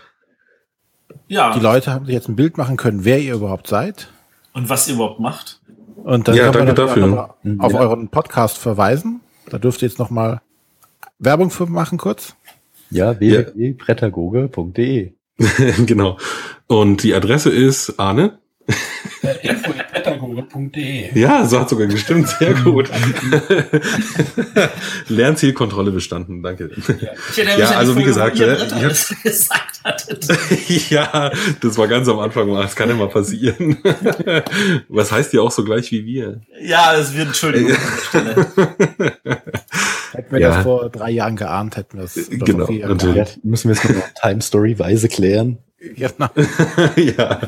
Ja. 1.27 1.53
die 1.53 1.59
Leute 1.61 1.91
haben 1.91 2.05
sich 2.05 2.13
jetzt 2.13 2.27
ein 2.27 2.35
Bild 2.35 2.57
machen 2.57 2.77
können, 2.77 3.05
wer 3.05 3.19
ihr 3.19 3.35
überhaupt 3.35 3.67
seid. 3.67 4.09
Und 4.53 4.69
was 4.69 4.87
ihr 4.87 4.95
überhaupt 4.95 5.19
macht. 5.19 5.61
Und 6.03 6.27
dann 6.27 6.35
Ja, 6.35 6.51
können 6.51 6.67
wir 6.67 6.73
danke 6.73 6.87
dafür. 6.87 7.03
auch 7.05 7.07
noch 7.07 7.43
mal 7.43 7.65
auf 7.65 7.73
euren 7.73 8.09
Podcast 8.09 8.57
verweisen. 8.57 9.21
Da 9.49 9.57
dürft 9.57 9.81
ihr 9.81 9.87
jetzt 9.87 9.99
noch 9.99 10.09
mal 10.09 10.41
Werbung 11.19 11.49
für 11.49 11.65
machen 11.65 11.97
kurz. 11.97 12.35
Ja, 12.89 13.17
www.brettagoge.de. 13.19 15.13
genau. 15.85 16.17
Und 16.67 17.03
die 17.03 17.13
Adresse 17.15 17.49
ist 17.49 17.99
Arne. 17.99 18.37
Äh, 19.21 19.55
Ja, 21.13 21.45
so 21.45 21.59
hat 21.59 21.69
sogar 21.69 21.87
gestimmt. 21.87 22.27
Sehr 22.27 22.53
gut. 22.53 22.89
Lernzielkontrolle 25.07 25.91
bestanden. 25.91 26.43
Danke. 26.43 26.69
Ja, 27.37 27.49
an 27.53 27.57
die 27.57 27.63
also 27.63 27.97
wie 27.97 28.03
gesagt, 28.03 28.39
das 28.39 29.15
gesagt 29.23 29.81
hattet. 29.83 30.27
ja, 30.89 31.31
das 31.61 31.77
war 31.77 31.87
ganz 31.87 32.07
am 32.07 32.19
Anfang 32.19 32.49
mal. 32.49 32.63
Das 32.63 32.75
kann 32.75 32.89
ja 32.89 32.95
mal 32.95 33.09
passieren. 33.09 33.77
Was 34.89 35.11
heißt 35.11 35.33
ihr 35.33 35.43
auch 35.43 35.51
so 35.51 35.63
gleich 35.63 35.91
wie 35.91 36.05
wir? 36.05 36.41
Ja, 36.61 36.95
es 36.95 37.13
wird 37.13 37.27
Entschuldigung. 37.27 37.75
Hätten 40.11 40.31
wir 40.31 40.39
Ja. 40.39 40.49
das 40.55 40.63
vor 40.63 40.89
drei 40.89 41.11
Jahren 41.11 41.35
geahnt, 41.35 41.77
hätten 41.77 41.97
wir 41.97 42.05
es 42.05 42.15
doch 42.15 42.45
Genau. 42.45 42.69
Ja, 42.69 42.87
müssen 43.43 43.69
wir 43.69 43.73
es 43.73 43.83
noch 43.83 44.03
Time 44.21 44.41
Story 44.41 44.77
Weise 44.77 45.07
klären. 45.07 45.57
Genau. 45.95 46.29
ja. 47.17 47.41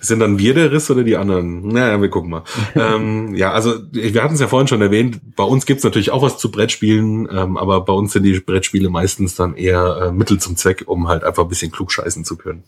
Sind 0.00 0.20
dann 0.20 0.38
wir 0.38 0.54
der 0.54 0.72
Riss 0.72 0.90
oder 0.90 1.04
die 1.04 1.16
anderen? 1.16 1.68
Naja, 1.68 2.00
wir 2.00 2.08
gucken 2.08 2.30
mal. 2.30 2.42
ähm, 2.74 3.34
ja, 3.34 3.52
also 3.52 3.74
wir 3.92 4.22
hatten 4.22 4.34
es 4.34 4.40
ja 4.40 4.48
vorhin 4.48 4.68
schon 4.68 4.82
erwähnt, 4.82 5.20
bei 5.36 5.44
uns 5.44 5.66
gibt's 5.66 5.84
natürlich 5.84 6.10
auch 6.10 6.22
was 6.22 6.38
zu 6.38 6.50
Brettspielen, 6.50 7.28
ähm, 7.30 7.56
aber 7.56 7.80
bei 7.82 7.92
uns 7.92 8.12
sind 8.12 8.24
die 8.24 8.38
Brettspiele 8.40 8.90
meistens 8.90 9.34
dann 9.36 9.54
eher 9.54 10.08
äh, 10.08 10.12
Mittel 10.12 10.38
zum 10.38 10.56
Zweck, 10.56 10.84
um 10.86 11.08
halt 11.08 11.24
einfach 11.24 11.44
ein 11.44 11.48
bisschen 11.48 11.70
klugscheißen 11.72 12.24
zu 12.24 12.36
können. 12.36 12.64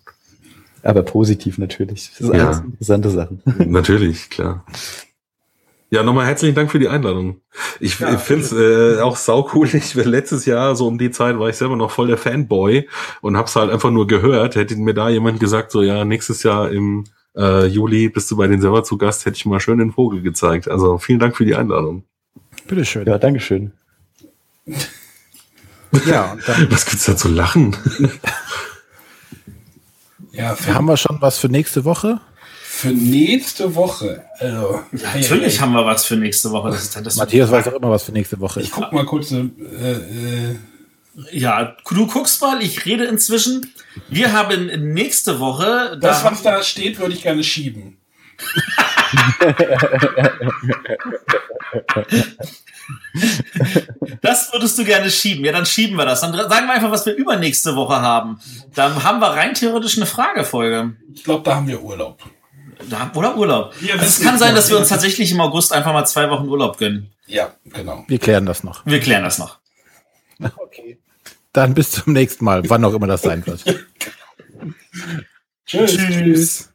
Aber 0.82 1.02
positiv 1.02 1.58
natürlich. 1.58 2.10
Das 2.10 2.18
sind 2.28 2.36
Ja. 2.36 2.46
alles 2.46 2.60
interessante 2.60 3.10
Sachen. 3.10 3.42
Natürlich, 3.66 4.30
klar. 4.30 4.64
Ja, 5.90 6.02
nochmal 6.02 6.26
herzlichen 6.26 6.54
Dank 6.54 6.70
für 6.70 6.78
die 6.78 6.88
Einladung. 6.88 7.40
Ich, 7.80 7.98
Ja, 7.98 8.12
ich 8.12 8.20
finde 8.20 8.44
es 8.44 8.52
äh, 8.52 9.00
auch 9.00 9.16
sau 9.16 9.50
cool. 9.54 9.66
Ich 9.72 9.94
letztes 9.94 10.44
Jahr 10.44 10.76
so 10.76 10.86
um 10.86 10.98
die 10.98 11.10
Zeit 11.10 11.38
war 11.38 11.48
ich 11.48 11.56
selber 11.56 11.76
noch 11.76 11.90
voll 11.90 12.08
der 12.08 12.18
Fanboy 12.18 12.86
und 13.22 13.38
hab's 13.38 13.56
halt 13.56 13.70
einfach 13.70 13.90
nur 13.90 14.06
gehört. 14.06 14.54
Hätte 14.54 14.76
mir 14.76 14.92
da 14.92 15.08
jemand 15.08 15.40
gesagt, 15.40 15.70
so 15.72 15.82
ja, 15.82 16.04
nächstes 16.04 16.42
Jahr 16.42 16.70
im 16.70 17.04
äh, 17.36 17.66
Juli 17.66 18.10
bist 18.10 18.30
du 18.30 18.36
bei 18.36 18.46
den 18.48 18.60
selber 18.60 18.84
zu 18.84 18.98
Gast, 18.98 19.24
hätte 19.24 19.36
ich 19.36 19.46
mal 19.46 19.60
schön 19.60 19.78
den 19.78 19.92
Vogel 19.92 20.20
gezeigt. 20.20 20.68
Also 20.68 20.98
vielen 20.98 21.20
Dank 21.20 21.36
für 21.36 21.46
die 21.46 21.54
Einladung. 21.54 22.04
Bitteschön. 22.66 23.06
Ja, 23.06 23.16
Dankeschön. 23.16 23.72
Ja, 26.04 26.32
und 26.32 26.46
dann 26.46 26.70
Was 26.70 26.84
gibt's 26.84 27.06
da 27.06 27.16
zu 27.16 27.28
lachen? 27.28 27.74
Ja, 30.32 30.54
haben 30.74 30.86
wir 30.86 30.98
schon 30.98 31.16
was 31.20 31.38
für 31.38 31.48
nächste 31.48 31.86
Woche. 31.86 32.20
Für 32.78 32.88
nächste 32.88 33.74
Woche. 33.74 34.24
Also, 34.38 34.80
Natürlich 34.92 35.60
haben 35.60 35.72
wir 35.72 35.84
was 35.84 36.04
für 36.04 36.14
nächste 36.14 36.52
Woche. 36.52 36.70
Das 36.70 36.84
ist, 36.84 36.96
das 37.04 37.16
Matthias 37.16 37.50
weiß 37.50 37.66
auch 37.66 37.72
immer, 37.72 37.90
was 37.90 38.04
für 38.04 38.12
nächste 38.12 38.38
Woche 38.38 38.60
Ich 38.60 38.66
ist. 38.68 38.72
guck 38.72 38.92
mal 38.92 39.04
kurz. 39.04 39.32
Äh, 39.32 39.40
äh, 39.40 40.54
Ja, 41.32 41.74
du 41.90 42.06
guckst 42.06 42.40
mal, 42.40 42.62
ich 42.62 42.84
rede 42.86 43.04
inzwischen. 43.06 43.72
Wir 44.08 44.32
haben 44.32 44.66
nächste 44.94 45.40
Woche. 45.40 45.98
das, 46.00 46.22
Da 46.22 46.30
was 46.30 46.42
da 46.42 46.62
steht, 46.62 47.00
würde 47.00 47.14
ich 47.14 47.22
gerne 47.22 47.42
schieben. 47.42 47.96
Das 54.22 54.52
würdest 54.52 54.78
du 54.78 54.84
gerne 54.84 55.10
schieben. 55.10 55.44
Ja, 55.44 55.52
dann 55.52 55.66
schieben 55.66 55.96
wir 55.96 56.04
das. 56.06 56.20
Dann 56.20 56.32
sagen 56.32 56.66
wir 56.66 56.72
einfach, 56.72 56.90
was 56.90 57.06
wir 57.06 57.14
übernächste 57.14 57.76
Woche 57.76 58.00
haben. 58.00 58.40
Dann 58.74 59.02
haben 59.02 59.20
wir 59.20 59.28
rein 59.28 59.54
theoretisch 59.54 59.96
eine 59.96 60.06
Fragefolge. 60.06 60.94
Ich 61.14 61.24
glaube, 61.24 61.42
da 61.44 61.56
haben 61.56 61.66
wir 61.66 61.82
Urlaub. 61.82 62.22
Da, 62.88 63.10
oder 63.14 63.36
Urlaub. 63.36 63.74
Wir 63.80 63.94
Also 63.94 64.04
es 64.04 64.20
kann 64.20 64.38
sein, 64.38 64.50
noch 64.50 64.56
dass 64.56 64.70
wir 64.70 64.78
uns 64.78 64.88
tatsächlich 64.88 65.32
im 65.32 65.40
August 65.40 65.72
einfach 65.72 65.92
mal 65.92 66.04
zwei 66.06 66.30
Wochen 66.30 66.48
Urlaub 66.48 66.78
gönnen. 66.78 67.10
Ja, 67.26 67.54
genau. 67.64 68.04
Wir 68.06 68.18
klären 68.18 68.46
das 68.46 68.62
noch. 68.64 68.86
Wir 68.86 69.00
klären 69.00 69.24
das 69.24 69.38
noch. 69.38 69.58
Okay. 70.56 70.98
Dann 71.52 71.74
bis 71.74 71.90
zum 71.90 72.12
nächsten 72.12 72.44
Mal, 72.44 72.62
wann 72.70 72.84
auch 72.84 72.92
immer 72.92 73.08
das 73.08 73.22
sein 73.22 73.44
wird. 73.44 73.64
Tschüss. 75.66 75.96
Tschüss. 75.96 76.70